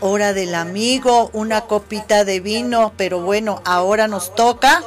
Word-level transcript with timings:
hora 0.00 0.32
del 0.32 0.54
amigo, 0.54 1.30
una 1.32 1.62
copita 1.62 2.24
de 2.24 2.40
vino, 2.40 2.92
pero 2.96 3.20
bueno, 3.20 3.62
ahora 3.64 4.08
nos 4.08 4.34
toca 4.34 4.82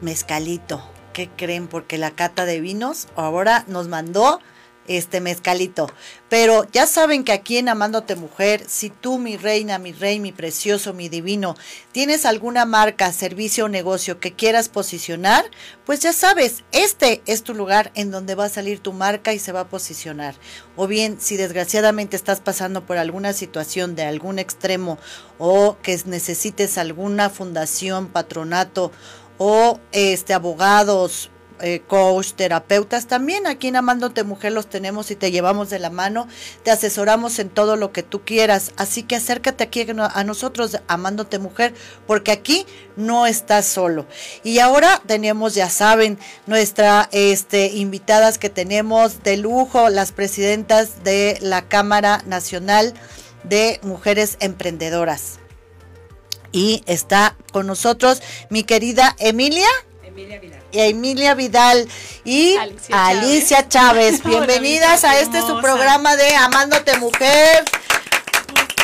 mezcalito. 0.00 0.82
¿Qué 1.12 1.30
creen? 1.34 1.68
Porque 1.68 1.98
la 1.98 2.10
cata 2.10 2.44
de 2.44 2.60
vinos 2.60 3.08
ahora 3.16 3.64
nos 3.68 3.88
mandó 3.88 4.40
este 4.88 5.20
mezcalito. 5.20 5.90
Pero 6.28 6.66
ya 6.72 6.86
saben 6.86 7.22
que 7.22 7.32
aquí 7.32 7.56
en 7.58 7.68
Amándote 7.68 8.16
Mujer, 8.16 8.64
si 8.66 8.90
tú, 8.90 9.18
mi 9.18 9.36
reina, 9.36 9.78
mi 9.78 9.92
rey, 9.92 10.18
mi 10.18 10.32
precioso, 10.32 10.92
mi 10.92 11.08
divino, 11.08 11.56
tienes 11.92 12.26
alguna 12.26 12.64
marca, 12.64 13.12
servicio 13.12 13.66
o 13.66 13.68
negocio 13.68 14.18
que 14.18 14.32
quieras 14.32 14.68
posicionar, 14.68 15.44
pues 15.84 16.00
ya 16.00 16.12
sabes, 16.12 16.64
este 16.72 17.22
es 17.26 17.42
tu 17.44 17.54
lugar 17.54 17.92
en 17.94 18.10
donde 18.10 18.34
va 18.34 18.46
a 18.46 18.48
salir 18.48 18.80
tu 18.80 18.92
marca 18.92 19.32
y 19.32 19.38
se 19.38 19.52
va 19.52 19.60
a 19.60 19.68
posicionar. 19.68 20.34
O 20.74 20.86
bien, 20.86 21.18
si 21.20 21.36
desgraciadamente 21.36 22.16
estás 22.16 22.40
pasando 22.40 22.84
por 22.84 22.98
alguna 22.98 23.32
situación 23.32 23.94
de 23.94 24.04
algún 24.04 24.38
extremo 24.38 24.98
o 25.38 25.76
que 25.82 25.96
necesites 26.06 26.78
alguna 26.78 27.30
fundación, 27.30 28.08
patronato 28.08 28.90
o 29.38 29.80
este 29.92 30.34
abogados, 30.34 31.30
eh, 31.60 31.82
coach, 31.86 32.32
terapeutas, 32.32 33.06
también 33.06 33.46
aquí 33.46 33.68
en 33.68 33.76
Amándote 33.76 34.24
Mujer 34.24 34.52
los 34.52 34.68
tenemos 34.68 35.10
y 35.10 35.16
te 35.16 35.30
llevamos 35.30 35.70
de 35.70 35.78
la 35.78 35.90
mano, 35.90 36.28
te 36.62 36.70
asesoramos 36.70 37.38
en 37.38 37.48
todo 37.48 37.76
lo 37.76 37.92
que 37.92 38.02
tú 38.02 38.24
quieras, 38.24 38.72
así 38.76 39.02
que 39.02 39.16
acércate 39.16 39.64
aquí 39.64 39.86
a 39.98 40.24
nosotros, 40.24 40.78
Amándote 40.88 41.38
Mujer, 41.38 41.74
porque 42.06 42.32
aquí 42.32 42.66
no 42.96 43.26
estás 43.26 43.66
solo. 43.66 44.06
Y 44.42 44.58
ahora 44.58 45.02
tenemos, 45.06 45.54
ya 45.54 45.70
saben, 45.70 46.18
nuestras 46.46 47.08
este, 47.12 47.66
invitadas 47.68 48.38
que 48.38 48.50
tenemos 48.50 49.22
de 49.22 49.36
lujo, 49.36 49.88
las 49.88 50.12
presidentas 50.12 51.04
de 51.04 51.38
la 51.40 51.68
Cámara 51.68 52.22
Nacional 52.26 52.94
de 53.44 53.80
Mujeres 53.82 54.36
Emprendedoras. 54.40 55.38
Y 56.52 56.82
está 56.86 57.36
con 57.52 57.66
nosotros 57.66 58.22
mi 58.50 58.64
querida 58.64 59.14
Emilia. 59.18 59.68
Emilia 60.16 60.40
Vidal 60.40 60.62
y 60.72 60.80
Emilia 60.80 61.34
Vidal 61.34 61.88
y 62.24 62.56
Alicia, 62.90 63.68
Chávez. 63.68 64.22
Bienvenidas 64.24 65.04
a 65.04 65.20
este 65.20 65.42
su 65.42 65.60
programa 65.60 66.16
de 66.16 66.34
Amándote 66.36 66.96
Mujer. 66.96 67.64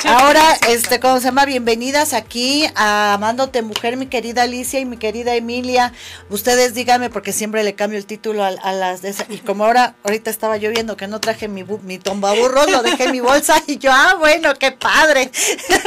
Ahora, 0.05 0.59
este, 0.69 0.99
¿cómo 0.99 1.19
se 1.19 1.27
llama? 1.27 1.45
Bienvenidas 1.45 2.13
aquí 2.13 2.67
a 2.75 3.15
Amándote 3.15 3.63
Mujer, 3.63 3.97
mi 3.97 4.07
querida 4.07 4.43
Alicia 4.43 4.81
y 4.81 4.85
mi 4.85 4.97
querida 4.97 5.35
Emilia. 5.37 5.93
Ustedes 6.29 6.75
díganme, 6.75 7.09
porque 7.09 7.33
siempre 7.33 7.63
le 7.63 7.75
cambio 7.75 7.99
el 7.99 8.07
título 8.07 8.43
a, 8.43 8.73
las 8.73 9.03
de 9.03 9.11
esas. 9.11 9.31
Y 9.31 9.39
como 9.39 9.65
ahora, 9.65 9.95
ahorita 10.03 10.31
estaba 10.31 10.57
yo 10.57 10.71
viendo 10.71 10.97
que 10.97 11.07
no 11.07 11.21
traje 11.21 11.47
mi, 11.47 11.65
mi 11.83 11.99
tombaburro, 11.99 12.67
lo 12.67 12.83
dejé 12.83 13.05
en 13.05 13.13
mi 13.13 13.21
bolsa 13.21 13.63
y 13.67 13.79
yo, 13.79 13.93
ah, 13.93 14.17
bueno, 14.19 14.55
qué 14.59 14.73
padre. 14.73 15.31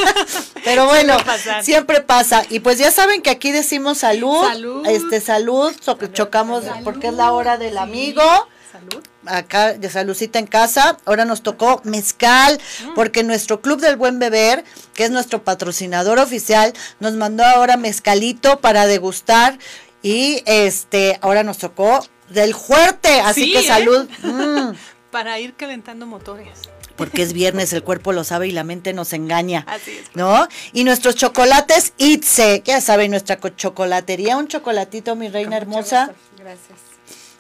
Pero 0.64 0.86
bueno, 0.86 1.18
siempre 1.62 2.02
pasa. 2.02 2.46
Y 2.50 2.60
pues 2.62 2.78
ya 2.78 2.92
saben 2.92 3.22
que 3.22 3.32
aquí 3.32 3.52
decimos 3.52 3.98
salud. 4.00 4.46
Salud. 4.48 4.88
Este, 4.88 5.20
salud, 5.20 5.74
chocamos 6.14 6.64
porque 6.84 7.08
es 7.08 7.14
la 7.14 7.34
hora 7.34 7.58
del 7.58 7.78
amigo. 7.78 8.24
Salud 8.72 9.04
acá 9.28 9.74
de 9.74 9.90
Salucita 9.90 10.40
en 10.40 10.48
casa. 10.48 10.98
Ahora 11.06 11.26
nos 11.26 11.42
tocó 11.42 11.82
mezcal, 11.84 12.60
mm. 12.84 12.94
porque 12.94 13.24
nuestro 13.24 13.62
Club 13.62 13.80
del 13.80 13.96
Buen 13.96 14.20
Beber, 14.20 14.64
que 14.94 15.06
es 15.06 15.12
nuestro 15.12 15.44
patrocinador 15.44 16.20
oficial, 16.20 16.74
nos 17.00 17.14
mandó 17.14 17.44
ahora 17.44 17.78
mezcalito 17.78 18.60
para 18.62 18.88
degustar. 18.88 19.58
Y 20.02 20.44
este, 20.46 21.18
ahora 21.22 21.44
nos 21.44 21.58
tocó 21.58 22.06
del 22.30 22.54
fuerte, 22.54 23.22
así 23.22 23.52
que 23.52 23.60
¿eh? 23.60 23.68
salud. 23.68 24.08
Mm. 24.22 24.76
para 25.12 25.40
ir 25.40 25.54
calentando 25.56 26.06
motores 26.06 26.50
porque 26.96 27.22
es 27.22 27.34
viernes, 27.34 27.74
el 27.74 27.84
cuerpo 27.84 28.12
lo 28.12 28.24
sabe 28.24 28.48
y 28.48 28.52
la 28.52 28.64
mente 28.64 28.94
nos 28.94 29.14
engaña. 29.14 29.66
Así 29.68 29.92
es. 29.92 30.10
¿No? 30.14 30.48
Y 30.74 30.84
nuestros 30.84 31.16
chocolates 31.16 31.94
Itze, 31.98 32.62
ya 32.66 32.82
saben, 32.82 33.12
nuestra 33.12 33.38
chocolatería, 33.56 34.38
un 34.38 34.48
chocolatito, 34.48 35.16
mi 35.16 35.28
reina 35.30 35.58
hermosa. 35.58 36.14
Gracias 36.38 36.96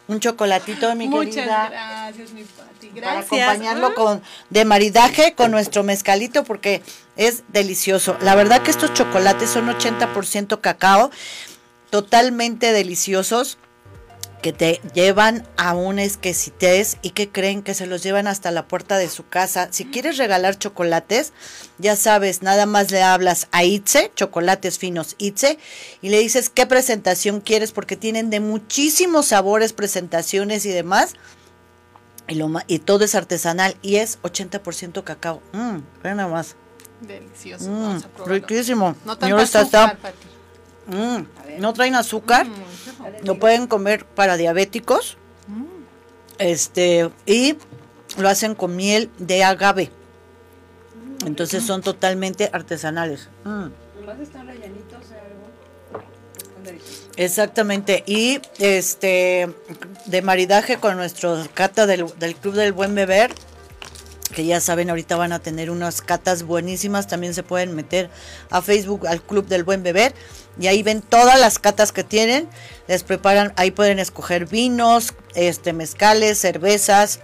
un 0.07 0.19
chocolatito 0.19 0.87
de 0.87 0.95
mi 0.95 1.07
Muchas 1.07 1.45
gracias, 1.45 2.31
mi 2.31 2.43
Pati. 2.43 2.91
Gracias. 2.93 3.25
Para 3.25 3.51
acompañarlo 3.51 3.93
con 3.95 4.21
de 4.49 4.65
maridaje 4.65 5.33
con 5.33 5.51
nuestro 5.51 5.83
mezcalito 5.83 6.43
porque 6.43 6.81
es 7.15 7.43
delicioso. 7.49 8.17
La 8.21 8.35
verdad 8.35 8.61
que 8.61 8.71
estos 8.71 8.93
chocolates 8.93 9.49
son 9.49 9.67
80% 9.67 10.61
cacao, 10.61 11.11
totalmente 11.89 12.71
deliciosos 12.71 13.57
que 14.45 14.53
te 14.53 14.79
llevan 14.93 15.43
a 15.57 15.73
un 15.73 15.97
exquisitez 15.97 16.97
y 17.01 17.09
que 17.09 17.31
creen 17.31 17.63
que 17.63 17.73
se 17.73 17.87
los 17.87 18.03
llevan 18.03 18.27
hasta 18.27 18.51
la 18.51 18.67
puerta 18.67 18.99
de 18.99 19.09
su 19.09 19.27
casa. 19.27 19.69
Si 19.71 19.85
quieres 19.85 20.19
regalar 20.19 20.59
chocolates, 20.59 21.33
ya 21.79 21.95
sabes, 21.95 22.43
nada 22.43 22.67
más 22.67 22.91
le 22.91 23.01
hablas 23.01 23.47
a 23.51 23.63
Itze, 23.63 24.11
chocolates 24.13 24.77
finos 24.77 25.15
Itze, 25.17 25.57
y 26.03 26.09
le 26.09 26.19
dices 26.19 26.51
qué 26.51 26.67
presentación 26.67 27.41
quieres 27.41 27.71
porque 27.71 27.97
tienen 27.97 28.29
de 28.29 28.39
muchísimos 28.39 29.25
sabores, 29.25 29.73
presentaciones 29.73 30.67
y 30.67 30.69
demás. 30.69 31.15
Y, 32.27 32.35
lo, 32.35 32.51
y 32.67 32.77
todo 32.77 33.03
es 33.03 33.15
artesanal 33.15 33.75
y 33.81 33.95
es 33.95 34.21
80% 34.21 35.03
cacao. 35.03 35.41
Mmm, 35.53 35.79
nada 36.03 36.27
más. 36.27 36.55
Delicioso. 37.01 37.67
Mm, 37.67 37.99
riquísimo. 38.27 38.95
No 39.05 39.17
tanto 39.17 39.37
azúcar, 39.37 39.97
Mm, 40.87 41.59
no 41.59 41.73
traen 41.73 41.95
azúcar, 41.95 42.47
mm, 42.47 43.25
lo 43.25 43.39
pueden 43.39 43.67
comer 43.67 44.05
para 44.05 44.37
diabéticos. 44.37 45.17
Mm. 45.47 45.65
Este, 46.39 47.09
y 47.25 47.57
lo 48.17 48.29
hacen 48.29 48.55
con 48.55 48.75
miel 48.75 49.09
de 49.17 49.43
agave. 49.43 49.91
Entonces 51.25 51.63
son 51.63 51.81
totalmente 51.81 52.49
artesanales. 52.53 53.29
están 54.21 54.47
rellenitos 54.47 54.85
Exactamente, 57.17 58.03
y 58.05 58.41
este 58.59 59.49
de 60.05 60.21
maridaje 60.21 60.77
con 60.77 60.97
nuestro 60.97 61.41
cata 61.53 61.85
del, 61.85 62.05
del 62.19 62.35
Club 62.35 62.55
del 62.55 62.73
Buen 62.73 62.93
Beber, 62.93 63.31
que 64.33 64.45
ya 64.45 64.59
saben, 64.59 64.89
ahorita 64.89 65.15
van 65.15 65.33
a 65.33 65.39
tener 65.39 65.69
unas 65.69 66.01
catas 66.01 66.43
buenísimas. 66.43 67.07
También 67.07 67.33
se 67.33 67.43
pueden 67.43 67.75
meter 67.75 68.09
a 68.49 68.61
Facebook 68.61 69.07
al 69.07 69.21
Club 69.21 69.47
del 69.47 69.63
Buen 69.63 69.83
Beber 69.83 70.13
y 70.59 70.67
ahí 70.67 70.83
ven 70.83 71.01
todas 71.01 71.39
las 71.39 71.59
catas 71.59 71.91
que 71.91 72.03
tienen. 72.03 72.47
Les 72.87 73.03
preparan, 73.03 73.53
ahí 73.55 73.71
pueden 73.71 73.99
escoger 73.99 74.47
vinos, 74.47 75.13
este, 75.35 75.73
mezcales, 75.73 76.39
cervezas, 76.39 77.19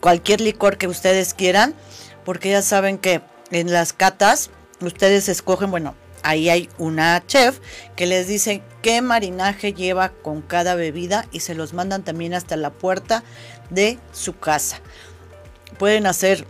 cualquier 0.00 0.40
licor 0.40 0.78
que 0.78 0.88
ustedes 0.88 1.34
quieran, 1.34 1.74
porque 2.24 2.50
ya 2.50 2.62
saben 2.62 2.98
que 2.98 3.20
en 3.50 3.72
las 3.72 3.92
catas 3.92 4.50
ustedes 4.80 5.28
escogen, 5.28 5.70
bueno, 5.70 5.94
ahí 6.22 6.48
hay 6.48 6.68
una 6.78 7.22
chef 7.26 7.60
que 7.96 8.06
les 8.06 8.26
dice 8.26 8.62
qué 8.82 9.02
marinaje 9.02 9.72
lleva 9.74 10.10
con 10.10 10.40
cada 10.42 10.74
bebida 10.74 11.26
y 11.32 11.40
se 11.40 11.54
los 11.54 11.72
mandan 11.74 12.02
también 12.04 12.34
hasta 12.34 12.56
la 12.56 12.70
puerta 12.70 13.22
de 13.70 13.98
su 14.12 14.38
casa 14.38 14.80
pueden 15.78 16.06
hacer 16.06 16.46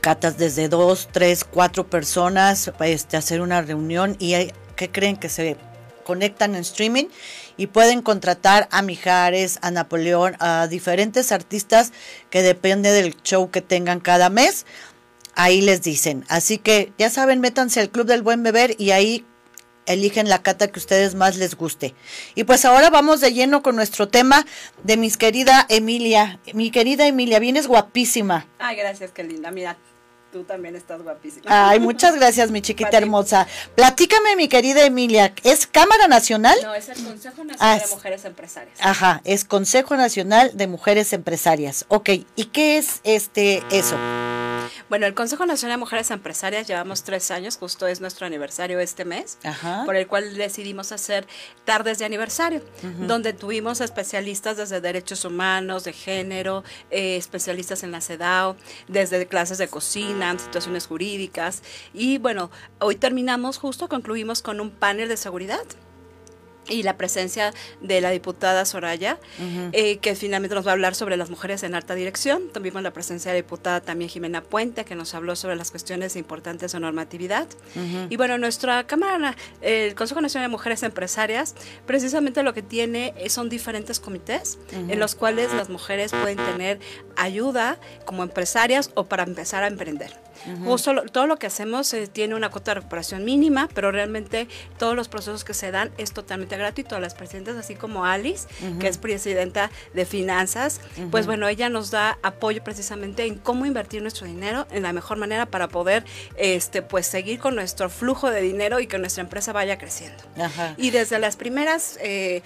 catas 0.00 0.36
desde 0.36 0.68
dos, 0.68 1.08
tres, 1.12 1.44
cuatro 1.44 1.88
personas, 1.88 2.70
este, 2.80 3.16
hacer 3.16 3.40
una 3.40 3.62
reunión 3.62 4.16
y 4.18 4.34
¿qué 4.76 4.90
creen 4.90 5.16
que 5.16 5.28
se 5.28 5.56
conectan 6.04 6.54
en 6.54 6.60
streaming? 6.60 7.06
Y 7.56 7.68
pueden 7.68 8.02
contratar 8.02 8.68
a 8.70 8.82
Mijares, 8.82 9.58
a 9.62 9.70
Napoleón, 9.70 10.36
a 10.40 10.66
diferentes 10.66 11.32
artistas 11.32 11.92
que 12.30 12.42
depende 12.42 12.90
del 12.90 13.16
show 13.22 13.50
que 13.50 13.62
tengan 13.62 14.00
cada 14.00 14.28
mes. 14.28 14.66
Ahí 15.34 15.62
les 15.62 15.82
dicen. 15.82 16.24
Así 16.28 16.58
que 16.58 16.92
ya 16.98 17.10
saben, 17.10 17.40
métanse 17.40 17.80
al 17.80 17.90
Club 17.90 18.06
del 18.06 18.22
Buen 18.22 18.42
Beber 18.42 18.74
y 18.78 18.90
ahí 18.90 19.24
eligen 19.86 20.28
la 20.28 20.42
cata 20.42 20.68
que 20.68 20.78
ustedes 20.78 21.14
más 21.14 21.36
les 21.36 21.54
guste. 21.56 21.94
Y 22.34 22.44
pues 22.44 22.64
ahora 22.64 22.90
vamos 22.90 23.20
de 23.20 23.32
lleno 23.32 23.62
con 23.62 23.76
nuestro 23.76 24.08
tema 24.08 24.44
de 24.82 24.96
mis 24.96 25.16
querida 25.16 25.66
Emilia. 25.68 26.38
Mi 26.52 26.70
querida 26.70 27.06
Emilia, 27.06 27.38
vienes 27.38 27.66
guapísima. 27.66 28.46
Ay, 28.58 28.76
gracias, 28.76 29.10
qué 29.12 29.24
linda. 29.24 29.50
Mira, 29.50 29.76
tú 30.32 30.42
también 30.44 30.74
estás 30.74 31.02
guapísima. 31.02 31.44
Ay, 31.46 31.78
muchas 31.80 32.16
gracias, 32.16 32.50
mi 32.50 32.60
chiquita 32.60 32.98
hermosa. 32.98 33.46
Platícame, 33.76 34.36
mi 34.36 34.48
querida 34.48 34.84
Emilia, 34.84 35.32
¿es 35.44 35.66
Cámara 35.66 36.08
Nacional? 36.08 36.58
No, 36.62 36.74
es 36.74 36.88
el 36.88 37.04
Consejo 37.04 37.44
Nacional 37.44 37.80
de 37.80 37.86
Mujeres 37.88 38.24
Empresarias. 38.24 38.78
Ajá, 38.80 39.20
es 39.24 39.44
Consejo 39.44 39.96
Nacional 39.96 40.50
de 40.54 40.66
Mujeres 40.66 41.12
Empresarias. 41.12 41.84
Ok, 41.88 42.10
¿y 42.34 42.44
qué 42.46 42.78
es 42.78 43.00
este 43.04 43.62
eso? 43.70 43.96
Bueno, 44.88 45.06
el 45.06 45.14
Consejo 45.14 45.46
Nacional 45.46 45.78
de 45.78 45.80
Mujeres 45.80 46.10
Empresarias 46.10 46.66
llevamos 46.66 47.04
tres 47.04 47.30
años, 47.30 47.56
justo 47.56 47.86
es 47.86 48.00
nuestro 48.00 48.26
aniversario 48.26 48.80
este 48.80 49.04
mes, 49.04 49.38
por 49.84 49.96
el 49.96 50.06
cual 50.06 50.34
decidimos 50.34 50.92
hacer 50.92 51.26
tardes 51.64 51.98
de 51.98 52.04
aniversario, 52.04 52.62
donde 53.00 53.32
tuvimos 53.32 53.80
especialistas 53.80 54.56
desde 54.56 54.80
derechos 54.80 55.24
humanos, 55.24 55.84
de 55.84 55.92
género, 55.92 56.64
eh, 56.90 57.16
especialistas 57.16 57.82
en 57.82 57.92
la 57.92 58.00
CEDAW, 58.00 58.56
desde 58.88 59.26
clases 59.26 59.58
de 59.58 59.68
cocina, 59.68 60.38
situaciones 60.38 60.86
jurídicas. 60.86 61.62
Y 61.92 62.18
bueno, 62.18 62.50
hoy 62.80 62.96
terminamos 62.96 63.58
justo, 63.58 63.88
concluimos 63.88 64.42
con 64.42 64.60
un 64.60 64.70
panel 64.70 65.08
de 65.08 65.16
seguridad 65.16 65.64
y 66.68 66.82
la 66.82 66.96
presencia 66.96 67.52
de 67.80 68.00
la 68.00 68.10
diputada 68.10 68.64
Soraya, 68.64 69.18
eh, 69.72 69.98
que 69.98 70.14
finalmente 70.14 70.54
nos 70.54 70.66
va 70.66 70.70
a 70.70 70.74
hablar 70.74 70.94
sobre 70.94 71.16
las 71.16 71.30
mujeres 71.30 71.62
en 71.62 71.74
alta 71.74 71.94
dirección. 71.94 72.50
Tuvimos 72.52 72.82
la 72.82 72.92
presencia 72.92 73.30
de 73.30 73.38
la 73.38 73.42
diputada 73.42 73.80
también 73.80 74.08
Jimena 74.08 74.42
Puente, 74.42 74.84
que 74.84 74.94
nos 74.94 75.14
habló 75.14 75.36
sobre 75.36 75.56
las 75.56 75.70
cuestiones 75.70 76.16
importantes 76.16 76.72
de 76.72 76.80
normatividad. 76.80 77.46
Y 78.08 78.16
bueno, 78.16 78.38
nuestra 78.38 78.86
Cámara, 78.86 79.36
el 79.60 79.94
Consejo 79.94 80.20
Nacional 80.20 80.48
de 80.48 80.52
Mujeres 80.52 80.82
Empresarias, 80.82 81.54
precisamente 81.86 82.42
lo 82.42 82.54
que 82.54 82.62
tiene 82.62 83.14
son 83.28 83.48
diferentes 83.48 84.00
comités 84.00 84.58
en 84.72 84.98
los 84.98 85.14
cuales 85.14 85.52
las 85.52 85.68
mujeres 85.68 86.12
pueden 86.12 86.36
tener 86.36 86.78
ayuda 87.16 87.78
como 88.04 88.22
empresarias 88.22 88.90
o 88.94 89.04
para 89.04 89.22
empezar 89.24 89.62
a 89.62 89.66
emprender. 89.66 90.12
Todo 91.12 91.26
lo 91.26 91.36
que 91.36 91.46
hacemos 91.46 91.92
eh, 91.94 92.06
tiene 92.06 92.34
una 92.34 92.50
cuota 92.50 92.72
de 92.72 92.76
recuperación 92.76 93.24
mínima, 93.24 93.68
pero 93.74 93.90
realmente 93.90 94.48
todos 94.78 94.94
los 94.96 95.08
procesos 95.08 95.44
que 95.44 95.54
se 95.54 95.70
dan 95.70 95.90
es 95.98 96.12
totalmente 96.12 96.56
gratuito. 96.56 96.98
Las 97.00 97.14
presidentes, 97.14 97.56
así 97.56 97.74
como 97.74 98.04
Alice, 98.04 98.46
que 98.80 98.88
es 98.88 98.98
presidenta 98.98 99.70
de 99.92 100.04
finanzas, 100.04 100.80
pues 101.10 101.26
bueno, 101.26 101.48
ella 101.48 101.68
nos 101.68 101.90
da 101.90 102.18
apoyo 102.22 102.62
precisamente 102.62 103.26
en 103.26 103.36
cómo 103.36 103.66
invertir 103.66 104.02
nuestro 104.02 104.26
dinero 104.26 104.66
en 104.70 104.82
la 104.82 104.92
mejor 104.92 105.18
manera 105.18 105.46
para 105.46 105.68
poder 105.68 106.04
este, 106.36 106.82
pues 106.82 107.06
seguir 107.06 107.38
con 107.38 107.54
nuestro 107.54 107.90
flujo 107.90 108.30
de 108.30 108.40
dinero 108.40 108.80
y 108.80 108.86
que 108.86 108.98
nuestra 108.98 109.22
empresa 109.22 109.52
vaya 109.52 109.78
creciendo. 109.78 110.22
Y 110.76 110.90
desde 110.90 111.18
las 111.18 111.36
primeras 111.36 111.98
eh, 112.02 112.42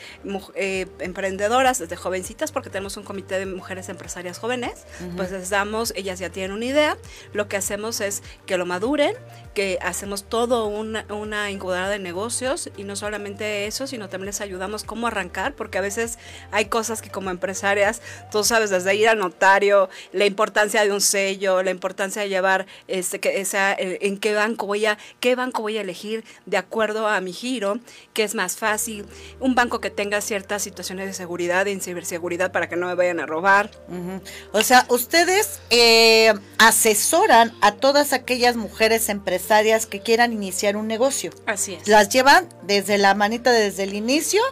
eh, 0.55 0.87
emprendedoras, 1.01 1.79
desde 1.79 1.97
jovencitas, 1.97 2.53
porque 2.53 2.71
tenemos 2.71 2.97
un 2.97 3.05
comité 3.05 3.39
de 3.39 3.47
mujeres 3.47 3.89
empresarias 3.89 4.39
jóvenes, 4.39 4.85
pues 5.17 5.31
les 5.31 5.51
damos, 5.51 5.93
ellas 5.97 6.19
ya 6.19 6.31
tienen 6.31 6.53
una 6.53 6.65
idea, 6.65 6.97
lo 7.33 7.49
que 7.49 7.57
hacemos 7.57 7.78
es 7.79 8.23
que 8.47 8.59
lo 8.59 8.67
maduren, 8.67 9.15
que 9.55 9.79
hacemos 9.81 10.25
todo 10.25 10.67
una, 10.67 11.51
incubadora 11.51 11.89
de 11.89 11.99
negocios 11.99 12.71
y 12.77 12.85
no 12.85 12.97
solamente 12.97 13.67
eso, 13.67 13.87
sino 13.87 14.09
también 14.09 14.27
les 14.27 14.41
ayudamos 14.41 14.85
cómo 14.85 15.07
arrancar, 15.07 15.55
porque 15.55 15.79
a 15.79 15.81
veces 15.81 16.19
hay 16.53 16.67
cosas 16.67 17.03
que 17.03 17.11
como 17.11 17.31
empresarias, 17.31 18.03
tú 18.31 18.45
sabes, 18.45 18.71
desde 18.71 18.95
ir 18.95 19.09
al 19.09 19.19
notario, 19.19 19.89
la 20.13 20.27
importancia 20.27 20.85
de 20.85 20.93
un 20.93 21.01
sello, 21.01 21.63
la 21.63 21.71
importancia 21.71 22.23
de 22.23 22.29
llevar 22.29 22.67
este, 22.87 23.21
que 23.21 23.41
esa, 23.41 23.73
eh, 23.73 23.99
en 24.03 24.19
qué 24.19 24.35
banco 24.35 24.67
voy 24.67 24.87
a, 24.87 24.99
qué 25.21 25.35
banco 25.35 25.63
voy 25.63 25.79
a 25.79 25.81
elegir 25.81 26.25
de 26.47 26.57
acuerdo 26.57 27.09
a 27.09 27.21
mi 27.21 27.33
giro, 27.33 27.79
que 28.13 28.25
es 28.25 28.35
más 28.35 28.57
fácil, 28.57 29.07
un 29.41 29.55
banco 29.55 29.81
que 29.81 29.91
tenga 29.91 30.21
ciertas 30.21 30.63
situaciones 30.63 31.07
de 31.07 31.15
seguridad 31.15 31.67
y 31.67 31.79
ciberseguridad 31.81 32.53
para 32.53 32.69
que 32.69 32.77
no 32.77 32.87
me 32.87 32.95
vayan 32.95 33.21
a 33.21 33.27
robar. 33.27 33.71
O 34.53 34.63
sea, 34.63 34.87
ustedes 34.89 35.61
eh, 35.71 36.33
asesoran 36.59 37.53
a 37.61 37.68
todas 37.77 38.13
aquellas 38.13 38.57
mujeres 38.57 39.09
empresarias 39.09 39.87
que 39.87 40.01
quieran 40.01 40.33
iniciar 40.33 40.77
un 40.77 40.87
negocio. 40.87 41.31
Así 41.47 41.75
es. 41.75 41.89
Las 41.89 42.09
llevan 42.09 42.49
desde 42.63 42.99
la 42.99 43.15
manita 43.15 43.53
desde 43.53 43.85
el 43.85 43.95
inicio 43.95 44.43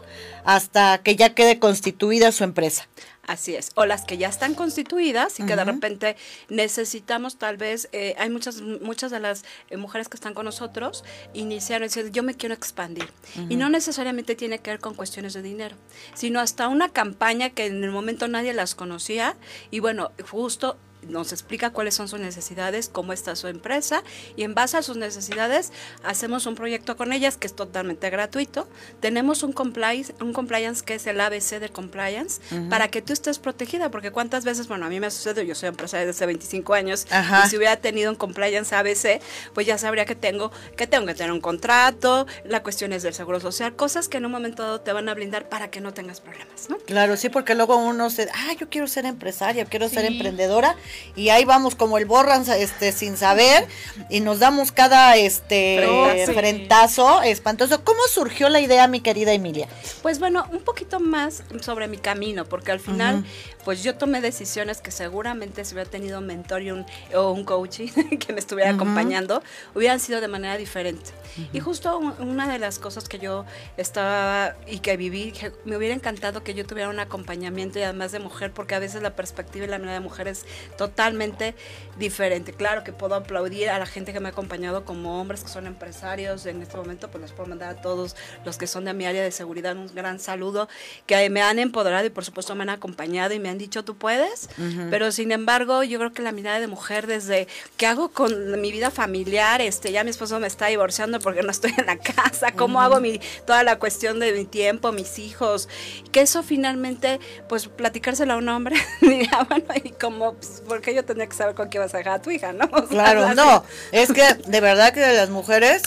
hasta 0.45 0.99
que 0.99 1.17
ya 1.17 1.35
quede 1.35 1.59
constituida 1.59 2.33
su 2.33 2.45
empresa. 2.45 2.89
Así 3.27 3.57
es. 3.57 3.71
O 3.75 3.87
las 3.87 4.05
que 4.05 4.19
ya 4.19 4.29
están 4.29 4.55
constituidas 4.55 5.41
y 5.41 5.47
que 5.47 5.57
de 5.57 5.65
repente 5.65 6.17
necesitamos 6.49 7.37
tal 7.39 7.57
vez, 7.57 7.89
eh, 7.93 8.15
hay 8.19 8.31
muchas, 8.31 8.61
muchas 8.61 9.11
de 9.11 9.19
las 9.19 9.45
eh, 9.69 9.77
mujeres 9.77 10.09
que 10.09 10.15
están 10.15 10.33
con 10.33 10.45
nosotros 10.45 11.05
iniciaron 11.35 11.89
diciendo 11.89 12.13
yo 12.13 12.23
me 12.23 12.35
quiero 12.35 12.55
expandir. 12.55 13.09
Y 13.49 13.57
no 13.57 13.69
necesariamente 13.69 14.37
tiene 14.37 14.61
que 14.61 14.71
ver 14.71 14.81
con 14.81 14.95
cuestiones 14.95 15.35
de 15.35 15.43
dinero, 15.43 15.77
sino 16.15 16.39
hasta 16.39 16.69
una 16.69 16.89
campaña 16.91 17.51
que 17.51 17.67
en 17.67 17.83
el 17.83 17.91
momento 17.91 18.29
nadie 18.29 18.55
las 18.55 18.77
conocía 18.77 19.37
y 19.73 19.81
bueno, 19.81 20.13
justo 20.31 20.77
nos 21.09 21.33
explica 21.33 21.71
cuáles 21.71 21.95
son 21.95 22.09
sus 22.09 22.21
necesidades, 22.21 22.89
cómo 22.89 23.13
está 23.13 23.37
su 23.37 23.49
empresa 23.49 24.03
y 24.37 24.43
en 24.43 24.55
base 24.55 24.77
a 24.77 24.83
sus 24.83 24.97
necesidades 24.97 25.73
hacemos 26.05 26.47
un 26.47 26.55
proyecto 26.55 26.97
con 26.97 27.13
ellas 27.13 27.37
que 27.37 27.47
es 27.47 27.55
totalmente 27.55 28.11
gratuito. 28.11 28.69
Tenemos 29.01 29.43
un 29.43 29.53
compliance, 29.53 30.15
un 30.21 30.33
compliance 30.33 30.85
que 30.85 30.95
es 30.95 31.07
el 31.07 31.21
ABC 31.21 31.59
de 31.61 31.69
compliance 31.69 32.41
para 32.69 32.89
que 32.89 33.03
tú 33.03 33.13
estés 33.13 33.39
protegida, 33.39 33.91
porque 33.91 34.11
cuántas 34.11 34.45
veces, 34.45 34.69
bueno, 34.69 34.87
a 34.87 34.89
mí 34.89 35.01
me 35.01 35.07
ha 35.07 35.11
sucedido, 35.11 35.43
yo 35.43 35.55
soy 35.55 35.69
empresaria 35.69 36.07
desde 36.07 36.19
hace 36.19 36.27
25 36.27 36.75
años 36.75 37.07
y 37.45 37.49
si 37.49 37.57
hubiera 37.57 37.77
tenido 37.77 38.11
un 38.11 38.17
compliance 38.17 38.75
ABC, 38.75 39.21
pues 39.55 39.67
ya 39.67 39.79
sabría 39.79 40.05
que 40.05 40.15
tengo 40.15 40.51
que 40.77 40.87
tengo 40.87 41.07
que 41.07 41.15
tener 41.15 41.33
un 41.33 41.41
contrato, 41.41 42.27
la 42.45 42.63
cuestión 42.63 42.93
es 42.93 43.03
del 43.03 43.15
seguro 43.15 43.41
social, 43.41 43.75
cosas 43.75 44.09
que 44.09 44.19
en 44.19 44.27
un 44.27 44.33
momento 44.33 44.63
dado 44.63 44.81
te 44.81 44.93
van 44.93 45.09
a 45.09 45.15
blindar 45.15 45.49
para 45.49 45.71
que 45.71 45.81
no 45.81 45.93
tengas 45.95 46.21
problemas, 46.21 46.69
¿no? 46.69 46.79
Claro, 46.79 47.17
sí, 47.17 47.29
porque 47.29 47.55
luego 47.55 47.77
uno 47.77 48.11
se, 48.11 48.29
ah, 48.35 48.53
yo 48.59 48.69
quiero 48.69 48.87
ser 48.87 49.07
empresaria, 49.07 49.65
quiero 49.65 49.89
ser 49.89 50.05
emprendedora 50.05 50.77
y 51.15 51.31
ahí 51.31 51.45
vamos 51.45 51.75
como 51.75 51.99
el 51.99 52.05
borran 52.05 52.45
este 52.51 52.93
sin 52.93 53.17
saber 53.17 53.67
y 54.11 54.21
nos 54.21 54.39
damos 54.39 54.73
cada 54.73 55.17
este 55.17 56.27
frentazo 56.27 57.23
espantoso. 57.23 57.83
¿Cómo 57.85 58.01
surgió 58.09 58.49
la 58.49 58.61
idea, 58.61 58.87
mi 58.89 59.01
querida 59.01 59.33
Emilia? 59.33 59.69
Pues 60.03 60.19
bueno, 60.19 60.47
un 60.53 60.61
poquito 60.61 61.01
más 61.01 61.43
sobre 61.61 61.89
mi 61.89 61.99
camino, 61.99 62.45
porque 62.45 62.73
al 62.73 62.81
final 62.81 63.25
pues 63.67 63.83
yo 63.83 63.97
tomé 63.97 64.21
decisiones 64.21 64.81
que 64.81 64.93
seguramente 64.93 65.65
si 65.65 65.75
hubiera 65.75 65.91
tenido 65.91 66.21
un 66.21 66.27
mentor 66.27 66.63
y 66.63 66.71
un, 66.71 66.87
o 67.13 67.33
un 67.33 67.45
coaching 67.45 67.89
que 68.21 68.33
me 68.33 68.39
estuviera 68.39 68.71
acompañando, 68.71 69.43
hubieran 69.75 69.99
sido 69.99 70.21
de 70.21 70.29
manera 70.29 70.57
diferente. 70.57 71.11
Y 71.53 71.59
justo 71.59 71.99
una 71.99 72.47
de 72.47 72.61
las 72.61 72.79
cosas 72.79 73.09
que 73.09 73.19
yo 73.19 73.45
estaba 73.77 74.55
y 74.69 74.79
que 74.79 74.97
viví, 74.97 75.33
me 75.65 75.77
hubiera 75.77 75.95
encantado 75.95 76.45
que 76.45 76.55
yo 76.55 76.65
tuviera 76.65 76.89
un 76.89 77.01
acompañamiento 77.01 77.81
y 77.81 77.83
además 77.83 78.13
de 78.13 78.21
mujer, 78.21 78.53
porque 78.53 78.77
a 78.77 78.79
veces 78.79 79.03
la 79.03 79.17
perspectiva 79.17 79.67
y 79.67 79.69
la 79.69 79.79
mirada 79.79 79.95
de 79.95 80.01
mujer 80.01 80.29
es 80.29 80.47
totalmente 80.77 81.55
diferente. 81.99 82.53
Claro 82.53 82.85
que 82.85 82.93
puedo 82.93 83.15
aplaudir 83.15 83.71
a 83.71 83.79
la 83.79 83.87
gente 83.87 84.13
que 84.13 84.21
me 84.21 84.29
ha 84.29 84.33
acompañado 84.33 84.85
como 84.85 85.21
hombres 85.21 85.43
que 85.43 85.49
son 85.49 85.67
empresarios. 85.67 86.47
En 86.47 86.63
este 86.63 86.77
momento 86.77 87.11
pues 87.11 87.23
les 87.23 87.33
puedo 87.33 87.49
mandar 87.49 87.77
a 87.77 87.81
todos 87.81 88.17
los 88.45 88.59
que 88.59 88.67
son 88.67 88.85
de 88.85 88.95
mi 88.95 89.07
área 89.07 89.23
de 89.23 89.31
seguridad 89.31 89.77
un 89.77 89.93
gran 89.95 90.21
saludo, 90.21 90.69
que 91.07 91.29
me 91.31 91.43
han 91.43 91.59
empoderado 91.59 92.07
y 92.07 92.11
por 92.11 92.25
supuesto 92.25 92.55
me 92.55 92.63
han 92.63 92.71
acompañado 92.71 93.35
y 93.35 93.39
me 93.39 93.49
han 93.49 93.59
dicho 93.59 93.85
tú 93.85 93.97
puedes, 93.97 94.49
pero 94.91 95.11
sin 95.13 95.33
embargo 95.33 95.83
yo 95.83 95.99
creo 95.99 96.13
que 96.13 96.23
la 96.23 96.33
mirada 96.33 96.61
de 96.61 96.67
mujer 96.67 97.07
desde 97.07 97.49
qué 97.77 97.87
hago 97.87 98.11
con 98.11 98.61
mi 98.61 98.73
vida 98.73 98.91
familiar, 98.91 99.61
este 99.61 99.93
ya 99.93 100.05
mi 100.05 100.11
esposo 100.11 100.39
me 100.41 100.47
está 100.47 100.67
divorciando 100.67 101.21
porque 101.21 101.43
no 101.43 101.51
estoy 101.51 101.73
en 101.77 101.87
la 101.87 101.99
casa, 101.99 102.53
cómo 102.53 102.81
hago 102.81 103.01
mi 103.01 103.21
toda 103.47 103.63
la 103.63 103.79
cuestión 103.79 104.21
de 104.21 104.33
mi 104.33 104.45
tiempo, 104.45 104.93
mis 104.93 105.19
hijos, 105.19 105.69
que 106.13 106.21
eso 106.21 106.43
finalmente 106.43 107.21
pues 107.49 107.69
platicárselo 107.69 108.35
a 108.35 108.37
un 108.37 108.49
hombre, 108.49 108.77
diría, 109.01 109.47
bueno, 109.49 109.67
y 109.83 109.91
como 109.91 110.35
pues, 110.35 110.63
porque 110.67 110.95
yo 110.95 111.05
tenía 111.05 111.27
que 111.27 111.35
saber 111.35 111.55
con 111.55 111.71
qué 111.71 111.79
vas 111.79 111.95
a 111.95 111.99
dejar 111.99 112.15
a 112.15 112.23
tu 112.23 112.31
hija, 112.31 112.53
¿no? 112.53 112.69
claro, 112.89 113.35
no, 113.35 113.65
es 113.93 114.13
que 114.13 114.35
de 114.47 114.61
verdad 114.61 114.93
que 114.93 115.01
las 115.01 115.31
mujeres 115.31 115.83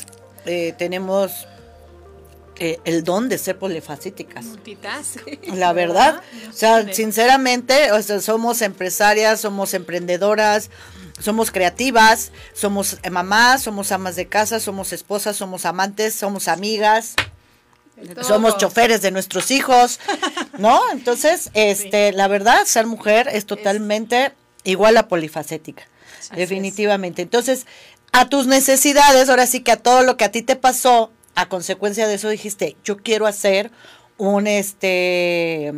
eh, 0.45 0.73
tenemos 0.77 1.47
eh, 2.61 2.77
el 2.83 3.05
don 3.05 3.29
de 3.29 3.37
ser 3.37 3.57
polifacéticas. 3.57 4.45
La 5.53 5.71
verdad. 5.71 6.21
O 6.49 6.53
sea, 6.53 6.93
sinceramente, 6.93 7.93
o 7.93 8.01
sea, 8.01 8.19
somos 8.19 8.61
empresarias, 8.61 9.39
somos 9.39 9.73
emprendedoras, 9.73 10.69
somos 11.19 11.51
creativas, 11.51 12.33
somos 12.53 12.97
mamás, 13.09 13.63
somos 13.63 13.93
amas 13.93 14.17
de 14.17 14.27
casa, 14.27 14.59
somos 14.59 14.91
esposas, 14.91 15.37
somos 15.37 15.65
amantes, 15.65 16.13
somos 16.15 16.49
amigas. 16.49 17.15
Somos 18.21 18.57
choferes 18.57 19.01
de 19.01 19.11
nuestros 19.11 19.51
hijos, 19.51 19.99
¿no? 20.57 20.79
Entonces, 20.91 21.49
este, 21.53 22.13
la 22.13 22.29
verdad, 22.29 22.63
ser 22.65 22.85
mujer 22.85 23.27
es 23.29 23.45
totalmente 23.45 24.31
igual 24.63 24.97
a 24.97 25.07
polifacética, 25.07 25.87
definitivamente. 26.35 27.21
Entonces, 27.21 27.65
a 28.11 28.29
tus 28.29 28.47
necesidades, 28.47 29.29
ahora 29.29 29.45
sí 29.45 29.61
que 29.61 29.71
a 29.71 29.77
todo 29.77 30.03
lo 30.03 30.17
que 30.17 30.25
a 30.25 30.31
ti 30.31 30.41
te 30.41 30.55
pasó, 30.55 31.11
a 31.35 31.47
consecuencia 31.47 32.07
de 32.07 32.15
eso 32.15 32.29
dijiste, 32.29 32.75
yo 32.83 32.97
quiero 32.97 33.27
hacer 33.27 33.71
un 34.17 34.47
este 34.47 35.73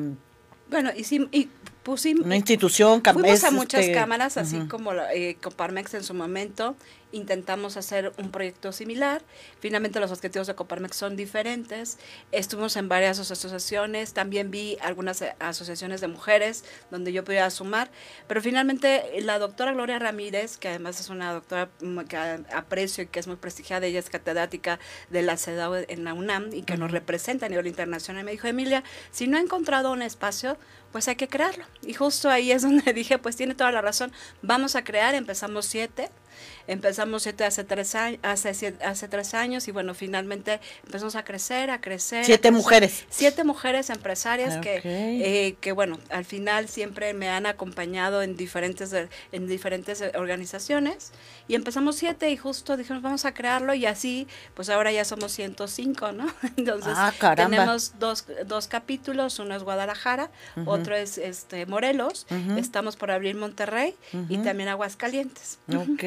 bueno, 0.71 0.89
y, 0.95 1.03
sí, 1.03 1.27
y 1.31 1.49
pusimos 1.83 2.25
una 2.25 2.37
institución, 2.37 3.03
fuimos 3.03 3.43
a 3.43 3.51
muchas 3.51 3.81
este, 3.81 3.93
cámaras, 3.93 4.37
así 4.37 4.57
como 4.69 4.93
eh, 4.93 5.37
Coparmex 5.41 5.93
en 5.95 6.03
su 6.03 6.13
momento, 6.13 6.75
intentamos 7.11 7.77
hacer 7.77 8.11
un 8.17 8.31
proyecto 8.31 8.71
similar. 8.71 9.21
Finalmente 9.59 9.99
los 9.99 10.11
objetivos 10.11 10.47
de 10.47 10.55
Coparmex 10.55 10.95
son 10.95 11.15
diferentes. 11.15 11.97
Estuvimos 12.31 12.75
en 12.75 12.89
varias 12.89 13.19
asociaciones, 13.19 14.13
también 14.13 14.51
vi 14.51 14.77
algunas 14.81 15.21
eh, 15.21 15.35
asociaciones 15.39 16.01
de 16.01 16.07
mujeres 16.07 16.63
donde 16.89 17.13
yo 17.13 17.23
podía 17.23 17.49
sumar, 17.49 17.91
pero 18.27 18.41
finalmente 18.41 19.03
la 19.21 19.39
doctora 19.39 19.73
Gloria 19.73 19.99
Ramírez, 19.99 20.57
que 20.57 20.69
además 20.69 20.99
es 20.99 21.09
una 21.09 21.33
doctora 21.33 21.69
que 22.07 22.17
aprecio 22.53 23.03
y 23.03 23.07
que 23.07 23.19
es 23.19 23.27
muy 23.27 23.35
prestigiada, 23.35 23.85
ella 23.85 23.99
es 23.99 24.09
catedrática 24.09 24.79
de 25.09 25.21
la 25.21 25.37
CEDAW 25.37 25.85
en 25.87 26.03
la 26.03 26.13
UNAM 26.13 26.53
y 26.53 26.63
que 26.63 26.77
nos 26.77 26.91
representa 26.91 27.45
a 27.45 27.49
nivel 27.49 27.67
internacional, 27.67 28.23
me 28.23 28.31
dijo, 28.31 28.47
Emilia, 28.47 28.83
si 29.11 29.27
no 29.27 29.37
he 29.37 29.41
encontrado 29.41 29.91
un 29.91 30.01
espacio, 30.01 30.57
pues 30.91 31.07
hay 31.07 31.15
que 31.15 31.27
crearlo. 31.27 31.65
Y 31.81 31.93
justo 31.93 32.29
ahí 32.29 32.51
es 32.51 32.61
donde 32.61 32.93
dije, 32.93 33.17
pues 33.17 33.35
tiene 33.35 33.55
toda 33.55 33.71
la 33.71 33.81
razón, 33.81 34.11
vamos 34.41 34.75
a 34.75 34.83
crear, 34.83 35.15
empezamos 35.15 35.65
siete, 35.65 36.09
Empezamos 36.67 37.23
siete 37.23 37.45
hace 37.45 37.63
tres, 37.63 37.95
años, 37.95 38.19
hace, 38.23 38.75
hace 38.83 39.07
tres 39.07 39.33
años 39.33 39.67
y 39.67 39.71
bueno, 39.71 39.93
finalmente 39.93 40.59
empezamos 40.85 41.15
a 41.15 41.23
crecer, 41.23 41.69
a 41.69 41.81
crecer. 41.81 42.25
Siete 42.25 42.51
mujeres. 42.51 43.05
Siete 43.09 43.43
mujeres 43.43 43.89
empresarias 43.89 44.57
que, 44.57 44.81
eh, 44.83 45.55
que, 45.59 45.71
bueno, 45.71 45.99
al 46.09 46.25
final 46.25 46.67
siempre 46.67 47.13
me 47.13 47.29
han 47.29 47.45
acompañado 47.45 48.21
en 48.21 48.37
diferentes, 48.37 48.93
en 49.31 49.47
diferentes 49.47 50.03
organizaciones 50.15 51.11
y 51.47 51.55
empezamos 51.55 51.95
siete 51.95 52.29
y 52.29 52.37
justo 52.37 52.77
dijimos 52.77 53.01
vamos 53.01 53.25
a 53.25 53.33
crearlo 53.33 53.73
y 53.73 53.85
así, 53.85 54.27
pues 54.53 54.69
ahora 54.69 54.91
ya 54.91 55.05
somos 55.05 55.31
105, 55.31 56.11
¿no? 56.11 56.27
Entonces 56.57 56.93
ah, 56.95 57.13
tenemos 57.35 57.99
dos, 57.99 58.25
dos 58.45 58.67
capítulos, 58.67 59.39
uno 59.39 59.55
es 59.55 59.63
Guadalajara, 59.63 60.29
otro 60.65 60.95
es 60.95 61.17
este 61.17 61.65
Morelos, 61.65 62.27
estamos 62.57 62.95
por 62.95 63.11
abrir 63.11 63.35
Monterrey 63.35 63.95
y 64.29 64.37
también 64.37 64.69
Aguascalientes. 64.69 65.59
Ok, 65.67 66.03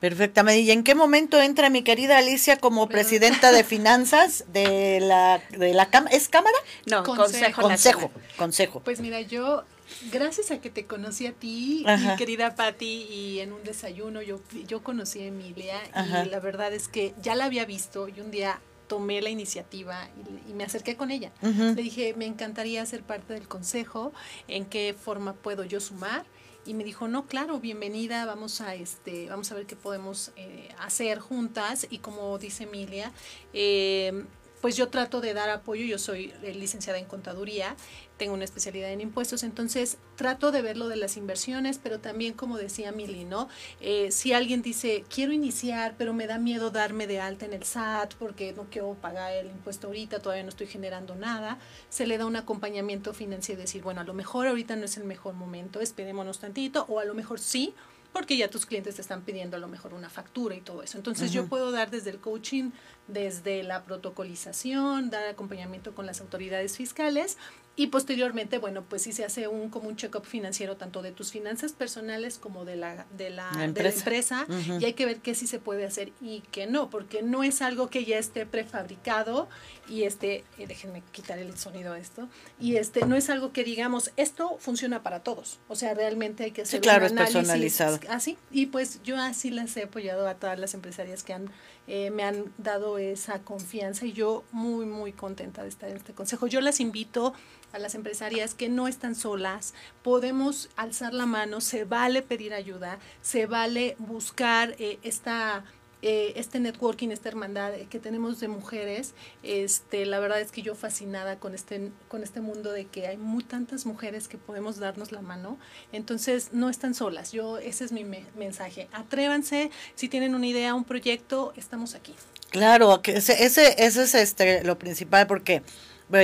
perfectamente. 0.00 0.60
¿Y 0.60 0.70
en 0.70 0.84
qué 0.84 0.94
momento 0.94 1.40
entra 1.40 1.70
mi 1.70 1.82
querida 1.82 2.18
Alicia 2.18 2.58
como 2.58 2.88
presidenta 2.88 3.52
de 3.52 3.64
finanzas 3.64 4.44
de 4.52 5.00
la, 5.00 5.42
de 5.50 5.74
la 5.74 5.88
¿Es 6.10 6.28
Cámara? 6.28 6.56
No, 6.86 7.02
Consejo. 7.02 7.62
Consejo, 7.62 8.10
consejo. 8.36 8.80
Pues 8.80 9.00
mira, 9.00 9.20
yo 9.20 9.64
gracias 10.10 10.50
a 10.50 10.60
que 10.60 10.70
te 10.70 10.86
conocí 10.86 11.26
a 11.26 11.32
ti, 11.32 11.84
mi 11.86 12.16
querida 12.16 12.54
Patti, 12.54 13.06
y 13.10 13.40
en 13.40 13.52
un 13.52 13.62
desayuno 13.64 14.22
yo, 14.22 14.40
yo 14.66 14.82
conocí 14.82 15.20
a 15.20 15.26
Emilia 15.26 15.76
y 16.24 16.28
la 16.28 16.40
verdad 16.40 16.72
es 16.72 16.88
que 16.88 17.14
ya 17.22 17.34
la 17.34 17.44
había 17.44 17.64
visto 17.64 18.08
y 18.08 18.20
un 18.20 18.30
día 18.30 18.60
tomé 18.86 19.20
la 19.20 19.30
iniciativa 19.30 20.08
y, 20.48 20.52
me 20.52 20.64
acerqué 20.64 20.96
con 20.96 21.10
ella. 21.10 21.32
Le 21.42 21.74
dije, 21.74 22.14
me 22.16 22.24
encantaría 22.24 22.84
ser 22.86 23.02
parte 23.02 23.34
del 23.34 23.46
consejo, 23.46 24.12
en 24.48 24.64
qué 24.64 24.94
forma 24.98 25.34
puedo 25.34 25.64
yo 25.64 25.80
sumar. 25.80 26.24
Y 26.66 26.74
me 26.74 26.82
dijo, 26.82 27.06
no, 27.06 27.26
claro, 27.26 27.60
bienvenida, 27.60 28.26
vamos 28.26 28.60
a, 28.60 28.74
este, 28.74 29.28
vamos 29.28 29.52
a 29.52 29.54
ver 29.54 29.66
qué 29.66 29.76
podemos 29.76 30.32
eh, 30.36 30.68
hacer 30.80 31.20
juntas. 31.20 31.86
Y 31.90 31.98
como 31.98 32.38
dice 32.38 32.64
Emilia, 32.64 33.12
eh, 33.52 34.24
pues 34.60 34.76
yo 34.76 34.88
trato 34.88 35.20
de 35.20 35.32
dar 35.32 35.48
apoyo, 35.48 35.84
yo 35.84 35.96
soy 35.96 36.32
eh, 36.42 36.52
licenciada 36.54 36.98
en 36.98 37.04
contaduría, 37.04 37.76
tengo 38.16 38.34
una 38.34 38.44
especialidad 38.44 38.90
en 38.90 39.00
impuestos, 39.00 39.42
entonces 39.42 39.98
trato 40.16 40.50
de 40.50 40.62
ver 40.62 40.76
lo 40.76 40.88
de 40.88 40.96
las 40.96 41.16
inversiones, 41.16 41.78
pero 41.82 42.00
también 42.00 42.32
como 42.32 42.56
decía 42.56 42.92
Mili, 42.92 43.24
¿no? 43.24 43.48
Eh, 43.80 44.10
si 44.10 44.32
alguien 44.32 44.62
dice, 44.62 45.04
quiero 45.12 45.32
iniciar, 45.32 45.94
pero 45.98 46.14
me 46.14 46.26
da 46.26 46.38
miedo 46.38 46.70
darme 46.70 47.06
de 47.06 47.20
alta 47.20 47.44
en 47.44 47.52
el 47.52 47.64
SAT 47.64 48.14
porque 48.14 48.52
no 48.52 48.64
quiero 48.70 48.94
pagar 48.94 49.32
el 49.32 49.48
impuesto 49.48 49.88
ahorita, 49.88 50.20
todavía 50.20 50.44
no 50.44 50.50
estoy 50.50 50.66
generando 50.66 51.14
nada, 51.14 51.58
se 51.88 52.06
le 52.06 52.18
da 52.18 52.26
un 52.26 52.36
acompañamiento 52.36 53.12
financiero 53.12 53.60
y 53.60 53.64
decir, 53.64 53.82
bueno, 53.82 54.00
a 54.00 54.04
lo 54.04 54.14
mejor 54.14 54.46
ahorita 54.46 54.76
no 54.76 54.84
es 54.84 54.96
el 54.96 55.04
mejor 55.04 55.34
momento, 55.34 55.80
esperémonos 55.80 56.38
tantito, 56.38 56.86
o 56.88 57.00
a 57.00 57.04
lo 57.04 57.14
mejor 57.14 57.38
sí, 57.38 57.74
porque 58.16 58.38
ya 58.38 58.48
tus 58.48 58.64
clientes 58.64 58.94
te 58.94 59.02
están 59.02 59.20
pidiendo 59.22 59.58
a 59.58 59.60
lo 59.60 59.68
mejor 59.68 59.92
una 59.92 60.08
factura 60.08 60.54
y 60.54 60.62
todo 60.62 60.82
eso. 60.82 60.96
Entonces 60.96 61.32
yo 61.32 61.48
puedo 61.48 61.70
dar 61.70 61.90
desde 61.90 62.08
el 62.08 62.18
coaching, 62.18 62.70
desde 63.08 63.62
la 63.62 63.84
protocolización, 63.84 65.10
dar 65.10 65.26
acompañamiento 65.28 65.94
con 65.94 66.06
las 66.06 66.22
autoridades 66.22 66.78
fiscales 66.78 67.36
y 67.78 67.88
posteriormente, 67.88 68.56
bueno, 68.56 68.84
pues 68.88 69.02
sí 69.02 69.12
se 69.12 69.24
hace 69.24 69.48
un 69.48 69.68
como 69.68 69.88
un 69.88 69.96
check-up 69.96 70.24
financiero 70.24 70.76
tanto 70.76 71.02
de 71.02 71.12
tus 71.12 71.30
finanzas 71.30 71.72
personales 71.72 72.38
como 72.38 72.64
de 72.64 72.76
la, 72.76 73.04
de 73.16 73.28
la, 73.28 73.50
empresa, 73.62 74.46
y 74.80 74.84
hay 74.84 74.94
que 74.94 75.04
ver 75.04 75.18
qué 75.18 75.34
sí 75.34 75.46
se 75.46 75.58
puede 75.58 75.84
hacer 75.84 76.10
y 76.22 76.42
qué 76.50 76.66
no, 76.66 76.88
porque 76.88 77.22
no 77.22 77.42
es 77.42 77.60
algo 77.60 77.90
que 77.90 78.06
ya 78.06 78.18
esté 78.18 78.46
prefabricado 78.46 79.48
y 79.88 80.04
este, 80.04 80.44
eh, 80.58 80.66
déjenme 80.66 81.02
quitar 81.12 81.38
el 81.38 81.56
sonido 81.58 81.92
a 81.92 81.98
esto, 81.98 82.28
y 82.58 82.76
este 82.76 83.04
no 83.04 83.14
es 83.14 83.28
algo 83.28 83.52
que 83.52 83.62
digamos, 83.62 84.10
esto 84.16 84.56
funciona 84.58 85.02
para 85.02 85.20
todos, 85.20 85.58
o 85.68 85.76
sea, 85.76 85.92
realmente 85.92 86.44
hay 86.44 86.52
que 86.52 86.62
hacer 86.62 86.80
claro, 86.80 87.06
un 87.06 87.12
análisis. 87.12 87.34
personalizado. 87.34 88.00
así, 88.08 88.38
y 88.50 88.66
pues 88.66 89.02
yo 89.02 89.18
así 89.18 89.50
las 89.50 89.76
he 89.76 89.82
apoyado 89.82 90.26
a 90.26 90.34
todas 90.34 90.58
las 90.58 90.72
empresarias 90.72 91.22
que 91.22 91.34
han 91.34 91.50
eh, 91.86 92.10
me 92.10 92.24
han 92.24 92.52
dado 92.58 92.98
esa 92.98 93.40
confianza 93.40 94.06
y 94.06 94.12
yo 94.12 94.44
muy, 94.52 94.86
muy 94.86 95.12
contenta 95.12 95.62
de 95.62 95.68
estar 95.68 95.88
en 95.88 95.96
este 95.96 96.12
consejo. 96.12 96.46
Yo 96.46 96.60
las 96.60 96.80
invito 96.80 97.32
a 97.72 97.78
las 97.78 97.94
empresarias 97.94 98.54
que 98.54 98.68
no 98.68 98.88
están 98.88 99.14
solas, 99.14 99.74
podemos 100.02 100.70
alzar 100.76 101.14
la 101.14 101.26
mano, 101.26 101.60
se 101.60 101.84
vale 101.84 102.22
pedir 102.22 102.54
ayuda, 102.54 102.98
se 103.22 103.46
vale 103.46 103.96
buscar 103.98 104.74
eh, 104.78 104.98
esta 105.02 105.64
eh, 106.02 106.34
este 106.36 106.60
networking, 106.60 107.08
esta 107.08 107.28
hermandad 107.28 107.72
que 107.88 107.98
tenemos 107.98 108.38
de 108.38 108.48
mujeres, 108.48 109.14
este, 109.42 110.04
la 110.04 110.18
verdad 110.18 110.40
es 110.40 110.52
que 110.52 110.62
yo 110.62 110.74
fascinada 110.74 111.38
con 111.38 111.54
este, 111.54 111.90
con 112.08 112.22
este 112.22 112.40
mundo 112.40 112.70
de 112.72 112.84
que 112.84 113.06
hay 113.06 113.16
muy 113.16 113.42
tantas 113.42 113.86
mujeres 113.86 114.28
que 114.28 114.36
podemos 114.36 114.78
darnos 114.78 115.10
la 115.10 115.22
mano, 115.22 115.58
entonces 115.92 116.50
no 116.52 116.68
están 116.68 116.94
solas, 116.94 117.32
yo, 117.32 117.58
ese 117.58 117.84
es 117.84 117.92
mi 117.92 118.04
mensaje, 118.36 118.88
atrévanse, 118.92 119.70
si 119.94 120.08
tienen 120.08 120.34
una 120.34 120.46
idea, 120.46 120.74
un 120.74 120.84
proyecto, 120.84 121.54
estamos 121.56 121.94
aquí. 121.94 122.14
Claro, 122.50 123.00
que 123.02 123.12
ese, 123.12 123.44
ese, 123.44 123.74
ese 123.84 124.02
es 124.02 124.14
este, 124.14 124.64
lo 124.64 124.78
principal 124.78 125.26
porque... 125.26 125.62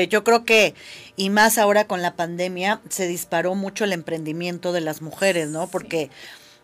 Yo 0.08 0.22
creo 0.22 0.44
que, 0.44 0.76
y 1.16 1.28
más 1.30 1.58
ahora 1.58 1.88
con 1.88 2.02
la 2.02 2.14
pandemia, 2.14 2.80
se 2.88 3.08
disparó 3.08 3.56
mucho 3.56 3.82
el 3.82 3.92
emprendimiento 3.92 4.72
de 4.72 4.80
las 4.80 5.02
mujeres, 5.02 5.48
¿no? 5.48 5.66
Porque 5.66 6.08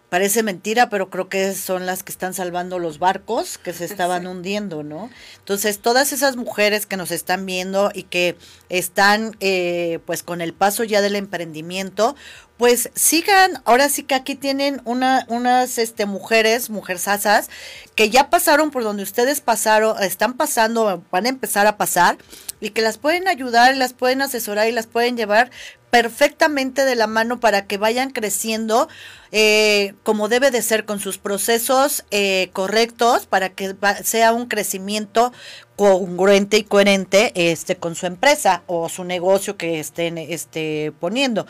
Parece 0.08 0.42
mentira, 0.42 0.88
pero 0.88 1.10
creo 1.10 1.28
que 1.28 1.54
son 1.54 1.84
las 1.84 2.02
que 2.02 2.12
están 2.12 2.32
salvando 2.32 2.78
los 2.78 2.98
barcos 2.98 3.58
que 3.58 3.74
se 3.74 3.84
estaban 3.84 4.26
hundiendo, 4.26 4.82
¿no? 4.82 5.10
Entonces, 5.38 5.80
todas 5.80 6.14
esas 6.14 6.36
mujeres 6.36 6.86
que 6.86 6.96
nos 6.96 7.10
están 7.10 7.44
viendo 7.44 7.90
y 7.92 8.04
que 8.04 8.34
están, 8.70 9.36
eh, 9.40 9.98
pues, 10.06 10.22
con 10.22 10.40
el 10.40 10.54
paso 10.54 10.82
ya 10.82 11.02
del 11.02 11.14
emprendimiento, 11.14 12.16
pues 12.56 12.90
sigan, 12.94 13.62
ahora 13.66 13.88
sí 13.90 14.02
que 14.02 14.14
aquí 14.14 14.34
tienen 14.34 14.80
una, 14.84 15.26
unas 15.28 15.76
este, 15.78 16.06
mujeres, 16.06 16.70
mujersasas, 16.70 17.50
que 17.94 18.08
ya 18.08 18.30
pasaron 18.30 18.70
por 18.70 18.84
donde 18.84 19.02
ustedes 19.02 19.42
pasaron, 19.42 20.02
están 20.02 20.34
pasando, 20.34 21.04
van 21.10 21.26
a 21.26 21.28
empezar 21.28 21.66
a 21.66 21.76
pasar, 21.76 22.18
y 22.60 22.70
que 22.70 22.82
las 22.82 22.98
pueden 22.98 23.28
ayudar, 23.28 23.76
las 23.76 23.92
pueden 23.92 24.22
asesorar 24.22 24.68
y 24.68 24.72
las 24.72 24.86
pueden 24.86 25.16
llevar 25.16 25.50
perfectamente 25.90 26.84
de 26.84 26.94
la 26.94 27.06
mano 27.06 27.40
para 27.40 27.66
que 27.66 27.78
vayan 27.78 28.10
creciendo 28.10 28.88
eh, 29.32 29.94
como 30.02 30.28
debe 30.28 30.50
de 30.50 30.62
ser 30.62 30.84
con 30.84 31.00
sus 31.00 31.18
procesos 31.18 32.04
eh, 32.10 32.50
correctos 32.52 33.26
para 33.26 33.50
que 33.50 33.74
sea 34.04 34.32
un 34.32 34.46
crecimiento 34.46 35.32
congruente 35.76 36.58
y 36.58 36.64
coherente 36.64 37.32
este 37.34 37.76
con 37.76 37.94
su 37.94 38.06
empresa 38.06 38.62
o 38.66 38.88
su 38.88 39.04
negocio 39.04 39.56
que 39.56 39.80
estén 39.80 40.18
este 40.18 40.92
poniendo. 41.00 41.46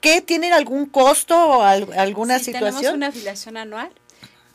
¿Qué 0.00 0.20
tienen 0.20 0.52
algún 0.52 0.86
costo 0.86 1.36
o 1.36 1.62
alguna 1.62 2.38
sí, 2.38 2.46
situación? 2.46 2.80
Tenemos 2.80 2.96
una 2.96 3.06
afiliación 3.08 3.56
anual 3.56 3.90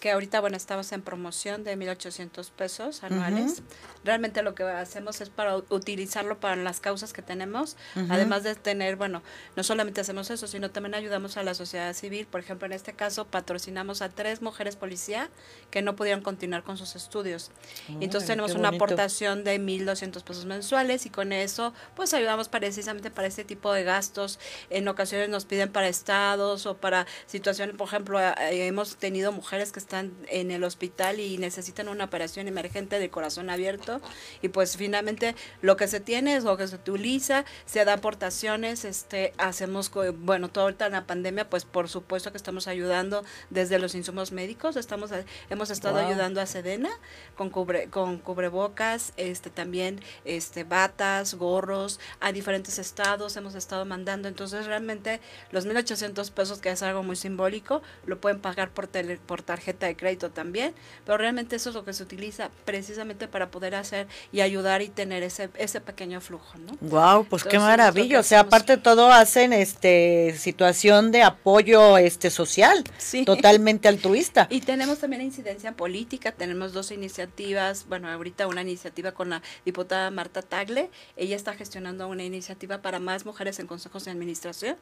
que 0.01 0.09
ahorita, 0.09 0.41
bueno, 0.41 0.57
estamos 0.57 0.91
en 0.93 1.03
promoción 1.03 1.63
de 1.63 1.77
1.800 1.77 2.49
pesos 2.49 3.03
anuales. 3.03 3.61
Realmente 4.03 4.41
lo 4.41 4.55
que 4.55 4.63
hacemos 4.63 5.21
es 5.21 5.29
para 5.29 5.57
utilizarlo 5.57 6.39
para 6.39 6.55
las 6.55 6.79
causas 6.79 7.13
que 7.13 7.21
tenemos, 7.21 7.77
además 8.09 8.41
de 8.41 8.55
tener, 8.55 8.95
bueno, 8.95 9.21
no 9.55 9.63
solamente 9.63 10.01
hacemos 10.01 10.31
eso, 10.31 10.47
sino 10.47 10.71
también 10.71 10.95
ayudamos 10.95 11.37
a 11.37 11.43
la 11.43 11.53
sociedad 11.53 11.93
civil. 11.93 12.25
Por 12.25 12.39
ejemplo, 12.39 12.65
en 12.65 12.73
este 12.73 12.93
caso 12.93 13.25
patrocinamos 13.25 14.01
a 14.01 14.09
tres 14.09 14.41
mujeres 14.41 14.75
policía 14.75 15.29
que 15.69 15.83
no 15.83 15.95
pudieron 15.95 16.23
continuar 16.23 16.63
con 16.63 16.79
sus 16.79 16.95
estudios. 16.95 17.51
Entonces 17.99 18.27
tenemos 18.27 18.55
una 18.55 18.69
aportación 18.69 19.43
de 19.43 19.61
1.200 19.61 20.23
pesos 20.23 20.45
mensuales 20.45 21.05
y 21.05 21.11
con 21.11 21.31
eso 21.31 21.75
pues 21.95 22.15
ayudamos 22.15 22.49
precisamente 22.49 23.11
para 23.11 23.27
este 23.27 23.43
tipo 23.43 23.71
de 23.71 23.83
gastos. 23.83 24.39
En 24.71 24.87
ocasiones 24.87 25.29
nos 25.29 25.45
piden 25.45 25.71
para 25.71 25.87
estados 25.87 26.65
o 26.65 26.75
para 26.75 27.05
situaciones, 27.27 27.75
por 27.75 27.87
ejemplo, 27.87 28.19
eh, 28.19 28.65
hemos 28.65 28.95
tenido 28.95 29.31
mujeres 29.31 29.71
que 29.71 29.77
están 29.77 29.90
en 29.99 30.51
el 30.51 30.63
hospital 30.63 31.19
y 31.19 31.37
necesitan 31.37 31.87
una 31.87 32.05
operación 32.05 32.47
emergente 32.47 32.99
de 32.99 33.09
corazón 33.09 33.49
abierto. 33.49 34.01
Y 34.41 34.49
pues 34.49 34.77
finalmente 34.77 35.35
lo 35.61 35.77
que 35.77 35.87
se 35.87 35.99
tiene 35.99 36.35
es 36.35 36.43
lo 36.43 36.57
que 36.57 36.67
se 36.67 36.75
utiliza, 36.75 37.45
se 37.65 37.83
da 37.85 37.93
aportaciones, 37.93 38.85
este, 38.85 39.33
hacemos, 39.37 39.91
bueno, 40.19 40.49
todo 40.49 40.65
ahorita 40.65 40.85
en 40.85 40.93
la 40.93 41.05
pandemia, 41.05 41.49
pues 41.49 41.65
por 41.65 41.89
supuesto 41.89 42.31
que 42.31 42.37
estamos 42.37 42.67
ayudando 42.67 43.23
desde 43.49 43.79
los 43.79 43.95
insumos 43.95 44.31
médicos, 44.31 44.75
estamos, 44.75 45.11
hemos 45.49 45.69
estado 45.69 45.99
ayudando 45.99 46.41
a 46.41 46.45
Sedena 46.45 46.89
con, 47.35 47.49
cubre, 47.49 47.89
con 47.89 48.17
cubrebocas, 48.17 49.13
este, 49.17 49.49
también 49.49 50.01
este, 50.25 50.63
batas, 50.63 51.35
gorros, 51.35 51.99
a 52.19 52.31
diferentes 52.31 52.79
estados 52.79 53.35
hemos 53.37 53.55
estado 53.55 53.85
mandando, 53.85 54.27
entonces 54.27 54.65
realmente 54.65 55.19
los 55.51 55.67
1.800 55.67 56.31
pesos, 56.31 56.59
que 56.59 56.69
es 56.69 56.81
algo 56.83 57.03
muy 57.03 57.15
simbólico, 57.15 57.81
lo 58.05 58.19
pueden 58.19 58.39
pagar 58.39 58.71
por, 58.71 58.87
tele, 58.87 59.17
por 59.17 59.41
tarjeta 59.41 59.80
de 59.85 59.95
crédito 59.95 60.31
también, 60.31 60.73
pero 61.05 61.17
realmente 61.17 61.55
eso 61.55 61.69
es 61.69 61.75
lo 61.75 61.85
que 61.85 61.93
se 61.93 62.03
utiliza 62.03 62.49
precisamente 62.65 63.27
para 63.27 63.51
poder 63.51 63.75
hacer 63.75 64.07
y 64.31 64.41
ayudar 64.41 64.81
y 64.81 64.89
tener 64.89 65.23
ese, 65.23 65.49
ese 65.57 65.81
pequeño 65.81 66.21
flujo, 66.21 66.57
¿no? 66.57 66.77
Wow, 66.81 67.25
pues 67.25 67.43
qué 67.43 67.59
maravilla. 67.59 68.19
O 68.19 68.23
sea, 68.23 68.41
aparte 68.41 68.77
de 68.77 68.81
todo 68.81 69.11
hacen 69.11 69.53
este 69.53 70.35
situación 70.37 71.11
de 71.11 71.23
apoyo 71.23 71.97
este 71.97 72.29
social, 72.29 72.83
totalmente 73.25 73.87
altruista. 73.87 74.47
Y 74.49 74.61
tenemos 74.61 74.99
también 74.99 75.21
incidencia 75.21 75.71
política, 75.73 76.31
tenemos 76.31 76.73
dos 76.73 76.91
iniciativas, 76.91 77.85
bueno, 77.87 78.09
ahorita 78.09 78.47
una 78.47 78.61
iniciativa 78.61 79.11
con 79.11 79.29
la 79.29 79.41
diputada 79.65 80.11
Marta 80.11 80.41
Tagle, 80.41 80.89
ella 81.15 81.35
está 81.35 81.53
gestionando 81.53 82.07
una 82.07 82.23
iniciativa 82.23 82.81
para 82.81 82.99
más 82.99 83.25
mujeres 83.25 83.59
en 83.59 83.67
consejos 83.67 84.05
de 84.05 84.11
administración. 84.11 84.77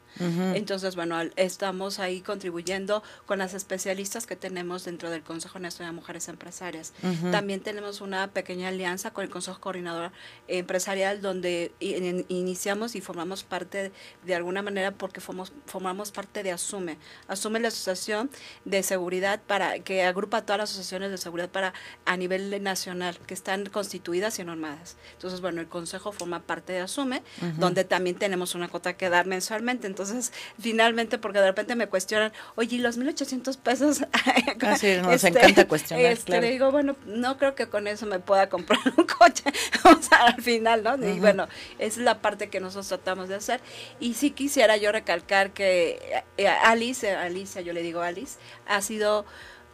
Entonces, 0.54 0.96
bueno, 0.96 1.20
estamos 1.36 2.00
ahí 2.00 2.22
contribuyendo 2.22 3.04
con 3.26 3.40
las 3.40 3.54
especialistas 3.54 4.26
que 4.26 4.36
tenemos 4.36 4.88
dentro 4.90 5.10
del 5.12 5.22
Consejo 5.22 5.60
Nacional 5.60 5.94
de 5.94 6.00
Mujeres 6.00 6.28
Empresarias. 6.28 6.94
También 7.32 7.62
tenemos 7.62 8.02
una 8.02 8.28
pequeña 8.32 8.70
alianza 8.70 9.12
con 9.12 9.24
el 9.24 9.30
Consejo 9.30 9.60
Coordinador 9.60 10.12
Empresarial 10.48 11.22
donde 11.22 11.72
iniciamos 11.80 12.96
y 12.96 13.02
formamos 13.02 13.44
parte 13.44 13.92
de 14.26 14.36
alguna 14.36 14.62
manera 14.62 14.92
porque 14.92 15.22
formamos, 15.22 15.54
formamos 15.66 16.12
parte 16.12 16.44
de 16.44 16.52
ASUME. 16.52 16.98
ASUME 17.28 17.60
la 17.60 17.68
Asociación 17.68 18.30
de 18.66 18.82
Seguridad 18.84 19.42
para 19.46 19.80
que 19.80 20.04
agrupa 20.04 20.42
todas 20.42 20.58
las 20.60 20.70
asociaciones 20.72 21.12
de 21.12 21.18
seguridad 21.18 21.50
para 21.50 21.74
a 22.06 22.18
nivel 22.18 22.64
nacional 22.64 23.18
que 23.28 23.34
están 23.34 23.68
constituidas 23.68 24.40
y 24.40 24.44
normadas. 24.44 24.98
Entonces, 25.14 25.42
bueno, 25.42 25.62
el 25.62 25.68
Consejo 25.68 26.12
forma 26.12 26.42
parte 26.42 26.74
de 26.74 26.80
ASUME, 26.80 27.22
donde 27.58 27.84
también 27.84 28.16
tenemos 28.16 28.56
una 28.56 28.68
cuota 28.68 28.94
que 28.98 29.10
dar 29.10 29.28
mensualmente. 29.28 29.88
Entonces, 29.88 30.34
finalmente, 30.60 31.18
porque 31.18 31.40
de 31.40 31.46
repente 31.46 31.76
me 31.76 31.88
cuestionan, 31.88 32.32
oye, 32.56 32.78
¿y 32.78 32.80
los 32.80 32.98
1.800 32.98 33.58
pesos? 33.58 34.00
Sí, 34.80 34.98
nos 35.02 35.14
este, 35.14 35.28
encanta 35.28 35.68
cuestionar, 35.68 36.06
este, 36.06 36.40
Le 36.40 36.52
digo, 36.52 36.72
bueno, 36.72 36.96
no 37.06 37.38
creo 37.38 37.54
que 37.54 37.68
con 37.68 37.88
eso 37.88 38.06
me 38.06 38.20
pueda 38.20 38.48
comprar 38.50 38.80
un 38.96 39.06
coche, 39.20 39.44
o 39.84 40.02
sea, 40.02 40.28
al 40.28 40.42
final, 40.42 40.84
¿no? 40.84 40.96
Y 41.06 41.20
bueno, 41.20 41.48
esa 41.80 42.00
es 42.00 42.06
la 42.06 42.22
parte 42.22 42.50
que 42.50 42.60
nosotros 42.60 42.88
tratamos 42.88 43.28
de 43.28 43.36
hacer. 43.36 43.60
Y 44.00 44.14
sí 44.14 44.32
quisiera 44.32 44.78
yo 44.78 44.92
recalcar 44.92 45.52
que 45.52 46.24
eh, 46.38 46.48
Alice, 46.48 47.10
Alicia, 47.14 47.62
yo 47.62 47.74
le 47.74 47.82
digo 47.82 48.02
Alice, 48.02 48.40
ha 48.68 48.82
sido 48.82 49.26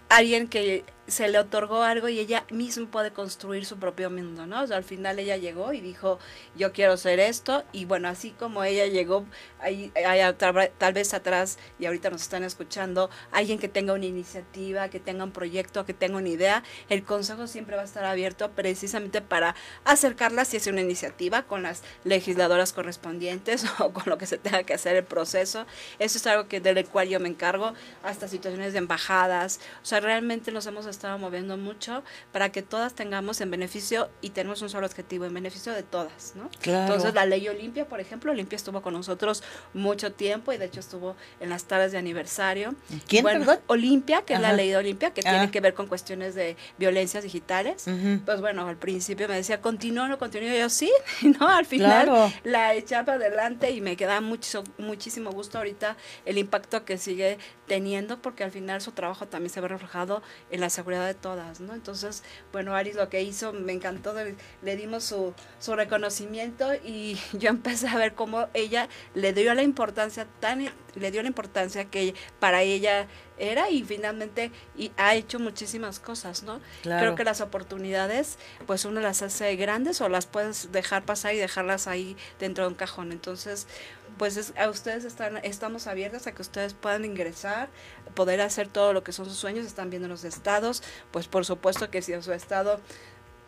alguien 0.09 0.47
que 0.47 0.83
se 1.07 1.27
le 1.27 1.37
otorgó 1.39 1.83
algo 1.83 2.09
y 2.09 2.19
ella 2.19 2.45
misma 2.49 2.89
puede 2.89 3.11
construir 3.11 3.65
su 3.65 3.77
propio 3.77 4.09
mundo, 4.09 4.47
¿no? 4.47 4.63
O 4.63 4.67
sea, 4.67 4.77
al 4.77 4.83
final 4.83 5.19
ella 5.19 5.37
llegó 5.37 5.73
y 5.73 5.81
dijo, 5.81 6.19
yo 6.55 6.71
quiero 6.71 6.97
ser 6.97 7.19
esto, 7.19 7.63
y 7.71 7.85
bueno, 7.85 8.07
así 8.07 8.31
como 8.31 8.63
ella 8.63 8.87
llegó, 8.87 9.25
hay, 9.59 9.91
tal 10.77 10.93
vez 10.93 11.13
atrás, 11.13 11.57
y 11.79 11.85
ahorita 11.85 12.09
nos 12.09 12.23
están 12.23 12.43
escuchando, 12.43 13.09
alguien 13.31 13.59
que 13.59 13.67
tenga 13.67 13.93
una 13.93 14.05
iniciativa, 14.05 14.89
que 14.89 14.99
tenga 14.99 15.23
un 15.23 15.31
proyecto, 15.31 15.85
que 15.85 15.93
tenga 15.93 16.17
una 16.17 16.29
idea, 16.29 16.63
el 16.89 17.03
consejo 17.03 17.47
siempre 17.47 17.75
va 17.75 17.83
a 17.83 17.85
estar 17.85 18.05
abierto 18.05 18.51
precisamente 18.51 19.21
para 19.21 19.55
acercarla 19.83 20.45
si 20.45 20.57
es 20.57 20.67
una 20.67 20.81
iniciativa 20.81 21.43
con 21.43 21.63
las 21.63 21.83
legisladoras 22.03 22.73
correspondientes 22.73 23.65
o 23.79 23.93
con 23.93 24.03
lo 24.07 24.17
que 24.17 24.25
se 24.25 24.37
tenga 24.37 24.63
que 24.63 24.73
hacer 24.73 24.95
el 24.95 25.03
proceso. 25.03 25.65
Eso 25.99 26.17
es 26.17 26.27
algo 26.27 26.47
que 26.47 26.59
del 26.59 26.85
cual 26.87 27.07
yo 27.07 27.19
me 27.19 27.29
encargo, 27.29 27.73
hasta 28.03 28.27
situaciones 28.27 28.73
de 28.73 28.79
embajadas, 28.79 29.59
o 29.83 29.85
sea, 29.85 29.99
realmente 29.99 30.51
nos 30.51 30.65
hemos 30.65 30.85
estaba 30.95 31.17
moviendo 31.17 31.57
mucho 31.57 32.03
para 32.31 32.51
que 32.51 32.61
todas 32.61 32.93
tengamos 32.93 33.41
en 33.41 33.51
beneficio 33.51 34.09
y 34.21 34.31
tenemos 34.31 34.61
un 34.61 34.69
solo 34.69 34.87
objetivo, 34.87 35.25
en 35.25 35.33
beneficio 35.33 35.73
de 35.73 35.83
todas, 35.83 36.33
¿no? 36.35 36.49
Entonces 36.63 37.13
la 37.13 37.25
ley 37.25 37.47
Olimpia, 37.47 37.87
por 37.87 37.99
ejemplo, 37.99 38.31
Olimpia 38.31 38.55
estuvo 38.55 38.81
con 38.81 38.93
nosotros 38.93 39.43
mucho 39.73 40.11
tiempo 40.11 40.51
y 40.53 40.57
de 40.57 40.65
hecho 40.65 40.79
estuvo 40.79 41.15
en 41.39 41.49
las 41.49 41.65
tardes 41.65 41.91
de 41.91 41.97
aniversario. 41.97 42.75
¿Quién, 43.07 43.23
bueno, 43.23 43.45
Olimpia, 43.67 44.23
que 44.23 44.33
es 44.33 44.39
la 44.39 44.53
ley 44.53 44.69
de 44.69 44.77
Olimpia, 44.77 45.11
que 45.11 45.21
tiene 45.21 45.37
ah. 45.37 45.51
que 45.51 45.61
ver 45.61 45.73
con 45.73 45.87
cuestiones 45.87 46.35
de 46.35 46.55
violencias 46.77 47.23
digitales. 47.23 47.85
Pues 48.25 48.41
bueno, 48.41 48.67
al 48.67 48.77
principio 48.77 49.27
me 49.27 49.35
decía, 49.35 49.61
continúo, 49.61 50.07
no 50.07 50.17
continúo, 50.17 50.49
yo 50.55 50.69
sí, 50.69 50.91
¿no? 51.39 51.47
Al 51.47 51.65
final 51.65 52.33
la 52.43 52.73
echaba 52.73 53.13
adelante 53.13 53.71
y 53.71 53.81
me 53.81 53.95
queda 53.95 54.21
mucho, 54.21 54.63
muchísimo 54.77 55.31
gusto 55.31 55.57
ahorita 55.57 55.97
el 56.25 56.37
impacto 56.37 56.85
que 56.85 56.97
sigue 56.97 57.37
teniendo 57.67 58.21
porque 58.21 58.43
al 58.43 58.51
final 58.51 58.81
su 58.81 58.91
trabajo 58.91 59.27
también 59.27 59.49
se 59.49 59.61
ve 59.61 59.67
reflejado 59.67 60.21
en 60.51 60.61
la 60.61 60.69
seguridad 60.69 61.05
de 61.05 61.13
todas, 61.13 61.59
¿no? 61.59 61.73
Entonces, 61.73 62.23
bueno, 62.51 62.75
Aris 62.75 62.95
lo 62.95 63.09
que 63.09 63.23
hizo, 63.23 63.53
me 63.53 63.73
encantó, 63.73 64.13
le 64.61 64.75
dimos 64.75 65.03
su, 65.03 65.33
su 65.59 65.75
reconocimiento 65.75 66.73
y 66.75 67.17
yo 67.33 67.49
empecé 67.49 67.87
a 67.87 67.97
ver 67.97 68.13
cómo 68.13 68.47
ella 68.53 68.87
le 69.13 69.33
dio 69.33 69.53
la 69.53 69.63
importancia 69.63 70.27
tan, 70.39 70.69
le 70.95 71.11
dio 71.11 71.21
la 71.21 71.27
importancia 71.27 71.85
que 71.85 72.13
para 72.39 72.61
ella 72.61 73.07
era 73.37 73.69
y 73.69 73.83
finalmente 73.83 74.51
y 74.77 74.91
ha 74.97 75.15
hecho 75.15 75.39
muchísimas 75.39 75.99
cosas, 75.99 76.43
¿no? 76.43 76.61
Creo 76.83 77.15
que 77.15 77.23
las 77.23 77.41
oportunidades, 77.41 78.37
pues 78.65 78.85
uno 78.85 79.01
las 79.01 79.21
hace 79.21 79.55
grandes 79.55 80.01
o 80.01 80.09
las 80.09 80.25
puedes 80.25 80.71
dejar 80.71 81.03
pasar 81.03 81.33
y 81.33 81.37
dejarlas 81.37 81.87
ahí 81.87 82.15
dentro 82.39 82.63
de 82.63 82.69
un 82.69 82.75
cajón. 82.75 83.11
Entonces, 83.11 83.67
pues 84.17 84.53
a 84.57 84.69
ustedes 84.69 85.03
están, 85.05 85.37
estamos 85.37 85.87
abiertos 85.87 86.27
a 86.27 86.31
que 86.33 86.41
ustedes 86.41 86.73
puedan 86.73 87.05
ingresar, 87.05 87.69
poder 88.13 88.41
hacer 88.41 88.67
todo 88.67 88.93
lo 88.93 89.03
que 89.03 89.11
son 89.11 89.25
sus 89.25 89.37
sueños, 89.37 89.65
están 89.65 89.89
viendo 89.89 90.07
los 90.07 90.23
estados, 90.23 90.83
pues 91.11 91.27
por 91.27 91.45
supuesto 91.45 91.89
que 91.89 92.01
si 92.01 92.13
en 92.13 92.23
su 92.23 92.33
estado 92.33 92.79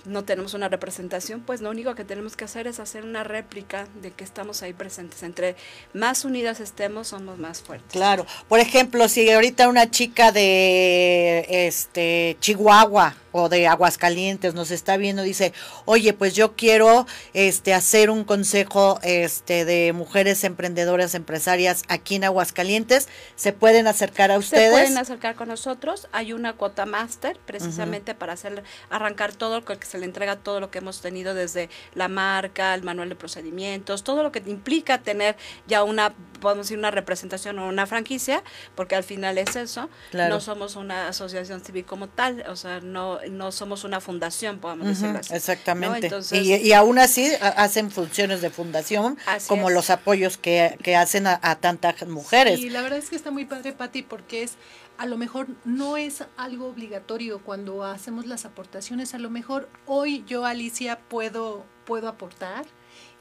no 0.07 0.23
tenemos 0.23 0.53
una 0.53 0.69
representación, 0.69 1.41
pues 1.41 1.61
lo 1.61 1.69
único 1.69 1.93
que 1.95 2.03
tenemos 2.03 2.35
que 2.35 2.45
hacer 2.45 2.67
es 2.67 2.79
hacer 2.79 3.03
una 3.03 3.23
réplica 3.23 3.87
de 4.01 4.11
que 4.11 4.23
estamos 4.23 4.63
ahí 4.63 4.73
presentes. 4.73 5.23
Entre 5.23 5.55
más 5.93 6.25
unidas 6.25 6.59
estemos, 6.59 7.09
somos 7.09 7.37
más 7.37 7.61
fuertes. 7.61 7.91
Claro. 7.91 8.25
Por 8.47 8.59
ejemplo, 8.59 9.07
si 9.09 9.29
ahorita 9.29 9.67
una 9.67 9.91
chica 9.91 10.31
de 10.31 11.45
este 11.67 12.37
Chihuahua 12.39 13.15
o 13.31 13.49
de 13.49 13.67
Aguascalientes 13.67 14.53
nos 14.53 14.71
está 14.71 14.97
viendo 14.97 15.21
dice, 15.21 15.53
"Oye, 15.85 16.13
pues 16.13 16.33
yo 16.33 16.55
quiero 16.55 17.05
este 17.33 17.73
hacer 17.73 18.09
un 18.09 18.23
consejo 18.23 18.99
este 19.03 19.65
de 19.65 19.93
mujeres 19.93 20.43
emprendedoras 20.43 21.13
empresarias 21.13 21.83
aquí 21.87 22.15
en 22.15 22.23
Aguascalientes", 22.23 23.07
¿se 23.35 23.53
pueden 23.53 23.87
acercar 23.87 24.31
a 24.31 24.37
ustedes? 24.37 24.69
Se 24.69 24.71
pueden 24.71 24.97
acercar 24.97 25.35
con 25.35 25.49
nosotros. 25.49 26.07
Hay 26.11 26.33
una 26.33 26.53
cuota 26.53 26.85
máster 26.85 27.37
precisamente 27.45 28.15
para 28.15 28.33
hacer 28.33 28.63
arrancar 28.89 29.35
todo 29.35 29.59
lo 29.59 29.65
que 29.65 29.85
se 29.85 29.96
le 29.97 30.05
entrega 30.05 30.37
todo 30.37 30.59
lo 30.59 30.71
que 30.71 30.79
hemos 30.79 31.01
tenido 31.01 31.33
desde 31.33 31.69
la 31.93 32.07
marca, 32.07 32.73
el 32.73 32.83
manual 32.83 33.09
de 33.09 33.15
procedimientos, 33.15 34.03
todo 34.03 34.23
lo 34.23 34.31
que 34.31 34.41
implica 34.45 34.99
tener 34.99 35.35
ya 35.67 35.83
una, 35.83 36.13
podemos 36.39 36.67
decir, 36.67 36.77
una 36.77 36.91
representación 36.91 37.59
o 37.59 37.67
una 37.67 37.85
franquicia, 37.85 38.43
porque 38.75 38.95
al 38.95 39.03
final 39.03 39.37
es 39.37 39.55
eso. 39.55 39.89
No 40.13 40.39
somos 40.39 40.75
una 40.75 41.07
asociación 41.07 41.63
civil 41.63 41.85
como 41.85 42.07
tal, 42.07 42.43
o 42.47 42.55
sea, 42.55 42.79
no, 42.79 43.19
no 43.29 43.51
somos 43.51 43.83
una 43.83 44.01
fundación, 44.01 44.59
podemos 44.59 44.87
decirlo 44.87 45.19
así. 45.19 45.33
Exactamente. 45.33 46.09
y, 46.31 46.71
aún 46.73 46.99
así 46.99 47.31
hacen 47.41 47.91
funciones 47.91 48.41
de 48.41 48.49
fundación, 48.49 49.17
como 49.47 49.69
los 49.69 49.89
apoyos 49.89 50.37
que, 50.37 50.77
hacen 50.97 51.27
a, 51.27 51.39
a 51.41 51.55
tantas 51.55 52.07
mujeres. 52.07 52.59
Y 52.59 52.69
la 52.69 52.81
verdad 52.81 52.99
es 52.99 53.09
que 53.09 53.15
está 53.15 53.31
muy 53.31 53.45
padre, 53.45 53.73
Patti, 53.73 54.01
porque 54.01 54.43
es 54.43 54.57
a 54.97 55.05
lo 55.05 55.17
mejor 55.17 55.47
no 55.63 55.97
es 55.97 56.23
algo 56.37 56.67
obligatorio 56.67 57.39
cuando 57.43 57.83
hacemos 57.83 58.25
las 58.25 58.45
aportaciones. 58.45 59.13
A 59.13 59.19
lo 59.19 59.29
mejor 59.29 59.69
hoy 59.85 60.23
yo, 60.27 60.45
Alicia, 60.45 60.99
puedo, 61.07 61.65
puedo 61.85 62.07
aportar 62.07 62.65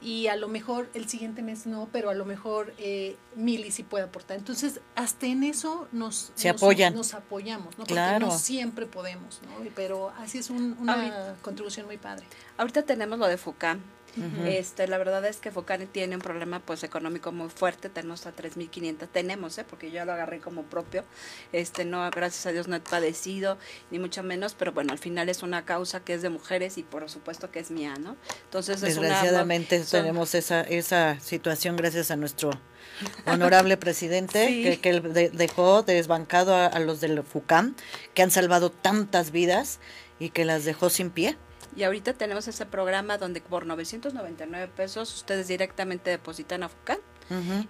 y 0.01 0.27
a 0.27 0.35
lo 0.35 0.47
mejor 0.47 0.89
el 0.93 1.09
siguiente 1.09 1.41
mes 1.41 1.65
no, 1.65 1.89
pero 1.91 2.09
a 2.09 2.13
lo 2.13 2.25
mejor 2.25 2.73
eh, 2.77 3.15
Mili 3.35 3.71
sí 3.71 3.83
puede 3.83 4.05
aportar. 4.05 4.37
Entonces, 4.37 4.79
hasta 4.95 5.25
en 5.25 5.43
eso 5.43 5.87
nos, 5.91 6.31
Se 6.35 6.49
apoyan. 6.49 6.93
nos 6.93 7.13
apoyamos, 7.13 7.77
¿no? 7.77 7.85
Porque 7.85 8.19
no 8.19 8.37
siempre 8.37 8.85
podemos, 8.85 9.41
¿no? 9.43 9.69
Pero 9.75 10.11
así 10.17 10.37
es 10.37 10.49
una 10.49 11.35
contribución 11.41 11.87
muy 11.87 11.97
padre. 11.97 12.25
Ahorita 12.57 12.83
tenemos 12.83 13.17
lo 13.17 13.27
de 13.27 13.37
FUCAM, 13.37 13.81
este, 14.45 14.87
la 14.87 14.97
verdad 14.97 15.25
es 15.25 15.37
que 15.37 15.51
Focani 15.51 15.85
tiene 15.85 16.15
un 16.15 16.21
problema 16.21 16.59
pues 16.59 16.83
económico 16.83 17.31
muy 17.31 17.49
fuerte, 17.49 17.89
tenemos 17.89 18.25
a 18.25 18.35
3.500, 18.35 19.07
tenemos, 19.11 19.57
¿eh? 19.57 19.65
porque 19.69 19.87
yo 19.87 19.95
ya 19.95 20.05
lo 20.05 20.13
agarré 20.13 20.39
como 20.39 20.63
propio, 20.63 21.03
este, 21.51 21.85
no, 21.85 22.09
gracias 22.11 22.45
a 22.45 22.51
Dios 22.51 22.67
no 22.67 22.75
he 22.75 22.79
padecido, 22.79 23.57
ni 23.91 23.99
mucho 23.99 24.23
menos, 24.23 24.53
pero 24.53 24.71
bueno, 24.71 24.91
al 24.91 24.99
final 24.99 25.29
es 25.29 25.43
una 25.43 25.65
causa 25.65 25.99
que 25.99 26.13
es 26.13 26.21
de 26.21 26.29
mujeres 26.29 26.77
y 26.77 26.83
por 26.83 27.09
supuesto 27.09 27.51
que 27.51 27.59
es 27.59 27.71
mía, 27.71 27.95
¿no? 27.99 28.15
Entonces 28.45 28.81
Desgraciadamente 28.81 29.79
tenemos 29.79 30.35
esa, 30.35 30.61
esa 30.61 31.19
situación 31.19 31.75
gracias 31.75 32.11
a 32.11 32.15
nuestro 32.15 32.51
honorable 33.25 33.77
presidente 33.77 34.79
que, 34.81 35.29
dejó 35.33 35.83
desbancado 35.83 36.55
a, 36.55 36.65
a 36.65 36.79
los 36.79 37.01
del 37.01 37.23
FUCAM, 37.23 37.75
que 38.13 38.23
han 38.23 38.31
salvado 38.31 38.71
tantas 38.71 39.31
vidas 39.31 39.79
y 40.19 40.29
que 40.29 40.45
las 40.45 40.65
dejó 40.65 40.89
sin 40.89 41.09
pie. 41.09 41.37
Y 41.77 41.83
ahorita 41.83 42.13
tenemos 42.13 42.47
ese 42.47 42.65
programa 42.65 43.19
donde 43.19 43.39
por 43.39 43.67
999 43.67 44.67
pesos 44.75 45.13
ustedes 45.13 45.47
directamente 45.47 46.09
depositan 46.09 46.63
a 46.63 46.69
FUCAN 46.69 46.97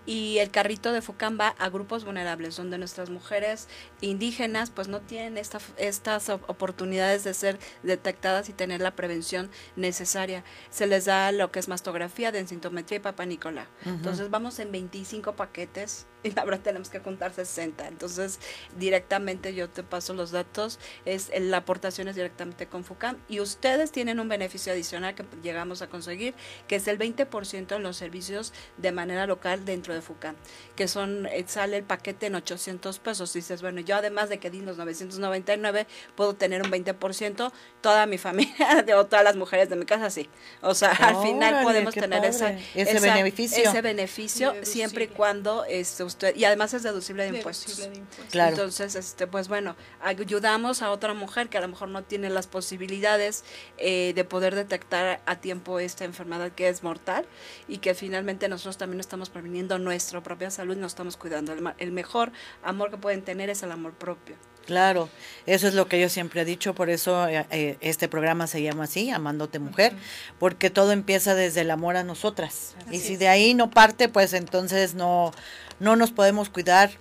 y 0.06 0.38
el 0.38 0.52
carrito 0.52 0.92
de 0.92 1.02
FUCAM 1.02 1.40
va 1.40 1.50
a 1.50 1.70
grupos 1.70 2.06
vulnerables, 2.06 2.56
donde 2.56 2.78
nuestras 2.78 3.10
mujeres 3.10 3.68
indígenas 4.02 4.70
pues 4.70 4.88
no 4.88 5.02
tienen 5.02 5.38
esta, 5.38 5.60
estas 5.78 6.30
oportunidades 6.30 7.24
de 7.24 7.34
ser 7.34 7.60
detectadas 7.84 8.50
y 8.50 8.54
tener 8.54 8.82
la 8.82 8.96
prevención 8.96 9.50
necesaria. 9.76 10.44
Se 10.70 10.88
les 10.88 11.06
da 11.06 11.32
lo 11.32 11.52
que 11.52 11.60
es 11.60 11.68
mastografía, 11.68 12.32
densitometría 12.32 12.98
y 12.98 13.02
papá 13.02 13.26
Nicolás. 13.26 13.68
Entonces 13.86 14.30
vamos 14.30 14.60
en 14.60 14.72
25 14.72 15.36
paquetes 15.36 16.06
y 16.24 16.38
ahora 16.40 16.58
tenemos 16.58 16.90
que 16.90 17.02
contar 17.02 17.34
60. 17.34 17.88
Entonces 17.88 18.40
directamente 18.78 19.54
yo 19.54 19.70
te 19.70 19.84
paso 19.84 20.14
los 20.14 20.32
datos, 20.32 20.80
es 21.06 21.32
la 21.40 21.58
aportación 21.58 22.08
es 22.08 22.16
directamente 22.16 22.68
con 22.68 22.84
FUCAM 22.84 23.18
y 23.28 23.40
ustedes 23.40 23.92
tienen 23.92 24.20
un 24.20 24.28
beneficio 24.28 24.72
adicional 24.74 25.16
que 25.16 25.26
llegamos 25.44 25.82
a 25.82 25.88
conseguir, 25.88 26.34
que 26.68 26.78
es 26.78 26.88
el 26.88 26.98
20% 26.98 27.76
en 27.76 27.84
los 27.84 27.98
servicios 27.98 28.54
de 28.78 28.92
manera 28.92 29.28
local 29.28 29.66
dentro 29.66 29.94
de 29.94 30.02
FUCAM, 30.02 30.36
que 30.76 30.88
son, 30.88 31.26
eh, 31.28 31.44
sale 31.48 31.78
el 31.78 31.84
paquete 31.84 32.28
en 32.28 32.36
800 32.36 33.00
pesos. 33.00 33.34
Dices, 33.34 33.62
bueno, 33.62 33.82
yo 33.82 33.96
además 33.96 34.30
de 34.30 34.40
que 34.40 34.50
di 34.50 34.62
los 34.62 34.78
999, 34.78 35.88
puedo 36.16 36.36
tener 36.36 36.62
un 36.62 36.72
20%, 36.72 37.52
toda 37.82 38.06
mi 38.06 38.18
familia 38.28 38.84
o 38.98 39.06
todas 39.06 39.24
las 39.24 39.36
mujeres 39.36 39.70
de 39.70 39.76
mi 39.76 39.86
casa, 39.86 40.10
sí. 40.10 40.30
O 40.62 40.74
sea, 40.74 40.92
al 40.92 41.22
final 41.22 41.64
podemos 41.64 41.94
tener 41.94 42.26
esa, 42.26 42.52
ese 42.74 43.00
beneficio. 43.00 43.70
Ese 43.70 43.82
beneficio, 43.82 44.56
siempre 44.64 45.06
y 45.06 45.08
cuando 45.08 45.66
este, 45.66 46.04
usted, 46.08 46.36
y 46.36 46.46
además 46.46 46.74
es 46.74 46.84
deducible 46.84 47.30
de, 47.30 47.38
impuestos. 47.38 47.88
Claro. 48.32 48.52
Entonces, 48.52 48.96
este, 48.96 49.28
pues 49.28 49.48
bueno, 49.48 49.76
ayudamos 50.02 50.82
a 50.82 50.92
otra 50.92 51.14
mujer 51.14 51.50
que 51.50 51.58
a 51.58 51.62
lo 51.62 51.68
mejor 51.68 51.90
no 51.90 52.04
tiene 52.04 52.30
las 52.30 52.48
posibilidades 52.48 53.44
eh, 53.78 54.14
de 54.16 54.24
poder 54.24 54.56
detectar 54.56 55.22
a 55.26 55.36
tiempo 55.36 55.80
esta 55.80 56.06
enfermedad 56.06 56.52
que 56.52 56.70
es 56.70 56.84
mortal 56.84 57.26
y 57.68 57.78
que 57.78 57.94
finalmente 57.94 58.50
nosotros 58.50 58.78
también 58.78 59.00
estamos 59.00 59.30
previniendo 59.30 59.78
nuestra 59.80 60.22
propia 60.24 60.50
salud 60.50 60.76
y 60.76 60.80
nos 60.80 60.94
estamos 60.94 61.18
cuidando. 61.18 61.54
el 61.78 61.92
mejor 61.92 62.32
amor 62.64 62.90
que 62.90 62.98
pueden 62.98 63.22
tener 63.22 63.50
es 63.50 63.64
el 63.64 63.72
amor 63.72 63.94
propio. 63.94 64.36
Claro, 64.68 65.08
eso 65.46 65.66
es 65.70 65.74
lo 65.74 65.88
que 65.88 65.98
yo 65.98 66.10
siempre 66.10 66.42
he 66.42 66.46
dicho, 66.46 66.76
por 66.76 66.90
eso 66.90 67.26
eh, 67.30 67.46
eh, 67.52 67.78
este 67.80 68.10
programa 68.10 68.48
se 68.48 68.62
llama 68.62 68.84
así, 68.84 69.10
Amándote 69.10 69.60
Mujer, 69.60 69.94
porque 70.40 70.70
todo 70.70 70.92
empieza 70.92 71.36
desde 71.36 71.62
el 71.62 71.72
amor 71.72 71.96
a 71.96 72.04
nosotras. 72.04 72.76
y 72.92 73.00
si 73.00 73.16
de 73.16 73.30
ahí 73.30 73.54
no 73.54 73.70
parte, 73.70 74.10
pues 74.10 74.34
entonces 74.34 74.94
no, 74.94 75.32
no 75.80 75.96
nos 75.96 76.12
podemos 76.12 76.50
cuidar. 76.50 76.92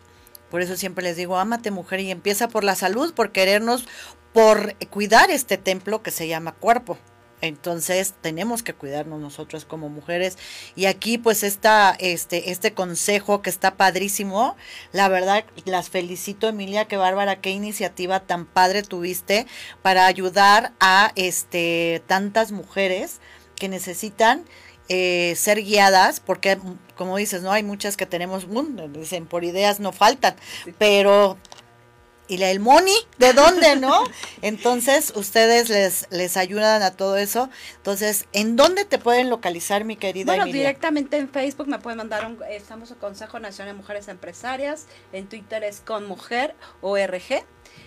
Por 0.49 0.63
eso 0.63 0.77
siempre 0.77 1.03
les 1.03 1.17
digo, 1.17 1.39
ámate 1.39 1.73
mujer 1.73 1.99
y 1.99 2.13
empieza 2.13 2.47
por 2.47 2.63
la 2.63 2.77
salud, 2.77 3.13
por 3.15 3.33
querernos, 3.33 3.85
por 4.33 4.77
cuidar 4.91 5.33
este 5.33 5.59
templo 5.59 6.05
que 6.05 6.13
se 6.13 6.29
llama 6.29 6.53
cuerpo. 6.53 6.99
Entonces 7.41 8.15
tenemos 8.21 8.63
que 8.63 8.73
cuidarnos 8.73 9.21
nosotros 9.21 9.65
como 9.65 9.89
mujeres. 9.89 10.39
Y 10.75 10.87
aquí 10.87 11.19
pues 11.19 11.43
está 11.43 11.97
este, 11.99 12.51
este 12.51 12.73
consejo 12.73 13.43
que 13.43 13.51
está 13.51 13.77
padrísimo. 13.77 14.57
La 14.93 15.09
verdad, 15.09 15.45
las 15.65 15.91
felicito 15.91 16.49
Emilia, 16.49 16.87
qué 16.87 16.97
bárbara, 16.97 17.41
qué 17.41 17.51
iniciativa 17.51 18.21
tan 18.21 18.47
padre 18.47 18.83
tuviste 18.83 19.47
para 19.83 20.07
ayudar 20.07 20.73
a 20.81 21.13
este, 21.15 22.03
tantas 22.07 22.53
mujeres 22.53 23.21
que 23.57 23.69
necesitan 23.69 24.45
eh, 24.89 25.35
ser 25.37 25.63
guiadas, 25.63 26.21
porque 26.21 26.59
como 26.95 27.17
dices, 27.17 27.43
no 27.43 27.51
hay 27.51 27.63
muchas 27.65 27.97
que 27.97 28.07
tenemos, 28.07 28.47
dicen, 28.93 29.27
por 29.27 29.45
ideas 29.45 29.81
no 29.81 29.93
faltan, 29.93 30.37
pero 30.79 31.37
y 32.29 32.43
el 32.43 32.61
money, 32.61 32.95
¿de 33.19 33.33
dónde, 33.33 33.77
no? 33.77 34.05
Entonces, 34.43 35.13
ustedes 35.15 35.69
les, 35.69 36.07
les 36.11 36.37
ayudan 36.37 36.83
a 36.83 36.91
todo 36.91 37.17
eso. 37.17 37.49
Entonces, 37.77 38.27
¿en 38.33 38.57
dónde 38.57 38.85
te 38.85 38.99
pueden 38.99 39.31
localizar, 39.31 39.85
mi 39.85 39.97
querida 39.97 40.27
Bueno, 40.27 40.45
directamente 40.47 41.17
en 41.17 41.29
Facebook 41.29 41.69
me 41.69 41.79
pueden 41.79 41.99
mandar 41.99 42.27
un, 42.27 42.39
estamos 42.51 42.91
en 42.91 42.99
Consejo 42.99 43.39
Nacional 43.39 43.75
de 43.75 43.79
Mujeres 43.79 44.09
Empresarias, 44.09 44.87
en 45.13 45.29
Twitter 45.29 45.65
es 45.65 45.81
con 45.81 46.07
mujer 46.07 46.55
ORG 46.81 47.45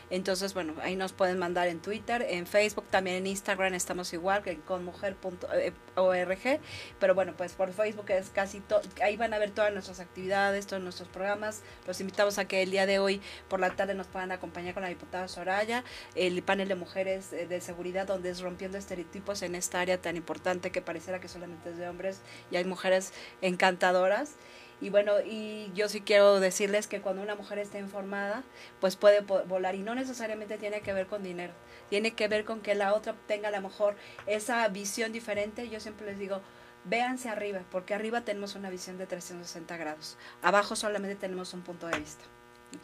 entonces, 0.10 0.54
bueno, 0.54 0.74
ahí 0.82 0.96
nos 0.96 1.14
pueden 1.14 1.38
mandar 1.38 1.68
en 1.68 1.80
Twitter, 1.80 2.26
en 2.30 2.48
Facebook, 2.48 2.86
también 2.90 3.18
en 3.18 3.28
Instagram 3.28 3.74
estamos 3.74 4.12
igual 4.14 4.42
que 4.44 4.58
con 4.60 4.84
mujer.org. 4.84 6.60
Pero 7.00 7.16
bueno, 7.16 7.34
pues 7.38 7.54
por 7.54 7.72
Facebook 7.74 8.10
es 8.10 8.30
casi 8.30 8.60
todo, 8.60 8.82
ahí 9.04 9.18
van 9.18 9.34
a 9.34 9.38
ver 9.38 9.52
todas 9.52 9.72
nuestras 9.72 10.00
actividades, 10.00 10.66
todos 10.68 10.82
nuestros 10.82 11.08
programas. 11.10 11.62
Los 11.86 12.02
invitamos 12.02 12.40
a 12.40 12.46
que 12.46 12.64
el 12.64 12.72
día 12.72 12.86
de 12.86 13.00
hoy 13.00 13.22
por 13.50 13.60
la 13.60 13.70
tarde 13.72 13.94
nos 13.94 14.08
puedan 14.08 14.32
acompañar 14.32 14.74
con 14.74 14.84
la 14.84 14.90
diputada 14.90 15.28
Soraya, 15.28 15.84
el 16.16 16.42
panel 16.42 16.68
de 16.68 16.76
mujeres 16.76 17.32
eh, 17.34 17.46
de 17.48 17.62
seguridad 17.62 18.08
donde 18.08 18.30
es 18.32 18.42
rompiendo 18.42 18.78
estereotipos 18.78 19.42
en 19.44 19.56
esta 19.56 19.80
área 19.80 20.02
tan 20.02 20.16
importante 20.16 20.72
que 20.72 20.82
pareciera 20.82 21.20
que 21.20 21.28
solamente 21.28 21.70
es 21.70 21.78
de 21.78 21.88
hombres 21.88 22.22
y 22.52 22.56
hay 22.56 22.66
mujeres 22.66 23.14
encantadoras. 23.42 24.36
Y 24.82 24.90
bueno, 24.90 25.14
y 25.26 25.72
yo 25.74 25.90
sí 25.90 26.02
quiero 26.02 26.40
decirles 26.40 26.88
que 26.88 27.02
cuando 27.02 27.22
una 27.22 27.36
mujer 27.36 27.60
está 27.60 27.80
informada, 27.80 28.44
pues 28.80 28.96
puede 28.96 29.22
volar 29.22 29.76
y 29.76 29.80
no 29.80 29.94
necesariamente 29.94 30.58
tiene 30.58 30.82
que 30.82 30.94
ver 30.94 31.08
con 31.08 31.22
dinero, 31.24 31.54
tiene 31.90 32.12
que 32.12 32.28
ver 32.28 32.46
con 32.46 32.62
que 32.62 32.76
la 32.76 32.94
otra 32.94 33.16
tenga 33.28 33.50
a 33.50 33.52
lo 33.52 33.62
mejor 33.62 33.96
esa 34.26 34.68
visión 34.70 35.12
diferente. 35.12 35.70
Yo 35.70 35.80
siempre 35.80 36.06
les 36.06 36.18
digo, 36.18 36.42
véanse 36.86 37.28
arriba, 37.28 37.62
porque 37.72 37.94
arriba 37.94 38.22
tenemos 38.22 38.56
una 38.56 38.70
visión 38.70 38.98
de 38.98 39.06
360 39.06 39.76
grados, 39.78 40.18
abajo 40.42 40.76
solamente 40.76 41.16
tenemos 41.16 41.54
un 41.54 41.62
punto 41.62 41.88
de 41.88 42.00
vista. 42.00 42.24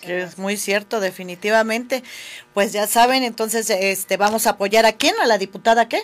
Que 0.02 0.24
es 0.24 0.40
muy 0.40 0.58
cierto, 0.58 1.00
definitivamente. 1.00 2.04
Pues 2.56 2.74
ya 2.74 2.88
saben, 2.88 3.24
entonces 3.24 3.70
este 3.70 4.18
vamos 4.18 4.48
a 4.48 4.52
apoyar 4.52 4.86
a 4.86 4.94
quién, 4.94 5.14
a 5.22 5.28
la 5.28 5.38
diputada 5.38 5.88
qué? 5.88 6.02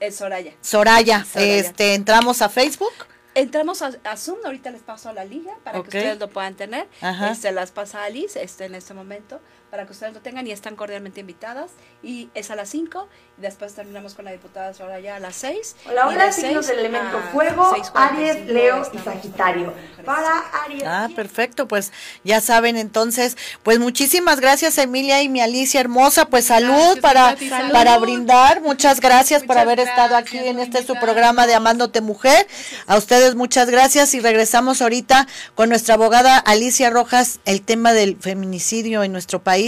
Eh, 0.00 0.10
Soraya. 0.10 0.54
Soraya. 0.62 1.24
Soraya. 1.24 1.54
Este, 1.56 1.94
entramos 1.94 2.40
a 2.40 2.48
Facebook. 2.48 2.92
Entramos 3.34 3.82
a, 3.82 4.16
Zoom, 4.16 4.38
ahorita 4.44 4.70
les 4.70 4.82
paso 4.82 5.08
a 5.08 5.12
la 5.12 5.24
liga 5.24 5.52
para 5.62 5.80
que 5.82 5.88
ustedes 5.88 6.18
lo 6.18 6.28
puedan 6.28 6.54
tener. 6.54 6.88
Se 7.00 7.30
este, 7.30 7.52
las 7.52 7.70
pasa 7.70 8.04
Alice 8.04 8.42
este, 8.42 8.64
en 8.64 8.74
este 8.74 8.94
momento 8.94 9.40
para 9.70 9.86
que 9.86 9.92
ustedes 9.92 10.12
lo 10.12 10.20
tengan 10.20 10.46
y 10.46 10.52
están 10.52 10.74
cordialmente 10.74 11.20
invitadas. 11.20 11.70
Y 12.02 12.28
es 12.34 12.50
a 12.50 12.56
las 12.56 12.68
5 12.70 13.08
y 13.38 13.42
después 13.42 13.74
terminamos 13.74 14.14
con 14.14 14.24
la 14.24 14.32
diputada 14.32 14.72
ya 15.00 15.16
a 15.16 15.20
las 15.20 15.36
6. 15.36 15.76
Hola, 15.88 16.08
hola, 16.08 16.32
signos 16.32 16.66
del 16.66 16.80
elemento 16.80 17.20
fuego, 17.32 17.72
Aries, 17.94 18.46
Leo 18.46 18.82
y 18.92 18.98
Sagitario. 18.98 19.72
Para 20.04 20.38
Aries. 20.64 20.82
Ah, 20.84 21.08
perfecto, 21.14 21.68
pues 21.68 21.92
ya 22.24 22.40
saben 22.40 22.76
entonces, 22.76 23.36
pues 23.62 23.78
muchísimas 23.78 24.40
gracias 24.40 24.78
Emilia 24.78 25.22
y 25.22 25.28
mi 25.28 25.40
Alicia 25.40 25.80
hermosa, 25.80 26.26
pues 26.26 26.46
salud 26.46 27.00
para, 27.00 27.36
para 27.72 27.98
brindar, 27.98 28.60
muchas 28.62 29.00
gracias 29.00 29.44
por 29.44 29.58
haber 29.58 29.78
estado 29.78 30.16
aquí 30.16 30.38
en 30.38 30.58
este 30.58 30.84
su 30.84 30.94
programa 30.96 31.46
de 31.46 31.54
Amándote 31.54 32.00
Mujer. 32.00 32.46
A 32.86 32.96
ustedes 32.96 33.34
muchas 33.34 33.70
gracias 33.70 34.14
y 34.14 34.20
regresamos 34.20 34.82
ahorita 34.82 35.28
con 35.54 35.68
nuestra 35.68 35.94
abogada 35.94 36.38
Alicia 36.38 36.90
Rojas, 36.90 37.40
el 37.44 37.62
tema 37.62 37.92
del 37.92 38.16
feminicidio 38.16 39.04
en 39.04 39.12
nuestro 39.12 39.42
país 39.42 39.59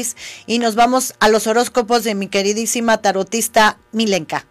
y 0.47 0.59
nos 0.59 0.75
vamos 0.75 1.15
a 1.21 1.29
los 1.29 1.47
horóscopos 1.47 2.05
de 2.05 2.15
mi 2.15 2.29
queridísima 2.29 3.03
tarotista 3.03 3.79
Milenka. 3.93 4.47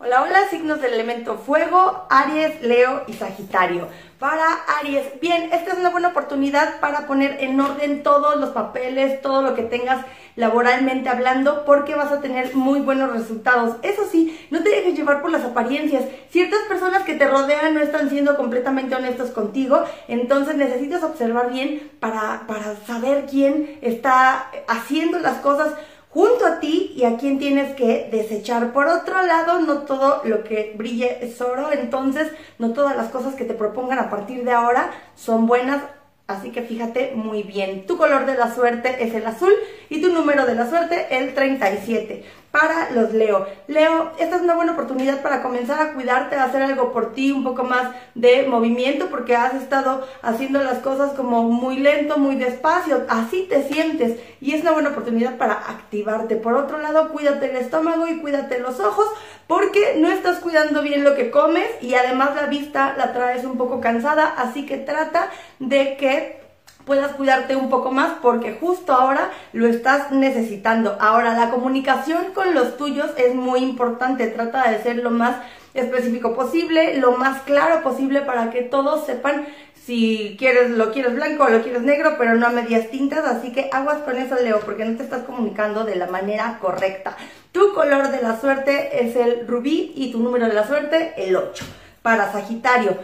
Hola, 0.00 0.22
hola, 0.22 0.48
signos 0.48 0.80
del 0.80 0.94
elemento 0.94 1.38
fuego, 1.38 2.06
Aries, 2.08 2.62
Leo 2.62 3.04
y 3.08 3.14
Sagitario. 3.14 3.88
Para 4.18 4.64
Aries, 4.80 5.20
bien, 5.20 5.50
esta 5.52 5.72
es 5.72 5.78
una 5.78 5.90
buena 5.90 6.08
oportunidad 6.08 6.80
para 6.80 7.06
poner 7.06 7.36
en 7.38 7.60
orden 7.60 8.02
todos 8.02 8.34
los 8.34 8.50
papeles, 8.50 9.22
todo 9.22 9.42
lo 9.42 9.54
que 9.54 9.62
tengas 9.62 10.04
laboralmente 10.34 11.08
hablando, 11.08 11.64
porque 11.64 11.94
vas 11.94 12.10
a 12.10 12.20
tener 12.20 12.56
muy 12.56 12.80
buenos 12.80 13.12
resultados. 13.12 13.76
Eso 13.82 14.02
sí, 14.10 14.36
no 14.50 14.60
te 14.64 14.70
dejes 14.70 14.96
llevar 14.96 15.22
por 15.22 15.30
las 15.30 15.44
apariencias. 15.44 16.02
Ciertas 16.30 16.58
personas 16.68 17.04
que 17.04 17.14
te 17.14 17.28
rodean 17.28 17.74
no 17.74 17.80
están 17.80 18.10
siendo 18.10 18.36
completamente 18.36 18.96
honestos 18.96 19.30
contigo, 19.30 19.84
entonces 20.08 20.56
necesitas 20.56 21.04
observar 21.04 21.52
bien 21.52 21.88
para, 22.00 22.42
para 22.48 22.74
saber 22.88 23.26
quién 23.30 23.78
está 23.82 24.50
haciendo 24.66 25.20
las 25.20 25.36
cosas 25.38 25.74
junto 26.10 26.46
a 26.46 26.60
ti 26.60 26.92
y 26.96 27.04
a 27.04 27.16
quién 27.16 27.38
tienes 27.38 27.74
que 27.74 28.08
desechar. 28.10 28.72
Por 28.72 28.86
otro 28.86 29.22
lado, 29.26 29.60
no 29.60 29.78
todo 29.82 30.22
lo 30.24 30.44
que 30.44 30.74
brille 30.76 31.24
es 31.24 31.40
oro, 31.40 31.72
entonces 31.72 32.28
no 32.58 32.72
todas 32.72 32.96
las 32.96 33.08
cosas 33.08 33.34
que 33.34 33.44
te 33.44 33.54
propongan 33.54 33.98
a 33.98 34.10
partir 34.10 34.44
de 34.44 34.52
ahora 34.52 34.90
son 35.14 35.46
buenas. 35.46 35.82
Así 36.26 36.50
que 36.50 36.62
fíjate 36.62 37.12
muy 37.14 37.42
bien. 37.42 37.86
Tu 37.86 37.96
color 37.96 38.26
de 38.26 38.36
la 38.36 38.54
suerte 38.54 39.02
es 39.02 39.14
el 39.14 39.26
azul 39.26 39.52
y 39.88 40.02
tu 40.02 40.12
número 40.12 40.44
de 40.44 40.54
la 40.54 40.68
suerte 40.68 41.06
el 41.10 41.34
37 41.34 42.24
para 42.50 42.90
los 42.90 43.12
Leo. 43.12 43.46
Leo, 43.66 44.12
esta 44.18 44.36
es 44.36 44.42
una 44.42 44.54
buena 44.54 44.72
oportunidad 44.72 45.22
para 45.22 45.42
comenzar 45.42 45.80
a 45.80 45.92
cuidarte, 45.92 46.36
a 46.36 46.44
hacer 46.44 46.62
algo 46.62 46.92
por 46.92 47.12
ti, 47.12 47.30
un 47.30 47.44
poco 47.44 47.64
más 47.64 47.90
de 48.14 48.46
movimiento, 48.46 49.08
porque 49.10 49.36
has 49.36 49.54
estado 49.54 50.06
haciendo 50.22 50.62
las 50.62 50.78
cosas 50.78 51.12
como 51.12 51.42
muy 51.42 51.78
lento, 51.78 52.18
muy 52.18 52.36
despacio, 52.36 53.04
así 53.08 53.46
te 53.48 53.62
sientes 53.64 54.18
y 54.40 54.54
es 54.54 54.62
una 54.62 54.72
buena 54.72 54.90
oportunidad 54.90 55.36
para 55.36 55.54
activarte. 55.54 56.36
Por 56.36 56.54
otro 56.54 56.78
lado, 56.78 57.10
cuídate 57.10 57.50
el 57.50 57.56
estómago 57.56 58.06
y 58.06 58.18
cuídate 58.18 58.60
los 58.60 58.80
ojos, 58.80 59.06
porque 59.46 59.96
no 59.98 60.08
estás 60.08 60.38
cuidando 60.38 60.82
bien 60.82 61.04
lo 61.04 61.14
que 61.14 61.30
comes 61.30 61.68
y 61.80 61.94
además 61.94 62.34
la 62.34 62.46
vista 62.46 62.94
la 62.96 63.12
traes 63.12 63.44
un 63.44 63.58
poco 63.58 63.80
cansada, 63.80 64.26
así 64.36 64.66
que 64.66 64.78
trata 64.78 65.30
de 65.58 65.96
que 65.96 66.47
puedas 66.88 67.12
cuidarte 67.12 67.54
un 67.54 67.68
poco 67.68 67.92
más 67.92 68.14
porque 68.20 68.56
justo 68.58 68.92
ahora 68.92 69.30
lo 69.52 69.68
estás 69.68 70.10
necesitando. 70.10 70.96
Ahora, 70.98 71.34
la 71.34 71.50
comunicación 71.50 72.32
con 72.34 72.54
los 72.54 72.76
tuyos 72.76 73.10
es 73.16 73.34
muy 73.34 73.60
importante. 73.60 74.26
Trata 74.26 74.68
de 74.68 74.82
ser 74.82 74.96
lo 74.96 75.10
más 75.10 75.36
específico 75.74 76.34
posible, 76.34 76.96
lo 76.96 77.12
más 77.12 77.42
claro 77.42 77.82
posible 77.82 78.22
para 78.22 78.50
que 78.50 78.62
todos 78.62 79.06
sepan 79.06 79.46
si 79.84 80.36
quieres 80.38 80.70
lo 80.70 80.92
quieres 80.92 81.14
blanco 81.14 81.44
o 81.44 81.48
lo 81.48 81.62
quieres 81.62 81.82
negro, 81.82 82.16
pero 82.18 82.34
no 82.34 82.46
a 82.46 82.50
medias 82.50 82.90
tintas, 82.90 83.24
así 83.24 83.52
que 83.52 83.70
aguas 83.72 83.98
con 83.98 84.16
eso, 84.16 84.34
Leo, 84.34 84.60
porque 84.60 84.84
no 84.84 84.96
te 84.96 85.02
estás 85.02 85.22
comunicando 85.24 85.84
de 85.84 85.96
la 85.96 86.06
manera 86.06 86.58
correcta. 86.60 87.16
Tu 87.52 87.72
color 87.72 88.10
de 88.10 88.20
la 88.20 88.38
suerte 88.38 89.02
es 89.02 89.16
el 89.16 89.46
rubí 89.46 89.92
y 89.94 90.12
tu 90.12 90.18
número 90.18 90.46
de 90.46 90.52
la 90.54 90.66
suerte 90.66 91.14
el 91.16 91.36
8. 91.36 91.64
Para 92.02 92.30
Sagitario, 92.32 92.98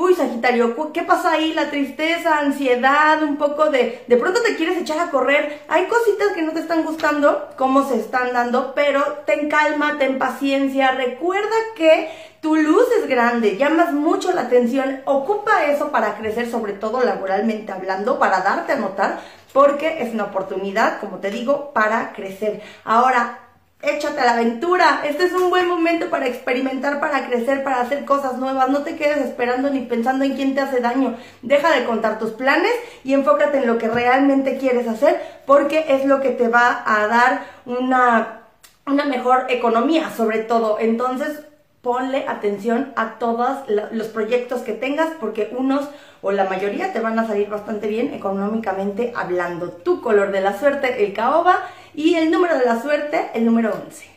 Uy, 0.00 0.14
Sagitario, 0.14 0.74
¿qué 0.94 1.02
pasa 1.02 1.32
ahí? 1.32 1.52
La 1.52 1.68
tristeza, 1.68 2.38
ansiedad, 2.38 3.22
un 3.22 3.36
poco 3.36 3.68
de... 3.68 4.02
De 4.06 4.16
pronto 4.16 4.40
te 4.40 4.56
quieres 4.56 4.78
echar 4.78 4.98
a 4.98 5.10
correr. 5.10 5.60
Hay 5.68 5.88
cositas 5.88 6.28
que 6.34 6.40
no 6.40 6.52
te 6.52 6.60
están 6.60 6.84
gustando, 6.86 7.50
cómo 7.58 7.86
se 7.86 8.00
están 8.00 8.32
dando, 8.32 8.72
pero 8.74 9.04
ten 9.26 9.50
calma, 9.50 9.98
ten 9.98 10.18
paciencia. 10.18 10.92
Recuerda 10.92 11.54
que 11.76 12.08
tu 12.40 12.56
luz 12.56 12.86
es 12.98 13.10
grande, 13.10 13.58
llamas 13.58 13.92
mucho 13.92 14.32
la 14.32 14.40
atención. 14.40 15.02
Ocupa 15.04 15.66
eso 15.66 15.90
para 15.90 16.16
crecer, 16.16 16.50
sobre 16.50 16.72
todo 16.72 17.02
laboralmente 17.02 17.70
hablando, 17.70 18.18
para 18.18 18.40
darte 18.40 18.72
a 18.72 18.76
notar, 18.76 19.20
porque 19.52 20.02
es 20.02 20.14
una 20.14 20.24
oportunidad, 20.24 20.98
como 21.00 21.18
te 21.18 21.30
digo, 21.30 21.74
para 21.74 22.14
crecer. 22.14 22.62
Ahora, 22.84 23.49
échate 23.82 24.20
a 24.20 24.24
la 24.24 24.32
aventura. 24.32 25.02
Este 25.04 25.24
es 25.24 25.32
un 25.32 25.50
buen 25.50 25.68
momento 25.68 26.10
para 26.10 26.26
experimentar, 26.26 27.00
para 27.00 27.26
crecer, 27.26 27.64
para 27.64 27.80
hacer 27.80 28.04
cosas 28.04 28.38
nuevas. 28.38 28.68
No 28.68 28.82
te 28.82 28.96
quedes 28.96 29.18
esperando 29.18 29.70
ni 29.70 29.80
pensando 29.80 30.24
en 30.24 30.34
quién 30.34 30.54
te 30.54 30.60
hace 30.60 30.80
daño. 30.80 31.16
Deja 31.42 31.70
de 31.72 31.84
contar 31.84 32.18
tus 32.18 32.32
planes 32.32 32.72
y 33.04 33.14
enfócate 33.14 33.58
en 33.58 33.66
lo 33.66 33.78
que 33.78 33.88
realmente 33.88 34.58
quieres 34.58 34.86
hacer 34.86 35.20
porque 35.46 35.86
es 35.88 36.04
lo 36.04 36.20
que 36.20 36.30
te 36.30 36.48
va 36.48 36.82
a 36.86 37.06
dar 37.06 37.44
una, 37.66 38.42
una 38.86 39.04
mejor 39.04 39.46
economía 39.48 40.10
sobre 40.10 40.40
todo. 40.40 40.78
Entonces, 40.78 41.40
ponle 41.82 42.26
atención 42.28 42.92
a 42.96 43.18
todos 43.18 43.58
los 43.90 44.08
proyectos 44.08 44.60
que 44.60 44.74
tengas 44.74 45.08
porque 45.18 45.50
unos 45.56 45.88
o 46.20 46.32
la 46.32 46.44
mayoría 46.44 46.92
te 46.92 47.00
van 47.00 47.18
a 47.18 47.26
salir 47.26 47.48
bastante 47.48 47.86
bien 47.86 48.12
económicamente 48.12 49.14
hablando. 49.16 49.70
Tu 49.70 50.02
color 50.02 50.30
de 50.30 50.42
la 50.42 50.58
suerte, 50.58 51.02
el 51.02 51.14
caoba 51.14 51.60
y 51.94 52.14
el 52.14 52.30
número 52.30 52.58
de 52.58 52.64
la 52.64 52.80
suerte, 52.80 53.30
el 53.34 53.44
número 53.44 53.72
11. 53.86 54.10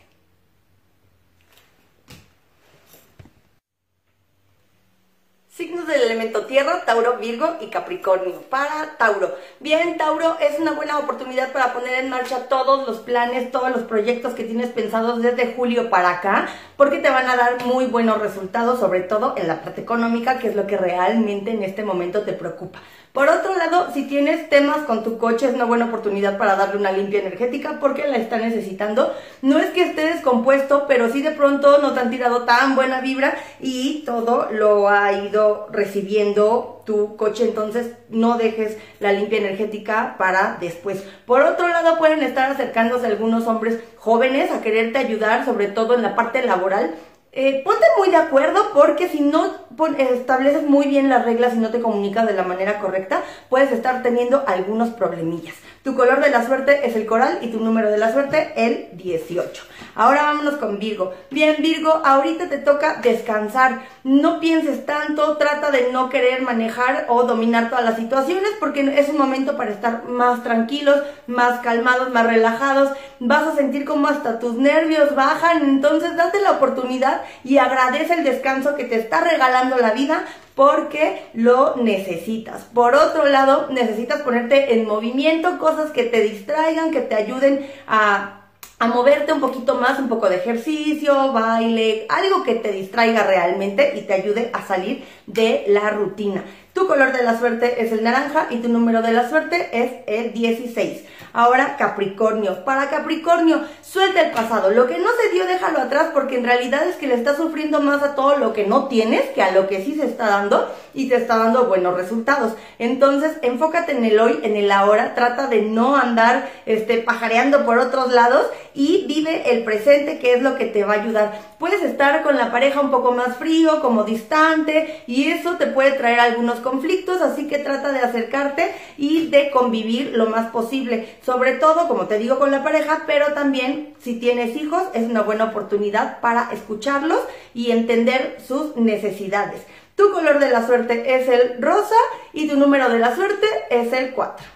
Signos 5.54 5.86
del 5.86 6.02
elemento 6.02 6.46
tierra, 6.46 6.84
Tauro, 6.84 7.16
Virgo 7.18 7.58
y 7.60 7.68
Capricornio. 7.68 8.40
Para 8.50 8.96
Tauro. 8.98 9.36
Bien, 9.60 9.96
Tauro, 9.96 10.36
es 10.40 10.58
una 10.58 10.72
buena 10.72 10.98
oportunidad 10.98 11.52
para 11.52 11.72
poner 11.72 11.94
en 12.00 12.10
marcha 12.10 12.48
todos 12.48 12.88
los 12.88 12.98
planes, 12.98 13.52
todos 13.52 13.70
los 13.70 13.82
proyectos 13.84 14.34
que 14.34 14.42
tienes 14.42 14.70
pensados 14.70 15.22
desde 15.22 15.54
julio 15.54 15.90
para 15.90 16.10
acá, 16.10 16.48
porque 16.76 16.98
te 16.98 17.08
van 17.08 17.28
a 17.28 17.36
dar 17.36 17.64
muy 17.66 17.86
buenos 17.86 18.20
resultados, 18.20 18.80
sobre 18.80 19.02
todo 19.02 19.34
en 19.36 19.46
la 19.46 19.62
parte 19.62 19.82
económica, 19.82 20.40
que 20.40 20.48
es 20.48 20.56
lo 20.56 20.66
que 20.66 20.76
realmente 20.76 21.52
en 21.52 21.62
este 21.62 21.84
momento 21.84 22.22
te 22.22 22.32
preocupa. 22.32 22.82
Por 23.14 23.28
otro 23.28 23.54
lado, 23.54 23.92
si 23.94 24.08
tienes 24.08 24.48
temas 24.48 24.78
con 24.86 25.04
tu 25.04 25.18
coche, 25.18 25.46
es 25.46 25.54
una 25.54 25.66
buena 25.66 25.84
oportunidad 25.84 26.36
para 26.36 26.56
darle 26.56 26.78
una 26.78 26.90
limpia 26.90 27.20
energética 27.20 27.78
porque 27.78 28.08
la 28.08 28.16
está 28.16 28.38
necesitando. 28.38 29.14
No 29.40 29.60
es 29.60 29.70
que 29.70 29.84
esté 29.84 30.08
descompuesto, 30.08 30.86
pero 30.88 31.08
sí 31.08 31.22
de 31.22 31.30
pronto 31.30 31.78
no 31.78 31.92
te 31.92 32.00
han 32.00 32.10
tirado 32.10 32.42
tan 32.42 32.74
buena 32.74 33.00
vibra 33.00 33.36
y 33.60 34.02
todo 34.04 34.48
lo 34.50 34.88
ha 34.88 35.12
ido 35.12 35.68
recibiendo 35.70 36.82
tu 36.84 37.14
coche, 37.14 37.44
entonces 37.44 37.92
no 38.08 38.36
dejes 38.36 38.78
la 38.98 39.12
limpia 39.12 39.38
energética 39.38 40.16
para 40.18 40.58
después. 40.60 41.04
Por 41.24 41.40
otro 41.42 41.68
lado, 41.68 41.98
pueden 41.98 42.20
estar 42.24 42.50
acercándose 42.50 43.06
algunos 43.06 43.46
hombres 43.46 43.78
jóvenes 43.96 44.50
a 44.50 44.60
quererte 44.60 44.98
ayudar, 44.98 45.44
sobre 45.44 45.68
todo 45.68 45.94
en 45.94 46.02
la 46.02 46.16
parte 46.16 46.44
laboral 46.44 46.96
eh, 47.36 47.62
ponte 47.64 47.84
muy 47.98 48.10
de 48.10 48.16
acuerdo 48.16 48.70
porque 48.72 49.08
si 49.08 49.20
no 49.20 49.52
estableces 49.98 50.62
muy 50.62 50.86
bien 50.86 51.08
las 51.08 51.24
reglas 51.24 51.54
y 51.54 51.58
no 51.58 51.70
te 51.70 51.80
comunicas 51.80 52.26
de 52.28 52.34
la 52.34 52.44
manera 52.44 52.78
correcta, 52.78 53.22
puedes 53.48 53.72
estar 53.72 54.04
teniendo 54.04 54.44
algunos 54.46 54.90
problemillas. 54.90 55.56
Tu 55.84 55.94
color 55.94 56.24
de 56.24 56.30
la 56.30 56.46
suerte 56.46 56.86
es 56.86 56.96
el 56.96 57.04
coral 57.04 57.40
y 57.42 57.48
tu 57.48 57.60
número 57.60 57.90
de 57.90 57.98
la 57.98 58.10
suerte 58.10 58.54
el 58.56 58.88
18. 58.94 59.64
Ahora 59.94 60.22
vámonos 60.22 60.54
con 60.54 60.78
Virgo. 60.78 61.12
Bien, 61.30 61.56
Virgo, 61.58 62.00
ahorita 62.02 62.48
te 62.48 62.56
toca 62.56 63.02
descansar. 63.02 63.82
No 64.02 64.40
pienses 64.40 64.86
tanto, 64.86 65.36
trata 65.36 65.70
de 65.70 65.92
no 65.92 66.08
querer 66.08 66.40
manejar 66.40 67.04
o 67.10 67.24
dominar 67.24 67.68
todas 67.68 67.84
las 67.84 67.96
situaciones 67.96 68.48
porque 68.60 68.94
es 68.98 69.10
un 69.10 69.18
momento 69.18 69.58
para 69.58 69.72
estar 69.72 70.04
más 70.04 70.42
tranquilos, 70.42 71.02
más 71.26 71.60
calmados, 71.60 72.10
más 72.10 72.26
relajados. 72.28 72.88
Vas 73.20 73.46
a 73.46 73.54
sentir 73.54 73.84
como 73.84 74.08
hasta 74.08 74.38
tus 74.38 74.54
nervios 74.54 75.14
bajan, 75.14 75.68
entonces 75.68 76.16
date 76.16 76.40
la 76.40 76.52
oportunidad 76.52 77.20
y 77.44 77.58
agradece 77.58 78.14
el 78.14 78.24
descanso 78.24 78.74
que 78.74 78.84
te 78.84 78.96
está 78.96 79.20
regalando 79.20 79.76
la 79.76 79.90
vida 79.90 80.24
porque 80.54 81.22
lo 81.34 81.76
necesitas. 81.76 82.62
Por 82.64 82.94
otro 82.94 83.26
lado, 83.26 83.68
necesitas 83.70 84.22
ponerte 84.22 84.74
en 84.74 84.86
movimiento, 84.86 85.58
cosas 85.58 85.90
que 85.90 86.04
te 86.04 86.20
distraigan, 86.20 86.90
que 86.90 87.00
te 87.00 87.14
ayuden 87.14 87.66
a 87.86 88.40
a 88.78 88.88
moverte 88.88 89.32
un 89.32 89.40
poquito 89.40 89.76
más, 89.76 89.98
un 89.98 90.08
poco 90.08 90.28
de 90.28 90.36
ejercicio, 90.36 91.32
baile, 91.32 92.06
algo 92.08 92.42
que 92.42 92.56
te 92.56 92.72
distraiga 92.72 93.22
realmente 93.22 93.94
y 93.96 94.02
te 94.02 94.14
ayude 94.14 94.50
a 94.52 94.66
salir 94.66 95.04
de 95.26 95.64
la 95.68 95.90
rutina. 95.90 96.44
Tu 96.72 96.86
color 96.86 97.12
de 97.12 97.22
la 97.22 97.38
suerte 97.38 97.82
es 97.84 97.92
el 97.92 98.02
naranja 98.02 98.48
y 98.50 98.56
tu 98.56 98.68
número 98.68 99.00
de 99.00 99.12
la 99.12 99.28
suerte 99.28 99.70
es 99.72 99.92
el 100.06 100.32
16. 100.32 101.04
Ahora 101.36 101.76
Capricornio. 101.76 102.64
Para 102.64 102.90
Capricornio, 102.90 103.60
suelta 103.82 104.20
el 104.20 104.30
pasado. 104.30 104.70
Lo 104.70 104.86
que 104.86 104.98
no 104.98 105.08
se 105.20 105.34
dio, 105.34 105.44
déjalo 105.46 105.80
atrás 105.80 106.10
porque 106.14 106.38
en 106.38 106.44
realidad 106.44 106.86
es 106.86 106.94
que 106.94 107.08
le 107.08 107.16
estás 107.16 107.38
sufriendo 107.38 107.80
más 107.80 108.04
a 108.04 108.14
todo 108.14 108.36
lo 108.36 108.52
que 108.52 108.68
no 108.68 108.86
tienes 108.86 109.22
que 109.30 109.42
a 109.42 109.50
lo 109.50 109.66
que 109.66 109.84
sí 109.84 109.96
se 109.96 110.06
está 110.06 110.28
dando 110.28 110.72
y 110.94 111.08
te 111.08 111.16
está 111.16 111.36
dando 111.36 111.66
buenos 111.66 111.96
resultados. 111.96 112.52
Entonces, 112.78 113.32
enfócate 113.42 113.90
en 113.90 114.04
el 114.04 114.20
hoy, 114.20 114.38
en 114.44 114.54
el 114.54 114.70
ahora. 114.70 115.16
Trata 115.16 115.48
de 115.48 115.62
no 115.62 115.96
andar 115.96 116.48
este, 116.66 116.98
pajareando 116.98 117.64
por 117.64 117.78
otros 117.78 118.12
lados 118.12 118.46
y 118.72 119.04
vive 119.08 119.50
el 119.52 119.64
presente 119.64 120.20
que 120.20 120.34
es 120.34 120.42
lo 120.42 120.56
que 120.56 120.66
te 120.66 120.84
va 120.84 120.94
a 120.94 121.02
ayudar. 121.02 121.40
Puedes 121.58 121.82
estar 121.82 122.22
con 122.22 122.36
la 122.36 122.52
pareja 122.52 122.80
un 122.80 122.90
poco 122.90 123.12
más 123.12 123.36
frío, 123.38 123.80
como 123.80 124.04
distante 124.04 125.02
y 125.08 125.30
eso 125.30 125.56
te 125.56 125.66
puede 125.66 125.92
traer 125.92 126.20
algunos 126.20 126.60
conflictos, 126.60 127.22
así 127.22 127.48
que 127.48 127.58
trata 127.58 127.90
de 127.92 128.00
acercarte 128.00 128.72
y 128.96 129.28
de 129.28 129.50
convivir 129.50 130.12
lo 130.14 130.26
más 130.26 130.50
posible. 130.50 131.08
Sobre 131.24 131.54
todo, 131.54 131.88
como 131.88 132.06
te 132.06 132.18
digo, 132.18 132.38
con 132.38 132.50
la 132.50 132.62
pareja, 132.62 133.04
pero 133.06 133.32
también 133.32 133.94
si 133.98 134.20
tienes 134.20 134.54
hijos, 134.56 134.82
es 134.92 135.08
una 135.08 135.22
buena 135.22 135.44
oportunidad 135.44 136.20
para 136.20 136.50
escucharlos 136.52 137.20
y 137.54 137.70
entender 137.70 138.36
sus 138.46 138.76
necesidades. 138.76 139.62
Tu 139.96 140.12
color 140.12 140.38
de 140.38 140.50
la 140.50 140.66
suerte 140.66 141.14
es 141.14 141.28
el 141.28 141.62
rosa 141.62 141.94
y 142.34 142.46
tu 142.48 142.56
número 142.56 142.90
de 142.90 142.98
la 142.98 143.14
suerte 143.14 143.46
es 143.70 143.92
el 143.94 144.12
4. 144.12 144.46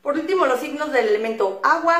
Por 0.00 0.14
último, 0.14 0.46
los 0.46 0.60
signos 0.60 0.92
del 0.92 1.08
elemento 1.08 1.60
agua 1.62 1.96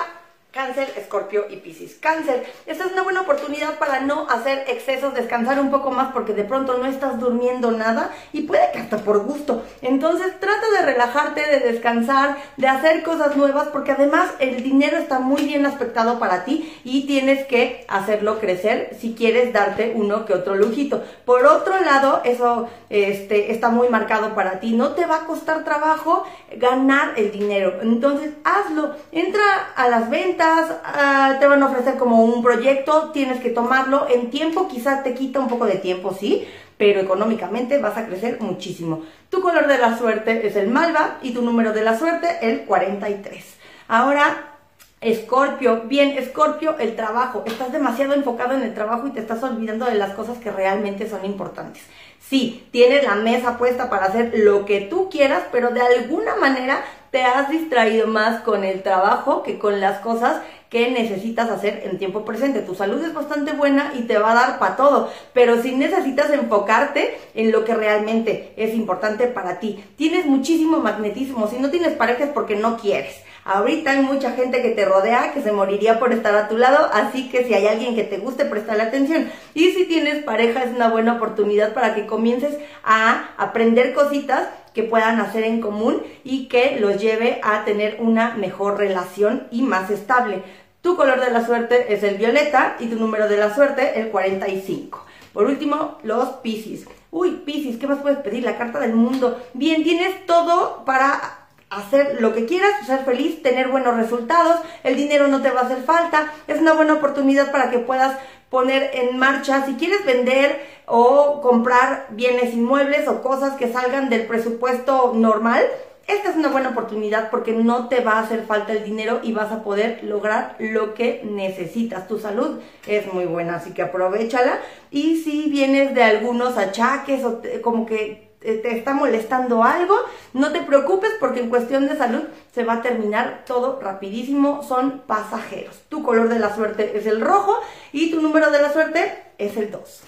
Cáncer, 0.57 0.91
Escorpio 0.97 1.45
y 1.51 1.57
Piscis. 1.57 1.99
Cáncer, 2.01 2.47
esta 2.65 2.87
es 2.87 2.93
una 2.93 3.03
buena 3.03 3.21
oportunidad 3.21 3.79
para 3.79 4.01
no 4.01 4.27
hacer 4.31 4.65
excesos, 4.69 5.13
descansar 5.13 5.61
un 5.61 5.71
poco 5.71 5.91
más 5.91 6.15
porque 6.15 6.33
de 6.33 6.45
pronto 6.45 6.79
no 6.79 6.87
estás 6.87 7.21
durmiendo 7.21 7.73
nada 7.73 8.11
y 8.33 8.45
puede 8.45 8.73
que 8.73 8.79
hasta 8.79 8.97
por 8.97 9.19
gusto. 9.23 9.63
Entonces 9.83 10.41
trata 10.41 10.71
de 10.71 10.87
relajarte, 10.87 11.43
de 11.43 11.61
descansar, 11.61 12.39
de 12.57 12.69
hacer 12.69 13.03
cosas 13.03 13.37
nuevas 13.37 13.69
porque 13.69 13.93
además 13.93 14.31
el 14.39 14.63
dinero 14.63 14.97
está 14.97 15.19
muy 15.19 15.43
bien 15.45 15.67
aspectado 15.67 16.19
para 16.19 16.47
ti 16.47 16.75
y 16.85 17.07
tienes 17.07 17.47
que 17.47 17.85
hacerlo 17.87 18.41
crecer 18.41 18.97
si 18.99 19.15
quieres 19.15 19.53
darte 19.53 19.93
uno 19.95 20.25
que 20.25 20.33
otro 20.33 20.55
lujito. 20.55 21.05
Por 21.27 21.45
otro 21.45 21.79
lado, 21.81 22.23
eso 22.25 22.71
este, 22.89 23.53
está 23.53 23.69
muy 23.69 23.91
marcado 23.91 24.35
para 24.35 24.59
ti. 24.59 24.73
No 24.73 24.93
te 24.93 25.05
va 25.05 25.17
a 25.17 25.27
costar 25.27 25.65
trabajo 25.65 26.25
ganar 26.57 27.13
el 27.19 27.31
dinero. 27.31 27.81
Entonces 27.83 28.33
hazlo. 28.43 28.95
Entra 29.13 29.43
a 29.77 29.91
las 29.91 30.09
ventas 30.09 30.46
Ah, 30.49 31.37
te 31.41 31.47
van 31.47 31.63
a 31.63 31.67
ofrecer 31.67 31.97
como 31.97 32.25
un 32.25 32.43
proyecto, 32.43 33.11
tienes 33.13 33.41
que 33.41 33.51
tomarlo 33.51 34.07
en 34.09 34.31
tiempo, 34.31 34.69
quizás 34.69 35.03
te 35.03 35.15
quita 35.15 35.41
un 35.41 35.49
poco 35.49 35.67
de 35.67 35.77
tiempo, 35.77 36.15
sí, 36.19 36.47
pero 36.77 37.01
económicamente 37.01 37.79
vas 37.79 37.97
a 37.97 38.07
crecer 38.07 38.41
muchísimo. 38.41 39.03
Tu 39.29 39.41
color 39.41 39.67
de 39.67 39.79
la 39.79 39.99
suerte 39.99 40.47
es 40.47 40.57
el 40.57 40.69
malva 40.69 41.19
y 41.23 41.33
tu 41.33 41.43
número 41.43 41.73
de 41.73 41.83
la 41.83 41.99
suerte 41.99 42.29
el 42.43 42.61
43. 42.61 43.57
Ahora 43.89 44.57
Escorpio, 45.01 45.83
bien, 45.83 46.17
Escorpio, 46.17 46.79
el 46.79 46.97
trabajo. 46.97 47.45
Estás 47.47 47.71
demasiado 47.71 48.15
enfocado 48.15 48.55
en 48.55 48.63
el 48.63 48.75
trabajo 48.75 49.07
y 49.07 49.11
te 49.11 49.21
estás 49.21 49.43
olvidando 49.43 49.85
de 49.87 49.95
las 49.95 50.15
cosas 50.15 50.39
que 50.39 50.51
realmente 50.51 51.09
son 51.09 51.25
importantes. 51.25 51.83
Sí, 52.19 52.67
tienes 52.73 53.05
la 53.05 53.15
mesa 53.15 53.59
puesta 53.59 53.91
para 53.91 54.07
hacer 54.07 54.33
lo 54.37 54.65
que 54.65 54.81
tú 54.81 55.11
quieras, 55.11 55.43
pero 55.53 55.71
de 55.71 55.83
alguna 55.83 56.37
manera 56.37 56.83
te 57.17 57.25
has 57.25 57.49
distraído 57.49 58.09
más 58.09 58.43
con 58.43 58.63
el 58.63 58.83
trabajo 58.83 59.43
que 59.43 59.59
con 59.59 59.81
las 59.81 60.01
cosas 60.01 60.43
que 60.69 60.91
necesitas 60.91 61.49
hacer 61.49 61.85
en 61.87 61.97
tiempo 61.97 62.27
presente. 62.27 62.61
Tu 62.61 62.75
salud 62.75 63.03
es 63.03 63.15
bastante 63.15 63.53
buena 63.53 63.95
y 63.99 64.03
te 64.03 64.19
va 64.19 64.33
a 64.33 64.35
dar 64.35 64.59
para 64.59 64.77
todo, 64.77 65.11
pero 65.33 65.63
si 65.63 65.75
necesitas 65.75 66.31
enfocarte 66.31 67.17
en 67.35 67.53
lo 67.53 67.65
que 67.65 67.75
realmente 67.75 68.53
es 68.59 68.75
importante 68.75 69.29
para 69.29 69.61
ti. 69.61 69.83
Tienes 69.97 70.27
muchísimo 70.27 70.81
magnetismo, 70.81 71.49
si 71.49 71.59
no 71.59 71.71
tienes 71.71 71.95
pareja 71.95 72.25
es 72.25 72.31
porque 72.33 72.55
no 72.55 72.77
quieres. 72.77 73.23
Ahorita 73.47 73.93
hay 73.93 74.03
mucha 74.03 74.33
gente 74.33 74.61
que 74.61 74.71
te 74.71 74.85
rodea 74.85 75.33
que 75.33 75.41
se 75.41 75.53
moriría 75.53 76.01
por 76.01 76.13
estar 76.13 76.35
a 76.35 76.49
tu 76.49 76.59
lado, 76.59 76.91
así 76.93 77.29
que 77.29 77.45
si 77.45 77.55
hay 77.55 77.69
alguien 77.69 77.95
que 77.95 78.03
te 78.03 78.19
guste, 78.19 78.45
la 78.75 78.83
atención. 78.83 79.31
Y 79.55 79.71
si 79.71 79.85
tienes 79.85 80.25
pareja, 80.25 80.65
es 80.65 80.75
una 80.75 80.89
buena 80.89 81.13
oportunidad 81.13 81.73
para 81.73 81.95
que 81.95 82.07
comiences 82.07 82.59
a 82.83 83.31
aprender 83.37 83.95
cositas 83.95 84.49
que 84.75 84.83
puedan 84.83 85.21
hacer 85.21 85.45
en 85.45 85.61
común 85.61 86.03
y 86.25 86.49
que 86.49 86.79
los 86.81 87.01
lleve 87.01 87.41
a 87.45 87.65
tener 87.65 87.99
una 88.01 88.35
mejor 88.35 88.79
relación 88.79 89.47
y 89.53 89.63
más 89.63 89.91
estable. 89.91 90.43
Tu 90.81 90.97
color 90.97 91.21
de 91.21 91.31
la 91.31 91.47
suerte 91.47 91.95
es 91.95 92.03
el 92.03 92.17
violeta 92.17 92.75
y 92.81 92.89
tu 92.89 92.97
número 92.97 93.29
de 93.29 93.37
la 93.37 93.55
suerte 93.55 94.01
el 94.01 94.09
45. 94.09 95.07
Por 95.33 95.47
último, 95.47 95.99
los 96.03 96.31
Piscis. 96.43 96.89
Uy, 97.13 97.43
Piscis, 97.45 97.77
¿qué 97.77 97.87
más 97.87 97.99
puedes 97.99 98.19
pedir? 98.19 98.43
La 98.43 98.59
carta 98.59 98.81
del 98.81 98.95
mundo. 98.95 99.41
Bien, 99.55 99.85
tienes 99.85 100.27
todo 100.27 100.85
para 100.85 101.46
hacer 101.71 102.21
lo 102.21 102.35
que 102.35 102.47
quieras, 102.47 102.87
ser 102.87 103.01
feliz, 103.05 103.43
tener 103.43 103.69
buenos 103.69 103.97
resultados, 103.97 104.61
el 104.85 104.97
dinero 104.97 105.29
no 105.29 105.43
te 105.43 105.51
va 105.51 105.63
a 105.63 105.65
hacer 105.65 105.83
falta, 105.83 106.33
es 106.47 106.61
una 106.61 106.75
buena 106.75 106.95
oportunidad 106.95 107.51
para 107.51 107.71
que 107.71 107.79
puedas 107.79 108.17
poner 108.51 108.91
en 108.95 109.19
marcha, 109.19 109.67
si 109.67 109.75
quieres 109.75 110.05
vender 110.05 110.61
o 110.87 111.41
comprar 111.43 112.07
bienes 112.11 112.55
inmuebles 112.55 113.09
o 113.09 113.23
cosas 113.23 113.57
que 113.57 113.73
salgan 113.73 114.09
del 114.09 114.27
presupuesto 114.27 115.13
normal, 115.15 115.65
esta 116.07 116.31
es 116.31 116.37
una 116.37 116.51
buena 116.51 116.69
oportunidad 116.69 117.31
porque 117.31 117.53
no 117.53 117.89
te 117.89 117.99
va 118.01 118.13
a 118.13 118.21
hacer 118.21 118.45
falta 118.45 118.73
el 118.73 118.85
dinero 118.85 119.19
y 119.25 119.33
vas 119.33 119.51
a 119.51 119.65
poder 119.65 120.05
lograr 120.05 120.55
lo 120.61 120.95
que 120.95 121.23
necesitas. 121.25 122.07
Tu 122.07 122.21
salud 122.21 122.61
es 122.87 123.13
muy 123.13 123.25
buena, 123.25 123.57
así 123.57 123.73
que 123.73 123.83
aprovechala. 123.83 124.61
Y 124.93 125.17
si 125.17 125.51
vienes 125.51 125.97
de 125.97 126.05
algunos 126.05 126.59
achaques 126.59 127.25
o 127.25 127.43
como 127.61 127.87
que 127.87 128.26
te 128.55 128.77
está 128.77 128.95
molestando 128.95 129.63
algo, 129.65 129.97
no 130.33 130.53
te 130.53 130.63
preocupes 130.63 131.11
porque 131.21 131.41
en 131.41 131.51
cuestión 131.51 131.89
de 131.89 131.97
salud 131.97 132.23
se 132.55 132.65
va 132.65 132.75
a 132.75 132.83
terminar 132.83 133.45
todo 133.47 133.81
rapidísimo, 133.81 134.63
son 134.63 135.03
pasajeros. 135.07 135.77
Tu 135.89 136.03
color 136.03 136.29
de 136.29 136.39
la 136.39 136.55
suerte 136.55 136.97
es 136.97 137.07
el 137.07 137.21
rojo 137.21 137.59
y 137.93 138.11
tu 138.11 138.21
número 138.21 138.51
de 138.51 138.63
la 138.63 138.73
suerte 138.73 139.23
es 139.39 139.57
el 139.57 139.71
2. 139.71 140.03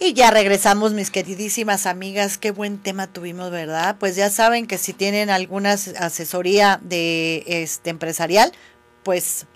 Y 0.00 0.12
ya 0.12 0.30
regresamos, 0.30 0.92
mis 0.92 1.10
queridísimas 1.10 1.86
amigas. 1.86 2.36
Qué 2.36 2.50
buen 2.50 2.78
tema 2.78 3.06
tuvimos, 3.06 3.50
¿verdad? 3.50 3.96
Pues 3.98 4.16
ya 4.16 4.28
saben 4.28 4.66
que 4.66 4.76
si 4.76 4.92
tienen 4.92 5.30
alguna 5.30 5.72
asesoría 5.72 6.80
de 6.82 7.44
este 7.46 7.90
empresarial, 7.90 8.52
pues 9.04 9.46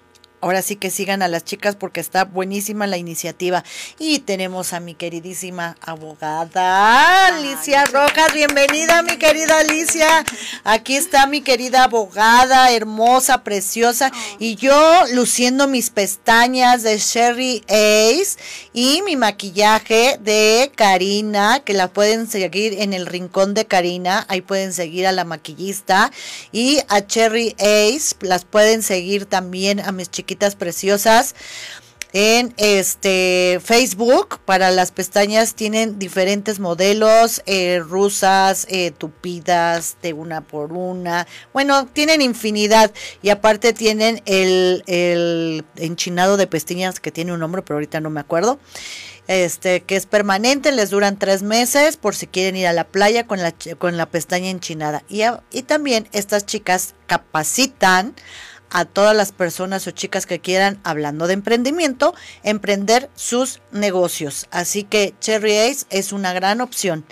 ahora 0.40 0.62
sí 0.62 0.76
que 0.76 0.90
sigan 0.90 1.22
a 1.22 1.28
las 1.28 1.44
chicas 1.44 1.76
porque 1.76 2.00
está 2.00 2.24
buenísima 2.24 2.86
la 2.86 2.96
iniciativa. 2.96 3.64
Y 3.98 4.20
tenemos 4.20 4.72
a 4.72 4.80
mi 4.80 4.94
queridísima 4.94 5.76
abogada 5.80 7.26
Alicia 7.26 7.84
Rojas. 7.86 8.32
Bienvenida, 8.32 9.02
mi 9.02 9.16
querida 9.16 9.58
Alicia. 9.58 10.24
Aquí 10.64 10.96
está 10.96 11.26
mi 11.26 11.40
querida 11.40 11.84
abogada, 11.84 12.70
hermosa, 12.70 13.42
preciosa. 13.42 14.12
Y 14.38 14.56
yo 14.56 15.04
luciendo 15.12 15.66
mis 15.66 15.90
pestañas 15.90 16.82
de 16.82 16.98
Sherry 16.98 17.64
Ace 17.68 18.38
y 18.72 19.02
mi 19.02 19.16
maquillaje 19.16 20.18
de 20.20 20.70
Karina, 20.74 21.60
que 21.64 21.74
la 21.74 21.88
pueden 21.88 22.28
seguir 22.28 22.80
en 22.80 22.92
el 22.92 23.06
rincón 23.06 23.54
de 23.54 23.66
Karina. 23.66 24.24
Ahí 24.28 24.40
pueden 24.40 24.72
seguir 24.72 25.06
a 25.06 25.12
la 25.12 25.24
maquillista. 25.24 26.12
Y 26.52 26.80
a 26.88 27.04
Cherry 27.06 27.56
Ace, 27.58 28.14
las 28.20 28.44
pueden 28.44 28.82
seguir 28.82 29.26
también 29.26 29.80
a 29.80 29.92
mis 29.92 30.10
chicas 30.10 30.27
preciosas 30.56 31.34
en 32.12 32.54
este 32.56 33.60
Facebook. 33.62 34.40
Para 34.44 34.70
las 34.70 34.92
pestañas 34.92 35.54
tienen 35.54 35.98
diferentes 35.98 36.58
modelos 36.58 37.42
eh, 37.46 37.80
rusas 37.80 38.66
eh, 38.70 38.90
tupidas 38.90 39.96
de 40.02 40.12
una 40.12 40.40
por 40.40 40.72
una. 40.72 41.26
Bueno 41.52 41.86
tienen 41.86 42.22
infinidad. 42.22 42.92
Y 43.22 43.30
aparte 43.30 43.72
tienen 43.72 44.22
el, 44.26 44.82
el 44.86 45.64
enchinado 45.76 46.36
de 46.36 46.46
pestañas 46.46 47.00
que 47.00 47.12
tiene 47.12 47.32
un 47.32 47.40
nombre 47.40 47.62
pero 47.62 47.76
ahorita 47.76 48.00
no 48.00 48.10
me 48.10 48.20
acuerdo. 48.20 48.58
Este 49.26 49.82
que 49.82 49.96
es 49.96 50.06
permanente 50.06 50.72
les 50.72 50.88
duran 50.88 51.18
tres 51.18 51.42
meses 51.42 51.98
por 51.98 52.14
si 52.14 52.26
quieren 52.26 52.56
ir 52.56 52.66
a 52.66 52.72
la 52.72 52.84
playa 52.84 53.26
con 53.26 53.42
la 53.42 53.52
con 53.78 53.98
la 53.98 54.06
pestaña 54.06 54.48
enchinada. 54.48 55.04
Y, 55.08 55.20
y 55.50 55.62
también 55.64 56.08
estas 56.12 56.46
chicas 56.46 56.94
capacitan 57.06 58.14
a 58.70 58.84
todas 58.84 59.16
las 59.16 59.32
personas 59.32 59.86
o 59.86 59.90
chicas 59.90 60.26
que 60.26 60.40
quieran, 60.40 60.80
hablando 60.84 61.26
de 61.26 61.34
emprendimiento, 61.34 62.14
emprender 62.42 63.10
sus 63.14 63.60
negocios. 63.72 64.46
Así 64.50 64.84
que 64.84 65.14
Cherry 65.20 65.56
Ace 65.56 65.86
es 65.90 66.12
una 66.12 66.32
gran 66.32 66.60
opción. 66.60 67.04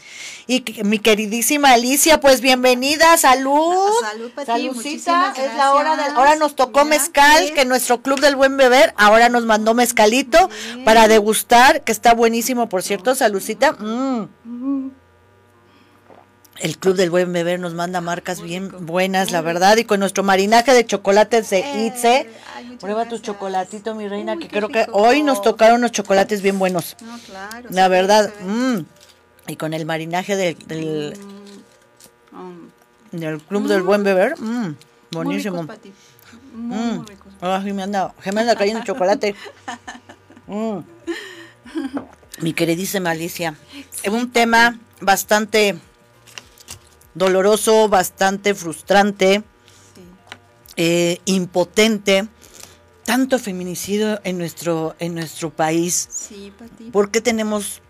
Y 0.47 0.65
mi 0.85 0.99
queridísima 0.99 1.73
Alicia, 1.73 2.21
pues 2.21 2.41
bienvenida, 2.41 3.17
salud. 3.17 3.93
Salud, 4.01 4.31
Saludcita, 4.45 5.35
es 5.37 5.55
la 5.57 5.75
hora 5.75 5.97
de, 5.97 6.03
ahora 6.15 6.37
nos 6.37 6.55
tocó 6.55 6.85
mezcal, 6.85 7.53
que 7.55 7.65
nuestro 7.65 8.03
club 8.03 8.21
del 8.21 8.37
buen 8.37 8.57
beber, 8.57 8.95
ahora 8.97 9.29
nos 9.29 9.45
mandó 9.45 9.75
mezcalito 9.75 10.51
para 10.85 11.09
degustar, 11.09 11.83
que 11.83 11.93
está 11.93 12.15
buenísimo, 12.15 12.69
por 12.69 12.83
cierto, 12.83 13.15
saludcita. 13.15 13.73
Mm. 13.73 14.29
El 16.59 16.79
Club 16.79 16.97
del 16.97 17.11
Buen 17.11 17.33
Beber 17.33 17.61
nos 17.61 17.75
manda 17.75 18.01
marcas 18.01 18.41
bien 18.41 18.71
buenas, 18.87 19.31
la 19.31 19.41
verdad, 19.43 19.77
y 19.77 19.85
con 19.85 20.01
nuestro 20.01 20.23
marinaje 20.23 20.73
de 20.73 20.87
chocolates 20.87 21.51
de 21.51 21.59
eh, 21.59 21.87
Itze. 21.87 22.31
Prueba 22.81 23.09
tu 23.09 23.19
chocolatito, 23.19 23.95
mi 23.95 24.09
reina, 24.09 24.37
que 24.37 24.49
creo 24.49 24.69
que 24.69 24.87
hoy 24.93 25.23
nos 25.23 25.43
tocaron 25.43 25.79
unos 25.79 25.93
chocolates 25.93 26.43
bien 26.43 26.59
buenos. 26.59 26.97
No, 27.01 27.19
claro. 27.19 27.69
La 27.71 27.89
verdad, 27.89 28.33
mm, 28.43 28.81
y 29.49 29.57
con 29.57 29.73
el 29.75 29.87
marinaje 29.87 30.37
del, 30.37 30.59
del, 30.67 31.19
mm. 32.33 33.17
del 33.17 33.41
Club 33.41 33.69
del 33.69 33.83
Buen 33.83 34.03
Beber, 34.03 34.39
mm, 34.39 34.77
buenísimo. 35.11 35.63
Muy, 35.63 36.77
muy, 36.77 36.99
muy 36.99 37.07
Ay, 37.41 37.73
me 37.73 37.83
anda, 37.83 38.15
me 38.33 38.41
anda 38.41 38.57
cayendo 38.57 38.85
chocolate. 38.85 39.35
Mi 42.41 42.53
queridísima 42.53 43.11
Alicia, 43.11 43.57
es 44.03 44.13
un 44.13 44.31
tema 44.31 44.79
bastante 45.01 45.77
doloroso, 47.17 47.89
bastante 47.89 48.55
frustrante, 48.55 49.43
eh, 50.77 51.19
impotente. 51.25 52.29
Tanto 53.05 53.39
feminicidio 53.39 54.21
en 54.25 54.39
nuestro, 54.39 54.97
en 54.99 55.15
nuestro 55.15 55.51
país. 55.51 56.09
Sí, 56.11 56.53
¿Por 56.93 57.11
qué 57.11 57.21
tenemos 57.21 57.81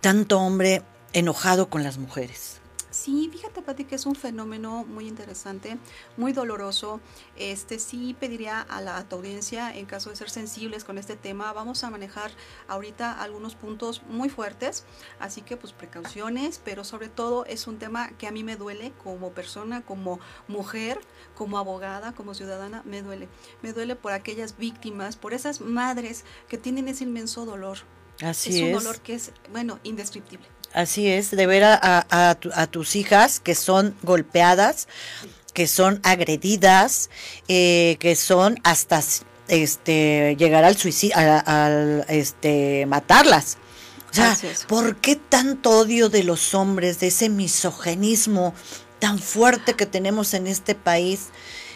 tanto 0.00 0.40
hombre 0.40 0.82
enojado 1.12 1.68
con 1.68 1.82
las 1.82 1.98
mujeres? 1.98 2.61
Sí, 3.02 3.28
fíjate, 3.32 3.62
Pati, 3.62 3.84
que 3.84 3.96
es 3.96 4.06
un 4.06 4.14
fenómeno 4.14 4.84
muy 4.84 5.08
interesante, 5.08 5.76
muy 6.16 6.32
doloroso. 6.32 7.00
Este 7.36 7.80
sí 7.80 8.14
pediría 8.14 8.60
a 8.60 8.80
la 8.80 9.04
audiencia, 9.10 9.76
en 9.76 9.86
caso 9.86 10.10
de 10.10 10.14
ser 10.14 10.30
sensibles 10.30 10.84
con 10.84 10.98
este 10.98 11.16
tema, 11.16 11.52
vamos 11.52 11.82
a 11.82 11.90
manejar 11.90 12.30
ahorita 12.68 13.20
algunos 13.20 13.56
puntos 13.56 14.04
muy 14.08 14.28
fuertes, 14.28 14.84
así 15.18 15.42
que 15.42 15.56
pues 15.56 15.72
precauciones, 15.72 16.60
pero 16.64 16.84
sobre 16.84 17.08
todo 17.08 17.44
es 17.46 17.66
un 17.66 17.80
tema 17.80 18.10
que 18.18 18.28
a 18.28 18.30
mí 18.30 18.44
me 18.44 18.54
duele 18.54 18.92
como 19.02 19.32
persona, 19.32 19.82
como 19.82 20.20
mujer, 20.46 21.00
como 21.34 21.58
abogada, 21.58 22.12
como 22.12 22.34
ciudadana, 22.34 22.84
me 22.84 23.02
duele. 23.02 23.28
Me 23.62 23.72
duele 23.72 23.96
por 23.96 24.12
aquellas 24.12 24.58
víctimas, 24.58 25.16
por 25.16 25.34
esas 25.34 25.60
madres 25.60 26.24
que 26.46 26.56
tienen 26.56 26.86
ese 26.86 27.02
inmenso 27.02 27.46
dolor. 27.46 27.78
Así 28.22 28.56
es. 28.56 28.62
un 28.62 28.72
dolor 28.84 29.00
que 29.00 29.14
es, 29.14 29.32
bueno, 29.50 29.80
indescriptible. 29.82 30.46
Así 30.74 31.06
es, 31.08 31.30
de 31.30 31.46
ver 31.46 31.64
a, 31.64 32.06
a, 32.10 32.66
tus 32.66 32.96
hijas 32.96 33.40
que 33.40 33.54
son 33.54 33.94
golpeadas, 34.02 34.88
que 35.52 35.66
son 35.66 36.00
agredidas, 36.02 37.10
eh, 37.48 37.96
que 38.00 38.16
son 38.16 38.58
hasta 38.64 39.02
este 39.48 40.34
llegar 40.38 40.64
al 40.64 40.76
suicidio, 40.78 41.16
al, 41.16 42.06
este 42.08 42.86
matarlas. 42.86 43.58
O 44.10 44.14
sea, 44.14 44.36
¿por 44.66 44.96
qué 44.96 45.16
tanto 45.16 45.70
odio 45.70 46.08
de 46.08 46.22
los 46.22 46.54
hombres, 46.54 47.00
de 47.00 47.08
ese 47.08 47.28
misogenismo 47.28 48.54
tan 48.98 49.18
fuerte 49.18 49.74
que 49.74 49.86
tenemos 49.86 50.32
en 50.34 50.46
este 50.46 50.74
país? 50.74 51.28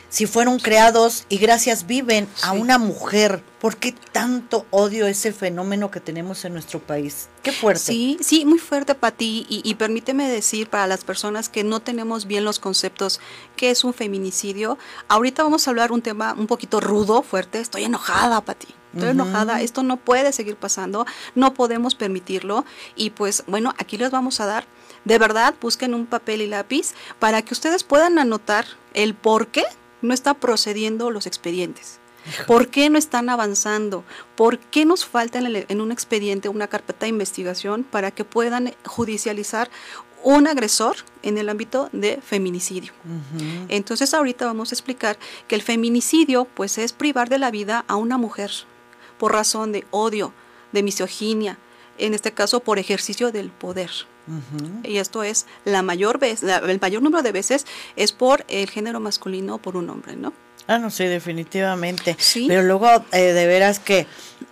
Si 0.08 0.26
fueron 0.26 0.58
creados 0.58 1.24
y 1.28 1.38
gracias 1.38 1.86
viven 1.86 2.28
a 2.42 2.52
una 2.52 2.78
mujer. 2.78 3.42
¿Por 3.60 3.76
qué 3.76 3.92
tanto 4.12 4.66
odio 4.70 5.06
ese 5.06 5.32
fenómeno 5.32 5.90
que 5.90 6.00
tenemos 6.00 6.44
en 6.44 6.52
nuestro 6.52 6.80
país? 6.80 7.28
Qué 7.42 7.52
fuerte. 7.52 7.84
Sí, 7.84 8.18
sí, 8.20 8.44
muy 8.44 8.58
fuerte 8.58 8.94
para 8.94 9.16
ti. 9.16 9.46
Y, 9.48 9.74
permíteme 9.74 10.28
decir 10.28 10.68
para 10.68 10.86
las 10.86 11.04
personas 11.04 11.48
que 11.48 11.64
no 11.64 11.80
tenemos 11.80 12.26
bien 12.26 12.44
los 12.44 12.58
conceptos, 12.58 13.20
¿qué 13.56 13.70
es 13.70 13.82
un 13.82 13.94
feminicidio? 13.94 14.78
Ahorita 15.08 15.42
vamos 15.42 15.66
a 15.66 15.70
hablar 15.70 15.90
un 15.90 16.02
tema 16.02 16.34
un 16.38 16.46
poquito 16.46 16.80
rudo, 16.80 17.22
fuerte. 17.22 17.60
Estoy 17.60 17.84
enojada, 17.84 18.40
Pati. 18.40 18.68
Estoy 18.94 19.10
enojada, 19.10 19.60
esto 19.60 19.82
no 19.82 19.98
puede 19.98 20.32
seguir 20.32 20.56
pasando, 20.56 21.04
no 21.34 21.52
podemos 21.52 21.94
permitirlo. 21.94 22.64
Y 22.94 23.10
pues 23.10 23.44
bueno, 23.46 23.74
aquí 23.76 23.98
les 23.98 24.10
vamos 24.10 24.40
a 24.40 24.46
dar, 24.46 24.64
de 25.04 25.18
verdad, 25.18 25.54
busquen 25.60 25.92
un 25.92 26.06
papel 26.06 26.40
y 26.40 26.46
lápiz 26.46 26.94
para 27.18 27.42
que 27.42 27.52
ustedes 27.52 27.84
puedan 27.84 28.18
anotar 28.18 28.64
el 28.94 29.14
por 29.14 29.48
qué 29.48 29.64
no 30.06 30.14
está 30.14 30.34
procediendo 30.34 31.10
los 31.10 31.26
expedientes? 31.26 32.00
¿Por 32.46 32.68
qué 32.68 32.90
no 32.90 32.98
están 32.98 33.28
avanzando? 33.28 34.04
¿Por 34.34 34.58
qué 34.58 34.84
nos 34.84 35.04
falta 35.04 35.38
en, 35.38 35.80
un 35.80 35.92
expediente 35.92 36.48
una 36.48 36.66
carpeta 36.66 37.06
de 37.06 37.10
investigación 37.10 37.84
para 37.84 38.10
que 38.10 38.24
puedan 38.24 38.74
judicializar 38.84 39.70
un 40.24 40.48
agresor 40.48 40.96
en 41.22 41.38
el 41.38 41.48
ámbito 41.48 41.88
de 41.92 42.20
feminicidio? 42.20 42.92
Entonces 43.68 44.12
ahorita 44.12 44.46
vamos 44.46 44.72
a 44.72 44.74
explicar 44.74 45.18
que 45.46 45.54
el 45.54 45.62
feminicidio 45.62 46.46
pues 46.46 46.78
es 46.78 46.92
privar 46.92 47.28
de 47.28 47.38
la 47.38 47.50
vida 47.50 47.84
a 47.86 47.96
una 47.96 48.18
mujer 48.18 48.50
por 49.18 49.32
razón 49.32 49.72
de 49.72 49.86
odio, 49.90 50.32
de 50.72 50.82
misoginia, 50.82 51.58
en 51.98 52.12
este 52.12 52.32
caso 52.32 52.60
por 52.60 52.78
ejercicio 52.78 53.32
del 53.32 53.50
poder. 53.50 53.90
Y 54.84 54.98
esto 54.98 55.22
es 55.22 55.46
la 55.64 55.82
mayor 55.82 56.18
vez, 56.18 56.42
el 56.42 56.80
mayor 56.80 57.02
número 57.02 57.22
de 57.22 57.32
veces 57.32 57.66
es 57.96 58.12
por 58.12 58.44
el 58.48 58.68
género 58.68 59.00
masculino 59.00 59.56
o 59.56 59.58
por 59.58 59.76
un 59.76 59.88
hombre, 59.90 60.16
¿no? 60.16 60.32
Ah, 60.66 60.78
no, 60.78 60.90
sí, 60.90 61.04
definitivamente. 61.04 62.16
¿Sí? 62.18 62.46
Pero 62.48 62.62
luego, 62.62 62.88
eh, 63.12 63.32
de 63.32 63.46
veras 63.46 63.78
que 63.78 64.06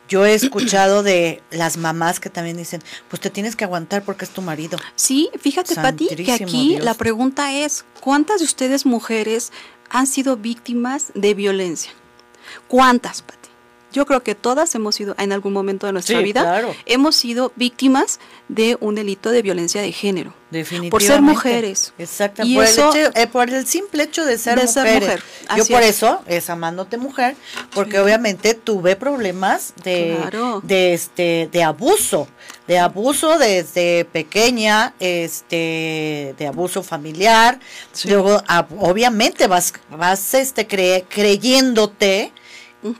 yo 0.08 0.24
he 0.24 0.34
escuchado 0.34 1.02
de 1.02 1.42
las 1.50 1.76
mamás 1.76 2.20
que 2.20 2.30
también 2.30 2.56
dicen, 2.56 2.82
pues 3.08 3.20
te 3.20 3.30
tienes 3.30 3.56
que 3.56 3.64
aguantar 3.64 4.04
porque 4.04 4.24
es 4.24 4.30
tu 4.30 4.42
marido. 4.42 4.78
Sí, 4.94 5.30
fíjate, 5.40 5.74
Pati, 5.74 6.08
que 6.08 6.32
aquí 6.32 6.78
la 6.78 6.94
pregunta 6.94 7.52
es, 7.52 7.84
¿cuántas 8.00 8.40
de 8.40 8.44
ustedes 8.44 8.86
mujeres 8.86 9.50
han 9.90 10.06
sido 10.06 10.36
víctimas 10.36 11.10
de 11.14 11.34
violencia? 11.34 11.92
¿Cuántas, 12.68 13.22
Pati? 13.22 13.43
Yo 13.94 14.06
creo 14.06 14.24
que 14.24 14.34
todas 14.34 14.74
hemos 14.74 14.96
sido, 14.96 15.14
en 15.18 15.32
algún 15.32 15.52
momento 15.52 15.86
de 15.86 15.92
nuestra 15.92 16.18
vida, 16.18 16.62
hemos 16.84 17.14
sido 17.14 17.52
víctimas 17.54 18.18
de 18.48 18.76
un 18.80 18.96
delito 18.96 19.30
de 19.30 19.40
violencia 19.40 19.80
de 19.80 19.92
género. 19.92 20.34
Definitivamente. 20.50 20.90
Por 20.90 21.02
ser 21.02 21.22
mujeres. 21.22 21.94
Exactamente. 21.96 22.82
Por, 22.82 22.96
eh, 22.96 23.26
por, 23.28 23.50
el 23.50 23.66
simple 23.66 24.02
hecho 24.02 24.24
de 24.24 24.36
ser, 24.36 24.60
mujer. 24.60 25.22
Yo 25.56 25.66
por 25.66 25.82
eso 25.82 26.22
es 26.26 26.50
amándote 26.50 26.96
mujer, 26.96 27.36
porque 27.72 28.00
obviamente 28.00 28.54
tuve 28.54 28.96
problemas 28.96 29.74
de, 29.84 30.18
de 30.64 30.94
este 30.94 31.48
de 31.52 31.62
abuso, 31.62 32.26
de 32.66 32.78
abuso 32.80 33.38
desde 33.38 34.04
pequeña, 34.06 34.94
este, 34.98 36.34
de 36.36 36.46
abuso 36.48 36.82
familiar. 36.82 37.60
Luego, 38.04 38.42
obviamente 38.78 39.46
vas, 39.46 39.72
vas 39.90 40.34
este 40.34 40.66
creyéndote 40.66 42.32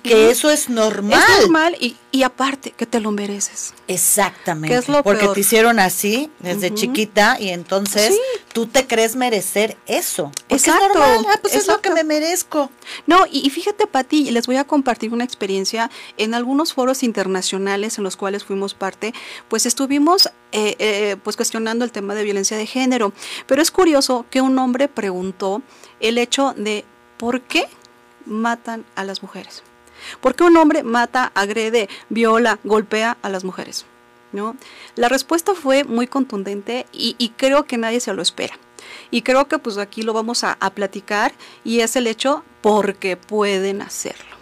que 0.03 0.31
eso 0.31 0.51
es 0.51 0.71
normal. 0.71 1.21
Es 1.21 1.41
normal 1.43 1.77
y, 1.79 1.97
y, 2.11 2.23
aparte 2.23 2.71
que 2.71 2.87
te 2.87 3.01
lo 3.01 3.11
mereces. 3.11 3.75
Exactamente. 3.87 4.75
es 4.75 4.89
lo 4.89 5.03
Porque 5.03 5.29
te 5.29 5.41
hicieron 5.41 5.79
así 5.79 6.31
desde 6.39 6.73
chiquita 6.73 7.37
y 7.39 7.51
entonces 7.51 8.19
tú 8.55 8.67
te 8.67 8.87
crees 8.87 9.15
merecer 9.15 9.77
eso. 9.87 10.33
Exacto. 10.49 10.87
Es 10.87 10.95
normal. 10.95 11.27
Ah, 11.29 11.39
pues 11.43 11.55
es 11.55 11.67
lo 11.67 11.83
que 11.83 11.91
me 11.91 12.03
merezco. 12.03 12.71
No, 13.07 13.27
y, 13.31 13.49
fíjate, 13.51 13.87
Pati, 13.87 14.31
les 14.31 14.47
voy 14.47 14.57
a 14.57 14.65
compartir 14.65 15.13
una 15.13 15.25
experiencia 15.25 15.91
en 16.17 16.33
algunos 16.33 16.73
foros 16.73 17.03
internacionales 17.03 17.99
en 17.99 18.05
los 18.05 18.17
cuales 18.17 18.45
fuimos 18.45 18.73
parte, 18.73 19.13
pues 19.49 19.67
estuvimos 19.67 20.27
eh, 20.53 20.77
eh, 20.79 21.17
pues 21.23 21.37
cuestionando 21.37 21.85
el 21.85 21.93
tema 21.93 22.15
de 22.15 22.25
violencia 22.25 22.57
de 22.57 22.67
género. 22.67 23.13
Pero 23.47 23.61
es 23.61 23.71
curioso 23.71 24.25
que 24.31 24.41
un 24.41 24.59
hombre 24.59 24.89
preguntó 24.89 25.61
el 26.01 26.17
hecho 26.17 26.55
de 26.57 26.87
por 27.19 27.43
qué 27.43 27.69
matan 28.25 28.87
a 28.95 29.05
las 29.05 29.23
mujeres. 29.23 29.63
¿Por 30.21 30.35
qué 30.35 30.45
un 30.45 30.57
hombre 30.57 30.83
mata, 30.83 31.33
agrede, 31.35 31.89
viola, 32.09 32.59
golpea 32.65 33.17
a 33.23 33.29
las 33.29 33.45
mujeres? 33.45 33.87
¿No? 34.33 34.57
La 34.97 35.09
respuesta 35.09 35.55
fue 35.55 35.85
muy 35.85 36.07
contundente 36.07 36.87
y, 36.93 37.33
creo 37.37 37.65
que 37.65 37.79
nadie 37.79 38.01
se 38.01 38.13
lo 38.13 38.23
espera. 38.23 38.59
Y 39.11 39.23
creo 39.23 39.47
que 39.47 39.59
pues 39.59 39.79
aquí 39.79 40.03
lo 40.03 40.13
vamos 40.13 40.43
a, 40.45 40.57
a 40.61 40.71
platicar 40.71 41.33
y 41.63 41.81
es 41.81 41.95
el 41.97 42.07
hecho 42.07 42.43
porque 42.61 43.17
pueden 43.17 43.81
hacerlo. 43.81 44.37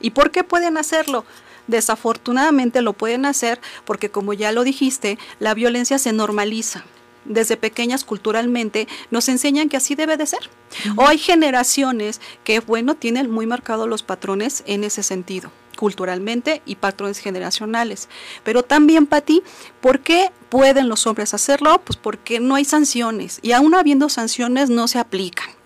¿Y 0.00 0.10
por 0.10 0.30
qué 0.30 0.44
pueden 0.44 0.76
hacerlo? 0.76 1.24
Desafortunadamente 1.66 2.82
lo 2.82 2.92
pueden 2.92 3.24
hacer 3.24 3.60
porque 3.84 4.10
como 4.10 4.32
ya 4.34 4.52
lo 4.52 4.62
dijiste, 4.62 5.18
la 5.38 5.54
violencia 5.54 5.98
se 5.98 6.12
normaliza 6.12 6.84
desde 7.30 7.56
pequeñas 7.56 8.04
culturalmente 8.04 8.88
nos 9.10 9.28
enseñan 9.28 9.68
que 9.68 9.76
así 9.76 9.94
debe 9.94 10.16
de 10.16 10.26
ser. 10.26 10.50
O 10.96 11.06
hay 11.06 11.18
generaciones 11.18 12.20
que, 12.44 12.60
bueno, 12.60 12.96
tienen 12.96 13.30
muy 13.30 13.46
marcados 13.46 13.88
los 13.88 14.02
patrones 14.02 14.62
en 14.66 14.84
ese 14.84 15.02
sentido 15.02 15.50
culturalmente 15.76 16.60
y 16.66 16.74
patrones 16.74 17.20
generacionales. 17.20 18.10
Pero 18.44 18.62
también, 18.62 19.06
Pati, 19.06 19.42
¿por 19.80 20.00
qué 20.00 20.30
pueden 20.50 20.90
los 20.90 21.06
hombres 21.06 21.32
hacerlo? 21.32 21.80
Pues 21.82 21.96
porque 21.96 22.38
no 22.38 22.54
hay 22.54 22.66
sanciones 22.66 23.38
y 23.40 23.52
aún 23.52 23.74
habiendo 23.74 24.10
sanciones 24.10 24.68
no 24.68 24.88
se 24.88 24.98
aplican. 24.98 25.59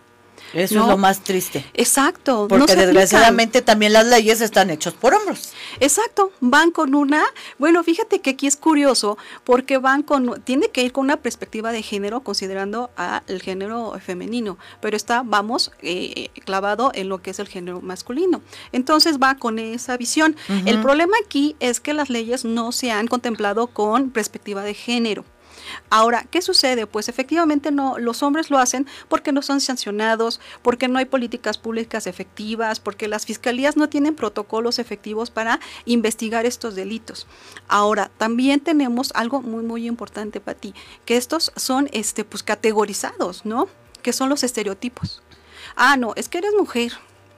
Eso 0.54 0.80
es 0.80 0.86
lo 0.86 0.96
más 0.96 1.22
triste. 1.22 1.64
Exacto. 1.74 2.46
Porque 2.48 2.76
desgraciadamente 2.76 3.62
también 3.62 3.92
las 3.92 4.06
leyes 4.06 4.40
están 4.40 4.70
hechas 4.70 4.94
por 4.94 5.14
hombres. 5.14 5.52
Exacto. 5.80 6.32
Van 6.40 6.70
con 6.70 6.94
una, 6.94 7.24
bueno, 7.58 7.82
fíjate 7.82 8.20
que 8.20 8.30
aquí 8.30 8.46
es 8.46 8.56
curioso 8.56 9.18
porque 9.44 9.78
van 9.78 10.02
con, 10.02 10.42
tiene 10.42 10.68
que 10.68 10.82
ir 10.82 10.92
con 10.92 11.04
una 11.04 11.16
perspectiva 11.16 11.72
de 11.72 11.82
género 11.82 12.20
considerando 12.20 12.90
al 12.96 13.42
género 13.42 13.98
femenino, 14.00 14.58
pero 14.80 14.96
está, 14.96 15.22
vamos, 15.24 15.72
eh, 15.82 16.28
clavado 16.44 16.90
en 16.94 17.08
lo 17.08 17.20
que 17.22 17.30
es 17.30 17.38
el 17.38 17.48
género 17.48 17.80
masculino. 17.80 18.42
Entonces 18.72 19.18
va 19.18 19.36
con 19.36 19.58
esa 19.58 19.96
visión. 19.96 20.36
El 20.66 20.80
problema 20.80 21.16
aquí 21.24 21.56
es 21.60 21.80
que 21.80 21.94
las 21.94 22.10
leyes 22.10 22.44
no 22.44 22.72
se 22.72 22.90
han 22.90 23.06
contemplado 23.06 23.66
con 23.66 24.10
perspectiva 24.10 24.62
de 24.62 24.74
género. 24.74 25.24
Ahora, 25.90 26.26
¿qué 26.30 26.42
sucede? 26.42 26.86
Pues 26.86 27.08
efectivamente 27.08 27.70
no, 27.70 27.98
los 27.98 28.22
hombres 28.22 28.50
lo 28.50 28.58
hacen 28.58 28.86
porque 29.08 29.32
no 29.32 29.42
son 29.42 29.60
sancionados, 29.60 30.40
porque 30.62 30.88
no 30.88 30.98
hay 30.98 31.04
políticas 31.04 31.58
públicas 31.58 32.06
efectivas, 32.06 32.80
porque 32.80 33.08
las 33.08 33.26
fiscalías 33.26 33.76
no 33.76 33.88
tienen 33.88 34.14
protocolos 34.14 34.78
efectivos 34.78 35.30
para 35.30 35.60
investigar 35.84 36.46
estos 36.46 36.74
delitos. 36.74 37.26
Ahora, 37.68 38.10
también 38.18 38.60
tenemos 38.60 39.12
algo 39.14 39.42
muy, 39.42 39.62
muy 39.62 39.86
importante 39.86 40.40
para 40.40 40.58
ti, 40.58 40.74
que 41.04 41.16
estos 41.16 41.52
son 41.56 41.88
este, 41.92 42.24
pues, 42.24 42.42
categorizados, 42.42 43.44
¿no? 43.44 43.68
Que 44.02 44.12
son 44.12 44.28
los 44.28 44.42
estereotipos. 44.42 45.22
Ah, 45.76 45.96
no, 45.96 46.12
es 46.16 46.28
que 46.28 46.38
eres 46.38 46.52
mujer, 46.56 46.92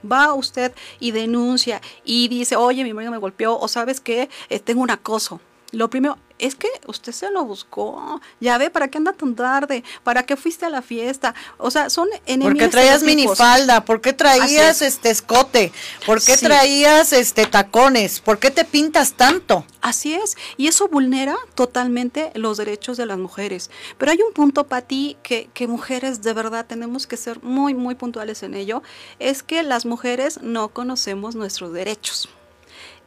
va 0.09 0.33
usted 0.33 0.73
y 0.99 1.11
denuncia 1.11 1.81
y 2.03 2.27
dice, 2.27 2.55
oye, 2.55 2.83
mi 2.83 2.93
marido 2.93 3.11
me 3.11 3.17
golpeó, 3.17 3.57
o 3.57 3.67
sabes 3.67 3.99
que 3.99 4.29
eh, 4.49 4.59
tengo 4.59 4.81
un 4.81 4.91
acoso. 4.91 5.41
Lo 5.71 5.89
primero, 5.89 6.17
es 6.39 6.55
que 6.55 6.69
usted 6.85 7.11
se 7.11 7.31
lo 7.31 7.43
buscó. 7.45 8.21
Ya 8.39 8.57
ve, 8.57 8.69
¿para 8.69 8.87
qué 8.87 8.97
anda 8.97 9.13
tan 9.13 9.35
tarde? 9.35 9.83
¿Para 10.03 10.23
qué 10.23 10.35
fuiste 10.35 10.65
a 10.65 10.69
la 10.69 10.81
fiesta? 10.81 11.33
O 11.57 11.71
sea, 11.71 11.89
son 11.89 12.07
enemigos. 12.25 12.53
¿Por 12.53 12.59
qué 12.59 12.67
traías 12.69 13.03
minifalda? 13.03 13.85
¿Por 13.85 14.01
qué 14.01 14.13
traías 14.13 14.81
este 14.81 15.09
escote? 15.09 15.71
¿Por 16.05 16.21
qué 16.21 16.37
traías 16.37 17.13
este 17.13 17.45
tacones? 17.45 18.19
¿Por 18.19 18.39
qué 18.39 18.51
te 18.51 18.65
pintas 18.65 19.13
tanto? 19.13 19.65
Así 19.81 20.13
es. 20.13 20.37
Y 20.57 20.67
eso 20.67 20.87
vulnera 20.87 21.35
totalmente 21.55 22.31
los 22.35 22.57
derechos 22.57 22.97
de 22.97 23.05
las 23.05 23.17
mujeres. 23.17 23.69
Pero 23.97 24.11
hay 24.11 24.21
un 24.21 24.33
punto 24.33 24.67
para 24.67 24.81
ti 24.81 25.17
que, 25.23 25.49
que 25.53 25.67
mujeres 25.67 26.21
de 26.21 26.33
verdad 26.33 26.65
tenemos 26.65 27.07
que 27.07 27.17
ser 27.17 27.41
muy, 27.43 27.73
muy 27.73 27.95
puntuales 27.95 28.43
en 28.43 28.53
ello. 28.53 28.83
Es 29.19 29.43
que 29.43 29.63
las 29.63 29.85
mujeres 29.85 30.39
no 30.41 30.69
conocemos 30.69 31.35
nuestros 31.35 31.73
derechos. 31.73 32.29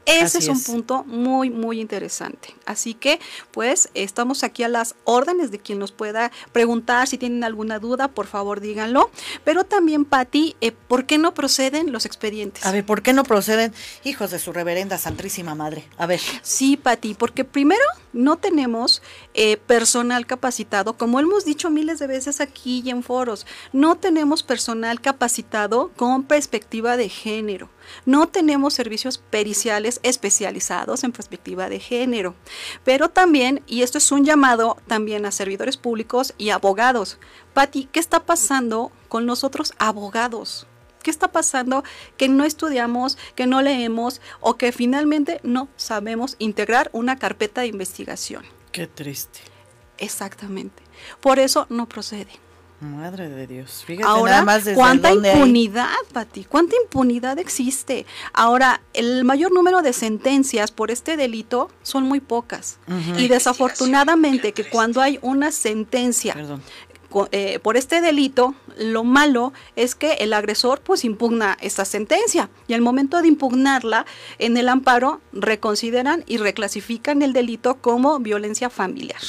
Ese 0.07 0.39
es 0.39 0.49
un 0.49 0.63
punto 0.63 1.05
muy, 1.05 1.51
muy 1.51 1.81
interesante. 1.81 2.55
Así 2.67 2.95
que, 2.95 3.21
pues, 3.53 3.91
estamos 3.95 4.43
aquí 4.43 4.63
a 4.63 4.69
las 4.69 4.95
órdenes 5.05 5.51
de 5.51 5.59
quien 5.59 5.79
nos 5.79 5.93
pueda 5.93 6.33
preguntar 6.53 7.07
si 7.07 7.19
tienen 7.19 7.45
alguna 7.45 7.79
duda, 7.79 8.09
por 8.09 8.27
favor 8.27 8.61
díganlo. 8.61 9.11
Pero 9.45 9.65
también, 9.65 10.05
Patti, 10.05 10.57
eh, 10.61 10.73
¿por 10.73 11.07
qué 11.07 11.19
no 11.19 11.35
proceden 11.35 11.93
los 11.93 12.07
expedientes? 12.07 12.65
A 12.65 12.73
ver, 12.73 12.85
¿por 12.85 13.03
qué 13.03 13.13
no 13.13 13.25
proceden? 13.25 13.73
Hijos 14.05 14.31
de 14.31 14.39
su 14.39 14.53
reverenda 14.53 14.99
Santísima 14.99 15.55
Madre. 15.55 15.85
A 15.97 16.07
ver. 16.07 16.21
Sí, 16.43 16.77
Patti, 16.77 17.15
porque 17.15 17.45
primero 17.45 17.85
no 18.13 18.37
tenemos 18.37 19.03
eh, 19.35 19.57
personal 19.59 20.27
capacitado, 20.27 20.95
como 20.97 21.21
hemos 21.21 21.45
dicho 21.45 21.71
miles 21.71 21.99
de 21.99 22.07
veces 22.07 22.41
aquí 22.41 22.83
y 22.85 22.91
en 22.91 23.03
foros, 23.03 23.47
no 23.73 23.97
tenemos 23.97 24.43
personal 24.43 25.01
capacitado 25.01 25.91
con 25.97 26.25
perspectiva 26.25 26.97
de 26.97 27.09
género. 27.09 27.69
No 28.07 28.29
tenemos 28.29 28.75
servicios 28.75 29.19
periciales 29.19 30.01
especializados 30.03 31.05
en 31.05 31.13
perspectiva 31.13 31.69
de 31.69 31.81
género, 31.81 32.35
pero 32.85 33.09
también, 33.09 33.63
y 33.67 33.83
esto 33.83 33.99
es 33.99 34.13
un 34.13 34.25
llamado 34.25 34.77
también 34.87 35.27
a 35.27 35.33
servidores 35.33 35.77
públicos 35.77 36.35
y 36.39 36.51
abogados. 36.51 37.19
Patti, 37.55 37.89
¿qué 37.91 38.01
está 38.01 38.21
pasando 38.21 38.93
con 39.09 39.27
nosotros 39.27 39.75
abogados? 39.79 40.67
¿Qué 41.03 41.11
está 41.11 41.33
pasando 41.33 41.83
que 42.17 42.29
no 42.29 42.45
estudiamos, 42.45 43.17
que 43.35 43.47
no 43.47 43.63
leemos 43.63 44.21
o 44.41 44.57
que 44.57 44.71
finalmente 44.71 45.41
no 45.43 45.69
sabemos 45.77 46.37
integrar 46.39 46.91
una 46.93 47.19
carpeta 47.19 47.63
de 47.63 47.69
investigación? 47.69 48.45
Qué 48.71 48.87
triste. 48.87 49.41
Exactamente. 49.99 50.83
Por 51.21 51.39
eso 51.39 51.67
no 51.71 51.89
procede. 51.89 52.31
Madre 52.81 53.29
de 53.29 53.47
Dios. 53.47 53.85
Fíjate 53.87 54.09
Ahora, 54.09 54.43
nada 54.43 54.45
más 54.45 54.69
¿cuánta 54.75 55.13
impunidad, 55.13 55.89
Pati? 56.13 56.45
¿Cuánta 56.45 56.77
impunidad 56.83 57.39
existe? 57.39 58.07
Ahora, 58.33 58.81
el 58.95 59.25
mayor 59.25 59.53
número 59.53 59.83
de 59.83 59.93
sentencias 59.93 60.71
por 60.71 60.91
este 60.91 61.19
delito 61.19 61.71
son 61.83 62.05
muy 62.05 62.21
pocas. 62.21 62.79
Y 63.19 63.29
desafortunadamente 63.29 64.53
que 64.53 64.65
cuando 64.65 65.03
hay 65.03 65.19
una 65.21 65.53
sentencia 65.53 66.35
eh, 67.33 67.59
por 67.59 67.77
este 67.77 68.01
delito, 68.01 68.55
lo 68.79 69.05
malo 69.05 69.53
es 69.77 69.95
que 69.95 70.13
el 70.15 70.33
agresor 70.33 70.81
pues 70.81 71.05
impugna 71.05 71.59
esta 71.61 71.85
sentencia 71.85 72.51
y 72.69 72.75
al 72.75 72.81
momento 72.81 73.21
de 73.21 73.29
impugnarla 73.29 74.07
en 74.39 74.57
el 74.57 74.69
amparo 74.69 75.21
reconsideran 75.33 76.25
y 76.27 76.39
reclasifican 76.39 77.23
el 77.23 77.33
delito 77.33 77.77
como 77.77 78.21
violencia 78.21 78.71
familiar. 78.71 79.21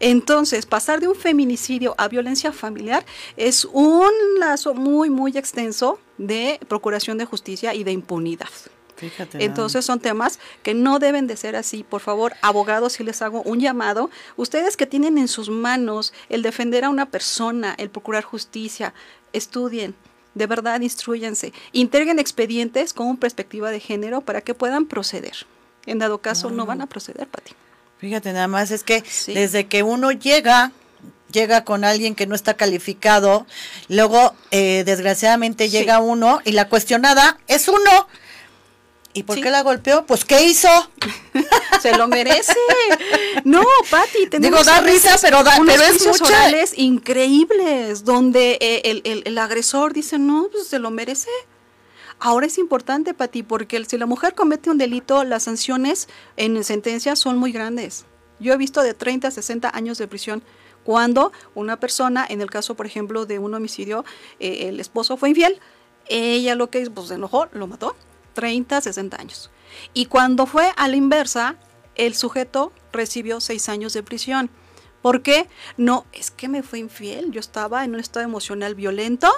Entonces, 0.00 0.66
pasar 0.66 1.00
de 1.00 1.08
un 1.08 1.14
feminicidio 1.14 1.94
a 1.98 2.08
violencia 2.08 2.52
familiar 2.52 3.04
es 3.36 3.64
un 3.64 4.10
lazo 4.38 4.74
muy, 4.74 5.10
muy 5.10 5.36
extenso 5.36 5.98
de 6.18 6.58
procuración 6.68 7.18
de 7.18 7.24
justicia 7.24 7.74
y 7.74 7.84
de 7.84 7.92
impunidad. 7.92 8.48
Fíjate 8.96 9.44
Entonces 9.44 9.84
son 9.84 10.00
temas 10.00 10.38
que 10.62 10.72
no 10.72 10.98
deben 10.98 11.26
de 11.26 11.36
ser 11.36 11.54
así. 11.54 11.84
Por 11.84 12.00
favor, 12.00 12.32
abogados, 12.40 12.94
si 12.94 13.04
les 13.04 13.20
hago 13.20 13.42
un 13.42 13.60
llamado, 13.60 14.10
ustedes 14.36 14.76
que 14.76 14.86
tienen 14.86 15.18
en 15.18 15.28
sus 15.28 15.50
manos 15.50 16.14
el 16.30 16.42
defender 16.42 16.84
a 16.84 16.88
una 16.88 17.06
persona, 17.10 17.74
el 17.76 17.90
procurar 17.90 18.24
justicia, 18.24 18.94
estudien, 19.34 19.94
de 20.34 20.46
verdad 20.46 20.80
instruyanse, 20.80 21.52
integren 21.72 22.18
expedientes 22.18 22.94
con 22.94 23.16
perspectiva 23.18 23.70
de 23.70 23.80
género 23.80 24.22
para 24.22 24.40
que 24.40 24.54
puedan 24.54 24.86
proceder. 24.86 25.46
En 25.84 25.98
dado 25.98 26.18
caso, 26.18 26.50
no 26.50 26.66
van 26.66 26.80
a 26.80 26.86
proceder, 26.86 27.28
Pati. 27.28 27.52
Fíjate, 27.98 28.32
nada 28.32 28.48
más 28.48 28.70
es 28.70 28.84
que 28.84 29.02
desde 29.26 29.66
que 29.66 29.82
uno 29.82 30.12
llega, 30.12 30.72
llega 31.32 31.64
con 31.64 31.84
alguien 31.84 32.14
que 32.14 32.26
no 32.26 32.34
está 32.34 32.54
calificado, 32.54 33.46
luego 33.88 34.34
eh, 34.50 34.82
desgraciadamente 34.84 35.70
llega 35.70 36.00
uno 36.00 36.40
y 36.44 36.52
la 36.52 36.68
cuestionada 36.68 37.38
es 37.48 37.68
uno. 37.68 38.08
¿Y 39.14 39.22
por 39.22 39.40
qué 39.40 39.50
la 39.50 39.62
golpeó? 39.62 40.04
Pues 40.04 40.26
¿qué 40.26 40.44
hizo? 40.44 40.68
Se 41.80 41.96
lo 41.96 42.06
merece. 42.06 42.52
No, 43.44 43.64
Pati, 43.90 44.26
tenemos 44.28 44.66
Digo, 44.66 44.76
da 44.76 44.80
risa, 44.82 45.16
pero, 45.22 45.42
da, 45.42 45.58
pero 45.64 45.82
es 45.82 46.06
mucha... 46.06 46.50
increíbles 46.74 48.04
donde 48.04 48.58
eh, 48.60 48.82
el, 48.84 49.00
el, 49.04 49.22
el, 49.24 49.38
agresor 49.38 49.94
dice, 49.94 50.18
no, 50.18 50.48
pues 50.52 50.66
se 50.66 50.78
lo 50.78 50.90
merece. 50.90 51.30
Ahora 52.18 52.46
es 52.46 52.58
importante, 52.58 53.14
Pati, 53.14 53.42
porque 53.42 53.84
si 53.84 53.98
la 53.98 54.06
mujer 54.06 54.34
comete 54.34 54.70
un 54.70 54.78
delito, 54.78 55.22
las 55.24 55.44
sanciones 55.44 56.08
en 56.36 56.62
sentencia 56.64 57.14
son 57.14 57.38
muy 57.38 57.52
grandes. 57.52 58.06
Yo 58.40 58.52
he 58.52 58.56
visto 58.56 58.82
de 58.82 58.94
30 58.94 59.28
a 59.28 59.30
60 59.30 59.70
años 59.74 59.98
de 59.98 60.08
prisión 60.08 60.42
cuando 60.84 61.32
una 61.54 61.80
persona, 61.80 62.24
en 62.28 62.40
el 62.40 62.50
caso, 62.50 62.74
por 62.74 62.86
ejemplo, 62.86 63.26
de 63.26 63.38
un 63.38 63.52
homicidio, 63.54 64.04
eh, 64.38 64.68
el 64.68 64.78
esposo 64.80 65.16
fue 65.16 65.30
infiel, 65.30 65.60
ella 66.08 66.54
lo 66.54 66.70
que 66.70 66.88
pues, 66.88 67.08
se 67.08 67.14
enojó, 67.14 67.48
lo 67.52 67.66
mató, 67.66 67.96
30, 68.34 68.80
60 68.80 69.20
años. 69.20 69.50
Y 69.94 70.06
cuando 70.06 70.46
fue 70.46 70.70
a 70.76 70.86
la 70.88 70.96
inversa, 70.96 71.56
el 71.96 72.14
sujeto 72.14 72.72
recibió 72.92 73.40
6 73.40 73.68
años 73.68 73.92
de 73.94 74.02
prisión. 74.02 74.48
¿Por 75.02 75.22
qué? 75.22 75.48
No, 75.76 76.06
es 76.12 76.30
que 76.30 76.48
me 76.48 76.62
fue 76.62 76.78
infiel, 76.78 77.30
yo 77.30 77.40
estaba 77.40 77.84
en 77.84 77.94
un 77.94 78.00
estado 78.00 78.24
emocional 78.24 78.74
violento, 78.74 79.30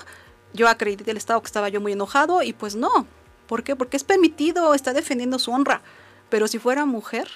yo 0.52 0.68
acredité 0.68 1.10
el 1.10 1.16
estado 1.16 1.40
que 1.40 1.46
estaba 1.46 1.68
yo 1.68 1.80
muy 1.80 1.92
enojado 1.92 2.42
y 2.42 2.52
pues 2.52 2.74
no. 2.76 3.06
¿Por 3.46 3.62
qué? 3.62 3.76
Porque 3.76 3.96
es 3.96 4.04
permitido, 4.04 4.74
está 4.74 4.92
defendiendo 4.92 5.38
su 5.38 5.50
honra. 5.50 5.82
Pero 6.28 6.48
si 6.48 6.58
fuera 6.58 6.84
mujer, 6.84 7.28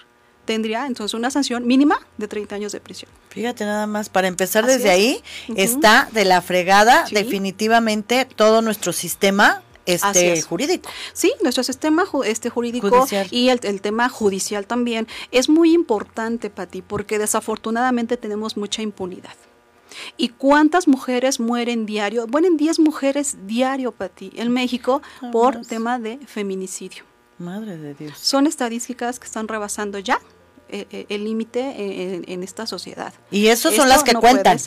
tendría 0.45 0.87
entonces 0.87 1.15
una 1.15 1.31
sanción 1.31 1.67
mínima 1.67 1.99
de 2.19 2.29
30 2.29 2.55
años 2.55 2.73
de 2.73 2.81
prisión. 2.81 3.11
Fíjate 3.31 3.65
nada 3.65 3.87
más, 3.87 4.09
para 4.09 4.29
empezar 4.29 4.67
desde 4.67 4.91
ahí, 4.91 5.23
está 5.57 6.09
de 6.13 6.25
la 6.25 6.43
fregada 6.43 7.05
definitivamente 7.11 8.27
todo 8.27 8.61
nuestro 8.63 8.93
sistema 8.93 9.63
este 9.87 10.41
jurídico. 10.43 10.89
Sí, 11.13 11.33
nuestro 11.43 11.65
sistema 11.65 12.05
este 12.25 12.51
jurídico 12.51 13.07
y 13.31 13.49
el, 13.49 13.61
el, 13.65 13.81
tema 13.81 14.09
judicial 14.09 14.67
también 14.67 15.09
es 15.33 15.49
muy 15.49 15.73
importante, 15.73 16.51
Pati, 16.51 16.83
porque 16.83 17.19
desafortunadamente 17.19 18.17
tenemos 18.17 18.57
mucha 18.57 18.83
impunidad. 18.83 19.35
¿Y 20.17 20.29
cuántas 20.29 20.89
mujeres 20.89 21.41
mueren 21.41 21.87
diario? 21.87 22.27
Mueren 22.27 22.57
10 22.57 22.79
mujeres 22.81 23.37
diario, 23.47 23.93
Pati, 23.93 24.33
en 24.37 24.53
México 24.53 25.03
por 25.31 25.65
tema 25.67 25.99
de 25.99 26.19
feminicidio. 26.27 27.05
Madre 27.39 27.77
de 27.77 27.95
Dios. 27.95 28.19
Son 28.19 28.47
estadísticas 28.47 29.19
que 29.19 29.27
están 29.27 29.49
rebasando 29.49 29.99
ya 29.99 30.21
eh, 30.69 30.87
eh, 30.91 31.07
el 31.11 31.25
límite 31.25 32.23
en, 32.33 32.43
esta 32.43 32.67
sociedad. 32.67 33.13
Y 33.31 33.49
esos 33.49 33.75
son 33.75 33.91
las 33.91 34.05
que 34.05 34.15
cuentan. 34.15 34.59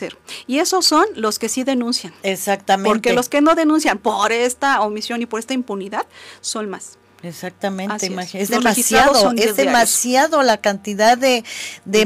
Y 0.46 0.58
esos 0.58 0.84
son 0.84 1.04
los 1.16 1.38
que 1.40 1.48
sí 1.48 1.64
denuncian. 1.64 2.14
Exactamente. 2.22 2.88
Porque 2.88 3.12
los 3.12 3.28
que 3.28 3.40
no 3.40 3.56
denuncian 3.56 3.98
por 3.98 4.30
esta 4.30 4.82
omisión 4.82 5.20
y 5.22 5.26
por 5.26 5.40
esta 5.40 5.54
impunidad 5.54 6.06
son 6.40 6.70
más. 6.70 6.98
Exactamente, 7.26 8.06
es, 8.06 8.34
es 8.34 8.48
demasiado, 8.50 9.32
es 9.36 9.56
demasiado 9.56 10.42
la 10.42 10.58
cantidad 10.58 11.18
de, 11.18 11.44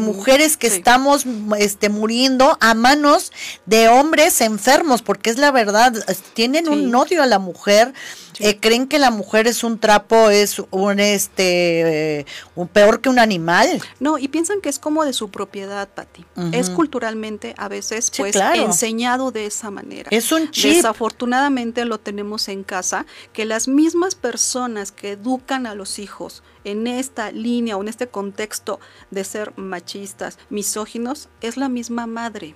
mujeres 0.00 0.56
que 0.56 0.66
estamos 0.66 1.24
este, 1.58 1.88
muriendo 1.88 2.56
a 2.60 2.74
manos 2.74 3.32
de 3.66 3.88
hombres 3.88 4.40
enfermos, 4.40 5.02
porque 5.02 5.30
es 5.30 5.36
la 5.36 5.50
verdad, 5.50 5.92
tienen 6.34 6.68
un 6.68 6.94
odio 6.94 7.22
a 7.22 7.26
la 7.26 7.38
mujer, 7.38 7.92
eh, 8.40 8.58
creen 8.58 8.86
que 8.86 8.98
la 8.98 9.10
mujer 9.10 9.46
es 9.46 9.62
un 9.64 9.78
trapo, 9.78 10.30
es 10.30 10.60
un 10.70 11.00
este, 11.00 12.26
un 12.54 12.68
peor 12.68 13.00
que 13.00 13.08
un 13.08 13.18
animal. 13.18 13.80
No, 14.00 14.18
y 14.18 14.28
piensan 14.28 14.60
que 14.60 14.68
es 14.68 14.78
como 14.78 15.04
de 15.04 15.12
su 15.12 15.30
propiedad, 15.30 15.88
Pati. 15.88 16.24
Es 16.52 16.70
culturalmente 16.70 17.54
a 17.58 17.68
veces 17.68 18.10
pues 18.16 18.34
enseñado 18.36 19.30
de 19.30 19.46
esa 19.46 19.70
manera. 19.70 20.08
Es 20.10 20.32
un 20.32 20.50
chip. 20.50 20.76
Desafortunadamente 20.76 21.84
lo 21.84 21.98
tenemos 21.98 22.48
en 22.48 22.64
casa, 22.64 23.06
que 23.32 23.44
las 23.44 23.68
mismas 23.68 24.14
personas 24.14 24.92
que 24.92 25.12
educan 25.12 25.66
a 25.66 25.74
los 25.74 25.98
hijos 25.98 26.42
en 26.64 26.86
esta 26.86 27.30
línea 27.32 27.76
o 27.76 27.82
en 27.82 27.88
este 27.88 28.08
contexto 28.08 28.80
de 29.10 29.24
ser 29.24 29.52
machistas, 29.56 30.38
misóginos, 30.48 31.28
es 31.40 31.56
la 31.56 31.68
misma 31.68 32.06
madre. 32.06 32.54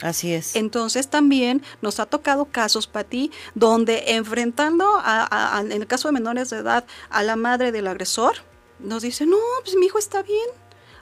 Así 0.00 0.32
es. 0.32 0.56
Entonces 0.56 1.08
también 1.08 1.62
nos 1.80 2.00
ha 2.00 2.06
tocado 2.06 2.46
casos, 2.46 2.90
ti 3.08 3.30
donde 3.54 4.12
enfrentando, 4.14 4.84
a, 4.98 5.62
en 5.64 5.72
el 5.72 5.86
caso 5.86 6.08
de 6.08 6.12
menores 6.12 6.50
de 6.50 6.58
edad, 6.58 6.84
a 7.10 7.22
la 7.22 7.36
madre 7.36 7.72
del 7.72 7.86
agresor, 7.86 8.34
nos 8.80 9.02
dice, 9.02 9.24
no, 9.24 9.38
pues 9.62 9.76
mi 9.76 9.86
hijo 9.86 9.98
está 9.98 10.22
bien, 10.22 10.48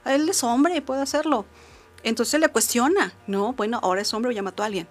él 0.05 0.29
es 0.29 0.45
hombre, 0.45 0.83
puede 0.83 1.03
hacerlo. 1.03 1.47
Entonces 2.03 2.41
le 2.41 2.49
cuestiona, 2.49 3.15
no, 3.27 3.53
bueno, 3.55 3.81
ahora 3.83 4.03
es 4.03 4.13
hombre 4.13 4.35
ya 4.35 4.43
mató 4.43 4.63
a 4.63 4.67
alguien. 4.67 4.89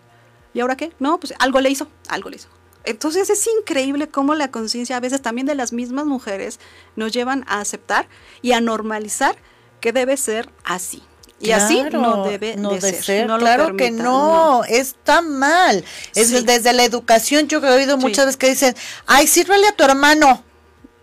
¿Y 0.53 0.59
ahora 0.59 0.75
qué? 0.75 0.91
No, 0.99 1.19
pues 1.19 1.33
algo 1.39 1.59
le 1.61 1.69
hizo, 1.69 1.87
algo 2.09 2.29
le 2.29 2.37
hizo. 2.37 2.49
Entonces 2.83 3.29
es 3.29 3.47
increíble 3.59 4.09
cómo 4.09 4.33
la 4.33 4.49
conciencia 4.49 4.97
a 4.97 4.99
veces 4.99 5.21
también 5.21 5.45
de 5.45 5.55
las 5.55 5.71
mismas 5.71 6.05
mujeres 6.05 6.59
nos 6.95 7.11
llevan 7.11 7.45
a 7.47 7.59
aceptar 7.59 8.07
y 8.41 8.53
a 8.53 8.61
normalizar 8.61 9.35
que 9.79 9.93
debe 9.93 10.17
ser 10.17 10.49
así. 10.63 11.03
Y 11.41 11.51
así 11.51 11.83
no 11.91 12.25
debe 12.25 12.55
de, 12.55 13.01
ser. 13.01 13.27
claro 13.27 13.75
que 13.75 13.91
no, 13.91 14.63
está 14.65 15.21
mal. 15.21 15.83
Es 16.15 16.45
desde 16.45 16.73
la 16.73 16.83
educación 16.83 17.47
yo 17.47 17.59
he 17.59 17.69
oído 17.69 17.97
muchas 17.97 18.25
veces 18.25 18.37
que 18.37 18.49
dicen, 18.49 18.75
ay, 19.07 19.27
sírvele 19.27 19.67
a 19.67 19.71
tu 19.71 19.83
hermano. 19.83 20.43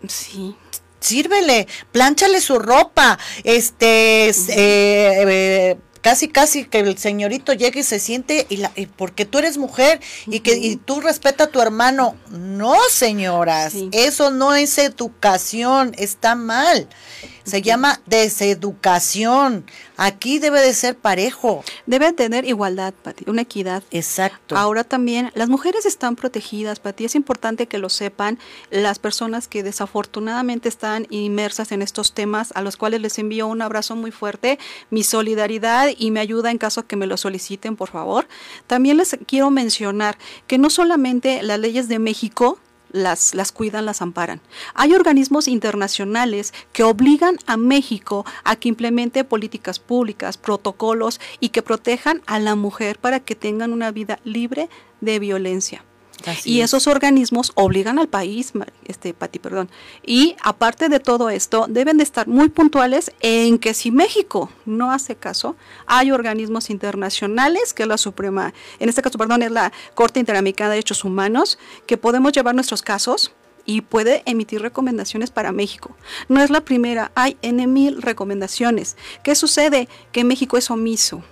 Sí 0.07 0.55
sírvele, 0.99 1.67
plánchale 1.91 2.41
su 2.41 2.59
ropa, 2.59 3.17
este, 3.43 4.29
eh, 4.29 4.33
eh, 4.49 5.77
casi 6.01 6.27
casi 6.27 6.65
que 6.65 6.79
el 6.79 6.97
señorito 6.97 7.53
llegue 7.53 7.81
y 7.81 7.83
se 7.83 7.99
siente 7.99 8.45
y, 8.49 8.57
la, 8.57 8.71
porque 8.95 9.25
tú 9.25 9.37
eres 9.37 9.57
mujer 9.57 9.99
y 10.27 10.39
que 10.41 10.55
y 10.55 10.77
tú 10.77 11.01
respeta 11.01 11.45
a 11.45 11.47
tu 11.47 11.61
hermano. 11.61 12.15
No, 12.29 12.75
señoras, 12.91 13.73
eso 13.91 14.31
no 14.31 14.55
es 14.55 14.77
educación, 14.77 15.93
está 15.97 16.35
mal. 16.35 16.87
Se 17.43 17.61
llama 17.61 18.01
deseducación. 18.05 19.65
Aquí 20.01 20.39
debe 20.39 20.61
de 20.61 20.73
ser 20.73 20.97
parejo. 20.97 21.61
Debe 21.85 22.13
tener 22.13 22.45
igualdad, 22.45 22.93
Pati, 22.93 23.25
una 23.27 23.41
equidad. 23.41 23.83
Exacto. 23.91 24.55
Ahora 24.55 24.85
también, 24.85 25.29
las 25.35 25.49
mujeres 25.49 25.85
están 25.85 26.15
protegidas, 26.15 26.79
Pati. 26.79 27.03
Es 27.03 27.15
importante 27.15 27.67
que 27.67 27.79
lo 27.79 27.89
sepan 27.89 28.39
las 28.71 28.97
personas 28.97 29.49
que 29.49 29.61
desafortunadamente 29.61 30.69
están 30.69 31.05
inmersas 31.09 31.73
en 31.73 31.81
estos 31.81 32.13
temas, 32.13 32.53
a 32.55 32.61
los 32.61 32.77
cuales 32.77 33.01
les 33.01 33.19
envío 33.19 33.47
un 33.47 33.61
abrazo 33.61 33.97
muy 33.97 34.11
fuerte, 34.11 34.57
mi 34.89 35.03
solidaridad 35.03 35.89
y 35.97 36.11
me 36.11 36.21
ayuda 36.21 36.49
en 36.49 36.59
caso 36.59 36.87
que 36.87 36.95
me 36.95 37.05
lo 37.05 37.17
soliciten, 37.17 37.75
por 37.75 37.89
favor. 37.89 38.25
También 38.67 38.95
les 38.95 39.17
quiero 39.27 39.51
mencionar 39.51 40.17
que 40.47 40.57
no 40.57 40.69
solamente 40.69 41.43
las 41.43 41.59
leyes 41.59 41.89
de 41.89 41.99
México 41.99 42.57
las, 42.91 43.35
las 43.35 43.51
cuidan, 43.51 43.85
las 43.85 44.01
amparan. 44.01 44.41
Hay 44.73 44.93
organismos 44.93 45.47
internacionales 45.47 46.53
que 46.73 46.83
obligan 46.83 47.37
a 47.45 47.57
México 47.57 48.25
a 48.43 48.55
que 48.55 48.69
implemente 48.69 49.23
políticas 49.23 49.79
públicas, 49.79 50.37
protocolos 50.37 51.19
y 51.39 51.49
que 51.49 51.61
protejan 51.61 52.21
a 52.25 52.39
la 52.39 52.55
mujer 52.55 52.99
para 52.99 53.19
que 53.19 53.35
tengan 53.35 53.73
una 53.73 53.91
vida 53.91 54.19
libre 54.23 54.69
de 55.01 55.19
violencia 55.19 55.83
y 56.45 56.61
esos 56.61 56.87
organismos 56.87 57.51
obligan 57.55 57.99
al 57.99 58.07
país, 58.07 58.53
este, 58.85 59.13
Pati, 59.13 59.39
perdón. 59.39 59.69
Y 60.05 60.35
aparte 60.41 60.89
de 60.89 60.99
todo 60.99 61.29
esto, 61.29 61.65
deben 61.69 61.97
de 61.97 62.03
estar 62.03 62.27
muy 62.27 62.49
puntuales 62.49 63.11
en 63.21 63.59
que 63.59 63.73
si 63.73 63.91
México 63.91 64.49
no 64.65 64.91
hace 64.91 65.15
caso, 65.15 65.55
hay 65.85 66.11
organismos 66.11 66.69
internacionales, 66.69 67.73
que 67.73 67.83
es 67.83 67.89
la 67.89 67.97
Suprema, 67.97 68.53
en 68.79 68.89
este 68.89 69.01
caso, 69.01 69.17
perdón, 69.17 69.43
es 69.43 69.51
la 69.51 69.71
Corte 69.95 70.19
Interamericana 70.19 70.69
de 70.69 70.75
Derechos 70.75 71.03
Humanos, 71.03 71.59
que 71.85 71.97
podemos 71.97 72.31
llevar 72.31 72.55
nuestros 72.55 72.81
casos 72.81 73.31
y 73.65 73.81
puede 73.81 74.23
emitir 74.25 74.61
recomendaciones 74.61 75.29
para 75.29 75.51
México. 75.51 75.95
No 76.27 76.41
es 76.41 76.49
la 76.49 76.61
primera, 76.61 77.11
hay 77.13 77.37
N 77.41 77.67
mil 77.67 78.01
recomendaciones. 78.01 78.97
¿Qué 79.23 79.35
sucede? 79.35 79.87
Que 80.11 80.23
México 80.23 80.57
es 80.57 80.71
omiso. 80.71 81.23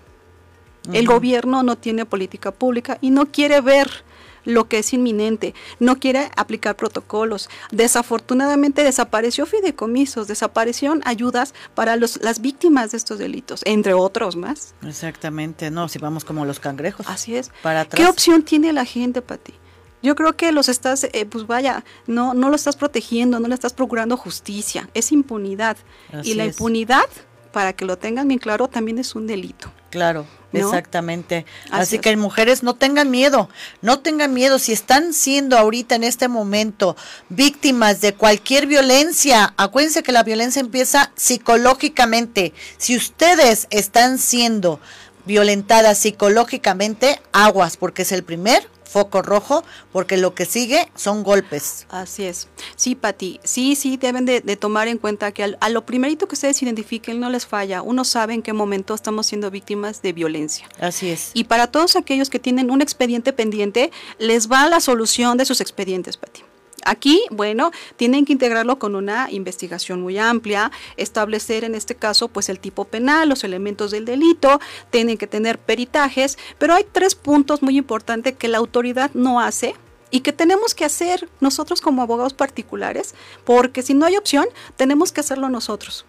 El 0.94 1.06
gobierno 1.06 1.64
no 1.64 1.78
tiene 1.78 2.06
política 2.06 2.52
pública 2.52 2.98
y 3.02 3.10
no 3.10 3.26
quiere 3.26 3.60
ver 3.60 4.06
lo 4.48 4.68
que 4.70 4.80
es 4.80 4.94
inminente, 4.94 5.54
no 5.80 6.00
quiere 6.00 6.32
aplicar 6.36 6.76
protocolos. 6.76 7.50
Desafortunadamente 7.72 8.84
desapareció 8.84 9.46
fideicomisos, 9.46 10.28
desaparecieron 10.28 11.02
ayudas 11.06 11.54
para 11.76 11.98
los, 11.98 12.20
las 12.24 12.40
víctimas 12.40 12.92
de 12.92 12.98
estos 12.98 13.20
delitos, 13.20 13.62
entre 13.66 13.94
otros 13.94 14.38
más. 14.38 14.74
Exactamente, 14.84 15.70
no, 15.70 15.90
si 15.90 16.00
vamos 16.00 16.24
como 16.24 16.46
los 16.46 16.60
cangrejos. 16.60 17.06
Así 17.10 17.36
es. 17.36 17.52
Para 17.62 17.86
¿Qué 17.86 18.08
opción 18.08 18.42
tiene 18.44 18.72
la 18.72 18.86
gente, 18.86 19.22
Pati? 19.22 19.54
Yo 20.02 20.16
creo 20.16 20.38
que 20.38 20.54
los 20.54 20.70
estás, 20.70 21.04
eh, 21.04 21.26
pues 21.30 21.46
vaya, 21.46 21.84
no, 22.06 22.34
no 22.34 22.50
lo 22.50 22.56
estás 22.56 22.78
protegiendo, 22.78 23.40
no 23.42 23.50
le 23.50 23.54
estás 23.54 23.74
procurando 23.74 24.16
justicia, 24.16 24.90
es 24.94 25.12
impunidad. 25.12 25.76
y 26.24 26.36
la 26.36 26.46
impunidad, 26.46 27.10
para 27.52 27.74
que 27.74 27.84
lo 27.84 27.98
tengan 27.98 28.30
bien 28.30 28.40
claro, 28.40 28.70
también 28.70 28.98
es 29.00 29.14
un 29.16 29.28
delito. 29.28 29.72
Claro. 29.90 30.26
Exactamente. 30.54 31.46
Así, 31.72 32.00
que 32.00 32.16
mujeres 32.16 32.64
no 32.64 32.76
tengan 32.76 33.12
miedo, 33.12 33.50
no 33.82 34.00
tengan 34.00 34.34
miedo. 34.34 34.60
Si 34.60 34.72
están 34.72 35.14
siendo 35.14 35.58
ahorita 35.58 35.96
en 35.96 36.04
este 36.04 36.28
momento 36.28 36.96
víctimas 37.30 38.02
de 38.02 38.14
cualquier 38.14 38.68
violencia, 38.68 39.54
acuérdense 39.58 40.04
que 40.04 40.12
la 40.12 40.24
violencia 40.24 40.60
empieza 40.60 41.12
psicológicamente. 41.16 42.54
Si 42.78 42.96
ustedes 42.96 43.68
están 43.70 44.18
siendo 44.18 44.80
violentadas 45.26 45.98
psicológicamente, 45.98 47.20
aguas, 47.34 47.78
porque 47.78 48.04
es 48.04 48.12
el 48.12 48.24
primer 48.24 48.68
foco 48.88 49.22
rojo, 49.22 49.64
porque 49.92 50.18
lo 50.18 50.34
que 50.34 50.46
sigue 50.46 50.90
son 50.96 51.24
golpes. 51.24 51.86
Así 51.90 52.24
es. 52.24 52.48
Sí, 52.76 52.96
Pati, 52.96 53.40
sí, 53.44 53.76
sí, 53.76 53.98
deben 53.98 54.26
de, 54.26 54.42
tomar 54.58 54.88
en 54.88 54.98
cuenta 54.98 55.32
que 55.32 55.56
a 55.60 55.70
lo 55.70 55.86
primerito 55.86 56.28
que 56.28 56.36
ustedes 56.36 56.62
identifiquen 56.62 57.20
no 57.20 57.30
les 57.30 57.46
falla. 57.46 57.82
Uno 57.82 58.04
sabe 58.04 58.34
en 58.34 58.42
qué 58.42 58.54
momento 58.54 58.94
estamos 58.94 59.28
siendo 59.28 59.52
víctimas 59.52 60.02
de 60.02 60.14
violencia. 60.14 60.68
Así 60.80 61.10
es. 61.10 61.32
Y 61.34 61.46
para 61.46 61.68
todos 61.68 61.96
aquellos 61.96 62.30
que 62.30 62.40
tienen 62.40 62.72
un 62.72 62.82
expediente 62.82 63.34
pendiente, 63.34 63.92
les 64.20 64.50
va 64.52 64.68
la 64.68 64.80
solución 64.80 65.38
de 65.38 65.46
sus 65.46 65.62
expedientes, 65.62 66.18
Pati. 66.18 66.47
Aquí, 66.88 67.22
bueno, 67.32 67.72
tienen 67.98 68.24
que 68.24 68.32
integrarlo 68.32 68.80
con 68.80 68.96
una 68.96 69.30
investigación 69.30 70.02
muy 70.02 70.18
amplia, 70.18 70.72
establecer 70.96 71.66
en 71.66 71.76
este 71.76 71.96
caso 71.96 72.30
pues 72.30 72.48
el 72.48 72.62
tipo 72.62 72.86
penal, 72.86 73.28
los 73.28 73.44
elementos 73.44 73.92
del 73.92 74.06
delito, 74.06 74.62
tienen 74.90 75.18
que 75.18 75.28
tener 75.28 75.60
peritajes, 75.60 76.38
pero 76.58 76.74
hay 76.74 76.86
tres 76.90 77.14
puntos 77.14 77.62
muy 77.62 77.78
importantes 77.78 78.38
que 78.38 78.48
la 78.48 78.60
autoridad 78.60 79.12
no 79.14 79.42
hace 79.42 79.76
y 80.12 80.22
que 80.22 80.32
tenemos 80.32 80.74
que 80.74 80.86
hacer 80.86 81.28
nosotros 81.42 81.82
como 81.82 82.02
abogados 82.02 82.34
particulares, 82.34 83.16
porque 83.44 83.82
si 83.82 83.94
no 83.94 84.06
hay 84.06 84.16
opción, 84.16 84.46
tenemos 84.78 85.12
que 85.12 85.20
hacerlo 85.20 85.50
nosotros 85.50 86.06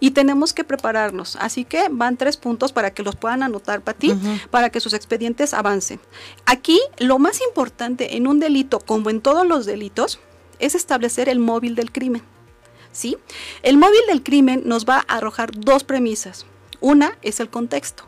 y 0.00 0.12
tenemos 0.12 0.52
que 0.52 0.64
prepararnos. 0.64 1.36
Así 1.36 1.64
que 1.64 1.88
van 1.90 2.16
tres 2.16 2.36
puntos 2.36 2.72
para 2.72 2.92
que 2.92 3.02
los 3.02 3.16
puedan 3.16 3.42
anotar 3.42 3.80
para 3.80 3.98
ti, 3.98 4.14
para 4.50 4.70
que 4.70 4.80
sus 4.80 4.92
expedientes 4.92 5.54
avancen. 5.54 6.00
Aquí 6.46 6.80
lo 6.98 7.18
más 7.18 7.40
importante 7.40 8.16
en 8.16 8.26
un 8.26 8.40
delito, 8.40 8.78
como 8.80 9.10
en 9.10 9.20
todos 9.20 9.46
los 9.46 9.66
delitos, 9.66 10.20
es 10.58 10.74
establecer 10.74 11.28
el 11.28 11.38
móvil 11.38 11.74
del 11.74 11.92
crimen. 11.92 12.22
¿Sí? 12.92 13.16
El 13.62 13.76
móvil 13.76 14.00
del 14.08 14.22
crimen 14.22 14.62
nos 14.64 14.84
va 14.84 15.04
a 15.06 15.16
arrojar 15.16 15.50
dos 15.52 15.84
premisas. 15.84 16.46
Una 16.80 17.18
es 17.22 17.40
el 17.40 17.50
contexto, 17.50 18.04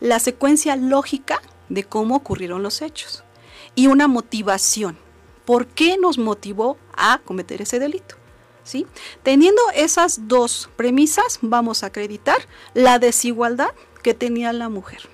la 0.00 0.18
secuencia 0.18 0.76
lógica 0.76 1.40
de 1.68 1.84
cómo 1.84 2.16
ocurrieron 2.16 2.62
los 2.62 2.82
hechos 2.82 3.24
y 3.74 3.86
una 3.86 4.08
motivación. 4.08 4.98
¿Por 5.44 5.66
qué 5.66 5.96
nos 5.98 6.18
motivó 6.18 6.76
a 6.96 7.20
cometer 7.24 7.62
ese 7.62 7.78
delito? 7.78 8.16
Teniendo 9.22 9.62
esas 9.74 10.28
dos 10.28 10.68
premisas, 10.76 11.38
vamos 11.42 11.82
a 11.82 11.86
acreditar 11.86 12.38
la 12.74 12.98
desigualdad 12.98 13.70
que 14.02 14.14
tenía 14.14 14.52
la 14.52 14.68
mujer, 14.68 15.08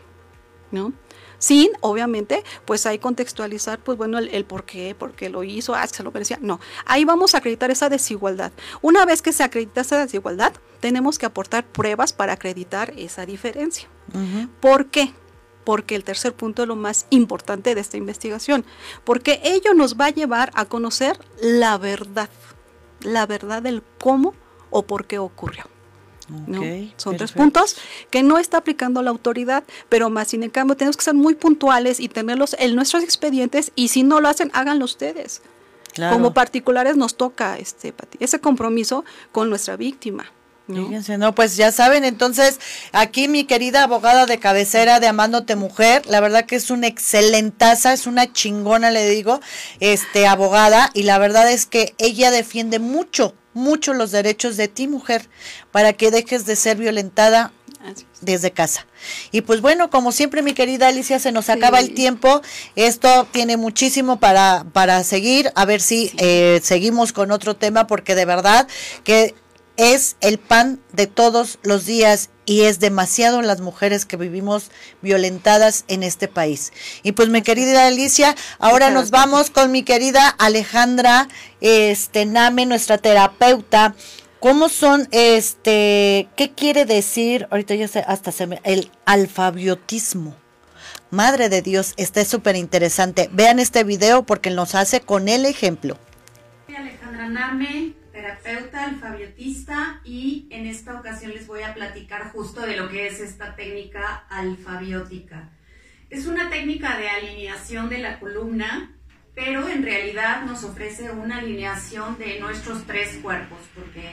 ¿no? 0.71 0.93
Sin, 1.39 1.71
obviamente, 1.81 2.43
pues 2.65 2.87
ahí 2.87 2.99
contextualizar, 2.99 3.79
pues 3.79 3.99
bueno, 3.99 4.19
el, 4.19 4.45
por 4.47 4.65
qué, 4.65 4.95
por 4.95 5.13
qué 5.13 5.29
lo 5.29 5.45
hizo, 5.45 5.75
ah, 5.75 5.87
se 5.87 6.03
lo 6.03 6.11
merecía. 6.11 6.39
No, 6.41 6.59
ahí 6.87 7.05
vamos 7.05 7.35
a 7.35 7.39
acreditar 7.39 7.71
esa 7.71 7.91
desigualdad. 7.91 8.51
Una 8.81 9.05
vez 9.05 9.21
que 9.21 9.33
se 9.33 9.43
acredita 9.43 9.83
esa 9.83 9.99
desigualdad, 9.99 10.55
tenemos 10.81 11.19
que 11.19 11.27
aportar 11.27 11.67
pruebas 11.67 12.15
para 12.15 12.33
acreditar 12.33 12.95
esa 12.97 13.27
diferencia. 13.27 13.89
¿Por 14.61 14.87
qué? 14.87 15.13
porque 15.65 15.97
el 15.97 16.05
tercer 16.05 16.35
punto 16.35 16.63
es 16.63 16.69
lo 16.69 16.77
más 16.77 17.07
importante 17.11 17.75
de 17.75 17.81
esta 17.81 17.97
investigación, 17.97 18.65
porque 19.03 19.41
ello 19.45 19.73
nos 19.75 19.99
va 19.99 20.07
a 20.07 20.11
llevar 20.11 20.51
a 20.55 20.67
conocer 20.67 21.19
la 21.41 21.79
verdad 21.79 22.29
la 23.05 23.27
verdad 23.27 23.63
del 23.63 23.83
cómo 24.01 24.35
o 24.71 24.83
por 24.83 25.07
qué 25.07 25.19
ocurrió. 25.19 25.65
Son 26.97 27.17
tres 27.17 27.33
puntos 27.33 27.77
que 28.11 28.23
no 28.23 28.39
está 28.39 28.59
aplicando 28.59 29.03
la 29.03 29.11
autoridad, 29.11 29.63
pero 29.89 30.09
más 30.09 30.29
sin 30.29 30.43
en 30.43 30.51
cambio 30.51 30.77
tenemos 30.77 30.97
que 30.97 31.05
ser 31.05 31.15
muy 31.15 31.35
puntuales 31.35 32.01
y 32.01 32.09
tenerlos 32.09 32.57
en 32.59 32.75
nuestros 32.75 33.03
expedientes 33.03 33.73
y 33.75 33.89
si 33.89 34.03
no 34.03 34.21
lo 34.21 34.29
hacen, 34.29 34.51
háganlo 34.55 34.85
ustedes. 34.87 35.43
Como 36.11 36.35
particulares 36.35 36.97
nos 36.97 37.15
toca 37.15 37.57
este 37.59 37.95
ese 38.19 38.41
compromiso 38.41 39.05
con 39.33 39.49
nuestra 39.49 39.77
víctima. 39.77 40.27
Fíjense, 40.67 41.19
no, 41.19 41.35
pues 41.35 41.57
ya 41.57 41.71
saben, 41.73 42.05
entonces 42.05 42.59
aquí 42.93 43.29
mi 43.29 43.45
querida 43.45 43.83
abogada 43.83 44.25
de 44.25 44.39
cabecera 44.39 44.99
de 44.99 45.07
Amándote 45.07 45.57
Mujer, 45.57 46.07
la 46.07 46.21
verdad 46.21 46.47
que 46.47 46.57
es 46.57 46.71
una 46.71 46.87
excelentaza, 46.87 47.93
es 47.93 48.07
una 48.07 48.33
chingona, 48.33 48.91
le 48.91 49.07
digo, 49.11 49.41
este 49.81 50.27
abogada, 50.27 50.91
y 50.95 51.03
la 51.03 51.19
verdad 51.19 51.53
es 51.53 51.67
que 51.67 51.95
ella 51.99 52.31
defiende 52.31 52.79
mucho, 52.79 53.35
mucho 53.53 53.93
los 53.93 54.11
derechos 54.11 54.57
de 54.57 54.69
ti, 54.69 54.89
mujer, 54.89 55.29
para 55.71 55.93
que 55.93 56.11
dejes 56.11 56.47
de 56.47 56.57
ser 56.57 56.79
violentada 56.79 57.53
desde 58.23 58.51
casa. 58.51 58.87
Y 59.31 59.43
pues 59.43 59.61
bueno, 59.61 59.91
como 59.91 60.13
siempre, 60.13 60.41
mi 60.41 60.55
querida 60.55 60.89
Alicia, 60.89 61.19
se 61.19 61.33
nos 61.33 61.51
acaba 61.51 61.81
el 61.81 61.93
tiempo. 61.93 62.41
Esto 62.75 63.29
tiene 63.31 63.59
muchísimo 63.59 64.19
para, 64.19 64.65
para 64.73 65.05
seguir. 65.05 65.53
A 65.55 65.67
ver 65.67 65.83
si 65.83 66.11
eh, 66.17 66.61
seguimos 66.63 67.13
con 67.13 67.31
otro 67.31 67.55
tema, 67.55 67.87
porque 67.87 68.15
de 68.15 68.25
verdad 68.25 68.67
que 69.05 69.35
es 69.77 70.17
el 70.21 70.39
pan 70.39 70.81
de 70.93 71.07
todos 71.07 71.59
los 71.63 71.87
días 71.87 72.31
y 72.47 72.63
es 72.63 72.81
demasiado 72.81 73.43
las 73.43 73.61
mujeres 73.61 74.05
que 74.05 74.17
vivimos 74.17 74.71
violentadas 75.03 75.85
en 75.89 76.03
este 76.03 76.29
país. 76.29 76.73
Y 77.03 77.13
pues 77.13 77.29
mi 77.29 77.43
querida 77.43 77.87
Alicia, 77.87 78.35
ahora 78.59 78.91
nos 78.91 79.11
vamos 79.11 79.51
con 79.51 79.73
mi 79.73 79.83
querida 79.83 80.29
Alejandra 80.29 81.29
este 81.61 82.27
Name, 82.27 82.67
nuestra 82.67 82.99
terapeuta. 82.99 83.95
¿Cómo 84.41 84.69
son 84.69 85.09
este 85.11 86.29
qué 86.37 86.53
quiere 86.55 86.85
decir? 86.85 87.49
Ahorita 87.51 87.75
ya 87.75 87.89
sé 87.89 88.05
hasta 88.07 88.31
se 88.31 88.47
me 88.47 88.61
el 88.65 88.91
alfabiotismo. 89.07 90.37
Madre 91.11 91.49
de 91.49 91.63
Dios, 91.63 91.95
está 91.97 92.25
súper 92.25 92.57
interesante. 92.57 93.31
Vean 93.33 93.59
este 93.59 93.85
video 93.85 94.25
porque 94.25 94.51
nos 94.51 94.75
hace 94.75 95.01
con 95.01 95.29
el 95.29 95.47
ejemplo. 95.47 95.97
Alejandra 96.77 97.29
Name, 97.29 97.95
terapeuta, 98.15 98.85
alfabiotista 98.85 100.01
y 100.05 100.47
en 100.51 100.67
esta 100.67 100.95
ocasión 100.95 101.33
les 101.33 101.49
voy 101.49 101.63
a 101.63 101.75
platicar 101.75 102.31
justo 102.31 102.61
de 102.61 102.77
lo 102.77 102.89
que 102.89 103.09
es 103.09 103.19
esta 103.19 103.57
técnica 103.57 104.25
alfabiótica. 104.31 105.51
Es 106.11 106.27
una 106.27 106.49
técnica 106.49 106.97
de 106.97 107.11
alineación 107.11 107.89
de 107.89 107.99
la 107.99 108.21
columna, 108.21 108.93
pero 109.35 109.69
en 109.69 109.83
realidad 109.83 110.45
nos 110.45 110.63
ofrece 110.63 111.11
una 111.11 111.39
alineación 111.39 112.17
de 112.17 112.39
nuestros 112.39 112.87
tres 112.87 113.19
cuerpos, 113.21 113.59
porque 113.75 114.13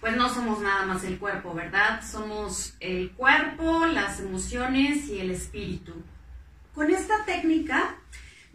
pues 0.00 0.16
no 0.16 0.28
somos 0.28 0.60
nada 0.60 0.84
más 0.84 1.04
el 1.04 1.16
cuerpo, 1.18 1.54
¿verdad? 1.54 2.02
Somos 2.04 2.74
el 2.80 3.12
cuerpo, 3.12 3.86
las 3.86 4.18
emociones 4.18 5.06
y 5.06 5.20
el 5.20 5.30
espíritu. 5.30 5.94
Con 6.74 6.90
esta 6.90 7.24
técnica 7.24 7.94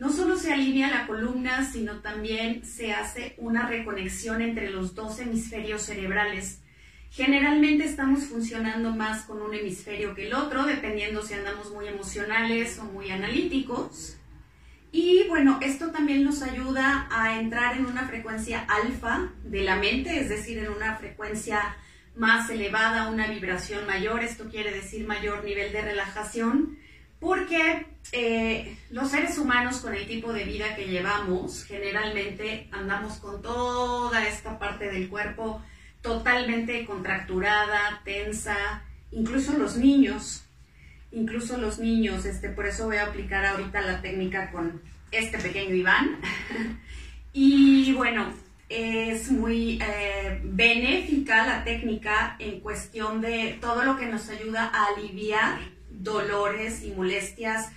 no 0.01 0.11
solo 0.11 0.35
se 0.35 0.51
alinea 0.51 0.89
la 0.89 1.05
columna, 1.05 1.63
sino 1.71 1.99
también 1.99 2.65
se 2.65 2.91
hace 2.91 3.35
una 3.37 3.67
reconexión 3.67 4.41
entre 4.41 4.71
los 4.71 4.95
dos 4.95 5.19
hemisferios 5.19 5.83
cerebrales. 5.83 6.63
Generalmente 7.11 7.85
estamos 7.85 8.23
funcionando 8.23 8.95
más 8.95 9.25
con 9.25 9.43
un 9.43 9.53
hemisferio 9.53 10.15
que 10.15 10.25
el 10.25 10.33
otro, 10.33 10.63
dependiendo 10.65 11.21
si 11.21 11.35
andamos 11.35 11.71
muy 11.71 11.87
emocionales 11.87 12.79
o 12.79 12.85
muy 12.85 13.11
analíticos. 13.11 14.17
Y 14.91 15.27
bueno, 15.27 15.59
esto 15.61 15.91
también 15.91 16.23
nos 16.23 16.41
ayuda 16.41 17.07
a 17.11 17.39
entrar 17.39 17.77
en 17.77 17.85
una 17.85 18.07
frecuencia 18.07 18.61
alfa 18.61 19.31
de 19.43 19.61
la 19.61 19.75
mente, 19.75 20.19
es 20.19 20.29
decir, 20.29 20.57
en 20.57 20.71
una 20.71 20.95
frecuencia 20.95 21.77
más 22.15 22.49
elevada, 22.49 23.11
una 23.11 23.27
vibración 23.27 23.85
mayor, 23.85 24.23
esto 24.23 24.49
quiere 24.49 24.73
decir 24.73 25.05
mayor 25.05 25.43
nivel 25.43 25.71
de 25.71 25.83
relajación 25.83 26.80
porque 27.22 27.86
eh, 28.11 28.76
los 28.89 29.11
seres 29.11 29.38
humanos 29.38 29.78
con 29.78 29.93
el 29.93 30.07
tipo 30.07 30.34
de 30.34 30.43
vida 30.43 30.76
que 30.76 30.88
llevamos, 30.88 31.63
generalmente 31.63 32.67
andamos 32.72 33.19
con 33.19 33.43
toda 33.43 34.28
esta 34.28 34.57
parte 34.57 34.91
del 34.91 35.07
cuerpo 35.07 35.61
totalmente 36.01 36.84
contracturada, 36.84 38.01
tensa, 38.03 38.84
incluso 39.11 39.55
los 39.55 39.78
niños, 39.78 40.43
incluso 41.11 41.57
los 41.57 41.78
niños, 41.78 42.26
este, 42.26 42.49
por 42.49 42.65
eso 42.65 42.86
voy 42.88 42.97
a 42.97 43.05
aplicar 43.05 43.45
ahorita 43.45 43.82
la 43.82 44.01
técnica 44.01 44.49
con 44.49 44.82
este 45.11 45.38
pequeño 45.38 45.76
Iván. 45.76 46.17
y 47.34 47.93
bueno, 47.93 48.34
es 48.67 49.30
muy 49.30 49.80
eh, 49.80 50.41
benéfica 50.43 51.45
la 51.45 51.63
técnica 51.63 52.36
en 52.39 52.61
cuestión 52.61 53.22
de 53.22 53.59
todo 53.61 53.84
lo 53.84 53.95
que 53.95 54.07
nos 54.07 54.28
ayuda 54.30 54.72
a 54.74 54.86
aliviar 54.95 55.59
dolores 56.03 56.83
y 56.83 56.91
molestias 56.91 57.71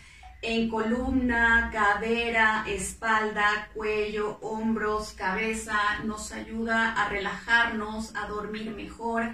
en 0.46 0.68
columna, 0.68 1.70
cadera, 1.72 2.64
espalda, 2.68 3.70
cuello, 3.74 4.38
hombros, 4.42 5.12
cabeza, 5.12 5.78
nos 6.04 6.32
ayuda 6.32 6.92
a 6.92 7.08
relajarnos, 7.08 8.14
a 8.14 8.26
dormir 8.28 8.70
mejor 8.70 9.24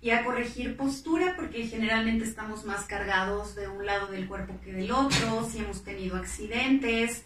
y 0.00 0.10
a 0.10 0.24
corregir 0.24 0.76
postura 0.76 1.34
porque 1.36 1.66
generalmente 1.66 2.24
estamos 2.24 2.64
más 2.64 2.84
cargados 2.86 3.54
de 3.54 3.68
un 3.68 3.84
lado 3.84 4.06
del 4.06 4.26
cuerpo 4.26 4.58
que 4.62 4.72
del 4.72 4.90
otro, 4.90 5.46
si 5.50 5.58
hemos 5.58 5.84
tenido 5.84 6.16
accidentes. 6.16 7.24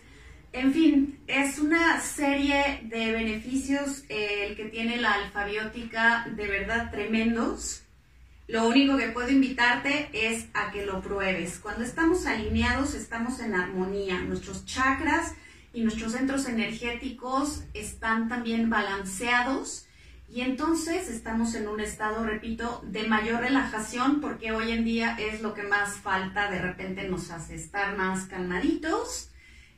En 0.53 0.73
fin, 0.73 1.21
es 1.27 1.59
una 1.59 2.01
serie 2.01 2.81
de 2.85 3.13
beneficios 3.13 4.05
eh, 4.09 4.47
el 4.49 4.57
que 4.57 4.65
tiene 4.65 4.97
la 4.97 5.15
alfabiótica 5.15 6.27
de 6.35 6.47
verdad 6.47 6.91
tremendos 6.91 7.83
lo 8.49 8.67
único 8.67 8.97
que 8.97 9.09
puedo 9.09 9.29
invitarte 9.29 10.09
es 10.13 10.47
a 10.55 10.71
que 10.71 10.87
lo 10.87 11.03
pruebes. 11.03 11.59
Cuando 11.59 11.85
estamos 11.85 12.25
alineados, 12.27 12.95
estamos 12.95 13.41
en 13.41 13.55
armonía. 13.55 14.21
Nuestros 14.23 14.65
chakras 14.65 15.35
y 15.75 15.83
nuestros 15.83 16.13
centros 16.13 16.49
energéticos 16.49 17.65
están 17.75 18.29
también 18.29 18.71
balanceados 18.71 19.87
y 20.31 20.41
entonces 20.41 21.09
estamos 21.09 21.55
en 21.55 21.69
un 21.69 21.81
estado, 21.81 22.25
repito, 22.25 22.83
de 22.85 23.07
mayor 23.07 23.41
relajación 23.41 24.21
porque 24.21 24.53
hoy 24.53 24.73
en 24.73 24.85
día 24.85 25.17
es 25.19 25.43
lo 25.43 25.55
que 25.55 25.63
más 25.63 25.97
falta, 25.97 26.51
de 26.51 26.61
repente 26.61 27.07
nos 27.09 27.31
hace 27.31 27.55
estar 27.55 27.97
más 27.97 28.25
calmaditos 28.27 29.31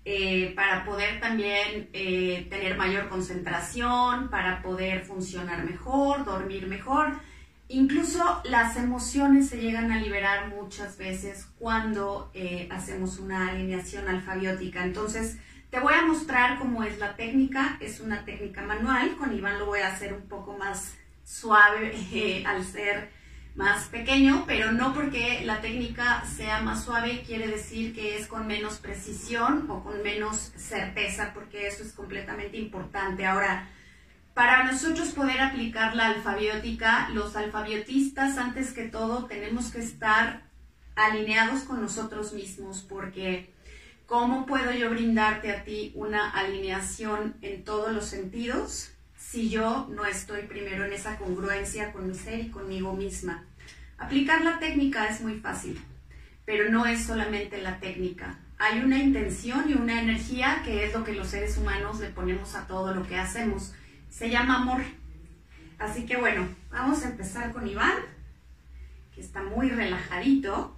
eh, 0.05 0.53
para 0.57 0.85
poder 0.85 1.21
también 1.21 1.89
eh, 1.93 2.47
tener 2.51 2.77
mayor 2.77 3.09
concentración, 3.09 4.31
para 4.31 4.63
poder 4.63 5.05
funcionar 5.05 5.65
mejor, 5.65 6.25
dormir 6.25 6.67
mejor. 6.67 7.21
Incluso 7.73 8.43
las 8.43 8.77
emociones 8.77 9.49
se 9.49 9.61
llegan 9.61 9.93
a 9.93 10.01
liberar 10.01 10.49
muchas 10.49 10.99
veces 10.99 11.47
cuando 11.57 12.29
eh, 12.35 12.67
hacemos 12.69 13.21
una 13.21 13.47
alineación 13.47 14.09
alfabiótica. 14.09 14.83
Entonces, 14.83 15.37
te 15.71 15.79
voy 15.79 15.95
a 15.95 16.05
mostrar 16.05 16.59
cómo 16.59 16.83
es 16.83 16.99
la 16.99 17.15
técnica. 17.15 17.77
Es 17.79 18.01
una 18.01 18.25
técnica 18.25 18.63
manual. 18.63 19.17
Con 19.17 19.33
Iván 19.33 19.61
lo 19.61 19.67
voy 19.67 19.83
a 19.83 19.93
hacer 19.93 20.13
un 20.13 20.23
poco 20.23 20.59
más 20.59 20.97
suave 21.23 22.43
al 22.45 22.65
ser 22.65 23.09
más 23.55 23.87
pequeño, 23.87 24.47
pero 24.49 24.73
no 24.73 24.93
porque 24.93 25.43
la 25.45 25.61
técnica 25.61 26.25
sea 26.25 26.63
más 26.63 26.85
suave 26.85 27.23
quiere 27.25 27.47
decir 27.47 27.95
que 27.95 28.17
es 28.17 28.27
con 28.27 28.49
menos 28.49 28.79
precisión 28.79 29.71
o 29.71 29.85
con 29.85 30.03
menos 30.03 30.53
certeza, 30.57 31.31
porque 31.35 31.69
eso 31.69 31.85
es 31.85 31.93
completamente 31.93 32.57
importante. 32.57 33.27
Ahora, 33.27 33.69
para 34.35 34.65
nosotros 34.65 35.11
poder 35.11 35.41
aplicar 35.41 35.97
la 35.97 36.09
alfabiótica, 36.09 37.09
los 37.11 37.37
alfabiotistas, 37.37 38.39
antes 38.39 38.73
que 38.73 38.85
todo, 38.85 39.27
tenemos 39.27 39.71
que 39.71 39.81
estar 39.81 40.43
alineados 40.95 41.63
con 41.63 41.81
nosotros 41.81 42.33
mismos, 42.33 42.85
porque 42.89 43.53
¿cómo 44.07 44.47
puedo 44.47 44.73
yo 44.73 44.91
brindarte 44.91 45.53
a 45.53 45.65
ti 45.65 45.93
una 45.95 46.31
alineación 46.31 47.37
en 47.43 47.65
todos 47.65 47.93
los 47.93 48.07
sentidos 48.07 48.93
si 49.31 49.49
yo 49.49 49.87
no 49.91 50.05
estoy 50.07 50.43
primero 50.43 50.85
en 50.85 50.93
esa 50.93 51.17
congruencia 51.17 51.93
con 51.93 52.09
mi 52.09 52.15
ser 52.15 52.41
y 52.41 52.49
conmigo 52.49 52.95
misma. 52.95 53.45
Aplicar 53.97 54.43
la 54.43 54.59
técnica 54.59 55.07
es 55.07 55.21
muy 55.21 55.39
fácil, 55.39 55.81
pero 56.45 56.69
no 56.71 56.85
es 56.87 57.05
solamente 57.05 57.63
la 57.63 57.79
técnica. 57.79 58.39
Hay 58.59 58.81
una 58.81 58.99
intención 58.99 59.71
y 59.71 59.75
una 59.75 60.03
energía 60.03 60.63
que 60.65 60.85
es 60.85 60.93
lo 60.93 61.05
que 61.05 61.15
los 61.15 61.29
seres 61.29 61.57
humanos 61.59 62.01
le 62.01 62.09
ponemos 62.09 62.57
a 62.57 62.67
todo 62.67 62.93
lo 62.93 63.07
que 63.07 63.19
hacemos. 63.19 63.73
Se 64.11 64.29
llama 64.29 64.57
amor. 64.57 64.83
Así 65.79 66.05
que 66.05 66.17
bueno, 66.17 66.47
vamos 66.71 67.03
a 67.05 67.09
empezar 67.09 67.53
con 67.53 67.67
Iván, 67.67 67.97
que 69.15 69.21
está 69.21 69.43
muy 69.43 69.71
relajadito. 69.71 70.77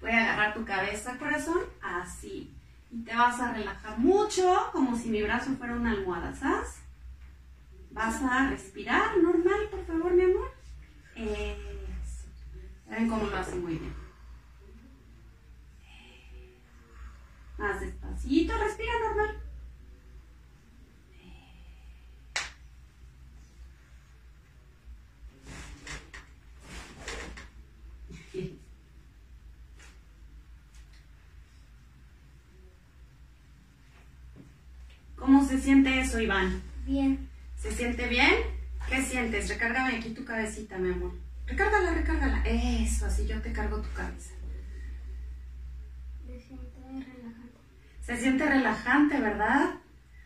Voy 0.00 0.10
a 0.10 0.24
agarrar 0.24 0.54
tu 0.54 0.64
cabeza, 0.64 1.16
corazón, 1.16 1.60
así. 1.80 2.52
Y 2.90 3.02
te 3.04 3.14
vas 3.14 3.40
a 3.40 3.52
relajar 3.52 3.98
mucho, 3.98 4.70
como 4.72 4.96
si 4.96 5.10
mi 5.10 5.22
brazo 5.22 5.54
fuera 5.56 5.74
una 5.74 5.92
almohada, 5.92 6.34
¿sabes? 6.34 6.80
Vas 7.90 8.20
a 8.22 8.50
respirar 8.50 9.16
normal, 9.18 9.68
por 9.70 9.86
favor, 9.86 10.12
mi 10.12 10.22
amor. 10.22 10.52
Eso. 11.14 12.26
Ven 12.90 13.08
cómo 13.08 13.26
lo 13.26 13.36
hace 13.36 13.54
muy 13.54 13.76
bien. 13.76 13.94
Más 17.56 17.80
despacito, 17.80 18.58
respira 18.58 18.92
normal. 19.06 19.43
¿Cómo 35.34 35.48
se 35.48 35.60
siente 35.60 35.98
eso, 35.98 36.20
Iván? 36.20 36.62
Bien. 36.86 37.28
¿Se 37.56 37.72
siente 37.72 38.06
bien? 38.06 38.32
¿Qué 38.88 39.02
sientes? 39.02 39.48
Recárgame 39.48 39.96
aquí 39.96 40.10
tu 40.10 40.24
cabecita, 40.24 40.78
mi 40.78 40.92
amor. 40.92 41.10
Recárgala, 41.44 41.90
recárgala. 41.90 42.40
Eso, 42.44 43.06
así 43.06 43.26
yo 43.26 43.42
te 43.42 43.52
cargo 43.52 43.80
tu 43.80 43.92
cabeza. 43.94 44.32
Se 46.24 46.40
siente 46.40 46.78
relajante. 46.86 47.58
Se 48.00 48.16
siente 48.16 48.46
relajante, 48.46 49.20
¿verdad? 49.20 49.74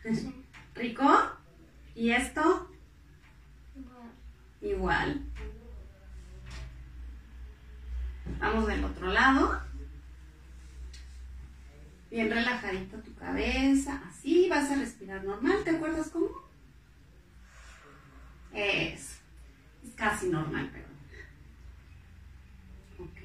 Sí. 0.03 0.45
¿Rico? 0.75 1.09
¿Y 1.95 2.11
esto? 2.11 2.69
Igual. 3.75 4.11
Igual. 4.61 5.21
Vamos 8.39 8.67
del 8.67 8.83
otro 8.83 9.07
lado. 9.07 9.59
Bien 12.09 12.29
relajadito 12.29 12.97
tu 12.97 13.13
cabeza. 13.15 14.01
Así 14.09 14.49
vas 14.49 14.71
a 14.71 14.75
respirar 14.75 15.23
normal. 15.23 15.63
¿Te 15.63 15.71
acuerdas 15.71 16.09
cómo? 16.09 16.29
Eso. 18.53 19.15
Es 19.83 19.93
casi 19.95 20.29
normal, 20.29 20.69
pero. 20.73 20.87
Ok. 23.05 23.19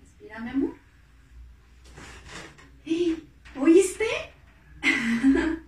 Respira, 0.00 0.38
mi 0.40 0.50
amor. 0.50 0.74
¿Oíste? 3.58 4.04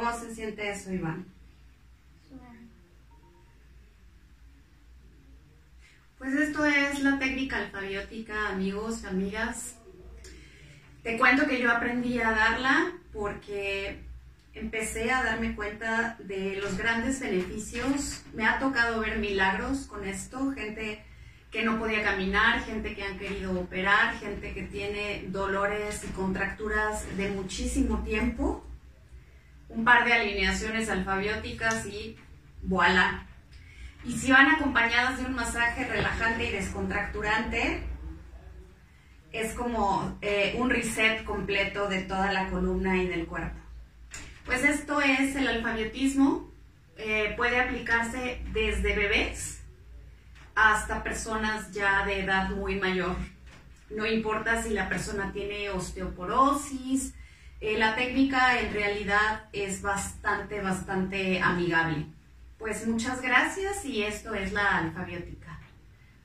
¿Cómo 0.00 0.18
se 0.18 0.34
siente 0.34 0.70
eso, 0.70 0.90
Iván? 0.90 1.26
Pues 6.16 6.32
esto 6.32 6.64
es 6.64 7.02
la 7.02 7.18
técnica 7.18 7.58
alfabiótica, 7.58 8.48
amigos, 8.48 9.04
amigas. 9.04 9.76
Te 11.02 11.18
cuento 11.18 11.46
que 11.46 11.60
yo 11.60 11.70
aprendí 11.70 12.18
a 12.18 12.30
darla 12.30 12.92
porque 13.12 14.00
empecé 14.54 15.12
a 15.12 15.22
darme 15.22 15.54
cuenta 15.54 16.16
de 16.18 16.56
los 16.62 16.78
grandes 16.78 17.20
beneficios. 17.20 18.22
Me 18.32 18.46
ha 18.46 18.58
tocado 18.58 19.00
ver 19.00 19.18
milagros 19.18 19.80
con 19.80 20.08
esto, 20.08 20.52
gente 20.52 21.04
que 21.50 21.62
no 21.62 21.78
podía 21.78 22.02
caminar, 22.02 22.64
gente 22.64 22.94
que 22.94 23.02
han 23.02 23.18
querido 23.18 23.52
operar, 23.60 24.18
gente 24.18 24.54
que 24.54 24.62
tiene 24.62 25.26
dolores 25.28 26.04
y 26.04 26.12
contracturas 26.12 27.04
de 27.18 27.28
muchísimo 27.28 28.02
tiempo. 28.02 28.64
Un 29.70 29.84
par 29.84 30.04
de 30.04 30.12
alineaciones 30.12 30.88
alfabióticas 30.88 31.86
y 31.86 32.16
voilà, 32.62 33.26
y 34.04 34.12
si 34.12 34.32
van 34.32 34.48
acompañadas 34.48 35.18
de 35.18 35.26
un 35.26 35.34
masaje 35.34 35.86
relajante 35.86 36.48
y 36.48 36.52
descontracturante, 36.52 37.82
es 39.32 39.52
como 39.52 40.18
eh, 40.22 40.54
un 40.58 40.70
reset 40.70 41.22
completo 41.24 41.88
de 41.88 42.02
toda 42.02 42.32
la 42.32 42.48
columna 42.48 42.96
y 42.96 43.06
del 43.06 43.26
cuerpo. 43.26 43.58
Pues 44.46 44.64
esto 44.64 45.00
es 45.02 45.36
el 45.36 45.46
alfabetismo. 45.46 46.50
Eh, 46.96 47.34
puede 47.36 47.60
aplicarse 47.60 48.42
desde 48.52 48.96
bebés 48.96 49.62
hasta 50.54 51.02
personas 51.02 51.70
ya 51.72 52.04
de 52.06 52.20
edad 52.20 52.50
muy 52.50 52.76
mayor. 52.76 53.16
No 53.90 54.06
importa 54.06 54.62
si 54.62 54.70
la 54.70 54.88
persona 54.88 55.30
tiene 55.32 55.70
osteoporosis, 55.70 57.14
eh, 57.60 57.76
la 57.76 57.94
técnica 57.94 58.58
en 58.60 58.72
realidad 58.72 59.44
es 59.52 59.82
bastante, 59.82 60.60
bastante 60.60 61.40
amigable. 61.40 62.06
Pues 62.58 62.86
muchas 62.86 63.20
gracias 63.20 63.84
y 63.84 64.02
esto 64.02 64.34
es 64.34 64.52
la 64.52 64.78
alfabiótica. 64.78 65.58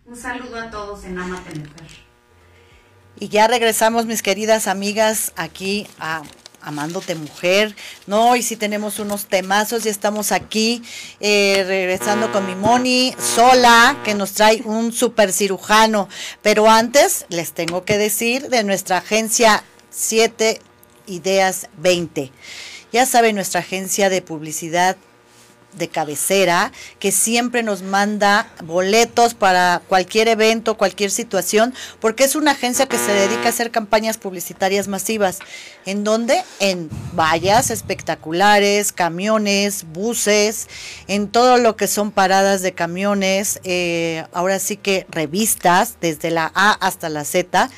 Un 0.05 0.15
saludo 0.15 0.57
a 0.57 0.69
todos 0.69 1.03
en 1.03 1.17
Amate 1.17 1.59
Mujer. 1.59 2.05
Y 3.19 3.29
ya 3.29 3.47
regresamos, 3.47 4.05
mis 4.05 4.21
queridas 4.21 4.67
amigas, 4.67 5.33
aquí 5.35 5.87
a 5.99 6.21
Amándote 6.61 7.15
Mujer. 7.15 7.75
No, 8.07 8.35
y 8.35 8.41
si 8.41 8.55
tenemos 8.55 8.99
unos 8.99 9.27
temazos 9.27 9.85
y 9.85 9.89
estamos 9.89 10.31
aquí 10.31 10.83
eh, 11.19 11.63
regresando 11.65 12.31
con 12.31 12.45
mi 12.45 12.55
Moni 12.55 13.15
sola, 13.19 13.97
que 14.03 14.15
nos 14.15 14.33
trae 14.33 14.61
un 14.65 14.91
super 14.91 15.31
cirujano. 15.31 16.09
Pero 16.41 16.69
antes 16.69 17.25
les 17.29 17.53
tengo 17.53 17.85
que 17.85 17.97
decir 17.97 18.49
de 18.49 18.63
nuestra 18.63 18.97
agencia 18.97 19.63
7 19.89 20.59
Ideas 21.07 21.67
20. 21.77 22.31
Ya 22.91 23.05
saben, 23.05 23.35
nuestra 23.35 23.59
agencia 23.59 24.09
de 24.09 24.21
publicidad 24.21 24.97
de 25.77 25.87
cabecera 25.87 26.71
que 26.99 27.11
siempre 27.11 27.63
nos 27.63 27.81
manda 27.81 28.47
boletos 28.63 29.33
para 29.33 29.81
cualquier 29.87 30.27
evento, 30.27 30.77
cualquier 30.77 31.11
situación, 31.11 31.73
porque 31.99 32.23
es 32.23 32.35
una 32.35 32.51
agencia 32.51 32.87
que 32.87 32.97
se 32.97 33.11
dedica 33.11 33.47
a 33.47 33.49
hacer 33.49 33.71
campañas 33.71 34.17
publicitarias 34.17 34.87
masivas. 34.87 35.39
¿En 35.85 36.03
donde 36.03 36.41
En 36.59 36.89
vallas 37.13 37.69
espectaculares, 37.69 38.91
camiones, 38.91 39.85
buses, 39.91 40.67
en 41.07 41.27
todo 41.27 41.57
lo 41.57 41.75
que 41.75 41.87
son 41.87 42.11
paradas 42.11 42.61
de 42.61 42.73
camiones, 42.73 43.59
eh, 43.63 44.25
ahora 44.33 44.59
sí 44.59 44.77
que 44.77 45.05
revistas, 45.09 45.95
desde 46.01 46.31
la 46.31 46.51
A 46.55 46.71
hasta 46.71 47.09
la 47.09 47.25
Z 47.25 47.69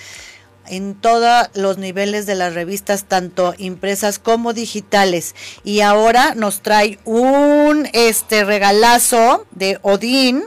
en 0.70 0.95
todos 0.95 1.47
los 1.53 1.78
niveles 1.78 2.26
de 2.26 2.36
las 2.36 2.53
revistas, 2.53 3.05
tanto 3.05 3.53
impresas 3.57 4.20
como 4.20 4.53
digitales. 4.53 5.36
Y 5.63 5.82
ahora 5.82 6.34
nos 6.36 6.61
trae 6.61 6.99
un 7.05 7.88
este 7.93 8.43
regalazo 8.43 9.45
de 9.51 9.80
Odín 9.82 10.43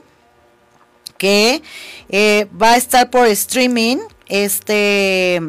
que 1.18 1.62
eh, 2.08 2.46
va 2.60 2.72
a 2.72 2.76
estar 2.76 3.10
por 3.10 3.26
streaming 3.26 3.98
este 4.28 5.40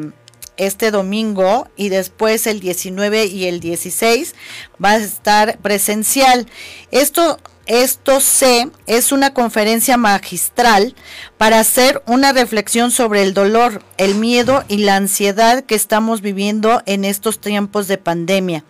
este 0.56 0.90
domingo 0.90 1.68
y 1.76 1.88
después 1.88 2.46
el 2.46 2.60
19 2.60 3.26
y 3.26 3.46
el 3.46 3.60
16 3.60 4.34
va 4.82 4.90
a 4.90 4.96
estar 4.98 5.58
presencial. 5.58 6.46
Esto 6.90 7.38
esto 7.66 8.20
C 8.20 8.68
es 8.86 9.12
una 9.12 9.34
conferencia 9.34 9.96
magistral 9.96 10.94
para 11.38 11.60
hacer 11.60 12.02
una 12.06 12.32
reflexión 12.32 12.90
sobre 12.90 13.22
el 13.22 13.34
dolor, 13.34 13.82
el 13.98 14.16
miedo 14.16 14.64
y 14.68 14.78
la 14.78 14.96
ansiedad 14.96 15.64
que 15.64 15.74
estamos 15.74 16.20
viviendo 16.22 16.82
en 16.86 17.04
estos 17.04 17.40
tiempos 17.40 17.88
de 17.88 17.98
pandemia. 17.98 18.64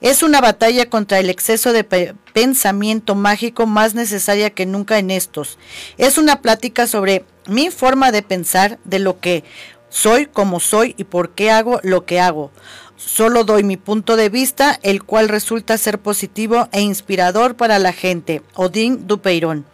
Es 0.00 0.22
una 0.22 0.40
batalla 0.40 0.88
contra 0.88 1.18
el 1.18 1.28
exceso 1.28 1.72
de 1.72 2.14
pensamiento 2.32 3.14
mágico 3.14 3.66
más 3.66 3.94
necesaria 3.94 4.50
que 4.50 4.66
nunca 4.66 4.98
en 4.98 5.10
estos. 5.10 5.58
Es 5.98 6.16
una 6.16 6.40
plática 6.40 6.86
sobre 6.86 7.24
mi 7.46 7.70
forma 7.70 8.12
de 8.12 8.22
pensar 8.22 8.78
de 8.84 8.98
lo 8.98 9.20
que 9.20 9.44
soy, 9.90 10.26
como 10.26 10.60
soy 10.60 10.94
y 10.98 11.04
por 11.04 11.30
qué 11.30 11.50
hago 11.50 11.80
lo 11.82 12.04
que 12.04 12.20
hago. 12.20 12.50
Solo 12.98 13.44
doy 13.44 13.62
mi 13.62 13.76
punto 13.76 14.16
de 14.16 14.28
vista, 14.28 14.80
el 14.82 15.04
cual 15.04 15.28
resulta 15.28 15.78
ser 15.78 16.00
positivo 16.00 16.68
e 16.72 16.80
inspirador 16.80 17.54
para 17.54 17.78
la 17.78 17.92
gente. 17.92 18.42
Odín 18.54 19.06
Dupeirón. 19.06 19.66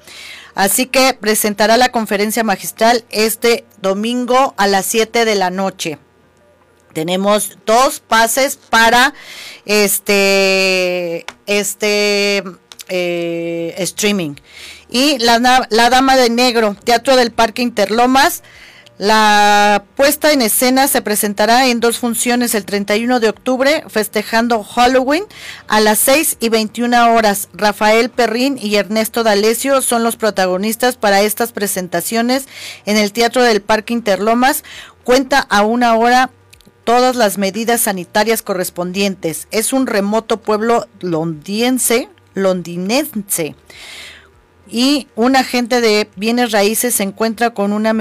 Así 0.55 0.87
que 0.87 1.14
presentará 1.14 1.79
la 1.79 1.89
conferencia 1.89 2.45
magistral 2.45 3.03
este 3.11 3.64
domingo 3.81 4.53
a 4.59 4.66
las 4.66 4.85
7 4.85 5.25
de 5.25 5.35
la 5.37 5.49
noche. 5.49 5.99
Tenemos 6.93 7.57
dos 7.64 8.01
pases 8.01 8.57
para 8.57 9.14
este, 9.64 11.25
este 11.47 12.45
eh, 12.91 13.75
streaming. 13.79 14.35
Y 14.91 15.16
la, 15.18 15.66
la 15.70 15.91
Dama 15.91 16.18
de 16.18 16.29
Negro, 16.29 16.77
Teatro 16.85 17.16
del 17.16 17.33
Parque 17.33 17.62
Interlomas 17.62 18.43
la 18.97 19.84
puesta 19.97 20.30
en 20.32 20.40
escena 20.40 20.86
se 20.86 21.03
presentará 21.03 21.66
en 21.66 21.80
dos 21.80 21.99
funciones 21.99 22.55
el 22.55 22.64
31 22.64 23.18
de 23.18 23.28
octubre, 23.28 23.82
festejando 23.88 24.62
Halloween, 24.62 25.24
a 25.66 25.80
las 25.80 25.99
6 25.99 26.36
y 26.38 26.49
21 26.49 27.12
horas. 27.12 27.49
Rafael 27.55 28.11
Perrín 28.11 28.57
y 28.61 28.76
Ernesto 28.76 29.24
D'Alessio 29.24 29.82
son 29.82 30.05
los 30.05 30.14
protagonistas 30.14 30.95
para 30.97 31.22
estas 31.22 31.51
presentaciones 31.51 32.47
en 32.86 32.97
el 32.97 33.12
Teatro 33.12 33.42
del 33.42 33.62
Parque 33.62 33.95
Interlomas. 33.95 34.62
Cuenta 35.03 35.40
a 35.40 35.62
una 35.62 35.97
hora 35.97 36.30
todas 36.84 37.16
las 37.16 37.36
medidas 37.36 37.80
sanitarias 37.80 38.42
correspondientes. 38.42 39.49
Es 39.51 39.72
un 39.72 39.88
remoto 39.88 40.40
pueblo 40.40 40.86
londiense, 41.01 42.09
londinense. 42.34 43.57
Y 44.70 45.09
un 45.16 45.34
agente 45.34 45.80
de 45.80 46.09
bienes 46.14 46.53
raíces 46.53 46.95
se 46.95 47.03
encuentra 47.03 47.51
con 47.51 47.72
una 47.72 47.92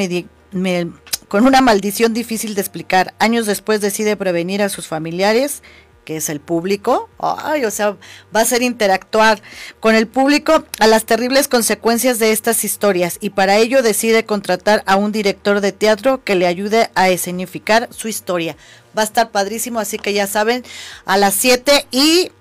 medida 0.54 0.94
con 1.34 1.48
una 1.48 1.62
maldición 1.62 2.14
difícil 2.14 2.54
de 2.54 2.62
explicar. 2.62 3.16
Años 3.18 3.48
después 3.48 3.82
decide 3.82 4.16
prevenir 4.16 4.62
a 4.62 4.70
sus 4.70 4.86
familiares, 4.86 5.64
que 6.06 6.18
es 6.18 6.30
el 6.30 6.40
público. 6.40 7.10
Ay, 7.18 7.66
o 7.66 7.72
sea, 7.72 7.98
va 8.36 8.42
a 8.42 8.46
ser 8.46 8.62
interactuar 8.62 9.42
con 9.80 9.96
el 9.96 10.06
público 10.06 10.64
a 10.80 10.86
las 10.86 11.06
terribles 11.06 11.48
consecuencias 11.48 12.20
de 12.20 12.32
estas 12.32 12.64
historias 12.64 13.18
y 13.20 13.32
para 13.32 13.58
ello 13.58 13.82
decide 13.82 14.26
contratar 14.26 14.84
a 14.86 14.96
un 14.96 15.12
director 15.12 15.60
de 15.60 15.72
teatro 15.72 16.24
que 16.24 16.36
le 16.36 16.46
ayude 16.46 16.92
a 16.94 17.10
escenificar 17.10 17.90
su 17.92 18.08
historia. 18.08 18.56
Va 18.98 19.02
a 19.02 19.06
estar 19.06 19.32
padrísimo, 19.32 19.80
así 19.80 19.98
que 19.98 20.14
ya 20.14 20.28
saben, 20.28 20.64
a 21.06 21.18
las 21.18 21.34
7 21.36 21.88
y 21.92 22.32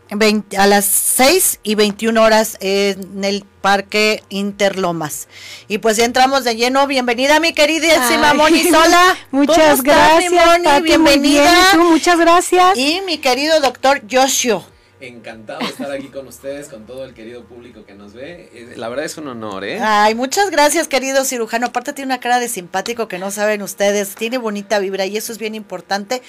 a 0.58 0.66
las 0.66 0.84
6 0.84 1.60
y 1.62 1.74
21 1.74 2.22
horas 2.22 2.58
en 2.60 3.24
el 3.24 3.44
Parque 3.62 4.22
Interlomas. 4.28 5.28
Y 5.68 5.78
pues 5.78 5.96
ya 5.96 6.04
entramos 6.04 6.44
de 6.44 6.56
lleno. 6.56 6.86
Bienvenida, 6.86 7.40
mi 7.40 7.54
querida 7.54 8.34
Moni 8.34 8.64
Sola. 8.64 9.16
Muchas 9.30 9.82
gracias. 9.82 10.82
bienvenida. 10.82 11.74
muchas 11.78 12.18
gracias. 12.18 12.76
Y 12.76 13.00
mi 13.06 13.18
querido 13.18 13.60
doctor 13.60 14.02
Joshua. 14.10 14.71
Encantado 15.02 15.58
de 15.58 15.66
estar 15.66 15.90
aquí 15.90 16.06
con 16.06 16.28
ustedes, 16.28 16.68
con 16.68 16.86
todo 16.86 17.04
el 17.04 17.12
querido 17.12 17.42
público 17.42 17.84
que 17.84 17.92
nos 17.92 18.12
ve. 18.14 18.72
La 18.76 18.88
verdad 18.88 19.04
es 19.04 19.16
un 19.16 19.26
honor, 19.26 19.64
¿eh? 19.64 19.80
Ay, 19.82 20.14
muchas 20.14 20.48
gracias, 20.48 20.86
querido 20.86 21.24
cirujano. 21.24 21.66
Aparte 21.66 21.92
tiene 21.92 22.06
una 22.06 22.20
cara 22.20 22.38
de 22.38 22.48
simpático 22.48 23.08
que 23.08 23.18
no 23.18 23.32
saben 23.32 23.62
ustedes. 23.62 24.14
Tiene 24.14 24.38
bonita 24.38 24.78
vibra 24.78 25.04
y 25.04 25.16
eso 25.16 25.32
es 25.32 25.38
bien 25.38 25.56
importante, 25.56 26.22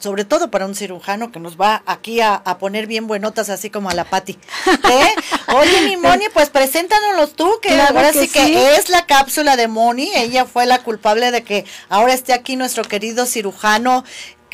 sobre 0.00 0.24
todo 0.24 0.50
para 0.50 0.64
un 0.64 0.74
cirujano 0.74 1.30
que 1.30 1.40
nos 1.40 1.60
va 1.60 1.82
aquí 1.84 2.22
a, 2.22 2.42
poner 2.58 2.86
bien 2.86 3.06
buenotas, 3.06 3.50
así 3.50 3.68
como 3.68 3.90
a 3.90 3.94
la 3.94 4.04
Pati. 4.04 4.32
¿Eh? 4.66 5.14
Oye, 5.54 5.82
mi 5.82 5.98
Moni, 5.98 6.24
pues 6.32 6.48
preséntanos 6.48 7.34
tú, 7.34 7.60
que 7.60 7.78
ahora 7.78 8.14
sí 8.14 8.28
que 8.28 8.76
es 8.76 8.88
la 8.88 9.04
cápsula 9.04 9.56
de 9.56 9.68
Moni. 9.68 10.10
Ella 10.16 10.46
fue 10.46 10.64
la 10.64 10.82
culpable 10.82 11.30
de 11.30 11.42
que 11.42 11.66
ahora 11.90 12.14
esté 12.14 12.32
aquí 12.32 12.56
nuestro 12.56 12.82
querido 12.84 13.26
cirujano 13.26 14.04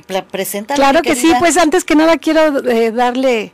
presenta. 0.02 0.74
Claro 0.74 1.02
que 1.02 1.16
sí, 1.16 1.32
pues 1.38 1.56
antes 1.56 1.84
que 1.84 1.94
nada 1.94 2.18
quiero 2.18 2.58
eh, 2.68 2.90
darle 2.90 3.52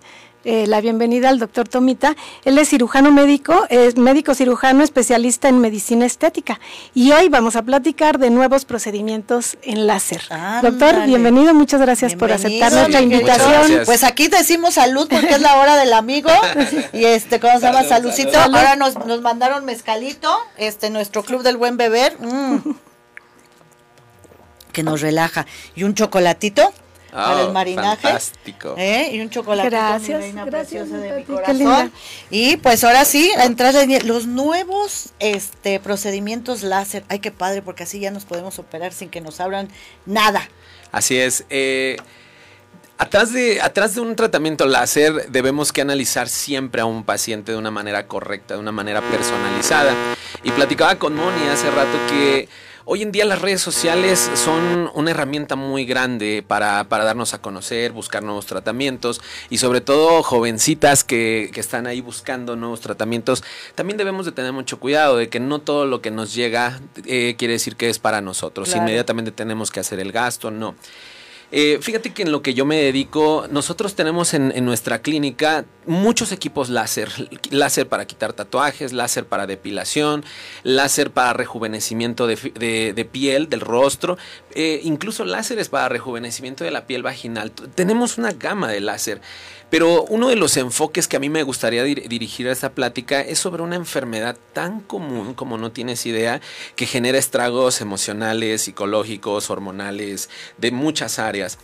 eh, 0.48 0.68
la 0.68 0.80
bienvenida 0.80 1.28
al 1.28 1.40
doctor 1.40 1.66
Tomita. 1.66 2.14
Él 2.44 2.56
es 2.58 2.68
cirujano 2.68 3.10
médico, 3.10 3.66
es 3.68 3.96
médico 3.96 4.32
cirujano 4.32 4.84
especialista 4.84 5.48
en 5.48 5.58
medicina 5.58 6.06
estética. 6.06 6.60
Y 6.94 7.10
hoy 7.10 7.28
vamos 7.28 7.56
a 7.56 7.62
platicar 7.62 8.20
de 8.20 8.30
nuevos 8.30 8.64
procedimientos 8.64 9.58
en 9.62 9.88
láser. 9.88 10.22
doctor, 10.62 11.04
bienvenido, 11.04 11.52
muchas 11.52 11.80
gracias 11.80 12.14
por 12.14 12.30
aceptar 12.30 12.70
nuestra 12.70 13.00
invitación. 13.00 13.82
Pues 13.86 14.04
aquí 14.04 14.28
decimos 14.28 14.74
salud 14.74 15.08
porque 15.10 15.30
es 15.34 15.40
la 15.40 15.56
hora 15.56 15.74
del 15.74 15.92
amigo. 15.92 16.30
y 16.92 17.04
este, 17.04 17.40
¿cómo 17.40 17.58
se 17.58 17.66
llama? 17.66 17.82
Saludcito. 17.82 18.38
Ahora 18.38 18.76
nos, 18.76 18.94
nos 19.04 19.20
mandaron 19.22 19.64
mezcalito, 19.64 20.32
este, 20.58 20.90
nuestro 20.90 21.24
club 21.24 21.42
del 21.42 21.56
buen 21.56 21.76
beber. 21.76 22.16
Mm 22.20 22.86
que 24.76 24.82
nos 24.82 25.00
relaja. 25.00 25.46
Y 25.74 25.84
un 25.84 25.94
chocolatito 25.94 26.70
para 27.10 27.46
el 27.46 27.52
marinaje. 27.52 28.02
Fantástico. 28.02 28.74
¿eh? 28.76 29.08
Y 29.10 29.20
un 29.22 29.30
chocolate 29.30 29.70
gracias, 29.70 30.20
reina 30.20 30.44
preciosa 30.44 30.98
de 30.98 31.16
mi 31.16 31.24
corazón. 31.24 31.90
Y 32.28 32.58
pues 32.58 32.84
ahora 32.84 33.06
sí, 33.06 33.32
a 33.38 33.46
entrar 33.46 33.74
en 33.74 34.06
los 34.06 34.26
nuevos 34.26 35.14
este 35.18 35.80
procedimientos 35.80 36.62
láser. 36.62 37.04
Ay, 37.08 37.20
qué 37.20 37.30
padre, 37.30 37.62
porque 37.62 37.84
así 37.84 38.00
ya 38.00 38.10
nos 38.10 38.26
podemos 38.26 38.58
operar 38.58 38.92
sin 38.92 39.08
que 39.08 39.22
nos 39.22 39.40
abran 39.40 39.68
nada. 40.04 40.46
Así 40.92 41.16
es. 41.16 41.46
Eh, 41.48 41.96
Atrás 42.98 43.30
de, 43.30 43.60
atrás 43.60 43.94
de 43.94 44.00
un 44.00 44.16
tratamiento 44.16 44.64
láser 44.64 45.30
debemos 45.30 45.70
que 45.70 45.82
analizar 45.82 46.30
siempre 46.30 46.80
a 46.80 46.86
un 46.86 47.04
paciente 47.04 47.52
de 47.52 47.58
una 47.58 47.70
manera 47.70 48.06
correcta, 48.06 48.54
de 48.54 48.60
una 48.60 48.72
manera 48.72 49.02
personalizada. 49.02 49.94
Y 50.42 50.50
platicaba 50.52 50.98
con 50.98 51.14
Moni 51.14 51.46
hace 51.48 51.70
rato 51.70 51.98
que 52.08 52.48
Hoy 52.88 53.02
en 53.02 53.10
día 53.10 53.24
las 53.24 53.42
redes 53.42 53.60
sociales 53.60 54.30
son 54.34 54.92
una 54.94 55.10
herramienta 55.10 55.56
muy 55.56 55.84
grande 55.84 56.44
para, 56.46 56.84
darnos 56.84 57.34
a 57.34 57.42
conocer, 57.42 57.90
buscar 57.90 58.22
nuevos 58.22 58.46
tratamientos 58.46 59.20
y 59.50 59.58
sobre 59.58 59.80
todo 59.80 60.22
jovencitas 60.22 61.02
que, 61.02 61.50
están 61.56 61.88
ahí 61.88 62.00
buscando 62.00 62.54
nuevos 62.54 62.80
tratamientos. 62.80 63.42
También 63.74 63.96
debemos 63.96 64.24
de 64.24 64.30
tener 64.30 64.52
mucho 64.52 64.78
cuidado 64.78 65.16
de 65.16 65.28
que 65.28 65.40
no 65.40 65.58
todo 65.58 65.84
lo 65.84 66.00
que 66.00 66.12
nos 66.12 66.32
llega 66.32 66.80
eh, 67.06 67.34
quiere 67.36 67.54
decir 67.54 67.74
que 67.74 67.90
es 67.90 67.98
para 67.98 68.20
nosotros. 68.20 68.72
Inmediatamente 68.76 69.32
tenemos 69.32 69.72
que 69.72 69.80
hacer 69.80 69.98
el 69.98 70.12
gasto, 70.12 70.52
no. 70.52 70.76
Eh, 71.52 71.78
fíjate 71.80 72.12
que 72.12 72.22
en 72.22 72.32
lo 72.32 72.42
que 72.42 72.54
yo 72.54 72.64
me 72.64 72.76
dedico, 72.76 73.46
nosotros 73.50 73.94
tenemos 73.94 74.34
en, 74.34 74.64
nuestra 74.64 75.00
clínica 75.00 75.64
muchos 75.86 76.32
equipos 76.32 76.68
láser. 76.68 77.10
Láser 77.50 77.88
para 77.88 78.06
quitar 78.06 78.32
tatuajes, 78.32 78.92
láser 78.92 79.26
para 79.26 79.46
depilación, 79.46 80.24
láser 80.62 81.10
para 81.10 81.32
rejuvenecimiento 81.32 82.26
de, 82.26 83.08
piel, 83.10 83.48
del 83.48 83.60
rostro, 83.60 84.18
eh, 84.54 84.80
incluso 84.84 85.24
láseres 85.24 85.68
para 85.68 85.88
rejuvenecimiento 85.88 86.64
de 86.64 86.70
la 86.70 86.86
piel 86.86 87.02
vaginal. 87.02 87.52
Tenemos 87.52 88.18
una 88.18 88.32
gama 88.32 88.68
de 88.68 88.80
láser. 88.80 89.20
Pero 89.68 90.04
uno 90.04 90.28
de 90.28 90.36
los 90.36 90.56
enfoques 90.56 91.08
que 91.08 91.16
a 91.16 91.20
mí 91.20 91.28
me 91.28 91.42
gustaría 91.42 91.82
dirigir 91.82 92.48
a 92.48 92.52
esta 92.52 92.70
plática 92.70 93.20
es 93.20 93.40
sobre 93.40 93.62
una 93.62 93.74
enfermedad 93.74 94.36
tan 94.52 94.80
común 94.80 95.34
como 95.34 95.58
no 95.58 95.72
tienes 95.72 96.06
idea, 96.06 96.40
que 96.76 96.86
genera 96.86 97.18
estragos 97.18 97.80
emocionales, 97.80 98.62
psicológicos, 98.62 99.50
hormonales, 99.50 100.30
de 100.56 100.70
muchas 100.70 101.18
áreas. 101.18 101.58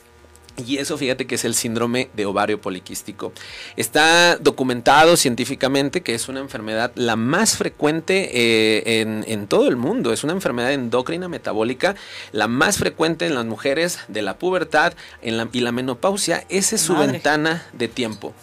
Y 0.66 0.76
eso 0.76 0.98
fíjate 0.98 1.26
que 1.26 1.36
es 1.36 1.44
el 1.44 1.54
síndrome 1.54 2.10
de 2.14 2.26
ovario 2.26 2.60
poliquístico. 2.60 3.32
Está 3.76 4.36
documentado 4.36 5.16
científicamente 5.16 6.02
que 6.02 6.14
es 6.14 6.28
una 6.28 6.40
enfermedad 6.40 6.92
la 6.94 7.16
más 7.16 7.56
frecuente 7.56 8.30
eh, 8.32 9.00
en, 9.26 9.46
todo 9.46 9.68
el 9.68 9.76
mundo. 9.76 10.12
Es 10.12 10.24
una 10.24 10.34
enfermedad 10.34 10.72
endocrina 10.72 11.28
metabólica, 11.28 11.96
la 12.32 12.48
más 12.48 12.76
frecuente 12.76 13.26
en 13.26 13.34
las 13.34 13.46
mujeres 13.46 14.00
de 14.08 14.22
la 14.22 14.36
pubertad 14.36 14.92
y 15.22 15.30
la 15.60 15.72
menopausia. 15.72 16.44
Esa 16.50 16.76
es 16.76 16.82
su 16.82 16.96
ventana 16.96 17.66
de 17.72 17.88
tiempo. 17.88 18.34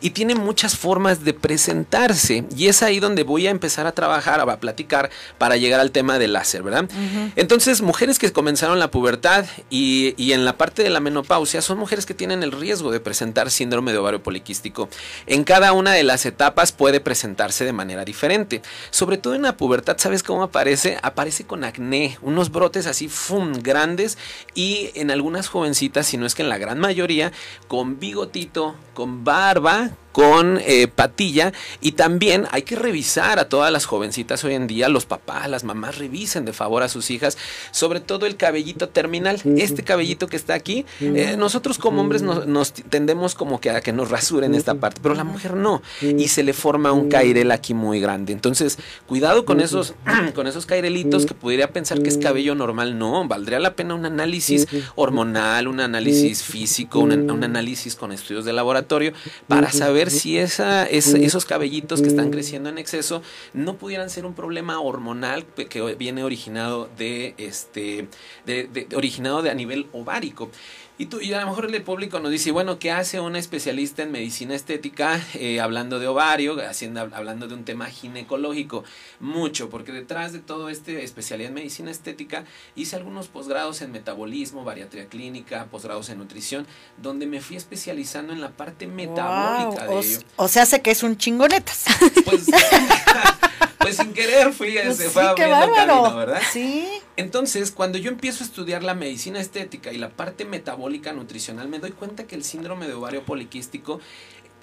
Y 0.00 0.10
tiene 0.10 0.34
muchas 0.34 0.76
formas 0.76 1.24
de 1.24 1.34
presentarse. 1.34 2.44
Y 2.56 2.68
es 2.68 2.82
ahí 2.82 3.00
donde 3.00 3.22
voy 3.22 3.46
a 3.46 3.50
empezar 3.50 3.86
a 3.86 3.92
trabajar, 3.92 4.40
a 4.40 4.60
platicar 4.60 5.10
para 5.38 5.56
llegar 5.56 5.80
al 5.80 5.90
tema 5.90 6.18
del 6.18 6.32
láser, 6.32 6.62
¿verdad? 6.62 6.88
Entonces, 7.36 7.82
mujeres 7.82 8.18
que 8.18 8.32
comenzaron 8.32 8.78
la 8.78 8.90
pubertad 8.90 9.46
y, 9.70 10.14
y, 10.16 10.32
en 10.32 10.44
la 10.44 10.56
parte 10.56 10.82
de 10.82 10.90
la 10.90 11.00
menopausia 11.00 11.62
son 11.62 11.78
mujeres 11.78 12.06
que 12.06 12.14
tienen 12.14 12.42
el 12.42 12.52
riesgo 12.52 12.90
de 12.90 13.00
presentar 13.00 13.50
síndrome 13.50 13.92
de 13.92 13.98
ovario 13.98 14.22
poliquístico. 14.22 14.88
En 15.26 15.44
cada 15.44 15.72
una 15.72 15.92
de 15.92 16.02
las 16.02 16.26
etapas 16.26 16.72
puede 16.72 17.00
presentarse 17.00 17.64
de 17.64 17.72
manera 17.72 18.04
diferente. 18.04 18.62
Sobre 18.90 19.18
todo 19.18 19.34
en 19.34 19.42
la 19.42 19.56
pubertad, 19.56 19.96
¿sabes 19.98 20.22
cómo 20.22 20.42
aparece? 20.42 20.98
Aparece 21.02 21.44
con 21.44 21.64
acné, 21.64 22.18
unos 22.22 22.50
brotes 22.50 22.86
así, 22.86 23.08
¡fum!, 23.08 23.52
grandes 23.62 24.18
y 24.54 24.90
en 24.94 25.10
algunas 25.10 25.48
jovencitas, 25.48 26.06
si 26.06 26.16
no 26.16 26.26
es 26.26 26.34
que 26.34 26.42
en 26.42 26.48
la 26.48 26.58
gran 26.58 26.78
mayoría, 26.78 27.32
con 27.66 27.98
bigotito, 27.98 28.74
con 28.94 29.24
barba, 29.24 29.87
пока! 29.88 30.07
Con 30.12 30.58
eh, 30.64 30.88
patilla. 30.88 31.52
Y 31.80 31.92
también 31.92 32.46
hay 32.50 32.62
que 32.62 32.76
revisar 32.76 33.38
a 33.38 33.48
todas 33.48 33.72
las 33.72 33.86
jovencitas 33.86 34.44
hoy 34.44 34.54
en 34.54 34.66
día, 34.66 34.88
los 34.88 35.06
papás, 35.06 35.48
las 35.48 35.64
mamás 35.64 35.98
revisen 35.98 36.44
de 36.44 36.52
favor 36.52 36.82
a 36.82 36.88
sus 36.88 37.10
hijas, 37.10 37.38
sobre 37.70 38.00
todo 38.00 38.26
el 38.26 38.36
cabellito 38.36 38.88
terminal, 38.88 39.40
este 39.56 39.82
cabellito 39.82 40.26
que 40.26 40.36
está 40.36 40.54
aquí, 40.54 40.84
eh, 41.00 41.36
nosotros 41.38 41.78
como 41.78 42.00
hombres 42.00 42.22
nos, 42.22 42.72
tendemos 42.72 43.34
como 43.34 43.60
que 43.60 43.70
a 43.70 43.80
que 43.80 43.92
nos 43.92 44.10
rasuren 44.10 44.54
esta 44.54 44.74
parte, 44.74 45.00
pero 45.02 45.14
la 45.14 45.24
mujer 45.24 45.54
no. 45.54 45.82
Y 46.00 46.28
se 46.28 46.42
le 46.42 46.52
forma 46.52 46.92
un 46.92 47.08
cairel 47.08 47.50
aquí 47.50 47.74
muy 47.74 48.00
grande, 48.00 48.32
entonces 48.32 48.78
cuidado 49.06 49.44
con 49.44 49.60
esos, 49.60 49.94
con 50.34 50.46
esos 50.46 50.66
cairelitos 50.66 51.26
que 51.26 51.34
podría 51.34 51.70
pensar 51.70 52.02
que 52.02 52.08
es 52.08 52.18
cabello 52.18 52.54
normal, 52.54 52.98
no, 52.98 53.26
valdría 53.26 53.58
la 53.58 53.74
pena 53.74 53.94
un 53.94 54.04
análisis 54.04 54.66
hormonal, 54.94 55.68
un 55.68 55.80
análisis 55.80 56.42
físico, 56.42 57.00
un 57.00 57.44
análisis 57.44 57.94
con 57.94 58.12
estudios 58.12 58.44
de 58.44 58.52
laboratorio 58.52 59.12
para 59.46 59.70
saber 59.70 60.07
si 60.10 60.38
esa, 60.38 60.84
esos 60.86 61.44
cabellitos 61.44 62.02
que 62.02 62.08
están 62.08 62.30
creciendo 62.30 62.68
en 62.68 62.78
exceso 62.78 63.22
no 63.52 63.76
pudieran 63.76 64.10
ser 64.10 64.26
un 64.26 64.34
problema 64.34 64.80
hormonal 64.80 65.44
que 65.46 65.80
viene 65.94 66.24
originado 66.24 66.88
de 66.96 67.34
este 67.38 68.08
de, 68.46 68.88
originado 68.94 69.42
de 69.42 69.50
a 69.50 69.54
nivel 69.54 69.86
ovárico. 69.92 70.50
Y, 70.98 71.06
tú, 71.06 71.20
y 71.20 71.32
a 71.32 71.40
lo 71.40 71.46
mejor 71.46 71.72
el 71.72 71.82
público 71.82 72.18
nos 72.18 72.32
dice, 72.32 72.50
bueno, 72.50 72.80
¿qué 72.80 72.90
hace 72.90 73.20
un 73.20 73.36
especialista 73.36 74.02
en 74.02 74.10
medicina 74.10 74.56
estética 74.56 75.20
eh, 75.34 75.60
hablando 75.60 76.00
de 76.00 76.08
ovario, 76.08 76.56
haciendo, 76.68 77.00
hablando 77.00 77.46
de 77.46 77.54
un 77.54 77.64
tema 77.64 77.86
ginecológico? 77.86 78.82
Mucho, 79.20 79.70
porque 79.70 79.92
detrás 79.92 80.32
de 80.32 80.40
todo 80.40 80.68
este 80.68 81.04
especialidad 81.04 81.50
en 81.50 81.54
medicina 81.54 81.92
estética 81.92 82.44
hice 82.74 82.96
algunos 82.96 83.28
posgrados 83.28 83.80
en 83.80 83.92
metabolismo, 83.92 84.64
bariatría 84.64 85.06
clínica, 85.06 85.66
posgrados 85.66 86.08
en 86.08 86.18
nutrición, 86.18 86.66
donde 86.96 87.26
me 87.26 87.40
fui 87.40 87.56
especializando 87.56 88.32
en 88.32 88.40
la 88.40 88.50
parte 88.50 88.88
metabólica 88.88 89.84
de 89.84 89.94
o, 89.94 90.00
ello. 90.00 90.18
O 90.34 90.48
sea, 90.48 90.64
hace 90.64 90.82
que 90.82 90.90
es 90.90 91.04
un 91.04 91.16
chingonetas. 91.16 91.84
Pues, 92.24 92.46
pues 93.78 93.96
sin 93.96 94.12
querer 94.12 94.52
fui, 94.52 94.76
pues 94.82 94.96
se 94.96 95.10
fue 95.10 95.22
abriendo 95.22 95.74
camino, 95.74 96.16
¿verdad? 96.16 96.42
Sí. 96.52 96.88
Entonces, 97.16 97.70
cuando 97.70 97.98
yo 97.98 98.10
empiezo 98.10 98.44
a 98.44 98.46
estudiar 98.46 98.82
la 98.82 98.94
medicina 98.94 99.40
estética 99.40 99.92
y 99.92 99.98
la 99.98 100.10
parte 100.10 100.44
metabólica 100.44 101.12
nutricional, 101.12 101.68
me 101.68 101.78
doy 101.78 101.92
cuenta 101.92 102.24
que 102.24 102.36
el 102.36 102.44
síndrome 102.44 102.86
de 102.86 102.94
ovario 102.94 103.24
poliquístico 103.24 104.00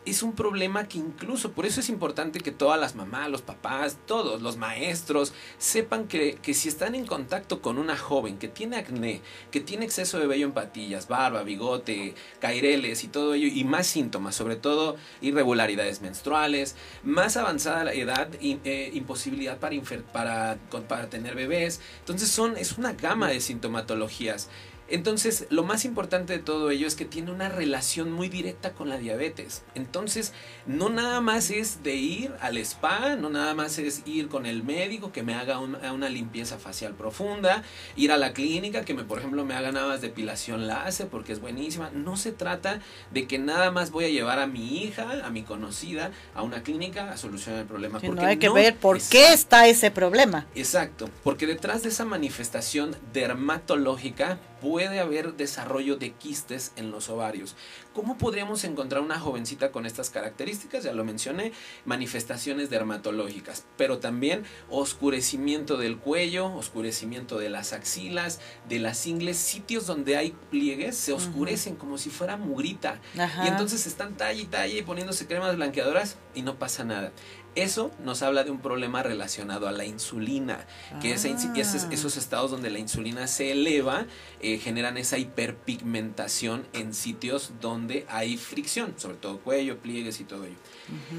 es 0.06 0.24
un 0.24 0.34
problema 0.34 0.88
que 0.88 0.99
incluso, 0.99 1.51
por 1.51 1.66
eso 1.66 1.80
es 1.80 1.89
importante 1.89 2.39
que 2.39 2.51
todas 2.51 2.80
las 2.80 2.95
mamás, 2.95 3.30
los 3.30 3.41
papás, 3.41 3.97
todos 4.06 4.41
los 4.41 4.58
maestros 4.58 5.34
sepan 5.58 6.08
que, 6.08 6.36
que, 6.41 6.53
si 6.53 6.70
están 6.70 6.95
en 6.95 7.06
contacto 7.06 7.62
con 7.62 7.78
una 7.78 7.97
joven 7.97 8.38
que 8.38 8.47
tiene 8.47 8.78
acné, 8.78 9.22
que 9.51 9.60
tiene 9.60 9.86
exceso 9.86 10.20
de 10.20 10.28
vello 10.28 10.45
en 10.45 10.53
patillas, 10.53 11.08
barba, 11.08 11.43
bigote, 11.43 12.14
caireles 12.39 13.03
y 13.03 13.08
todo 13.08 13.34
ello, 13.34 13.47
y 13.47 13.64
más 13.64 13.88
síntomas, 13.88 14.36
sobre 14.36 14.56
todo 14.56 14.95
irregularidades 15.22 16.01
menstruales, 16.01 16.76
más 17.03 17.36
avanzada 17.36 17.86
la 17.86 17.93
edad, 17.93 18.30
eh, 18.41 18.91
imposibilidad 18.93 19.58
para, 19.60 19.76
para, 20.14 20.58
para 20.88 21.10
tener 21.10 21.36
bebés, 21.36 21.82
entonces 21.99 22.30
son, 22.30 22.58
es 22.58 22.78
una 22.78 22.93
gama 22.93 23.30
de 23.30 23.41
sintomatologías. 23.41 24.49
Entonces, 24.88 25.47
lo 25.49 25.63
más 25.63 25.83
importante 25.83 26.33
de 26.33 26.39
todo 26.39 26.69
ello 26.69 26.86
es 26.86 26.95
que 26.95 27.05
tiene 27.05 27.31
una 27.31 27.49
relación 27.49 28.11
muy 28.11 28.29
directa 28.29 28.73
con 28.73 28.88
la 28.88 28.97
diabetes. 28.97 29.63
Entonces, 29.73 30.31
no 30.67 30.89
nada 30.89 31.21
más 31.21 31.49
es 31.49 31.81
de 31.81 31.95
ir 31.95 32.33
al 32.39 32.57
spa, 32.57 33.15
no 33.15 33.29
nada 33.29 33.55
más 33.55 33.79
es 33.79 34.03
ir 34.05 34.27
con 34.27 34.45
el 34.45 34.63
médico 34.63 35.11
que 35.11 35.23
me 35.23 35.33
haga 35.33 35.59
una 35.59 36.09
limpieza 36.09 36.59
facial 36.59 36.93
profunda, 36.93 37.63
ir 37.95 38.11
a 38.11 38.17
la 38.17 38.33
clínica 38.33 38.86
que 38.86 38.93
me, 38.93 39.03
por 39.03 39.17
ejemplo, 39.17 39.43
me 39.43 39.55
haga 39.55 39.71
nada 39.71 39.88
más 39.88 40.01
depilación 40.01 40.67
láser 40.67 41.07
porque 41.07 41.33
es 41.33 41.41
buenísima. 41.41 41.89
No 41.89 42.15
se 42.15 42.31
trata 42.31 42.79
de 43.11 43.25
que 43.25 43.39
nada 43.39 43.71
más 43.71 43.89
voy 43.89 44.05
a 44.05 44.09
llevar 44.09 44.39
a 44.39 44.45
mi 44.45 44.83
hija, 44.83 45.25
a 45.25 45.31
mi 45.31 45.41
conocida, 45.41 46.11
a 46.36 46.43
una 46.43 46.61
clínica 46.61 47.11
a 47.11 47.17
solucionar 47.17 47.61
el 47.61 47.67
problema. 47.67 47.99
porque 47.99 48.21
no 48.21 48.27
hay 48.27 48.38
que 48.38 48.49
ver 48.49 48.75
por 48.75 49.01
qué 49.01 49.33
está 49.33 49.67
ese 49.67 49.89
problema. 49.89 50.45
Exacto, 50.53 51.09
porque 51.23 51.47
detrás 51.47 51.81
de 51.81 51.89
esa 51.89 52.05
manifestación 52.05 52.95
dermatológica 53.13 54.38
puede 54.61 54.74
haber 54.84 55.36
desarrollo 55.36 55.95
de 55.95 56.11
quistes 56.11 56.73
en 56.76 56.91
los 56.91 57.09
ovarios. 57.09 57.55
¿Cómo 57.93 58.17
podríamos 58.17 58.63
encontrar 58.65 59.01
una 59.01 59.19
jovencita 59.19 59.71
con 59.71 59.86
estas 59.86 60.09
características? 60.09 60.84
Ya 60.84 60.93
lo 60.93 61.05
mencioné, 61.05 61.53
manifestaciones 61.86 62.69
dermatológicas, 62.69 63.65
pero 63.78 63.99
también 63.99 64.43
oscurecimiento 64.69 65.78
del 65.78 65.97
cuello, 65.97 66.53
oscurecimiento 66.53 67.38
de 67.38 67.49
las 67.49 67.73
axilas, 67.73 68.41
de 68.67 68.80
las 68.80 69.07
ingles, 69.07 69.38
sitios 69.38 69.88
donde 69.88 70.17
hay 70.17 70.36
pliegues 70.51 70.97
se 70.97 71.13
oscurecen 71.13 71.76
como 71.76 71.97
si 71.97 72.09
fuera 72.09 72.38
mugrita. 72.38 72.99
Y 73.15 73.47
entonces 73.47 73.88
están 73.88 74.17
talla 74.17 74.41
y 74.41 74.45
talla 74.45 74.78
y 74.78 74.82
poniéndose 74.82 75.28
cremas 75.28 75.55
blanqueadoras 75.55 76.17
y 76.34 76.41
no 76.41 76.59
pasa 76.59 76.84
nada. 76.84 77.11
Eso 77.56 77.91
nos 78.03 78.22
habla 78.22 78.43
de 78.43 78.51
un 78.51 78.60
problema 78.60 79.01
relacionado 79.01 79.68
a 79.68 79.72
la 79.72 79.86
insulina, 79.86 80.66
que 81.01 81.14
es, 81.14 81.26
ah. 81.26 81.89
esos 81.89 82.18
estados 82.18 82.51
donde 82.51 82.70
la 82.70 82.80
insulina 82.80 83.28
se 83.28 83.51
eleva 83.51 84.06
eh, 84.41 84.58
generan 84.58 84.97
esa 84.97 85.18
hiperpigmentación 85.18 86.68
en 86.74 86.93
sitios 86.93 87.53
donde 87.62 88.06
hay 88.10 88.36
fricción, 88.36 88.93
sobre 88.97 89.16
todo 89.16 89.39
cuello, 89.39 89.78
pliegues 89.78 90.20
y 90.20 90.26
todo 90.26 90.43
ello. 90.43 90.58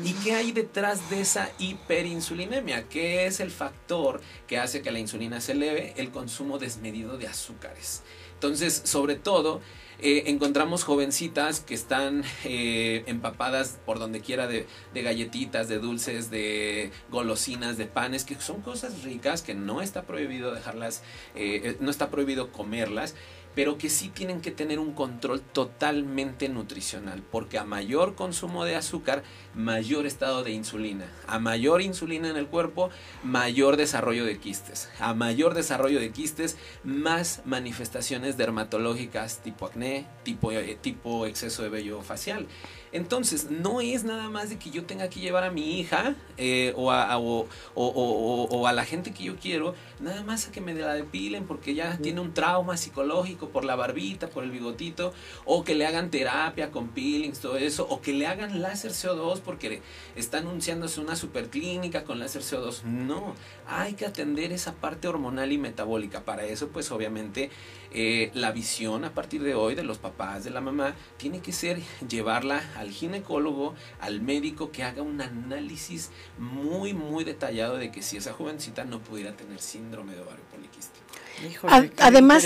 ¿Y 0.05 0.13
qué 0.13 0.35
hay 0.35 0.53
detrás 0.53 1.09
de 1.09 1.23
esa 1.23 1.51
hiperinsulinemia? 1.59 2.87
¿Qué 2.89 3.27
es 3.27 3.41
el 3.41 3.51
factor 3.51 4.21
que 4.47 4.59
hace 4.59 4.83
que 4.83 4.91
la 4.91 4.99
insulina 4.99 5.41
se 5.41 5.53
eleve? 5.53 5.95
El 5.97 6.11
consumo 6.11 6.59
desmedido 6.59 7.17
de 7.17 7.29
azúcares. 7.29 8.03
Entonces, 8.35 8.83
sobre 8.85 9.15
todo, 9.15 9.63
eh, 9.99 10.25
encontramos 10.27 10.85
jovencitas 10.85 11.61
que 11.61 11.75
están 11.75 12.23
eh, 12.45 13.05
empapadas 13.07 13.79
por 13.87 13.99
donde 13.99 14.21
quiera 14.21 14.47
de, 14.47 14.67
galletitas, 14.95 15.69
de 15.69 15.79
dulces, 15.79 16.31
de 16.31 16.91
golosinas, 17.11 17.79
de 17.79 17.87
panes, 17.87 18.25
que 18.25 18.35
son 18.37 18.61
cosas 18.61 19.05
ricas 19.05 19.43
que 19.43 19.55
no 19.55 19.81
está 19.81 20.03
prohibido 20.03 20.53
dejarlas, 20.55 21.03
eh, 21.35 21.77
no 21.81 21.91
está 21.91 22.11
prohibido 22.11 22.53
comerlas, 22.53 23.15
pero 23.57 23.79
que 23.79 23.89
sí 23.89 24.11
tienen 24.11 24.43
que 24.43 24.51
tener 24.51 24.79
un 24.79 24.93
control 24.93 25.41
totalmente 25.41 26.51
nutricional, 26.51 27.23
porque 27.23 27.59
a 27.59 27.65
mayor 27.65 28.15
consumo 28.15 28.67
de 28.67 28.77
azúcar, 28.77 29.25
mayor 29.55 30.05
estado 30.05 30.45
de 30.45 30.51
insulina. 30.53 31.11
A 31.27 31.39
mayor 31.39 31.81
insulina 31.81 32.29
en 32.29 32.37
el 32.37 32.49
cuerpo, 32.49 32.91
mayor 33.25 33.79
desarrollo 33.79 34.27
de 34.27 34.39
quistes. 34.39 34.91
A 35.01 35.15
mayor 35.15 35.55
desarrollo 35.55 35.99
de 35.99 36.13
quistes, 36.13 36.59
más 36.85 37.41
manifestaciones 37.47 38.37
dermatológicas 38.37 39.39
tipo 39.39 39.65
acné, 39.65 40.07
tipo, 40.23 40.53
eh, 40.53 40.77
tipo 40.79 41.25
exceso 41.25 41.63
de 41.63 41.71
vello 41.71 42.03
facial. 42.03 42.47
Entonces, 42.93 43.51
no 43.51 43.81
es 43.81 44.05
nada 44.05 44.31
más 44.31 44.49
de 44.49 44.59
que 44.59 44.71
yo 44.71 44.85
tenga 44.85 45.09
que 45.09 45.21
llevar 45.21 45.45
a 45.45 45.51
mi 45.51 45.79
hija 45.79 46.15
eh, 46.37 46.73
o, 46.77 46.91
a, 46.91 47.19
o, 47.19 48.67
a, 48.67 48.73
la 48.73 48.85
gente 48.85 49.13
que 49.13 49.25
yo 49.25 49.37
quiero, 49.37 49.75
nada 50.01 50.23
más 50.23 50.49
a 50.49 50.53
que 50.53 50.61
me 50.61 50.75
la 50.75 50.95
depilen 50.95 51.47
porque 51.47 51.75
ya 51.75 51.97
tiene 51.99 52.21
un 52.21 52.35
trauma 52.35 52.77
psicológico 52.77 53.49
por 53.49 53.65
la 53.65 53.77
barbita, 53.77 54.29
por 54.29 54.45
el 54.45 54.51
bigotito, 54.51 55.13
o 55.45 55.65
que 55.65 55.75
le 55.75 55.87
hagan 55.87 56.11
terapia 56.11 56.71
con 56.71 56.89
peelings, 56.89 57.41
todo 57.41 57.57
eso, 57.57 57.87
o 57.89 58.01
que 58.01 58.13
le 58.13 58.27
hagan 58.27 58.61
láser 58.63 58.93
CO2 58.93 59.41
porque 59.41 59.83
está 60.15 60.39
anunciándose 60.39 61.01
una 61.01 61.17
superclínica 61.17 62.05
con 62.05 62.19
láser 62.19 62.43
CO2. 62.43 62.83
No, 62.85 63.35
hay 63.67 63.95
que 63.95 64.07
atender 64.07 64.53
esa 64.53 64.75
parte 64.75 65.09
hormonal 65.09 65.53
y 65.53 65.59
metabólica. 65.59 66.25
Para 66.25 66.45
eso, 66.45 66.69
pues 66.69 66.91
obviamente, 66.91 67.51
eh, 67.93 68.31
la 68.35 68.53
visión 68.53 69.05
a 69.05 69.15
partir 69.15 69.43
de 69.43 69.55
hoy 69.55 69.75
de 69.75 69.83
los 69.83 69.99
papás, 69.99 70.45
de 70.45 70.51
la 70.51 70.61
mamá, 70.61 70.95
tiene 71.17 71.41
que 71.41 71.53
ser 71.53 71.81
llevarla 72.09 72.63
al 72.77 72.91
ginecólogo, 72.91 73.75
al 74.01 74.21
médico 74.21 74.71
que 74.71 74.83
haga 74.83 75.03
un 75.03 75.21
análisis 75.21 76.11
muy, 76.39 76.93
muy 76.93 77.25
detallado 77.25 77.77
de 77.77 77.91
que 77.91 78.03
si 78.03 78.17
esa 78.17 78.33
jovencita 78.33 78.85
no 78.85 79.01
pudiera 79.01 79.37
tener 79.37 79.61
síndrome 79.87 80.15
de 80.15 80.23
ovario 80.23 80.43
poliquístico. 80.51 81.69
Además, 81.99 82.45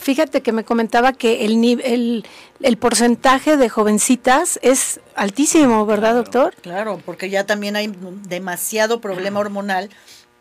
fíjate 0.00 0.40
que 0.40 0.52
me 0.52 0.64
comentaba 0.64 1.12
que 1.12 1.44
el, 1.44 2.24
el, 2.60 2.76
porcentaje 2.76 3.56
de 3.56 3.68
jovencitas 3.68 4.58
es 4.62 5.00
altísimo, 5.14 5.86
¿verdad, 5.86 6.14
doctor? 6.14 6.54
Claro, 6.60 7.00
porque 7.04 7.30
ya 7.30 7.46
también 7.46 7.76
hay 7.76 7.92
demasiado 8.26 9.00
problema 9.00 9.40
hormonal 9.40 9.90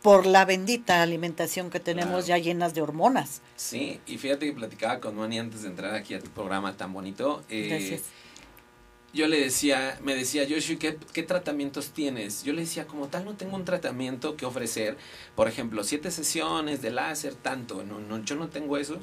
por 0.01 0.25
la 0.25 0.45
bendita 0.45 1.03
alimentación 1.03 1.69
que 1.69 1.79
tenemos 1.79 2.25
ya 2.25 2.39
llenas 2.39 2.73
de 2.73 2.81
hormonas. 2.81 3.41
Sí, 3.55 3.99
y 4.07 4.17
fíjate 4.17 4.47
que 4.47 4.53
platicaba 4.53 4.99
con 4.99 5.15
Mani 5.15 5.37
antes 5.37 5.61
de 5.61 5.67
entrar 5.67 5.93
aquí 5.93 6.15
a 6.15 6.19
tu 6.19 6.29
programa 6.31 6.75
tan 6.75 6.91
bonito. 6.91 7.43
Eh, 7.49 8.01
yo 9.13 9.27
le 9.27 9.39
decía, 9.39 9.99
me 10.03 10.15
decía, 10.15 10.45
Joshua, 10.49 10.77
¿qué, 10.79 10.97
¿qué, 11.13 11.23
tratamientos 11.23 11.91
tienes? 11.91 12.43
Yo 12.43 12.53
le 12.53 12.61
decía, 12.61 12.87
como 12.87 13.07
tal, 13.07 13.25
no 13.25 13.35
tengo 13.35 13.55
un 13.55 13.65
tratamiento 13.65 14.37
que 14.37 14.45
ofrecer. 14.45 14.97
Por 15.35 15.47
ejemplo, 15.47 15.83
siete 15.83 16.11
sesiones 16.11 16.81
de 16.81 16.91
láser, 16.91 17.35
tanto. 17.35 17.83
No, 17.83 17.99
no, 17.99 18.23
yo 18.23 18.35
no 18.35 18.49
tengo 18.49 18.77
eso. 18.77 18.99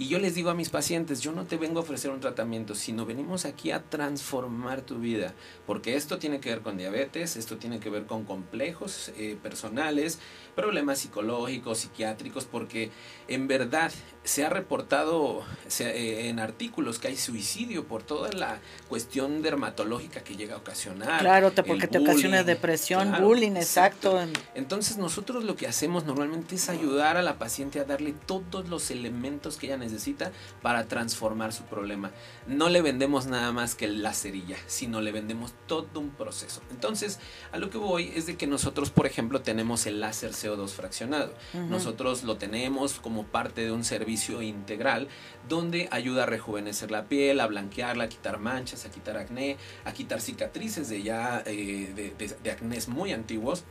Y 0.00 0.08
yo 0.08 0.18
les 0.18 0.34
digo 0.34 0.48
a 0.48 0.54
mis 0.54 0.70
pacientes, 0.70 1.20
yo 1.20 1.30
no 1.32 1.44
te 1.44 1.58
vengo 1.58 1.78
a 1.78 1.82
ofrecer 1.82 2.10
un 2.10 2.20
tratamiento, 2.20 2.74
sino 2.74 3.04
venimos 3.04 3.44
aquí 3.44 3.70
a 3.70 3.82
transformar 3.82 4.80
tu 4.80 4.98
vida, 4.98 5.34
porque 5.66 5.94
esto 5.94 6.18
tiene 6.18 6.40
que 6.40 6.48
ver 6.48 6.62
con 6.62 6.78
diabetes, 6.78 7.36
esto 7.36 7.58
tiene 7.58 7.80
que 7.80 7.90
ver 7.90 8.06
con 8.06 8.24
complejos 8.24 9.12
eh, 9.18 9.36
personales, 9.42 10.18
problemas 10.50 10.98
psicológicos, 10.98 11.78
psiquiátricos, 11.78 12.44
porque 12.44 12.90
en 13.28 13.48
verdad 13.48 13.92
se 14.24 14.44
ha 14.44 14.50
reportado 14.50 15.42
eh, 15.78 16.28
en 16.28 16.40
artículos 16.40 16.98
que 16.98 17.08
hay 17.08 17.16
suicidio 17.16 17.84
por 17.84 18.02
toda 18.02 18.30
la 18.32 18.58
cuestión 18.88 19.40
dermatológica 19.40 20.22
que 20.22 20.36
llega 20.36 20.56
a 20.56 20.58
ocasionar. 20.58 21.20
Claro, 21.20 21.52
porque 21.66 21.86
te 21.86 21.98
ocasiona 21.98 22.44
depresión, 22.44 23.14
bullying, 23.20 23.56
exacto. 23.56 24.20
Entonces 24.54 24.98
nosotros 24.98 25.44
lo 25.44 25.56
que 25.56 25.66
hacemos 25.66 26.04
normalmente 26.04 26.56
es 26.56 26.68
ayudar 26.68 27.16
a 27.16 27.22
la 27.22 27.38
paciente 27.38 27.80
a 27.80 27.84
darle 27.84 28.14
todos 28.26 28.68
los 28.68 28.90
elementos 28.90 29.56
que 29.56 29.66
ella 29.66 29.78
necesita 29.78 30.32
para 30.60 30.84
transformar 30.86 31.52
su 31.52 31.62
problema. 31.64 32.10
No 32.46 32.68
le 32.68 32.82
vendemos 32.82 33.26
nada 33.26 33.52
más 33.52 33.74
que 33.74 33.88
la 33.88 34.12
cerilla, 34.12 34.56
sino 34.66 35.00
le 35.00 35.12
vendemos 35.12 35.54
todo 35.66 36.00
un 36.00 36.10
proceso. 36.10 36.60
Entonces, 36.70 37.18
a 37.52 37.58
lo 37.58 37.70
que 37.70 37.78
voy 37.78 38.12
es 38.14 38.26
de 38.26 38.36
que 38.36 38.46
nosotros, 38.46 38.90
por 38.90 39.06
ejemplo, 39.06 39.40
tenemos 39.40 39.86
el 39.86 40.00
láser 40.00 40.34
CO2 40.40 40.68
fraccionado. 40.68 41.32
Nosotros 41.68 42.22
lo 42.22 42.36
tenemos 42.36 43.00
como 43.00 43.24
parte 43.24 43.64
de 43.64 43.72
un 43.72 43.84
servicio 43.84 44.42
integral 44.42 45.08
donde 45.48 45.88
ayuda 45.90 46.24
a 46.24 46.26
rejuvenecer 46.26 46.90
la 46.90 47.04
piel, 47.06 47.40
a 47.40 47.46
blanquearla, 47.46 48.04
a 48.04 48.08
quitar 48.08 48.38
manchas, 48.38 48.84
a 48.84 48.90
quitar 48.90 49.16
acné, 49.16 49.56
a 49.84 49.92
quitar 49.92 50.20
cicatrices 50.20 50.88
de 50.88 51.02
ya 51.02 51.42
eh, 51.46 51.92
de, 51.94 52.34
de, 52.42 52.50
acnés 52.50 52.88
muy 52.88 53.12
antiguos. 53.12 53.64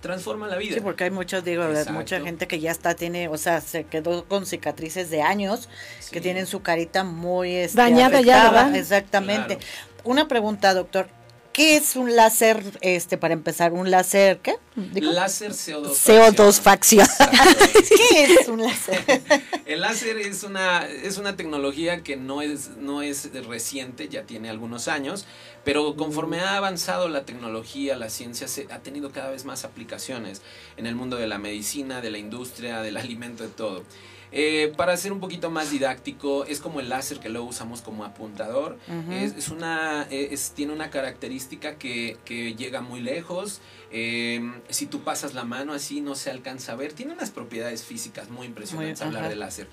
transforma 0.00 0.46
la 0.46 0.56
vida. 0.56 0.74
Sí, 0.74 0.80
porque 0.80 1.04
hay 1.04 1.10
muchos, 1.10 1.44
digo, 1.44 1.64
mucha 1.90 2.20
gente 2.20 2.46
que 2.46 2.60
ya 2.60 2.70
está, 2.70 2.94
tiene, 2.94 3.28
o 3.28 3.36
sea, 3.36 3.60
se 3.60 3.84
quedó 3.84 4.24
con 4.24 4.46
cicatrices 4.46 5.10
de 5.10 5.22
años, 5.22 5.68
que 6.10 6.20
tienen 6.20 6.46
su 6.46 6.62
carita 6.62 7.04
muy 7.04 7.54
este, 7.54 7.78
dañada 7.78 8.20
ya, 8.20 8.72
Exactamente. 8.76 9.58
Una 10.04 10.28
pregunta, 10.28 10.72
doctor. 10.74 11.08
¿Qué 11.56 11.78
es 11.78 11.96
un 11.96 12.14
láser, 12.14 12.62
este, 12.82 13.16
para 13.16 13.32
empezar, 13.32 13.72
un 13.72 13.90
láser, 13.90 14.40
qué? 14.40 14.56
Láser 15.00 15.52
CO2. 15.52 15.86
CO2 15.88 16.60
facción. 16.60 17.08
¿Qué 18.10 18.24
es 18.24 18.48
un 18.48 18.62
láser? 18.62 19.02
El 19.64 19.80
láser 19.80 20.18
es 20.18 20.42
una, 20.42 20.86
es 20.86 21.16
una 21.16 21.34
tecnología 21.34 22.02
que 22.02 22.18
no 22.18 22.42
es, 22.42 22.76
no 22.76 23.00
es 23.00 23.32
reciente, 23.46 24.06
ya 24.10 24.24
tiene 24.24 24.50
algunos 24.50 24.86
años, 24.86 25.24
pero 25.64 25.96
conforme 25.96 26.40
ha 26.40 26.58
avanzado 26.58 27.08
la 27.08 27.24
tecnología, 27.24 27.96
la 27.96 28.10
ciencia 28.10 28.48
se, 28.48 28.66
ha 28.70 28.80
tenido 28.80 29.10
cada 29.10 29.30
vez 29.30 29.46
más 29.46 29.64
aplicaciones 29.64 30.42
en 30.76 30.84
el 30.84 30.94
mundo 30.94 31.16
de 31.16 31.26
la 31.26 31.38
medicina, 31.38 32.02
de 32.02 32.10
la 32.10 32.18
industria, 32.18 32.82
del 32.82 32.98
alimento, 32.98 33.44
de 33.44 33.48
todo. 33.48 33.82
Eh, 34.32 34.72
para 34.76 34.96
ser 34.96 35.12
un 35.12 35.20
poquito 35.20 35.50
más 35.50 35.70
didáctico, 35.70 36.44
es 36.44 36.60
como 36.60 36.80
el 36.80 36.88
láser 36.88 37.20
que 37.20 37.28
luego 37.28 37.46
usamos 37.46 37.80
como 37.80 38.04
apuntador. 38.04 38.78
es, 39.10 39.48
una, 39.48 40.06
es, 40.10 40.50
tiene 40.50 40.72
una 40.72 40.90
característica 40.90 41.76
que, 41.76 42.16
que 42.24 42.54
llega 42.54 42.80
muy 42.80 43.00
lejos. 43.00 43.60
Eh, 43.90 44.40
si 44.68 44.86
tú 44.86 45.02
pasas 45.02 45.34
la 45.34 45.44
mano 45.44 45.72
así 45.72 46.00
no 46.00 46.14
se 46.14 46.30
alcanza 46.30 46.72
a 46.72 46.76
ver. 46.76 46.92
Tiene 46.92 47.12
unas 47.12 47.30
propiedades 47.30 47.84
físicas 47.84 48.30
muy 48.30 48.46
impresionantes 48.46 49.00
hablar 49.02 49.28
de 49.28 49.36
láser. 49.36 49.68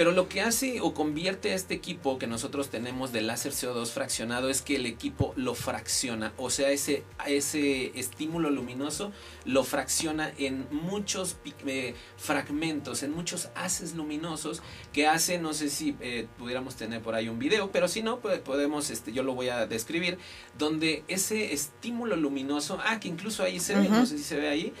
Pero 0.00 0.12
lo 0.12 0.30
que 0.30 0.40
hace 0.40 0.80
o 0.80 0.94
convierte 0.94 1.52
a 1.52 1.54
este 1.54 1.74
equipo 1.74 2.18
que 2.18 2.26
nosotros 2.26 2.70
tenemos 2.70 3.12
de 3.12 3.20
láser 3.20 3.52
CO2 3.52 3.88
fraccionado 3.88 4.48
es 4.48 4.62
que 4.62 4.76
el 4.76 4.86
equipo 4.86 5.34
lo 5.36 5.54
fracciona, 5.54 6.32
o 6.38 6.48
sea, 6.48 6.70
ese, 6.70 7.04
ese 7.26 7.92
estímulo 7.98 8.48
luminoso 8.48 9.12
lo 9.44 9.62
fracciona 9.62 10.32
en 10.38 10.66
muchos 10.70 11.36
eh, 11.66 11.94
fragmentos, 12.16 13.02
en 13.02 13.12
muchos 13.12 13.50
haces 13.54 13.94
luminosos 13.94 14.62
que 14.94 15.06
hace, 15.06 15.38
no 15.38 15.52
sé 15.52 15.68
si 15.68 15.94
eh, 16.00 16.26
pudiéramos 16.38 16.76
tener 16.76 17.02
por 17.02 17.14
ahí 17.14 17.28
un 17.28 17.38
video, 17.38 17.70
pero 17.70 17.86
si 17.86 18.02
no, 18.02 18.20
pues 18.20 18.38
podemos, 18.38 18.88
este, 18.88 19.12
yo 19.12 19.22
lo 19.22 19.34
voy 19.34 19.50
a 19.50 19.66
describir, 19.66 20.16
donde 20.56 21.04
ese 21.08 21.52
estímulo 21.52 22.16
luminoso, 22.16 22.78
ah, 22.86 23.00
que 23.00 23.08
incluso 23.08 23.42
ahí 23.42 23.60
se 23.60 23.74
ve, 23.74 23.90
no 23.90 24.06
sé 24.06 24.16
si 24.16 24.24
se 24.24 24.36
ve 24.36 24.48
ahí, 24.48 24.72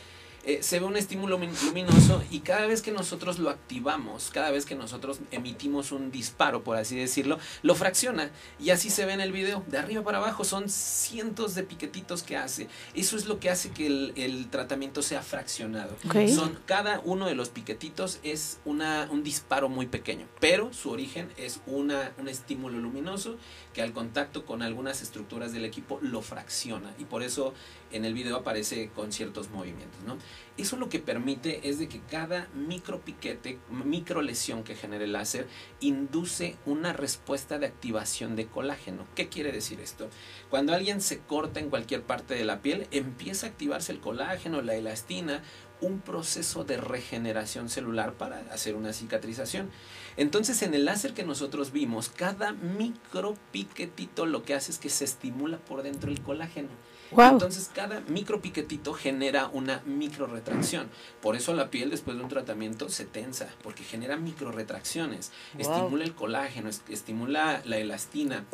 eh, 0.44 0.62
se 0.62 0.80
ve 0.80 0.86
un 0.86 0.96
estímulo 0.96 1.38
luminoso 1.38 2.22
y 2.30 2.40
cada 2.40 2.66
vez 2.66 2.80
que 2.80 2.92
nosotros 2.92 3.38
lo 3.38 3.50
activamos, 3.50 4.30
cada 4.32 4.50
vez 4.50 4.64
que 4.64 4.74
nosotros 4.74 5.20
emitimos 5.30 5.92
un 5.92 6.10
disparo, 6.10 6.64
por 6.64 6.78
así 6.78 6.96
decirlo, 6.96 7.38
lo 7.62 7.74
fracciona. 7.74 8.30
Y 8.58 8.70
así 8.70 8.88
se 8.88 9.04
ve 9.04 9.12
en 9.12 9.20
el 9.20 9.32
video. 9.32 9.62
De 9.66 9.76
arriba 9.76 10.02
para 10.02 10.18
abajo 10.18 10.44
son 10.44 10.70
cientos 10.70 11.54
de 11.54 11.62
piquetitos 11.62 12.22
que 12.22 12.38
hace. 12.38 12.68
Eso 12.94 13.16
es 13.16 13.26
lo 13.26 13.38
que 13.38 13.50
hace 13.50 13.70
que 13.70 13.86
el, 13.86 14.48
tratamiento 14.50 15.02
sea 15.02 15.22
fraccionado. 15.22 15.96
Son, 16.34 16.58
cada 16.64 17.00
uno 17.04 17.26
de 17.26 17.34
los 17.34 17.50
piquetitos 17.50 18.18
es 18.22 18.58
una, 18.64 19.08
un 19.10 19.22
disparo 19.22 19.68
muy 19.68 19.86
pequeño, 19.86 20.26
pero 20.40 20.72
su 20.72 20.90
origen 20.90 21.28
es 21.36 21.60
una, 21.66 22.12
un 22.18 22.28
estímulo 22.28 22.78
luminoso 22.78 23.36
que 23.74 23.82
al 23.82 23.92
contacto 23.92 24.46
con 24.46 24.62
algunas 24.62 25.02
estructuras 25.02 25.52
del 25.52 25.64
equipo 25.64 25.98
lo 26.02 26.22
fracciona. 26.22 26.94
Y 26.98 27.04
por 27.04 27.22
eso 27.22 27.52
en 27.92 28.04
el 28.04 28.14
video 28.14 28.36
aparece 28.36 28.90
con 28.94 29.12
ciertos 29.12 29.50
movimientos, 29.50 30.02
¿no? 30.06 30.18
Eso 30.56 30.76
lo 30.76 30.88
que 30.88 30.98
permite 30.98 31.68
es 31.68 31.78
de 31.78 31.88
que 31.88 32.00
cada 32.00 32.48
micro 32.54 33.00
piquete, 33.00 33.58
micro 33.70 34.22
lesión 34.22 34.62
que 34.62 34.74
genere 34.74 35.04
el 35.04 35.12
láser 35.12 35.46
induce 35.80 36.56
una 36.66 36.92
respuesta 36.92 37.58
de 37.58 37.66
activación 37.66 38.36
de 38.36 38.46
colágeno. 38.46 39.06
¿Qué 39.14 39.28
quiere 39.28 39.52
decir 39.52 39.80
esto? 39.80 40.08
Cuando 40.50 40.74
alguien 40.74 41.00
se 41.00 41.20
corta 41.20 41.60
en 41.60 41.70
cualquier 41.70 42.02
parte 42.02 42.34
de 42.34 42.44
la 42.44 42.60
piel, 42.60 42.86
empieza 42.90 43.46
a 43.46 43.50
activarse 43.50 43.92
el 43.92 44.00
colágeno, 44.00 44.62
la 44.62 44.74
elastina, 44.74 45.42
un 45.80 46.00
proceso 46.00 46.64
de 46.64 46.76
regeneración 46.76 47.68
celular 47.68 48.14
para 48.14 48.40
hacer 48.52 48.74
una 48.74 48.92
cicatrización. 48.92 49.70
Entonces, 50.16 50.62
en 50.62 50.74
el 50.74 50.84
láser 50.84 51.14
que 51.14 51.24
nosotros 51.24 51.72
vimos, 51.72 52.10
cada 52.10 52.52
micro 52.52 53.34
piquetito 53.50 54.26
lo 54.26 54.42
que 54.42 54.54
hace 54.54 54.72
es 54.72 54.78
que 54.78 54.90
se 54.90 55.04
estimula 55.04 55.58
por 55.58 55.82
dentro 55.82 56.10
el 56.10 56.20
colágeno. 56.20 56.68
Entonces 57.10 57.70
cada 57.74 58.00
micro 58.00 58.40
piquetito 58.40 58.94
genera 58.94 59.48
una 59.48 59.82
micro 59.84 60.26
retracción. 60.26 60.88
Por 61.20 61.36
eso 61.36 61.54
la 61.54 61.70
piel 61.70 61.90
después 61.90 62.16
de 62.16 62.22
un 62.22 62.28
tratamiento 62.28 62.88
se 62.88 63.04
tensa, 63.04 63.48
porque 63.62 63.84
genera 63.84 64.16
micro 64.16 64.52
retracciones. 64.52 65.32
Estimula 65.58 66.04
el 66.04 66.14
colágeno, 66.14 66.70
estimula 66.88 67.62
la 67.64 67.78
elastina. 67.78 68.44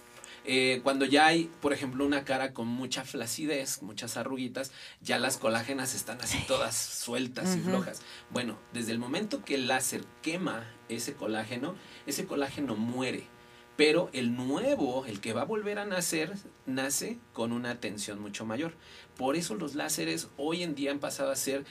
Eh, 0.49 0.81
cuando 0.85 1.05
ya 1.05 1.27
hay, 1.27 1.51
por 1.61 1.73
ejemplo, 1.73 2.07
una 2.07 2.25
cara 2.25 2.53
con 2.53 2.69
mucha 2.69 3.05
flacidez, 3.05 3.83
muchas 3.83 4.17
arruguitas, 4.17 4.71
ya 5.01 5.19
las 5.19 5.39
colágenas 5.39 5.95
están 5.95 6.21
así 6.21 6.39
todas 6.47 6.77
sueltas 6.77 7.57
y 7.57 7.61
flojas. 7.61 8.01
Bueno, 8.31 8.57
desde 8.73 8.93
el 8.93 9.01
momento 9.01 9.45
que 9.45 9.57
el 9.57 9.67
láser 9.67 10.05
quema 10.23 10.65
ese 10.89 11.15
colágeno, 11.15 11.75
ese 12.07 12.27
colágeno 12.27 12.77
muere 12.77 13.27
pero 13.77 14.09
el 14.13 14.35
nuevo, 14.35 15.05
el 15.07 15.21
que 15.21 15.33
va 15.33 15.43
a 15.43 15.47
volver 15.47 15.79
a 15.79 15.85
nacer, 15.85 16.33
nace 16.65 17.19
con 17.33 17.53
una 17.53 17.79
tensión 17.79 18.19
mucho 18.19 18.47
mayor. 18.47 18.73
Por 19.17 19.37
eso 19.37 19.55
los 19.55 19.75
láseres 19.75 20.29
hoy 20.37 20.63
en 20.63 20.75
día 20.75 20.91
han 20.91 20.99
pasado 20.99 21.31
a 21.31 21.37
ser 21.37 21.65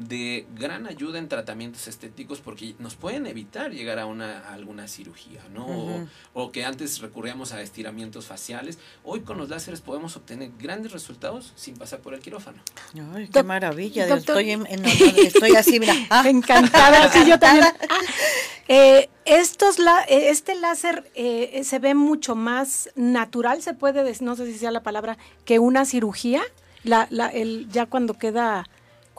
de 0.00 0.46
gran 0.56 0.86
ayuda 0.86 1.18
en 1.18 1.28
tratamientos 1.28 1.86
estéticos 1.86 2.40
porque 2.40 2.74
nos 2.78 2.94
pueden 2.94 3.26
evitar 3.26 3.70
llegar 3.70 3.98
a 3.98 4.06
una 4.06 4.48
alguna 4.50 4.88
cirugía, 4.88 5.42
¿no? 5.52 6.08
o, 6.32 6.50
que 6.50 6.64
antes 6.64 7.00
recurríamos 7.00 7.52
a 7.52 7.60
estiramientos 7.60 8.24
faciales. 8.24 8.78
Hoy 9.04 9.20
con 9.20 9.36
los 9.36 9.50
láseres 9.50 9.82
podemos 9.82 10.16
obtener 10.16 10.52
grandes 10.58 10.92
resultados 10.92 11.52
sin 11.54 11.76
pasar 11.76 12.00
por 12.00 12.14
el 12.14 12.20
quirófano. 12.20 12.62
Ay, 13.14 13.28
qué 13.28 13.42
maravilla. 13.42 14.06
estoy, 14.16 14.52
estoy 15.18 15.54
así, 15.54 15.78
mira. 15.78 15.94
Encantada. 16.24 17.12
sí, 17.12 17.28
yo 17.28 17.38
también. 17.38 17.66
Eh, 18.68 19.10
estos 19.26 19.78
la, 19.78 20.00
eh, 20.04 20.30
este 20.30 20.54
láser 20.54 21.10
eh, 21.14 21.60
se 21.62 21.78
ve 21.78 21.94
mucho 21.94 22.34
más 22.34 22.88
natural, 22.94 23.60
se 23.60 23.74
puede 23.74 24.02
decir, 24.02 24.22
no 24.22 24.34
sé 24.34 24.46
si 24.46 24.58
sea 24.58 24.70
la 24.70 24.82
palabra, 24.82 25.18
que 25.44 25.58
una 25.58 25.84
cirugía. 25.84 26.42
La, 26.82 27.06
la, 27.10 27.28
el, 27.28 27.68
ya 27.68 27.84
cuando 27.84 28.14
queda 28.14 28.66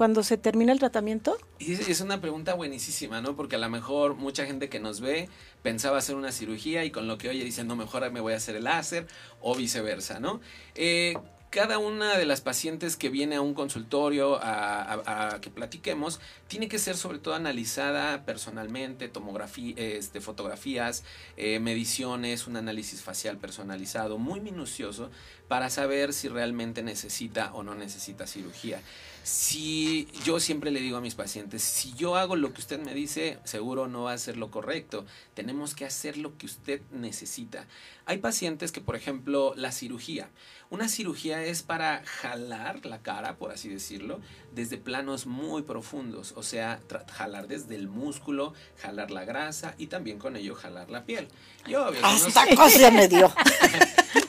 cuando 0.01 0.23
se 0.23 0.35
termina 0.35 0.73
el 0.73 0.79
tratamiento? 0.79 1.37
Y 1.59 1.73
es 1.73 2.01
una 2.01 2.19
pregunta 2.19 2.55
buenísima, 2.55 3.21
¿no? 3.21 3.35
Porque 3.35 3.57
a 3.57 3.59
lo 3.59 3.69
mejor 3.69 4.15
mucha 4.15 4.47
gente 4.47 4.67
que 4.67 4.79
nos 4.79 4.99
ve 4.99 5.29
pensaba 5.61 5.99
hacer 5.99 6.15
una 6.15 6.31
cirugía 6.31 6.83
y 6.83 6.89
con 6.89 7.05
lo 7.05 7.19
que 7.19 7.29
oye 7.29 7.43
dicen, 7.43 7.67
no, 7.67 7.75
mejor 7.75 8.09
me 8.09 8.19
voy 8.19 8.33
a 8.33 8.37
hacer 8.37 8.55
el 8.55 8.63
láser 8.63 9.05
o 9.41 9.53
viceversa, 9.53 10.19
¿no? 10.19 10.41
Eh, 10.73 11.13
cada 11.51 11.77
una 11.77 12.17
de 12.17 12.25
las 12.25 12.41
pacientes 12.41 12.95
que 12.95 13.09
viene 13.09 13.35
a 13.35 13.41
un 13.41 13.53
consultorio 13.53 14.39
a, 14.41 15.37
que 15.39 15.51
platiquemos 15.51 16.19
tiene 16.47 16.67
que 16.67 16.79
ser 16.79 16.97
sobre 16.97 17.19
todo 17.19 17.35
analizada 17.35 18.25
personalmente, 18.25 19.07
tomografía, 19.07 19.75
este, 19.77 20.19
fotografías, 20.19 21.03
eh, 21.37 21.59
mediciones, 21.59 22.47
un 22.47 22.55
análisis 22.55 23.03
facial 23.03 23.37
personalizado, 23.37 24.17
muy 24.17 24.39
minucioso 24.39 25.11
para 25.47 25.69
saber 25.69 26.13
si 26.13 26.27
realmente 26.27 26.81
necesita 26.81 27.53
o 27.53 27.61
no 27.61 27.75
necesita 27.75 28.25
cirugía. 28.25 28.81
Si 29.23 30.07
yo 30.23 30.39
siempre 30.39 30.71
le 30.71 30.79
digo 30.79 30.97
a 30.97 31.01
mis 31.01 31.15
pacientes, 31.15 31.61
si 31.61 31.93
yo 31.93 32.15
hago 32.15 32.35
lo 32.35 32.53
que 32.53 32.61
usted 32.61 32.79
me 32.79 32.93
dice, 32.93 33.37
seguro 33.43 33.87
no 33.87 34.03
va 34.03 34.13
a 34.13 34.17
ser 34.17 34.37
lo 34.37 34.49
correcto. 34.49 35.05
Tenemos 35.35 35.75
que 35.75 35.85
hacer 35.85 36.17
lo 36.17 36.37
que 36.37 36.47
usted 36.47 36.81
necesita. 36.91 37.67
Hay 38.05 38.17
pacientes 38.17 38.71
que, 38.71 38.81
por 38.81 38.95
ejemplo, 38.95 39.53
la 39.55 39.71
cirugía. 39.71 40.29
Una 40.71 40.89
cirugía 40.89 41.43
es 41.43 41.61
para 41.61 42.01
jalar 42.05 42.85
la 42.85 42.99
cara, 42.99 43.35
por 43.35 43.51
así 43.51 43.69
decirlo, 43.69 44.19
desde 44.55 44.77
planos 44.77 45.27
muy 45.27 45.61
profundos, 45.61 46.33
o 46.35 46.43
sea, 46.43 46.81
jalar 47.13 47.47
desde 47.47 47.75
el 47.75 47.87
músculo, 47.87 48.53
jalar 48.81 49.11
la 49.11 49.23
grasa 49.23 49.75
y 49.77 49.87
también 49.87 50.17
con 50.17 50.35
ello 50.35 50.55
jalar 50.55 50.89
la 50.89 51.05
piel. 51.05 51.27
Yo, 51.67 51.91
Hasta 52.01 52.55
cosa 52.55 52.89
me 52.89 53.07
dio. 53.07 53.31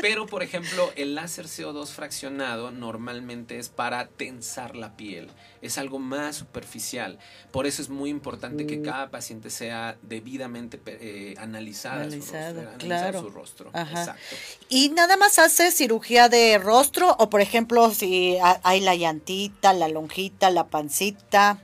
Pero, 0.00 0.26
por 0.26 0.42
ejemplo, 0.42 0.90
el 0.96 1.14
láser 1.14 1.46
CO2 1.46 1.86
fraccionado 1.88 2.70
normalmente 2.70 3.58
es 3.58 3.68
para 3.68 4.06
tensar 4.08 4.76
la 4.76 4.96
piel. 4.96 5.30
Es 5.62 5.78
algo 5.78 5.98
más 5.98 6.36
superficial. 6.36 7.18
Por 7.50 7.66
eso 7.66 7.82
es 7.82 7.88
muy 7.88 8.10
importante 8.10 8.66
que 8.66 8.78
mm. 8.78 8.82
cada 8.82 9.10
paciente 9.10 9.50
sea 9.50 9.96
debidamente 10.02 10.80
eh, 10.86 11.34
analizada, 11.38 12.10
su 12.10 12.20
rostro. 12.20 13.20
Su 13.20 13.30
rostro. 13.30 13.70
Exacto. 13.74 14.36
¿Y 14.68 14.90
nada 14.90 15.16
más 15.16 15.38
hace 15.38 15.70
cirugía 15.70 16.28
de 16.28 16.58
rostro? 16.58 17.16
O, 17.18 17.30
por 17.30 17.40
ejemplo, 17.40 17.90
si 17.90 18.38
hay 18.62 18.80
la 18.80 18.94
llantita, 18.94 19.72
la 19.72 19.88
lonjita, 19.88 20.50
la 20.50 20.68
pancita. 20.68 21.58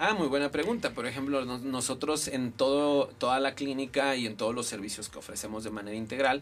Ah, 0.00 0.14
muy 0.14 0.28
buena 0.28 0.52
pregunta. 0.52 0.90
Por 0.90 1.06
ejemplo, 1.06 1.44
nosotros 1.44 2.28
en 2.28 2.52
todo, 2.52 3.08
toda 3.18 3.40
la 3.40 3.56
clínica 3.56 4.14
y 4.14 4.26
en 4.26 4.36
todos 4.36 4.54
los 4.54 4.66
servicios 4.66 5.08
que 5.08 5.18
ofrecemos 5.18 5.64
de 5.64 5.70
manera 5.70 5.96
integral, 5.96 6.40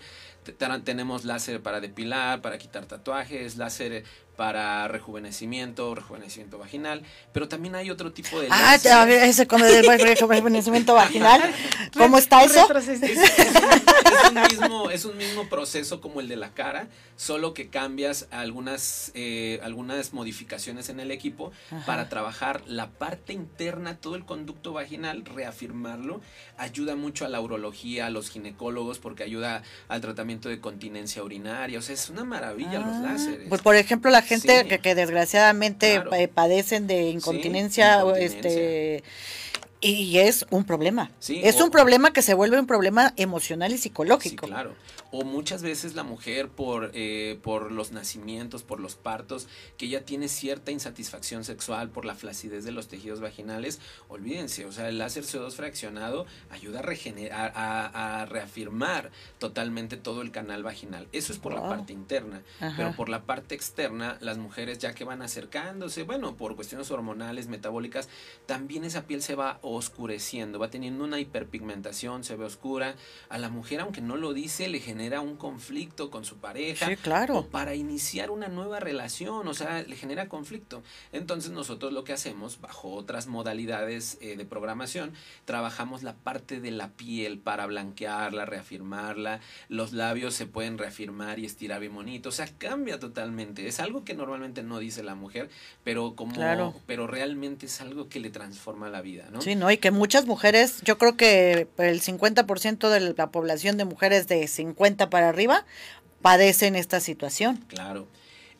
tenemos 0.85 1.25
láser 1.25 1.63
para 1.63 1.81
depilar, 1.81 2.43
para 2.43 2.59
quitar 2.59 2.85
tatuajes, 2.85 3.57
láser 3.57 4.05
para 4.37 4.87
rejuvenecimiento, 4.89 5.95
rejuvenecimiento 5.95 6.59
vaginal, 6.59 7.03
pero 7.33 7.49
también 7.49 7.75
hay 7.75 7.91
otro 7.91 8.13
tipo 8.13 8.41
de 8.41 8.49
Ah, 8.51 8.77
a 8.93 9.05
ver, 9.05 9.25
ese 9.25 9.47
con 9.47 9.63
el 9.63 9.85
rejuvenecimiento 9.85 10.95
vaginal, 10.95 11.43
¿cómo 11.97 12.19
está 12.19 12.45
eso? 12.45 12.67
Es, 12.77 14.31
un 14.31 14.43
mismo, 14.43 14.91
es 14.91 15.05
un 15.05 15.17
mismo 15.17 15.49
proceso 15.49 16.01
como 16.01 16.21
el 16.21 16.29
de 16.29 16.37
la 16.37 16.51
cara, 16.53 16.89
solo 17.17 17.55
que 17.55 17.69
cambias 17.69 18.29
algunas, 18.31 19.11
eh, 19.15 19.61
algunas 19.63 20.13
modificaciones 20.13 20.89
en 20.89 21.01
el 21.01 21.11
equipo 21.11 21.53
para 21.87 22.09
trabajar 22.09 22.63
la 22.67 22.91
parte 22.91 23.33
interna, 23.33 23.97
todo 23.97 24.17
el 24.17 24.25
conducto 24.25 24.73
vaginal, 24.73 25.25
reafirmarlo, 25.25 26.21
ayuda 26.59 26.95
mucho 26.95 27.25
a 27.25 27.29
la 27.29 27.41
urología, 27.41 28.07
a 28.07 28.11
los 28.11 28.31
ginecólogos, 28.31 28.99
porque 28.99 29.23
ayuda 29.23 29.63
al 29.89 30.01
tratamiento 30.01 30.49
de 30.49 30.61
continencia 30.61 31.23
urinaria, 31.23 31.79
o 31.79 31.83
sea, 31.83 31.95
es 31.95 32.11
una 32.11 32.25
maravilla 32.25 32.81
los 32.81 32.97
ah, 32.97 33.13
láseres. 33.13 33.49
Pues 33.49 33.63
por 33.63 33.77
ejemplo, 33.77 34.11
la 34.11 34.23
gente 34.27 34.81
que, 34.81 34.95
desgraciadamente 34.95 36.03
padecen 36.35 36.87
de 36.87 37.11
incontinencia, 37.11 38.03
este 38.19 39.03
y 39.93 40.19
es 40.19 40.47
un 40.51 40.65
problema. 40.65 41.11
es 41.29 41.61
un 41.61 41.71
problema 41.71 42.13
que 42.13 42.23
se 42.23 42.35
vuelve 42.35 42.59
un 42.59 42.67
problema 42.67 43.13
emocional 43.17 43.73
y 43.73 43.79
psicológico. 43.79 44.47
claro 44.47 44.75
o 45.11 45.25
muchas 45.25 45.63
veces 45.63 45.95
la 45.95 46.03
mujer 46.03 46.49
por, 46.49 46.91
eh, 46.95 47.39
por 47.43 47.73
los 47.73 47.93
nacimientos, 47.93 48.63
por 48.63 48.81
los 48.81 48.97
partos, 48.97 49.49
que 49.77 49.89
ya 49.89 50.03
tiene 50.03 50.29
cierta 50.29 50.71
insatisfacción 50.71 51.45
sexual 51.45 51.91
por 51.91 52.05
la 52.05 52.15
flacidez 52.15 52.65
de 52.65 52.73
los 52.73 52.89
tejidos 52.89 53.21
vaginales, 53.21 53.81
olvídense, 54.09 54.65
o 54.65 54.73
sea, 54.73 54.89
el 54.89 54.99
láser 54.99 55.25
CO2 55.25 55.53
fraccionado 55.53 56.27
ayuda 56.51 56.81
a, 56.81 56.83
regenerar, 56.83 57.53
a, 57.55 58.27
reafirmar 58.29 59.11
totalmente 59.39 59.97
todo 59.97 60.23
el 60.23 60.33
canal 60.33 60.63
vaginal. 60.63 61.09
Eso 61.13 61.33
es 61.33 61.39
por 61.39 61.55
la 61.55 61.63
parte 61.63 61.93
interna, 61.93 62.43
pero 62.77 62.93
por 62.95 63.09
la 63.09 63.23
parte 63.23 63.55
externa, 63.55 64.19
las 64.21 64.39
mujeres 64.39 64.79
ya 64.79 64.95
que 64.95 65.05
van 65.05 65.23
acercándose, 65.23 66.03
bueno, 66.03 66.37
por 66.37 66.57
cuestiones 66.57 66.91
hormonales, 66.91 67.49
metabólicas, 67.49 68.09
también 68.47 68.85
esa 68.85 69.07
piel 69.07 69.23
se 69.23 69.35
va 69.35 69.59
oscureciendo, 69.77 70.59
va 70.59 70.71
teniendo 70.71 71.05
una 71.05 71.21
hiperpigmentación, 71.21 72.25
se 72.25 72.37
ve 72.37 72.45
oscura. 72.45 72.97
A 73.29 73.39
la 73.39 73.49
mujer, 73.49 73.81
aunque 73.81 74.01
no 74.01 74.17
lo 74.17 74.33
dice, 74.33 74.69
le 74.69 74.81
genera 74.81 75.21
un 75.21 75.37
conflicto 75.37 76.11
con 76.11 76.25
su 76.25 76.37
pareja. 76.37 76.87
Sí, 76.87 76.97
claro. 76.97 77.39
O 77.39 77.47
para 77.47 77.75
iniciar 77.75 78.31
una 78.31 78.49
nueva 78.49 78.81
relación, 78.81 79.47
o 79.47 79.55
sea, 79.55 79.83
le 79.83 79.97
genera 79.97 80.29
conflicto. 80.29 80.83
Entonces 81.13 81.51
nosotros 81.51 81.93
lo 81.93 82.05
que 82.05 82.13
hacemos, 82.13 82.61
bajo 82.61 82.93
otras 82.93 83.27
modalidades 83.27 84.19
eh, 84.21 84.37
de 84.37 84.45
programación, 84.45 85.13
trabajamos 85.45 86.03
la 86.03 86.15
parte 86.15 86.61
de 86.61 86.71
la 86.71 86.89
piel 86.91 87.39
para 87.39 87.67
blanquearla, 87.67 88.45
reafirmarla. 88.45 89.41
Los 89.69 89.93
labios 89.93 90.35
se 90.35 90.47
pueden 90.47 90.79
reafirmar 90.79 91.39
y 91.39 91.47
estirar 91.47 91.81
bien 91.81 91.95
bonito. 91.95 92.29
O 92.29 92.33
sea, 92.33 92.49
cambia 92.59 92.99
totalmente. 92.99 93.67
Es 93.67 93.81
algo 93.81 94.05
que 94.05 94.15
normalmente 94.15 94.63
no 94.63 94.79
dice 94.79 95.03
la 95.03 95.15
mujer, 95.15 95.51
pero 95.85 96.15
como 96.15 96.35
pero 96.87 97.07
realmente 97.07 97.67
es 97.67 97.81
algo 97.81 98.09
que 98.09 98.21
le 98.21 98.31
transforma 98.31 98.89
la 98.89 99.01
vida, 99.01 99.29
¿no? 99.31 99.41
Sí, 99.41 99.55
¿no? 99.59 99.71
Y 99.71 99.79
que 99.79 99.91
muchas 99.91 100.27
mujeres, 100.27 100.81
yo 100.83 100.99
creo 100.99 101.17
que 101.17 101.69
el 101.79 102.01
50% 102.03 102.89
de 102.89 103.01
la 103.01 103.31
población 103.31 103.77
de 103.77 103.85
mujeres 103.85 104.29
de 104.29 104.47
50 104.47 105.11
para 105.11 105.29
arriba 105.29 105.65
padecen 106.23 106.77
esta 106.77 107.01
situación. 107.01 107.65
Claro. 107.69 108.07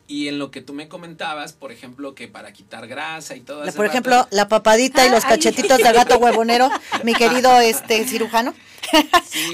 Y 0.07 0.29
en 0.29 0.39
lo 0.39 0.51
que 0.51 0.61
tú 0.61 0.73
me 0.73 0.87
comentabas, 0.87 1.51
por 1.53 1.71
ejemplo, 1.71 2.15
que 2.15 2.29
para 2.29 2.53
quitar 2.53 2.87
grasa 2.87 3.35
y 3.35 3.41
todo 3.41 3.63
eso. 3.65 3.75
Por 3.75 3.85
ejemplo, 3.85 4.25
la 4.31 4.47
papadita 4.47 5.05
y 5.05 5.09
los 5.09 5.25
cachetitos 5.25 5.77
de 5.79 5.91
gato 5.91 6.17
huevonero, 6.17 6.69
mi 7.03 7.13
querido 7.13 7.59
este 7.59 8.05
cirujano. 8.05 8.53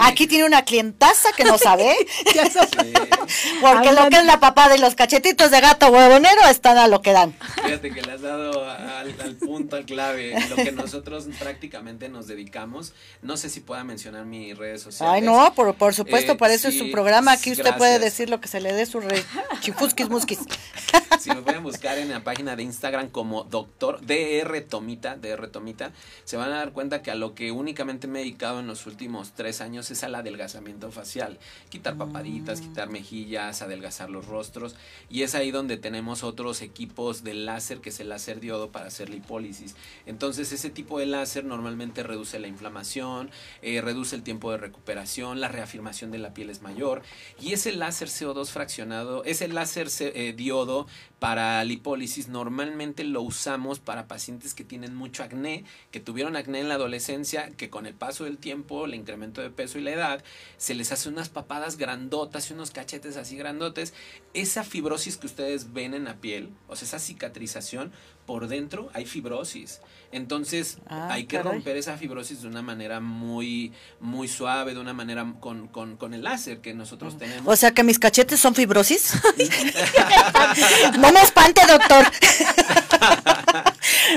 Aquí 0.02 0.28
tiene 0.28 0.46
una 0.46 0.64
clientaza 0.64 1.30
que 1.36 1.44
no 1.44 1.58
sabe. 1.58 1.96
Porque 3.62 3.92
lo 3.92 4.10
que 4.10 4.18
es 4.18 4.26
la 4.26 4.40
papada 4.40 4.76
y 4.76 4.80
los 4.80 4.96
cachetitos 4.96 5.52
de 5.52 5.62
gato 5.62 5.90
huevonero 5.90 6.42
están 6.50 6.78
a 6.78 6.88
lo 6.88 7.02
que 7.02 7.14
dan. 7.14 7.36
Fíjate 7.64 7.92
que 7.92 8.02
le 8.02 8.12
has 8.12 8.22
dado 8.22 8.70
al, 8.70 9.36
punto, 9.36 9.76
al 9.76 9.86
clave, 9.86 10.36
lo 10.50 10.56
que 10.56 10.72
nosotros 10.72 11.28
prácticamente 11.40 12.10
nos 12.10 12.28
dedicamos. 12.28 12.94
No 13.22 13.38
sé 13.38 13.50
si 13.50 13.60
pueda 13.60 13.84
mencionar 13.84 14.26
mis 14.26 14.58
redes 14.58 14.82
sociales. 14.82 15.16
Ay, 15.16 15.22
no, 15.22 15.54
por, 15.56 15.74
por 15.76 15.94
supuesto, 15.94 16.38
para 16.38 16.54
eso 16.54 16.68
es 16.68 16.78
su 16.78 16.92
programa. 16.92 17.34
Aquí 17.34 17.52
usted 17.52 17.76
puede 17.78 18.00
decir 18.00 18.30
lo 18.30 18.40
que 18.40 18.48
se 18.48 18.60
le 18.60 18.74
dé 18.74 18.86
su 18.86 19.00
re 19.00 19.24
chifusquis 19.62 20.10
musquis. 20.10 20.40
si 21.20 21.30
me 21.30 21.42
pueden 21.42 21.64
buscar 21.64 21.98
en 21.98 22.10
la 22.10 22.24
página 22.24 22.56
de 22.56 22.64
Instagram 22.64 23.10
como 23.10 23.44
doctor 23.44 24.06
DR 24.06 24.62
Tomita, 24.62 25.16
DR 25.16 25.48
Tomita, 25.48 25.92
se 26.26 26.38
van 26.38 26.52
a 26.52 26.58
dar 26.58 26.74
cuenta 26.74 27.02
que 27.02 27.12
a 27.12 27.16
lo 27.16 27.34
que 27.34 27.52
únicamente 27.52 28.08
me 28.08 28.20
he 28.20 28.24
dedicado 28.24 28.60
en 28.60 28.68
los 28.68 28.86
últimos 28.86 29.34
tres 29.34 29.62
años 29.62 29.90
es 29.92 30.04
al 30.04 30.16
adelgazamiento 30.16 30.92
facial. 30.92 31.40
Quitar 31.70 31.98
papaditas, 31.98 32.62
mm. 32.62 32.64
quitar 32.64 32.90
mejillas, 32.90 33.62
adelgazar 33.62 34.10
los 34.10 34.28
rostros. 34.28 34.76
Y 35.10 35.24
es 35.24 35.36
ahí 35.36 35.52
donde 35.52 35.78
tenemos 35.78 36.24
otros 36.24 36.62
equipos 36.62 37.24
de 37.24 37.34
láser, 37.34 37.80
que 37.80 37.90
es 37.90 38.00
el 38.00 38.10
láser 38.10 38.40
diodo 38.40 38.72
para 38.72 38.88
hacer 38.88 39.10
lipólisis. 39.10 39.76
Entonces 40.06 40.52
ese 40.52 40.70
tipo 40.70 41.00
de 41.00 41.06
láser 41.06 41.46
normalmente 41.46 42.04
reduce 42.04 42.40
la 42.40 42.48
inflamación, 42.48 43.32
eh, 43.62 43.82
reduce 43.82 44.16
el 44.16 44.24
tiempo 44.24 44.52
de 44.52 44.58
recuperación, 44.58 45.40
la 45.40 45.48
reafirmación 45.48 46.12
de 46.12 46.20
la 46.20 46.34
piel 46.34 46.50
es 46.50 46.62
mayor. 46.62 47.02
Y 47.40 47.54
ese 47.54 47.72
láser 47.72 48.10
CO2 48.10 48.48
fraccionado, 48.48 49.24
ese 49.24 49.48
láser 49.48 49.88
eh, 50.00 50.33
diodo 50.34 50.88
para 51.20 51.64
lipólisis 51.64 52.28
normalmente 52.28 53.04
lo 53.04 53.22
usamos 53.22 53.80
para 53.80 54.08
pacientes 54.08 54.54
que 54.54 54.64
tienen 54.64 54.94
mucho 54.94 55.24
acné, 55.24 55.64
que 55.92 56.00
tuvieron 56.00 56.36
acné 56.36 56.60
en 56.60 56.68
la 56.68 56.76
adolescencia, 56.76 57.50
que 57.52 57.70
con 57.70 57.86
el 57.86 57.94
paso 57.94 58.26
del 58.26 58.38
tiempo, 58.38 58.86
el 58.86 58.94
incremento 58.94 59.42
de 59.42 59.50
peso 59.50 59.80
y 59.80 59.84
la 59.84 59.92
edad, 59.92 60.24
se 60.58 60.76
les 60.76 60.92
hace 60.92 61.08
unas 61.10 61.30
papadas 61.30 61.78
grandotas 61.78 62.50
y 62.50 62.54
unos 62.54 62.72
cachetes 62.72 63.16
así 63.16 63.38
grandotes. 63.38 63.94
Esa 64.34 64.64
fibrosis 64.64 65.18
que 65.18 65.28
ustedes 65.28 65.74
ven 65.74 65.94
en 65.94 66.04
la 66.04 66.18
piel, 66.18 66.50
o 66.68 66.76
sea, 66.76 66.88
esa 66.88 67.00
cicatrización, 67.00 67.92
por 68.26 68.48
dentro 68.48 68.90
hay 68.94 69.06
fibrosis. 69.06 69.82
Entonces 70.12 70.78
ah, 70.88 71.10
hay 71.12 71.26
que 71.26 71.42
romper 71.42 71.76
esa 71.76 71.98
fibrosis 71.98 72.44
de 72.44 72.48
una 72.48 72.62
manera 72.62 73.00
muy, 73.00 73.74
muy 74.00 74.28
suave, 74.28 74.74
de 74.74 74.80
una 74.80 74.94
manera 74.94 75.34
con, 75.40 75.68
con, 75.68 75.98
con 75.98 76.14
el 76.14 76.24
láser 76.24 76.60
que 76.60 76.74
nosotros 76.74 77.18
tenemos. 77.18 77.52
O 77.52 77.56
sea 77.56 77.72
que 77.72 77.84
mis 77.84 78.00
cachetes 78.00 78.40
son 78.40 78.54
fibrosis. 78.54 79.14
no 81.00 81.12
me 81.12 81.22
espante, 81.22 81.62
doctor. 81.68 82.06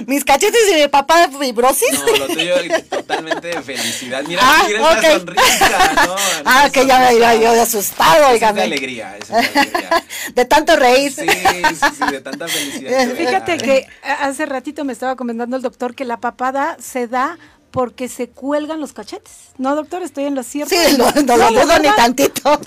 mis 0.07 0.25
cachetes 0.25 0.61
y 0.73 0.75
mi 0.83 0.89
papá 0.89 1.27
de 1.27 1.39
fibrosis. 1.39 1.93
No, 1.93 2.17
lo 2.17 2.27
tuyo 2.29 2.57
es 2.57 2.89
totalmente 2.89 3.49
de 3.49 3.63
felicidad. 3.63 4.25
Mira, 4.27 4.43
ah, 4.45 4.65
mira 4.67 4.99
esa 4.99 5.19
sonrisa. 5.19 6.17
ah, 6.45 6.69
que 6.73 6.87
ya 6.87 7.01
me 7.01 7.15
iba 7.15 7.35
yo 7.35 7.53
de 7.53 7.61
asustado, 7.61 8.29
Es 8.33 8.41
de 8.41 8.47
alegría, 8.47 9.17
es 9.17 9.29
de 9.29 9.37
alegría. 9.37 10.05
de 10.35 10.45
tanto 10.45 10.77
reír. 10.77 11.13
Sí, 11.13 11.27
sí, 11.29 11.87
sí, 11.99 12.13
de 12.13 12.21
tanta 12.21 12.49
felicidad. 12.49 13.09
Fíjate 13.17 13.59
que 13.59 13.87
hace 14.03 14.47
ratito 14.47 14.85
me 14.85 14.93
estaba 14.93 15.17
comentando 15.17 15.57
el 15.57 15.63
doctor 15.63 15.95
que 15.95 16.05
la 16.05 16.21
papada 16.21 16.77
se 16.81 17.09
da 17.09 17.39
porque 17.71 18.09
se 18.09 18.31
cuelgan 18.31 18.81
los 18.81 18.93
cachetes. 18.93 19.51
¿No, 19.59 19.75
doctor? 19.75 20.03
Estoy 20.03 20.25
en 20.25 20.35
lo 20.35 20.43
cierto. 20.43 20.75
Sí, 20.75 20.97
no, 20.97 21.11
no 21.11 21.37
lo 21.37 21.51
dudo 21.51 21.79
ni 21.79 21.89
tantito. 21.95 22.59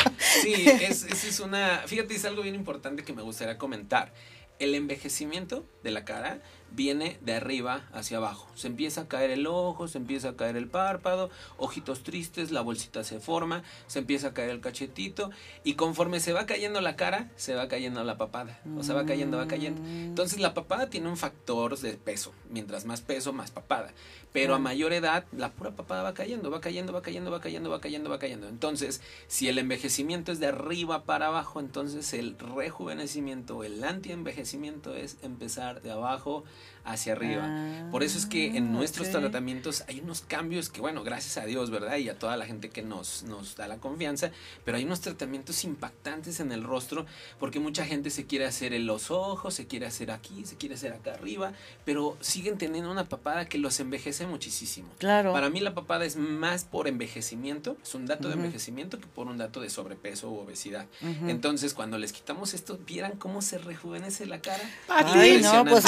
Sí, 0.41 0.65
es, 0.67 1.03
es 1.03 1.39
una, 1.39 1.81
fíjate, 1.87 2.15
es 2.15 2.25
algo 2.25 2.43
bien 2.43 2.55
importante 2.55 3.03
que 3.03 3.13
me 3.13 3.21
gustaría 3.21 3.57
comentar. 3.57 4.13
El 4.59 4.75
envejecimiento 4.75 5.65
de 5.83 5.91
la 5.91 6.03
cara 6.03 6.41
viene 6.71 7.17
de 7.21 7.33
arriba 7.33 7.87
hacia 7.93 8.17
abajo. 8.17 8.47
Se 8.55 8.67
empieza 8.67 9.01
a 9.01 9.07
caer 9.07 9.31
el 9.31 9.47
ojo, 9.47 9.87
se 9.87 9.97
empieza 9.97 10.29
a 10.29 10.35
caer 10.35 10.55
el 10.55 10.67
párpado, 10.67 11.29
ojitos 11.57 12.03
tristes, 12.03 12.51
la 12.51 12.61
bolsita 12.61 13.03
se 13.03 13.19
forma, 13.19 13.63
se 13.87 13.99
empieza 13.99 14.27
a 14.27 14.33
caer 14.33 14.49
el 14.49 14.61
cachetito 14.61 15.31
y 15.63 15.73
conforme 15.73 16.19
se 16.19 16.33
va 16.33 16.45
cayendo 16.45 16.81
la 16.81 16.95
cara, 16.95 17.29
se 17.35 17.55
va 17.55 17.67
cayendo 17.67 18.03
la 18.03 18.17
papada. 18.17 18.59
O 18.77 18.83
sea, 18.83 18.95
va 18.95 19.05
cayendo, 19.05 19.37
va 19.37 19.47
cayendo. 19.47 19.81
Entonces 19.87 20.39
la 20.39 20.53
papada 20.53 20.89
tiene 20.89 21.09
un 21.09 21.17
factor 21.17 21.77
de 21.77 21.93
peso. 21.93 22.33
Mientras 22.49 22.85
más 22.85 23.01
peso, 23.01 23.33
más 23.33 23.51
papada. 23.51 23.91
Pero 24.31 24.53
a 24.53 24.59
mayor 24.59 24.93
edad, 24.93 25.25
la 25.31 25.51
pura 25.51 25.71
papada 25.71 26.03
va 26.03 26.13
cayendo, 26.13 26.51
va 26.51 26.61
cayendo, 26.61 26.93
va 26.93 27.01
cayendo, 27.01 27.31
va 27.31 27.41
cayendo, 27.41 27.69
va 27.69 27.81
cayendo, 27.81 28.09
va 28.09 28.19
cayendo. 28.19 28.47
Entonces, 28.47 29.01
si 29.27 29.47
el 29.47 29.57
envejecimiento 29.57 30.31
es 30.31 30.39
de 30.39 30.47
arriba 30.47 31.03
para 31.03 31.27
abajo, 31.27 31.59
entonces 31.59 32.13
el 32.13 32.37
rejuvenecimiento, 32.37 33.63
el 33.63 33.83
anti-envejecimiento 33.83 34.93
es 34.93 35.17
empezar 35.23 35.81
de 35.81 35.91
abajo 35.91 36.43
hacia 36.85 37.13
arriba. 37.13 37.89
Por 37.91 38.03
eso 38.03 38.17
es 38.17 38.25
que 38.25 38.57
en 38.57 38.67
ah, 38.67 38.71
nuestros 38.71 39.09
tratamientos 39.09 39.83
hay 39.87 39.99
unos 39.99 40.21
cambios 40.21 40.69
que, 40.69 40.81
bueno, 40.81 41.03
gracias 41.03 41.37
a 41.37 41.45
Dios, 41.45 41.69
¿verdad? 41.69 41.97
Y 41.97 42.09
a 42.09 42.17
toda 42.17 42.37
la 42.37 42.45
gente 42.45 42.69
que 42.69 42.81
nos, 42.81 43.23
nos 43.23 43.55
da 43.55 43.67
la 43.67 43.77
confianza, 43.77 44.31
pero 44.65 44.77
hay 44.77 44.85
unos 44.85 45.01
tratamientos 45.01 45.63
impactantes 45.63 46.39
en 46.39 46.51
el 46.51 46.63
rostro 46.63 47.05
porque 47.39 47.59
mucha 47.59 47.85
gente 47.85 48.09
se 48.09 48.25
quiere 48.25 48.45
hacer 48.45 48.73
en 48.73 48.85
los 48.85 49.11
ojos, 49.11 49.53
se 49.53 49.67
quiere 49.67 49.85
hacer 49.85 50.11
aquí, 50.11 50.45
se 50.45 50.55
quiere 50.55 50.75
hacer 50.75 50.93
acá 50.93 51.13
arriba, 51.13 51.53
pero 51.85 52.17
siguen 52.21 52.57
teniendo 52.57 52.91
una 52.91 53.07
papada 53.07 53.45
que 53.45 53.57
los 53.57 53.79
envejece 53.79 54.25
muchísimo. 54.25 54.89
Claro. 54.97 55.33
Para 55.33 55.49
mí 55.49 55.59
la 55.59 55.73
papada 55.73 56.05
es 56.05 56.15
más 56.15 56.63
por 56.63 56.87
envejecimiento, 56.87 57.77
es 57.81 57.95
un 57.95 58.05
dato 58.05 58.27
de 58.27 58.35
envejecimiento 58.35 58.99
que 58.99 59.07
por 59.07 59.27
un 59.27 59.37
dato 59.37 59.61
de 59.61 59.69
sobrepeso 59.69 60.29
u 60.29 60.39
obesidad. 60.39 60.87
Entonces, 61.27 61.73
cuando 61.73 61.97
les 61.97 62.13
quitamos 62.13 62.53
esto, 62.53 62.79
vieran 62.85 63.13
cómo 63.17 63.41
se 63.41 63.57
rejuvenece 63.57 64.25
la 64.25 64.41
cara. 64.41 64.63
Ay, 64.87 65.39
no, 65.41 65.65
pues 65.65 65.85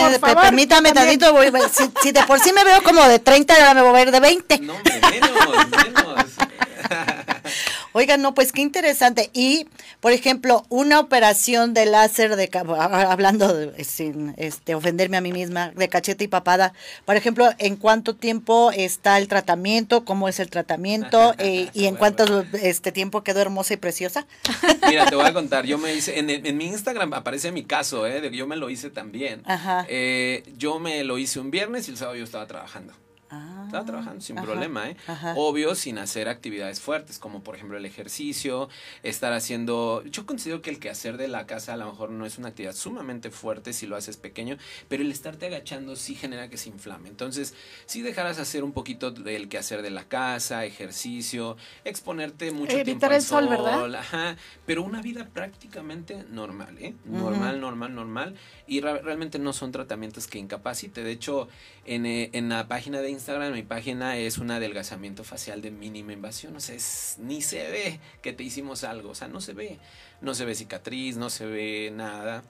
entonces, 0.00 0.22
espérame, 0.22 0.42
permítame 0.42 0.92
tantito, 0.92 1.32
voy, 1.32 1.52
si, 1.72 1.90
si, 2.02 2.12
de 2.12 2.22
por 2.24 2.40
sí 2.40 2.52
me 2.52 2.64
veo 2.64 2.82
como 2.82 3.02
de 3.08 3.18
30, 3.18 3.54
ahora 3.54 3.74
me 3.74 3.82
voy 3.82 3.90
a 3.90 3.92
ver 3.92 4.10
de 4.10 4.20
20. 4.20 4.58
No, 4.60 4.74
menos, 5.10 5.30
menos. 5.70 6.24
Oigan, 7.92 8.22
no, 8.22 8.34
pues 8.34 8.52
qué 8.52 8.62
interesante. 8.62 9.30
Y, 9.32 9.66
por 10.00 10.12
ejemplo, 10.12 10.64
una 10.68 11.00
operación 11.00 11.74
de 11.74 11.86
láser, 11.86 12.36
de 12.36 12.50
hablando 12.54 13.52
de, 13.52 13.84
sin 13.84 14.34
este, 14.36 14.74
ofenderme 14.74 15.16
a 15.16 15.20
mí 15.20 15.32
misma, 15.32 15.70
de 15.70 15.88
cachete 15.88 16.24
y 16.24 16.28
papada, 16.28 16.72
por 17.04 17.16
ejemplo, 17.16 17.48
¿en 17.58 17.76
cuánto 17.76 18.14
tiempo 18.14 18.70
está 18.72 19.18
el 19.18 19.28
tratamiento? 19.28 20.04
¿Cómo 20.04 20.28
es 20.28 20.40
el 20.40 20.50
tratamiento? 20.50 21.34
Eh, 21.42 21.70
¿Y 21.72 21.86
en 21.86 21.96
cuánto 21.96 22.44
este 22.52 22.92
tiempo 22.92 23.22
quedó 23.22 23.40
hermosa 23.40 23.72
y 23.74 23.76
preciosa? 23.78 24.26
Mira, 24.88 25.06
te 25.06 25.16
voy 25.16 25.24
a 25.24 25.32
contar, 25.40 25.64
yo 25.64 25.78
me 25.78 25.94
hice, 25.94 26.18
en, 26.18 26.28
en 26.28 26.56
mi 26.56 26.66
Instagram 26.66 27.14
aparece 27.14 27.50
mi 27.50 27.64
caso, 27.64 28.06
¿eh? 28.06 28.20
De 28.20 28.30
que 28.30 28.36
yo 28.36 28.46
me 28.46 28.56
lo 28.56 28.68
hice 28.68 28.90
también. 28.90 29.42
Ajá. 29.46 29.86
Eh, 29.88 30.42
yo 30.58 30.78
me 30.78 31.02
lo 31.04 31.18
hice 31.18 31.40
un 31.40 31.50
viernes 31.50 31.88
y 31.88 31.92
el 31.92 31.96
sábado 31.96 32.16
yo 32.16 32.24
estaba 32.24 32.46
trabajando. 32.46 32.92
Estaba 33.64 33.84
trabajando 33.84 34.20
sin 34.20 34.36
problema, 34.36 34.88
¿eh? 34.88 34.96
Obvio, 35.36 35.74
sin 35.74 35.98
hacer 35.98 36.28
actividades 36.28 36.80
fuertes, 36.80 37.18
como 37.18 37.42
por 37.42 37.54
ejemplo 37.54 37.76
el 37.78 37.86
ejercicio, 37.86 38.68
estar 39.02 39.32
haciendo... 39.32 40.02
Yo 40.06 40.26
considero 40.26 40.62
que 40.62 40.70
el 40.70 40.80
quehacer 40.80 41.16
de 41.16 41.28
la 41.28 41.46
casa 41.46 41.74
a 41.74 41.76
lo 41.76 41.86
mejor 41.86 42.10
no 42.10 42.26
es 42.26 42.38
una 42.38 42.48
actividad 42.48 42.74
sumamente 42.74 43.30
fuerte 43.30 43.72
si 43.72 43.86
lo 43.86 43.96
haces 43.96 44.16
pequeño, 44.16 44.56
pero 44.88 45.02
el 45.02 45.12
estarte 45.12 45.46
agachando 45.46 45.94
sí 45.94 46.14
genera 46.14 46.48
que 46.48 46.56
se 46.56 46.70
inflame. 46.70 47.08
Entonces, 47.08 47.54
si 47.86 48.02
dejaras 48.02 48.38
hacer 48.38 48.64
un 48.64 48.72
poquito 48.72 49.12
del 49.12 49.48
quehacer 49.48 49.82
de 49.82 49.90
la 49.90 50.04
casa, 50.04 50.64
ejercicio, 50.64 51.56
exponerte 51.84 52.50
mucho 52.50 52.82
tiempo 52.82 53.06
al 53.06 53.22
sol, 53.22 53.48
¿verdad? 53.48 53.94
Ajá, 53.94 54.36
pero 54.66 54.82
una 54.82 55.02
vida 55.02 55.28
prácticamente 55.32 56.24
normal, 56.30 56.76
¿eh? 56.78 56.94
Normal, 57.04 57.60
normal, 57.60 57.94
normal. 57.94 58.34
Y 58.66 58.80
realmente 58.80 59.38
no 59.38 59.52
son 59.52 59.72
tratamientos 59.72 60.26
que 60.26 60.38
incapacite. 60.38 61.02
De 61.04 61.12
hecho, 61.12 61.48
en, 61.90 62.06
eh, 62.06 62.30
en 62.34 62.48
la 62.48 62.68
página 62.68 63.00
de 63.00 63.10
Instagram, 63.10 63.52
mi 63.52 63.64
página 63.64 64.16
es 64.16 64.38
un 64.38 64.52
adelgazamiento 64.52 65.24
facial 65.24 65.60
de 65.60 65.72
mínima 65.72 66.12
invasión. 66.12 66.54
O 66.54 66.60
sea, 66.60 66.76
ni 67.18 67.42
se 67.42 67.68
ve 67.68 68.00
que 68.22 68.32
te 68.32 68.44
hicimos 68.44 68.84
algo. 68.84 69.10
O 69.10 69.14
sea, 69.16 69.26
no 69.26 69.40
se 69.40 69.54
ve. 69.54 69.78
No 70.20 70.34
se 70.34 70.44
ve 70.44 70.54
cicatriz, 70.54 71.16
no 71.16 71.30
se 71.30 71.46
ve 71.46 71.92
nada 71.92 72.44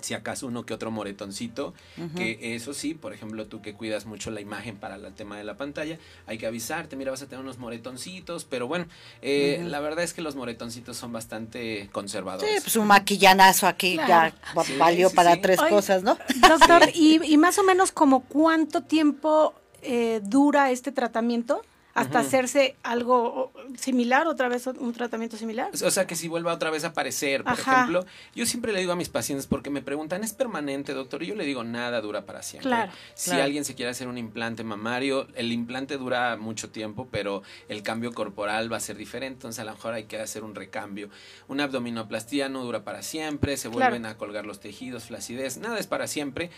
si 0.00 0.14
acaso 0.14 0.46
uno 0.46 0.64
que 0.64 0.74
otro 0.74 0.90
moretoncito, 0.90 1.74
que 2.16 2.54
eso 2.54 2.74
sí, 2.74 2.94
por 2.94 3.12
ejemplo, 3.12 3.46
tú 3.46 3.60
que 3.60 3.74
cuidas 3.74 4.06
mucho 4.06 4.30
la 4.30 4.40
imagen 4.40 4.76
para 4.76 4.96
el 4.96 5.12
tema 5.14 5.36
de 5.36 5.44
la 5.44 5.56
pantalla, 5.56 5.98
hay 6.26 6.38
que 6.38 6.46
avisarte, 6.46 6.96
mira, 6.96 7.10
vas 7.10 7.22
a 7.22 7.26
tener 7.26 7.44
unos 7.44 7.58
moretoncitos, 7.58 8.44
pero 8.44 8.68
bueno, 8.68 8.86
eh, 9.22 9.62
la 9.66 9.80
verdad 9.80 10.04
es 10.04 10.14
que 10.14 10.22
los 10.22 10.36
moretoncitos 10.36 10.96
son 10.96 11.12
bastante 11.12 11.88
conservadores. 11.92 12.48
Sí, 12.48 12.60
pues 12.62 12.76
un 12.76 12.86
maquillanazo 12.86 13.66
aquí 13.66 13.96
ya 13.96 14.34
valió 14.78 15.10
para 15.10 15.40
tres 15.40 15.60
cosas, 15.60 16.02
¿no? 16.02 16.16
Doctor, 16.48 16.90
y, 16.94 17.20
y, 17.24 17.36
más 17.36 17.58
o 17.58 17.64
menos 17.64 17.92
como 17.92 18.20
cuánto 18.20 18.82
tiempo 18.82 19.54
eh, 19.82 20.20
dura 20.22 20.70
este 20.70 20.92
tratamiento? 20.92 21.62
Hasta 22.00 22.18
hacerse 22.20 22.76
algo 22.82 23.52
similar, 23.76 24.26
otra 24.26 24.48
vez 24.48 24.66
un 24.66 24.92
tratamiento 24.92 25.36
similar. 25.36 25.70
O 25.84 25.90
sea, 25.90 26.06
que 26.06 26.16
si 26.16 26.28
vuelva 26.28 26.52
otra 26.52 26.70
vez 26.70 26.84
a 26.84 26.88
aparecer, 26.88 27.44
por 27.44 27.54
ejemplo. 27.54 28.06
Yo 28.34 28.46
siempre 28.46 28.72
le 28.72 28.80
digo 28.80 28.92
a 28.92 28.96
mis 28.96 29.08
pacientes, 29.08 29.46
porque 29.46 29.70
me 29.70 29.82
preguntan, 29.82 30.24
¿es 30.24 30.32
permanente, 30.32 30.92
doctor? 30.94 31.22
Y 31.22 31.26
yo 31.26 31.34
le 31.34 31.44
digo, 31.44 31.64
nada 31.64 32.00
dura 32.00 32.24
para 32.24 32.42
siempre. 32.42 32.90
si 33.14 33.32
alguien 33.32 33.64
se 33.64 33.74
quiere 33.74 33.90
hacer 33.90 34.08
un 34.08 34.18
implante 34.18 34.64
mamario, 34.64 35.26
el 35.34 35.52
implante 35.52 35.96
dura 35.96 36.36
mucho 36.36 36.70
tiempo, 36.70 37.08
pero 37.10 37.42
el 37.68 37.82
cambio 37.82 38.12
corporal 38.12 38.72
va 38.72 38.76
a 38.76 38.80
ser 38.80 38.96
diferente, 38.96 39.38
entonces 39.38 39.60
a 39.60 39.64
lo 39.64 39.72
mejor 39.72 39.94
hay 39.94 40.04
que 40.04 40.18
hacer 40.18 40.44
un 40.44 40.54
recambio. 40.54 41.08
Una 41.48 41.64
abdominoplastía 41.64 42.48
no 42.48 42.62
dura 42.62 42.84
para 42.84 43.02
siempre, 43.02 43.56
se 43.56 43.68
vuelven 43.68 44.06
a 44.06 44.16
colgar 44.16 44.46
los 44.46 44.60
tejidos, 44.60 45.04
flacidez, 45.04 45.58
nada 45.58 45.78
es 45.78 45.86
para 45.86 46.06
siempre. 46.06 46.50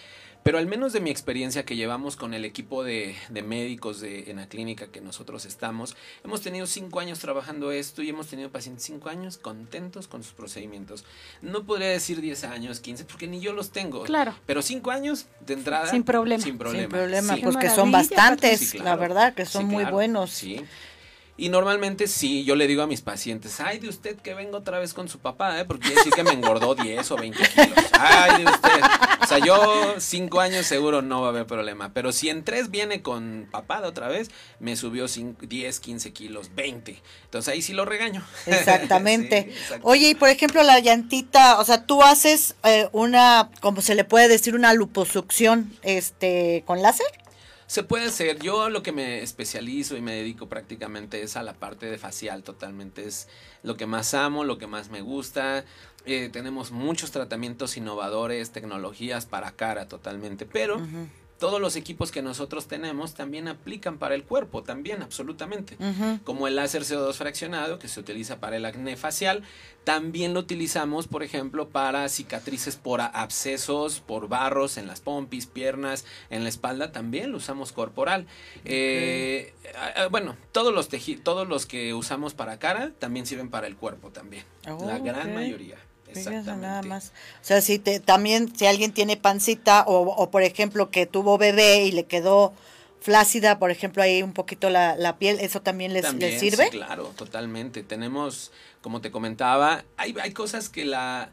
Pero 0.43 0.59
al 0.59 0.67
menos 0.67 0.93
de 0.93 1.01
mi 1.01 1.11
experiencia 1.11 1.65
que 1.65 1.77
llevamos 1.77 2.17
con 2.17 2.33
el 2.33 2.45
equipo 2.45 2.83
de, 2.83 3.15
de 3.29 3.43
médicos 3.43 4.01
de, 4.01 4.31
en 4.31 4.37
la 4.37 4.49
clínica 4.49 4.87
que 4.87 5.01
nosotros 5.01 5.45
estamos, 5.45 5.97
hemos 6.25 6.41
tenido 6.41 6.67
cinco 6.67 7.01
años 7.01 7.19
trabajando 7.19 7.73
esto 7.73 8.03
y 8.03 8.09
hemos 8.09 8.29
tenido 8.29 8.51
pacientes 8.51 8.85
cinco 8.85 9.11
años 9.11 9.37
contentos 9.37 10.09
con 10.09 10.23
sus 10.23 10.33
procedimientos. 10.33 11.05
No 11.43 11.65
podría 11.65 11.89
decir 11.89 12.21
10 12.21 12.45
años, 12.45 12.81
15, 12.81 13.05
porque 13.05 13.27
ni 13.27 13.41
yo 13.41 13.53
los 13.53 13.71
tengo. 13.71 14.03
Claro. 14.05 14.35
Pero 14.47 14.63
cinco 14.63 14.91
años 14.91 15.27
de 15.47 15.55
entrada. 15.55 15.87
Sin 15.89 16.05
problema. 16.05 16.43
Sin 16.43 16.57
problema. 16.57 16.83
Sin 16.83 16.91
problema, 16.91 17.37
porque 17.43 17.69
son 17.69 17.93
bastantes, 17.93 18.75
la 18.77 18.97
verdad, 18.97 19.35
que 19.35 19.45
son 19.45 19.67
muy 19.67 19.85
buenos. 19.85 20.31
Sí. 20.31 20.65
Y 21.41 21.49
normalmente 21.49 22.07
sí, 22.07 22.45
yo 22.45 22.55
le 22.55 22.67
digo 22.67 22.83
a 22.83 22.87
mis 22.87 23.01
pacientes, 23.01 23.61
ay 23.61 23.79
de 23.79 23.89
usted 23.89 24.19
que 24.19 24.35
vengo 24.35 24.59
otra 24.59 24.79
vez 24.79 24.93
con 24.93 25.09
su 25.09 25.21
papá, 25.21 25.59
¿eh? 25.59 25.65
porque 25.65 25.87
quiere 25.87 25.97
decir 25.97 26.13
que 26.13 26.23
me 26.23 26.33
engordó 26.33 26.75
10 26.83 27.11
o 27.13 27.17
20 27.17 27.39
kilos. 27.39 27.79
Ay 27.99 28.45
de 28.45 28.51
usted. 28.51 28.81
O 29.23 29.27
sea, 29.27 29.39
yo 29.39 29.95
cinco 29.97 30.41
años 30.41 30.67
seguro 30.67 31.01
no 31.01 31.23
va 31.23 31.29
a 31.29 31.31
haber 31.31 31.47
problema. 31.47 31.95
Pero 31.95 32.13
si 32.13 32.29
en 32.29 32.45
tres 32.45 32.71
viene 32.71 33.01
con 33.01 33.49
papá 33.51 33.81
de 33.81 33.89
otra 33.89 34.09
vez, 34.09 34.31
me 34.59 34.77
subió 34.77 35.07
10, 35.09 35.81
15 35.81 36.13
kilos, 36.13 36.51
20. 36.55 37.03
Entonces 37.25 37.55
ahí 37.55 37.63
sí 37.63 37.73
lo 37.73 37.87
regaño. 37.87 38.23
Exactamente. 38.47 39.51
Oye, 39.81 40.11
y 40.11 40.15
por 40.15 40.29
ejemplo 40.29 40.63
la 40.63 40.79
llantita, 40.79 41.59
o 41.59 41.65
sea, 41.65 41.87
tú 41.87 42.03
haces 42.03 42.55
eh, 42.65 42.91
una, 42.93 43.51
como 43.63 43.81
se 43.81 43.95
le 43.95 44.05
puede 44.05 44.29
decir, 44.29 44.55
una 44.55 44.75
luposucción 44.75 45.73
este, 45.81 46.65
con 46.67 46.83
láser. 46.83 47.07
Se 47.71 47.85
puede 47.85 48.07
hacer. 48.07 48.41
Yo 48.41 48.69
lo 48.69 48.83
que 48.83 48.91
me 48.91 49.23
especializo 49.23 49.97
y 49.97 50.01
me 50.01 50.13
dedico 50.13 50.49
prácticamente 50.49 51.23
es 51.23 51.37
a 51.37 51.45
la 51.45 51.53
parte 51.53 51.87
de 51.87 51.99
facial 51.99 52.43
totalmente. 52.43 53.07
Es 53.07 53.29
lo 53.63 53.77
que 53.77 53.87
más 53.87 54.13
amo, 54.13 54.43
lo 54.43 54.59
que 54.59 54.67
más 54.67 54.91
me 54.91 55.03
gusta. 55.03 55.65
Eh, 56.05 56.31
tenemos 56.33 56.73
muchos 56.73 57.13
tratamientos 57.13 57.77
innovadores, 57.77 58.51
tecnologías 58.51 59.25
para 59.25 59.53
cara 59.53 59.87
totalmente. 59.87 60.47
Pero 60.47 60.83
todos 61.41 61.61
los 61.61 61.75
equipos 61.75 62.13
que 62.13 62.21
nosotros 62.21 62.69
tenemos 62.69 63.15
también 63.15 63.49
aplican 63.49 63.99
para 63.99 64.15
el 64.15 64.25
cuerpo, 64.25 64.63
también, 64.63 65.03
absolutamente. 65.03 65.77
Como 66.23 66.47
el 66.47 66.55
láser 66.55 66.83
CO2 66.83 67.15
fraccionado, 67.15 67.79
que 67.79 67.89
se 67.89 67.99
utiliza 67.99 68.39
para 68.39 68.59
el 68.59 68.67
acné 68.67 68.97
facial, 68.97 69.43
también 69.83 70.35
lo 70.35 70.41
utilizamos, 70.41 71.09
por 71.09 71.23
ejemplo, 71.23 71.71
para 71.71 72.09
cicatrices 72.11 72.77
por 72.77 73.01
abscesos, 73.01 74.01
por 74.01 74.29
barros 74.29 74.77
en 74.77 74.87
las 74.87 75.01
pompis, 75.01 75.47
piernas, 75.47 76.05
en 76.29 76.43
la 76.43 76.51
espalda, 76.51 76.93
también 76.93 77.33
lo 77.33 77.39
usamos 77.39 77.73
corporal. 77.73 78.27
Eh, 78.67 79.55
bueno, 80.11 80.37
todos 80.53 80.75
los, 80.75 80.89
todos 81.25 81.49
los 81.49 81.65
que 81.65 81.95
usamos 81.95 82.35
para 82.35 82.59
cara 82.59 82.93
también 82.99 83.25
sirven 83.25 83.49
para 83.49 83.67
el 83.67 83.77
cuerpo 83.77 84.11
también, 84.11 84.45
la 84.65 84.99
gran 84.99 85.35
mayoría 85.35 85.79
nada 86.15 86.83
más. 86.83 87.13
O 87.43 87.45
sea, 87.45 87.61
si 87.61 87.79
te, 87.79 88.01
también 88.01 88.55
si 88.57 88.67
alguien 88.67 88.93
tiene 88.93 89.17
pancita 89.17 89.85
o, 89.87 90.01
o, 90.03 90.31
por 90.31 90.43
ejemplo 90.43 90.91
que 90.91 91.07
tuvo 91.07 91.39
bebé 91.39 91.85
y 91.85 91.93
le 91.93 92.05
quedó 92.05 92.53
flácida, 93.01 93.59
por 93.59 93.71
ejemplo, 93.71 94.03
ahí 94.03 94.23
un 94.23 94.33
poquito 94.33 94.71
la, 94.71 94.97
la 94.97 95.19
piel, 95.19 95.39
¿eso 95.41 95.63
también 95.63 95.93
les, 95.93 96.07
sirve? 96.39 96.69
claro, 96.71 97.13
totalmente. 97.17 97.83
Tenemos, 97.83 98.53
como 98.83 99.01
te 99.01 99.11
comentaba, 99.11 99.85
hay, 99.97 100.15
hay 100.23 100.33
cosas 100.33 100.69
que 100.69 100.85
la 100.85 101.31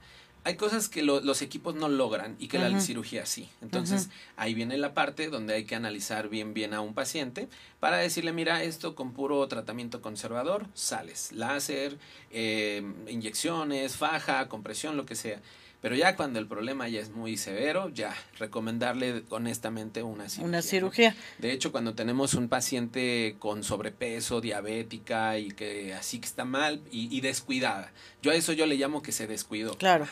hay 0.47 0.55
cosas 0.55 0.87
que 0.87 1.03
los 1.03 1.41
equipos 1.41 1.75
no 1.75 1.89
logran 1.89 2.37
y 2.39 2.47
que 2.47 2.57
la 2.57 2.79
cirugía 2.79 3.25
sí. 3.25 3.49
Entonces, 3.61 4.07
ahí 4.37 4.53
viene 4.53 4.77
la 4.77 4.93
parte 4.93 5.27
donde 5.27 5.53
hay 5.53 5.65
que 5.65 5.75
analizar 5.75 6.29
bien, 6.29 6.53
bien 6.53 6.73
a 6.73 6.79
un 6.79 6.93
paciente 6.93 7.49
para 7.81 7.97
decirle, 7.97 8.31
mira, 8.31 8.63
esto 8.63 8.95
con 8.95 9.11
puro 9.11 9.45
tratamiento 9.49 10.01
conservador, 10.01 10.65
sales. 10.73 11.33
Láser, 11.33 11.97
eh, 12.31 12.81
inyecciones, 13.09 13.97
faja, 13.97 14.47
compresión, 14.47 14.95
lo 14.95 15.05
que 15.05 15.15
sea. 15.15 15.41
Pero 15.81 15.95
ya 15.95 16.15
cuando 16.15 16.39
el 16.39 16.47
problema 16.47 16.87
ya 16.87 16.99
es 16.99 17.11
muy 17.11 17.37
severo, 17.37 17.89
ya 17.89 18.15
recomendarle 18.39 19.23
honestamente 19.29 20.01
una 20.01 20.27
cirugía. 20.27 20.47
Una 20.47 20.61
cirugía. 20.61 21.15
De 21.37 21.51
hecho, 21.51 21.71
cuando 21.71 21.93
tenemos 21.93 22.33
un 22.33 22.49
paciente 22.49 23.35
con 23.37 23.63
sobrepeso, 23.63 24.41
diabética 24.41 25.37
y 25.37 25.49
que 25.49 25.93
así 25.93 26.19
que 26.19 26.25
está 26.25 26.45
mal 26.45 26.81
y, 26.91 27.21
descuidada, 27.21 27.91
yo 28.21 28.31
a 28.31 28.35
eso 28.35 28.53
yo 28.53 28.65
le 28.65 28.75
llamo 28.75 29.01
que 29.01 29.11
se 29.11 29.27
descuidó. 29.27 29.77
Claro. 29.77 30.07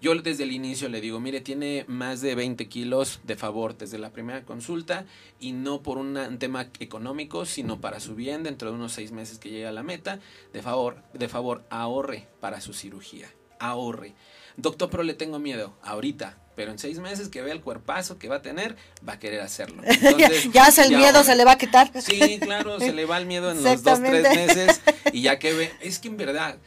Yo 0.00 0.14
desde 0.14 0.44
el 0.44 0.52
inicio 0.52 0.88
le 0.88 1.02
digo, 1.02 1.20
mire, 1.20 1.42
tiene 1.42 1.84
más 1.86 2.22
de 2.22 2.34
20 2.34 2.68
kilos 2.68 3.20
de 3.24 3.36
favor 3.36 3.76
desde 3.76 3.98
la 3.98 4.10
primera 4.10 4.44
consulta 4.46 5.04
y 5.38 5.52
no 5.52 5.82
por 5.82 5.98
un 5.98 6.38
tema 6.38 6.68
económico, 6.80 7.44
sino 7.44 7.82
para 7.82 8.00
su 8.00 8.14
bien 8.14 8.42
dentro 8.42 8.70
de 8.70 8.76
unos 8.76 8.92
seis 8.92 9.12
meses 9.12 9.38
que 9.38 9.50
llegue 9.50 9.66
a 9.66 9.72
la 9.72 9.82
meta, 9.82 10.18
de 10.54 10.62
favor, 10.62 11.02
de 11.12 11.28
favor, 11.28 11.66
ahorre 11.68 12.28
para 12.40 12.62
su 12.62 12.72
cirugía, 12.72 13.30
ahorre. 13.58 14.14
Doctor, 14.62 14.90
pero 14.90 15.02
le 15.02 15.14
tengo 15.14 15.38
miedo 15.38 15.74
ahorita, 15.82 16.38
pero 16.56 16.70
en 16.72 16.78
seis 16.78 16.98
meses 16.98 17.28
que 17.28 17.42
vea 17.42 17.52
el 17.52 17.60
cuerpazo 17.60 18.18
que 18.18 18.28
va 18.28 18.36
a 18.36 18.42
tener, 18.42 18.76
va 19.06 19.14
a 19.14 19.18
querer 19.18 19.40
hacerlo. 19.40 19.82
ya 20.52 20.66
hace 20.66 20.82
el 20.84 20.96
miedo, 20.96 21.22
se 21.24 21.36
le 21.36 21.44
va 21.44 21.52
a 21.52 21.58
quitar. 21.58 21.90
Sí, 22.02 22.38
claro, 22.40 22.78
se 22.78 22.92
le 22.92 23.06
va 23.06 23.18
el 23.18 23.26
miedo 23.26 23.50
en 23.50 23.62
los 23.62 23.82
dos, 23.82 24.00
tres 24.00 24.22
meses 24.34 24.80
y 25.12 25.22
ya 25.22 25.38
que 25.38 25.52
ve, 25.52 25.72
es 25.80 25.98
que 25.98 26.08
en 26.08 26.16
verdad 26.16 26.58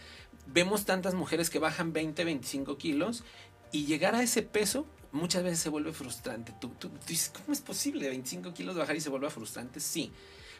vemos 0.47 0.85
tantas 0.85 1.13
mujeres 1.13 1.49
que 1.49 1.59
bajan 1.59 1.93
20, 1.93 2.23
25 2.23 2.77
kilos 2.77 3.23
y 3.71 3.85
llegar 3.85 4.15
a 4.15 4.23
ese 4.23 4.41
peso 4.41 4.85
muchas 5.11 5.43
veces 5.43 5.59
se 5.59 5.69
vuelve 5.69 5.93
frustrante. 5.93 6.53
Tú, 6.59 6.69
tú, 6.69 6.89
dices, 7.07 7.29
¿cómo 7.29 7.53
es 7.53 7.61
posible 7.61 8.09
25 8.09 8.53
kilos 8.53 8.75
bajar 8.75 8.95
y 8.95 9.01
se 9.01 9.09
vuelve 9.09 9.29
frustrante? 9.29 9.79
Sí 9.79 10.11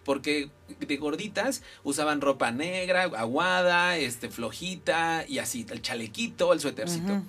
porque 0.03 0.49
de 0.79 0.97
gorditas 0.97 1.61
usaban 1.83 2.21
ropa 2.21 2.51
negra, 2.51 3.03
aguada, 3.03 3.97
este, 3.97 4.29
flojita 4.29 5.25
y 5.27 5.39
así, 5.39 5.65
el 5.69 5.81
chalequito, 5.81 6.53
el 6.53 6.59
suétercito. 6.59 7.21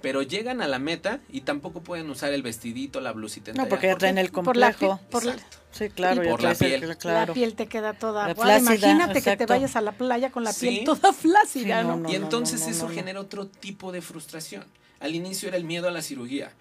Pero 0.00 0.22
llegan 0.22 0.62
a 0.62 0.66
la 0.66 0.80
meta 0.80 1.20
y 1.30 1.42
tampoco 1.42 1.80
pueden 1.80 2.10
usar 2.10 2.32
el 2.32 2.42
vestidito, 2.42 3.00
la 3.00 3.12
blusita. 3.12 3.52
No, 3.52 3.68
porque 3.68 3.86
ya 3.86 3.96
traen 3.96 4.18
el 4.18 4.32
complejo. 4.32 4.98
Por 5.10 5.24
la, 5.24 5.36
sí, 5.70 5.90
claro. 5.90 6.28
por 6.28 6.42
la 6.42 6.56
piel. 6.56 6.96
La 7.04 7.26
piel 7.26 7.54
te 7.54 7.68
queda 7.68 7.92
toda 7.92 8.26
aguada. 8.26 8.58
Imagínate 8.58 9.22
que 9.22 9.36
te 9.36 9.46
vayas 9.46 9.76
a 9.76 9.80
la 9.80 9.92
playa 9.92 10.30
con 10.30 10.42
la 10.42 10.52
piel 10.52 10.84
toda 10.84 11.12
flácida, 11.12 11.84
¿no? 11.84 12.10
y 12.10 12.16
entonces 12.16 12.66
eso 12.66 12.88
genera 12.88 13.20
otro 13.20 13.46
tipo 13.46 13.92
de 13.92 14.02
frustración. 14.02 14.64
Al 14.98 15.14
inicio 15.14 15.48
era 15.48 15.56
el 15.56 15.64
miedo 15.64 15.88
a 15.88 15.90
la 15.92 16.02
cirugía 16.02 16.52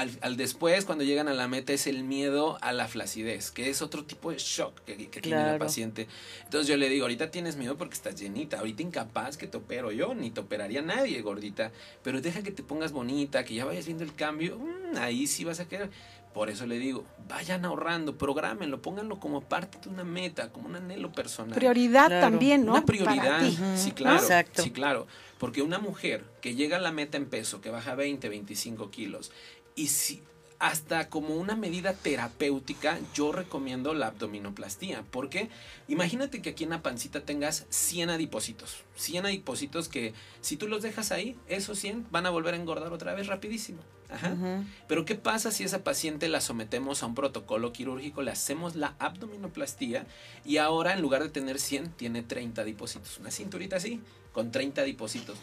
al, 0.00 0.36
después, 0.36 0.84
cuando 0.84 1.04
llegan 1.04 1.28
a 1.28 1.34
la 1.34 1.48
meta, 1.48 1.72
es 1.72 1.86
el 1.86 2.04
miedo 2.04 2.58
a 2.60 2.72
la 2.72 2.88
flacidez, 2.88 3.50
que 3.50 3.70
es 3.70 3.82
otro 3.82 4.04
tipo 4.04 4.30
de 4.30 4.38
shock 4.38 4.80
que, 4.84 4.94
tiene 5.20 5.44
la 5.44 5.58
paciente. 5.58 6.08
Entonces 6.44 6.68
yo 6.68 6.76
le 6.76 6.88
digo, 6.88 7.04
ahorita 7.04 7.30
tienes 7.30 7.56
miedo 7.56 7.76
porque 7.76 7.94
estás 7.94 8.20
llenita, 8.20 8.58
ahorita 8.58 8.82
incapaz 8.82 9.36
que 9.36 9.46
te 9.46 9.56
opero 9.56 9.92
yo, 9.92 10.14
ni 10.14 10.30
te 10.30 10.40
operaría 10.40 10.82
nadie, 10.82 11.20
gordita, 11.22 11.72
pero 12.02 12.20
deja 12.20 12.42
que 12.42 12.50
te 12.50 12.62
pongas 12.62 12.92
bonita, 12.92 13.44
que 13.44 13.54
ya 13.54 13.64
vayas 13.64 13.86
viendo 13.86 14.04
el 14.04 14.14
cambio, 14.14 14.58
mm, 14.58 14.96
ahí 14.98 15.26
sí 15.26 15.44
vas 15.44 15.60
a 15.60 15.68
querer. 15.68 15.90
Por 16.32 16.48
eso 16.48 16.64
le 16.64 16.78
digo, 16.78 17.04
vayan 17.28 17.64
ahorrando, 17.64 18.16
programenlo, 18.16 18.80
pónganlo 18.80 19.18
como 19.18 19.40
parte 19.40 19.78
de 19.82 19.88
una 19.88 20.04
meta, 20.04 20.52
como 20.52 20.68
un 20.68 20.76
anhelo 20.76 21.10
personal. 21.10 21.56
Prioridad 21.56 22.08
también, 22.20 22.64
¿no? 22.64 22.72
Una 22.72 22.84
prioridad, 22.84 23.42
sí, 23.74 23.90
claro. 23.90 24.24
Sí, 24.54 24.70
claro. 24.70 25.08
Porque 25.38 25.62
una 25.62 25.80
mujer 25.80 26.24
que 26.40 26.54
llega 26.54 26.76
a 26.76 26.80
la 26.80 26.92
meta 26.92 27.16
en 27.16 27.26
peso, 27.26 27.60
que 27.60 27.70
baja 27.70 27.96
20, 27.96 28.28
25 28.28 28.90
kilos, 28.90 29.32
y 29.74 29.88
si 29.88 30.22
hasta 30.60 31.08
como 31.08 31.36
una 31.36 31.56
medida 31.56 31.94
terapéutica, 31.94 32.98
yo 33.14 33.32
recomiendo 33.32 33.94
la 33.94 34.08
abdominoplastía. 34.08 35.04
Porque 35.10 35.48
imagínate 35.88 36.42
que 36.42 36.50
aquí 36.50 36.64
en 36.64 36.70
la 36.70 36.82
pancita 36.82 37.22
tengas 37.22 37.66
100 37.70 38.10
adipocitos. 38.10 38.84
100 38.96 39.24
adipocitos 39.24 39.88
que 39.88 40.12
si 40.42 40.58
tú 40.58 40.68
los 40.68 40.82
dejas 40.82 41.12
ahí, 41.12 41.34
esos 41.48 41.78
100 41.78 42.08
van 42.10 42.26
a 42.26 42.30
volver 42.30 42.52
a 42.52 42.58
engordar 42.58 42.92
otra 42.92 43.14
vez 43.14 43.26
rapidísimo. 43.26 43.80
Pero 44.86 45.04
¿qué 45.04 45.14
pasa 45.14 45.50
si 45.50 45.64
esa 45.64 45.82
paciente 45.82 46.28
la 46.28 46.40
sometemos 46.40 47.02
a 47.02 47.06
un 47.06 47.14
protocolo 47.14 47.72
quirúrgico, 47.72 48.22
le 48.22 48.32
hacemos 48.32 48.74
la 48.74 48.96
abdominoplastía 48.98 50.04
y 50.44 50.56
ahora 50.58 50.92
en 50.92 51.00
lugar 51.00 51.22
de 51.22 51.30
tener 51.30 51.58
100 51.58 51.92
tiene 51.92 52.22
30 52.22 52.60
adipocitos? 52.60 53.18
Una 53.18 53.30
cinturita 53.30 53.76
así 53.76 54.00
con 54.32 54.50
30 54.50 54.82
dipósitos. 54.82 55.36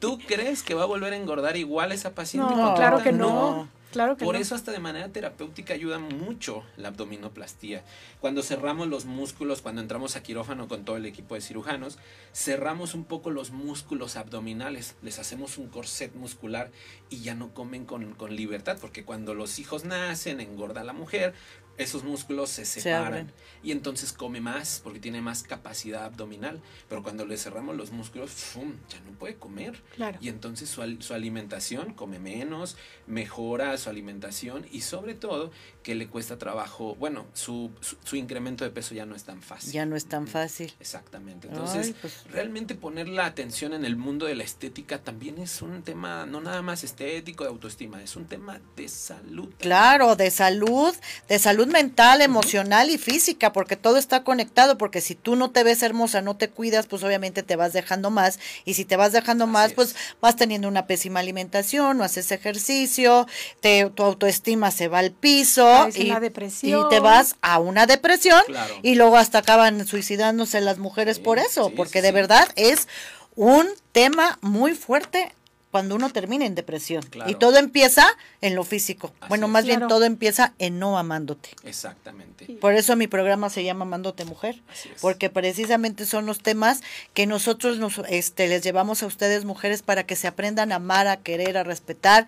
¿Tú, 0.00 0.18
crees 0.26 0.62
que 0.62 0.74
va 0.74 0.82
a 0.82 0.86
volver 0.86 1.12
a 1.12 1.16
engordar 1.16 1.56
igual 1.56 1.92
esa 1.92 2.14
paciente? 2.14 2.54
No, 2.54 2.74
claro 2.74 3.02
que 3.02 3.12
no. 3.12 3.68
Claro 3.90 4.18
Por 4.18 4.36
eso 4.36 4.54
hasta 4.54 4.70
de 4.70 4.80
manera 4.80 5.08
terapéutica 5.08 5.72
ayuda 5.72 5.98
mucho 5.98 6.62
la 6.76 6.88
abdominoplastía. 6.88 7.82
Cuando 8.20 8.42
cerramos 8.42 8.86
los 8.86 9.06
músculos, 9.06 9.62
cuando 9.62 9.80
entramos 9.80 10.14
a 10.14 10.22
quirófano 10.22 10.68
con 10.68 10.84
todo 10.84 10.98
el 10.98 11.06
equipo 11.06 11.34
de 11.34 11.40
cirujanos, 11.40 11.98
cerramos 12.34 12.92
un 12.92 13.04
poco 13.04 13.30
los 13.30 13.50
músculos 13.50 14.16
abdominales, 14.16 14.94
les 15.00 15.18
hacemos 15.18 15.56
un 15.56 15.68
corset 15.68 16.14
muscular 16.14 16.70
y 17.08 17.20
ya 17.20 17.34
no 17.34 17.54
comen 17.54 17.86
con, 17.86 18.12
con 18.12 18.36
libertad, 18.36 18.76
porque 18.78 19.04
cuando 19.04 19.32
los 19.32 19.58
hijos 19.58 19.84
nacen, 19.84 20.40
engorda 20.40 20.84
la 20.84 20.92
mujer, 20.92 21.32
esos 21.78 22.04
músculos 22.04 22.50
se 22.50 22.64
separan 22.64 23.32
y 23.62 23.72
entonces 23.72 24.12
come 24.12 24.40
más 24.40 24.80
porque 24.82 25.00
tiene 25.00 25.20
más 25.20 25.42
capacidad 25.42 26.04
abdominal. 26.04 26.60
Pero 26.88 27.02
cuando 27.02 27.24
le 27.24 27.36
cerramos 27.36 27.76
los 27.76 27.92
músculos, 27.92 28.30
¡fum! 28.30 28.74
ya 28.88 29.00
no 29.00 29.12
puede 29.18 29.36
comer. 29.36 29.80
Y 30.20 30.28
entonces 30.28 30.68
su, 30.68 30.82
su, 31.00 31.14
alimentación 31.14 31.94
come 31.94 32.18
menos, 32.18 32.76
mejora 33.06 33.76
su 33.78 33.90
alimentación 33.90 34.66
y 34.70 34.82
sobre 34.82 35.14
todo 35.14 35.50
que 35.82 35.94
le 35.94 36.08
cuesta 36.08 36.36
trabajo, 36.36 36.96
bueno, 36.96 37.26
su, 37.32 37.70
su, 37.80 38.16
incremento 38.16 38.64
de 38.64 38.70
peso 38.70 38.94
ya 38.94 39.06
no 39.06 39.14
es 39.14 39.24
tan 39.24 39.40
fácil. 39.40 39.72
Ya 39.72 39.86
no 39.86 39.96
es 39.96 40.06
tan 40.06 40.26
fácil. 40.26 40.74
Exactamente. 40.80 41.48
Entonces, 41.48 41.94
pues 42.00 42.24
realmente 42.30 42.74
poner 42.74 43.08
la 43.08 43.26
atención 43.26 43.72
en 43.72 43.84
el 43.84 43.96
mundo 43.96 44.26
de 44.26 44.34
la 44.34 44.44
estética 44.44 44.98
también 44.98 45.38
es 45.38 45.62
un 45.62 45.82
tema, 45.82 46.26
no 46.26 46.40
nada 46.40 46.62
más 46.62 46.84
estético, 46.84 47.44
de 47.44 47.50
autoestima, 47.50 48.02
es 48.02 48.16
un 48.16 48.26
tema 48.26 48.60
de 48.76 48.88
salud. 48.88 49.48
Claro, 49.58 50.16
de 50.16 50.30
salud, 50.30 50.94
de 51.28 51.38
salud 51.38 51.67
mental, 51.68 52.22
emocional 52.22 52.90
y 52.90 52.98
física, 52.98 53.52
porque 53.52 53.76
todo 53.76 53.96
está 53.96 54.24
conectado, 54.24 54.78
porque 54.78 55.00
si 55.00 55.14
tú 55.14 55.36
no 55.36 55.50
te 55.50 55.62
ves 55.62 55.82
hermosa, 55.82 56.22
no 56.22 56.36
te 56.36 56.48
cuidas, 56.48 56.86
pues 56.86 57.02
obviamente 57.02 57.42
te 57.42 57.56
vas 57.56 57.72
dejando 57.72 58.10
más, 58.10 58.38
y 58.64 58.74
si 58.74 58.84
te 58.84 58.96
vas 58.96 59.12
dejando 59.12 59.46
más, 59.46 59.72
pues 59.72 59.94
vas 60.20 60.36
teniendo 60.36 60.68
una 60.68 60.86
pésima 60.86 61.20
alimentación, 61.20 61.98
no 61.98 62.04
haces 62.04 62.32
ejercicio, 62.32 63.26
te, 63.60 63.90
tu 63.90 64.02
autoestima 64.02 64.70
se 64.70 64.88
va 64.88 64.98
al 64.98 65.12
piso 65.12 65.88
y, 65.94 66.10
depresión. 66.10 66.86
y 66.86 66.88
te 66.88 67.00
vas 67.00 67.36
a 67.42 67.58
una 67.58 67.86
depresión 67.86 68.42
y 68.82 68.94
luego 68.94 69.16
hasta 69.16 69.38
acaban 69.38 69.86
suicidándose 69.86 70.60
las 70.60 70.78
mujeres 70.78 71.18
por 71.18 71.38
eso, 71.38 71.70
porque 71.76 72.02
de 72.02 72.12
verdad 72.12 72.48
es 72.56 72.88
un 73.34 73.68
tema 73.92 74.38
muy 74.42 74.74
fuerte 74.74 75.32
cuando 75.70 75.94
uno 75.94 76.10
termina 76.10 76.46
en 76.46 76.54
depresión. 76.54 77.04
Y 77.26 77.34
todo 77.34 77.58
empieza 77.58 78.06
en 78.40 78.54
lo 78.54 78.64
físico. 78.64 79.12
bueno, 79.28 79.48
más 79.48 79.64
bien 79.64 79.86
todo 79.88 80.04
empieza 80.04 80.52
en 80.58 80.78
no 80.78 80.98
amándote. 80.98 81.50
Exactamente. 81.64 82.46
Por 82.60 82.74
eso 82.74 82.96
mi 82.96 83.06
programa 83.06 83.50
se 83.50 83.64
llama 83.64 83.82
Amándote 83.82 84.24
Mujer, 84.24 84.60
porque 85.00 85.28
precisamente 85.28 86.06
son 86.06 86.26
los 86.26 86.40
temas 86.40 86.80
que 87.14 87.26
nosotros 87.26 87.78
nos, 87.78 88.00
este, 88.08 88.48
les 88.48 88.62
llevamos 88.62 89.02
a 89.02 89.06
ustedes 89.06 89.44
mujeres 89.44 89.82
para 89.82 90.04
que 90.04 90.16
se 90.16 90.26
aprendan 90.26 90.72
a 90.72 90.76
amar, 90.76 91.06
a 91.06 91.18
querer, 91.18 91.58
a 91.58 91.64
respetar 91.64 92.26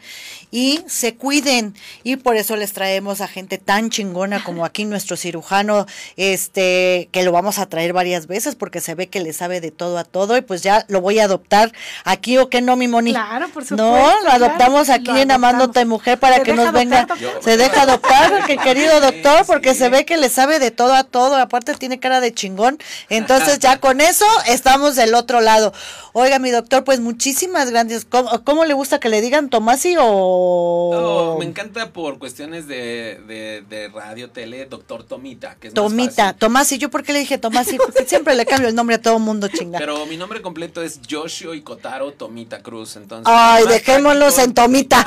y 0.50 0.80
se 0.86 1.14
cuiden. 1.14 1.74
Y 2.02 2.16
por 2.16 2.36
eso 2.36 2.56
les 2.56 2.72
traemos 2.72 3.20
a 3.20 3.28
gente 3.28 3.58
tan 3.58 3.90
chingona 3.90 4.44
como 4.44 4.64
aquí 4.64 4.84
nuestro 4.84 5.16
cirujano, 5.16 5.86
este, 6.16 7.08
que 7.12 7.22
lo 7.22 7.32
vamos 7.32 7.58
a 7.58 7.66
traer 7.66 7.92
varias 7.92 8.26
veces 8.26 8.54
porque 8.54 8.80
se 8.80 8.94
ve 8.94 9.08
que 9.08 9.20
le 9.20 9.32
sabe 9.32 9.60
de 9.60 9.70
todo 9.70 9.98
a 9.98 10.04
todo 10.04 10.36
y 10.36 10.42
pues 10.42 10.62
ya 10.62 10.84
lo 10.88 11.00
voy 11.00 11.18
a 11.18 11.24
adoptar 11.24 11.72
aquí 12.04 12.36
o 12.38 12.48
que 12.50 12.60
no, 12.60 12.76
mi 12.76 12.88
Moni. 12.88 13.12
Claro, 13.12 13.39
por 13.48 13.64
supuesto. 13.64 13.76
No, 13.76 14.22
lo 14.22 14.30
adoptamos 14.30 14.90
aquí 14.90 15.10
en 15.10 15.30
Amándote 15.30 15.84
Mujer 15.84 16.18
para 16.18 16.42
que 16.42 16.52
nos 16.52 16.72
venga. 16.72 17.06
Se 17.40 17.56
deja 17.56 17.82
adoptar, 17.82 18.46
que 18.46 18.56
querido 18.56 19.00
doctor, 19.00 19.46
porque 19.46 19.74
se 19.74 19.88
ve 19.88 20.04
que 20.04 20.16
le 20.16 20.28
sabe 20.28 20.58
de 20.58 20.70
todo 20.70 20.94
a 20.94 21.04
todo. 21.04 21.36
Aparte 21.36 21.74
tiene 21.74 21.98
cara 21.98 22.20
de 22.20 22.32
chingón. 22.32 22.78
Entonces 23.08 23.58
ya 23.58 23.78
con 23.78 24.00
eso 24.00 24.26
estamos 24.46 24.96
del 24.96 25.14
otro 25.14 25.40
lado. 25.40 25.72
Oiga, 26.12 26.38
mi 26.38 26.50
doctor, 26.50 26.82
pues 26.84 27.00
muchísimas 27.00 27.70
gracias. 27.70 28.06
¿Cómo, 28.44 28.64
le 28.64 28.74
gusta 28.74 28.98
que 28.98 29.08
le 29.08 29.20
digan 29.20 29.48
Tomasi 29.48 29.96
o...? 29.98 31.36
me 31.38 31.44
encanta 31.44 31.92
por 31.92 32.18
cuestiones 32.18 32.66
de, 32.66 33.20
de, 33.68 33.88
radio, 33.88 34.30
tele, 34.30 34.66
doctor 34.66 35.04
Tomita, 35.04 35.54
que 35.54 35.68
es 35.68 35.74
Tomita, 35.74 36.32
Tomasi. 36.32 36.78
¿Yo 36.78 36.90
por 36.90 37.02
qué 37.04 37.12
le 37.12 37.20
dije 37.20 37.38
Tomasi? 37.38 37.76
Porque 37.78 38.04
siempre 38.06 38.34
le 38.34 38.44
cambio 38.44 38.68
el 38.68 38.74
nombre 38.74 38.96
a 38.96 39.02
todo 39.02 39.18
mundo, 39.18 39.48
chinga. 39.48 39.78
Pero 39.78 40.04
mi 40.06 40.16
nombre 40.16 40.42
completo 40.42 40.82
es 40.82 41.00
Yoshio 41.02 41.54
Ikotaro 41.54 42.12
Tomita 42.12 42.60
Cruz. 42.62 42.96
Entonces 42.96 43.19
Ay, 43.24 43.64
dejémoslos 43.66 44.38
en 44.44 44.54
Tomita. 44.54 45.04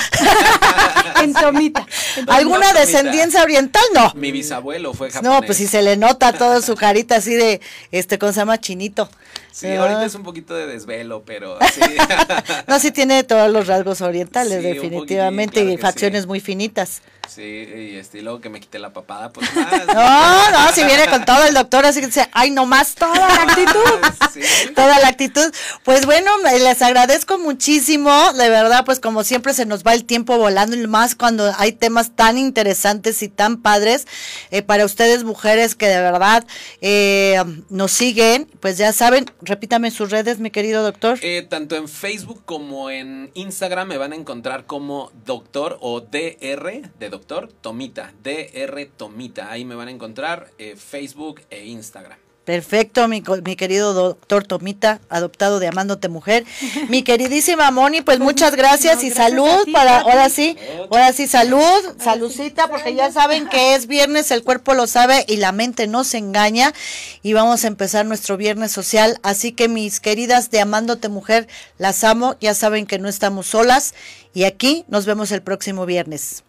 en 1.22 1.34
Tomita. 1.34 1.86
¿Alguna 2.28 2.74
descendencia 2.74 3.44
oriental? 3.44 3.84
No. 3.94 4.12
Mi 4.16 4.32
bisabuelo 4.32 4.94
fue 4.94 5.10
japonés. 5.12 5.32
No, 5.32 5.46
pues 5.46 5.58
si 5.58 5.68
se 5.68 5.82
le 5.82 5.98
nota 5.98 6.34
toda 6.34 6.62
su 6.62 6.76
carita 6.76 7.16
así 7.18 7.34
de, 7.34 7.62
este, 7.92 8.18
¿cómo 8.20 8.32
se 8.32 8.40
llama? 8.40 8.60
Chinito. 8.60 9.10
Sí, 9.54 9.72
ahorita 9.72 10.04
es 10.06 10.16
un 10.16 10.24
poquito 10.24 10.56
de 10.56 10.66
desvelo, 10.66 11.24
pero 11.24 11.60
sí. 11.74 11.82
no, 12.68 12.80
sí 12.80 12.92
tiene 12.92 13.24
todos 13.24 13.52
los 13.52 13.68
rasgos 13.68 14.02
orientales, 14.02 14.64
definitivamente, 14.64 15.64
y 15.64 15.78
facciones 15.78 16.26
muy 16.26 16.40
finitas. 16.40 17.04
Sí, 17.30 17.42
y, 17.42 17.96
este, 17.96 18.18
y 18.18 18.22
luego 18.22 18.42
que 18.42 18.50
me 18.50 18.60
quité 18.60 18.80
la 18.80 18.92
papada, 18.92 19.32
pues 19.32 19.48
más. 19.56 19.88
No, 19.88 20.52
no, 20.52 20.74
si 20.74 20.84
viene 20.84 21.08
con 21.08 21.24
todo 21.24 21.46
el 21.46 21.54
doctor, 21.54 21.86
así 21.86 22.02
que 22.02 22.08
dice, 22.08 22.28
ay, 22.34 22.52
nomás 22.52 22.96
toda 22.96 23.16
la 23.16 23.44
actitud. 23.44 24.74
Toda 24.76 25.00
la 25.00 25.08
actitud. 25.08 25.54
Pues 25.84 26.06
bueno, 26.06 26.32
les 26.60 26.82
agradezco 26.82 27.38
muchísimo, 27.38 28.34
de 28.34 28.50
verdad, 28.50 28.84
pues 28.84 29.00
como 29.00 29.24
siempre 29.24 29.54
se 29.54 29.66
nos 29.66 29.84
va 29.84 29.94
el 29.94 30.04
tiempo 30.04 30.38
volando, 30.38 30.76
y 30.76 30.86
más 30.86 31.16
cuando 31.16 31.54
hay 31.58 31.72
temas 31.72 32.12
tan 32.14 32.38
interesantes 32.38 33.24
y 33.24 33.30
tan 33.30 33.62
padres 33.62 34.06
eh, 34.52 34.62
para 34.62 34.84
ustedes 34.84 35.24
mujeres 35.24 35.76
que 35.76 35.88
de 35.88 36.02
verdad 36.02 36.46
eh, 36.82 37.42
nos 37.70 37.94
siguen, 37.94 38.50
pues 38.60 38.78
ya 38.78 38.92
saben, 38.92 39.32
repítame 39.44 39.92
sus 39.92 40.10
redes, 40.10 40.40
mi 40.40 40.52
querido 40.52 40.84
doctor. 40.84 41.20
Eh, 41.22 41.46
tanto 41.48 41.76
en 41.76 41.88
Facebook 41.88 42.44
como 42.46 42.90
en 42.90 43.32
Instagram 43.34 43.88
me 43.88 43.98
van 43.98 44.14
a 44.14 44.16
encontrar 44.16 44.66
como 44.66 45.12
doctor 45.26 45.78
o 45.82 46.02
DR 46.02 46.92
de 47.00 47.10
doctor 47.10 47.52
Tomita, 47.62 48.14
DR 48.24 48.86
Tomita. 48.98 49.52
Ahí 49.52 49.66
me 49.66 49.76
van 49.76 49.88
a 49.88 49.92
encontrar 49.92 50.52
eh, 50.58 50.76
Facebook 50.78 51.42
e 51.50 51.66
Instagram. 51.66 52.23
Perfecto, 52.46 53.08
mi, 53.08 53.24
mi, 53.46 53.56
querido 53.56 53.94
doctor 53.94 54.44
Tomita, 54.44 55.00
adoptado 55.08 55.60
de 55.60 55.68
Amándote 55.70 56.10
Mujer. 56.10 56.44
Mi 56.90 57.02
queridísima 57.02 57.72
Moni, 57.72 58.02
pues 58.02 58.20
muchas 58.20 58.58
gracias 58.58 59.02
y 59.06 59.12
salud 59.12 59.72
para, 59.72 60.02
ahora 60.02 60.28
sí, 60.28 60.58
ahora 60.92 61.14
sí, 61.14 61.28
salud, 61.28 61.62
saludcita, 62.04 62.68
porque 62.68 62.96
ya 62.96 63.14
saben 63.14 63.48
que 63.48 63.76
es 63.76 63.88
viernes, 63.88 64.30
el 64.32 64.44
cuerpo 64.44 64.74
lo 64.74 64.88
sabe 64.88 65.24
y 65.30 65.38
la 65.38 65.54
mente 65.54 65.88
no 65.88 66.04
se 66.04 66.18
engaña. 66.18 66.74
Y 67.22 67.32
vamos 67.32 67.64
a 67.64 67.68
empezar 67.68 68.06
nuestro 68.06 68.36
viernes 68.36 68.74
social. 68.74 69.20
Así 69.24 69.54
que 69.54 69.70
mis 69.70 70.02
queridas 70.02 70.52
de 70.52 70.60
Amándote 70.60 71.08
Mujer, 71.08 71.48
las 71.78 72.04
amo, 72.04 72.36
ya 72.42 72.54
saben 72.54 72.88
que 72.88 73.00
no 73.00 73.08
estamos 73.08 73.48
solas. 73.48 73.94
Y 74.34 74.44
aquí 74.44 74.84
nos 74.90 75.06
vemos 75.06 75.32
el 75.32 75.44
próximo 75.44 75.86
viernes. 75.86 76.44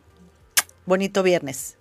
Bonito 0.87 1.23
viernes. 1.23 1.77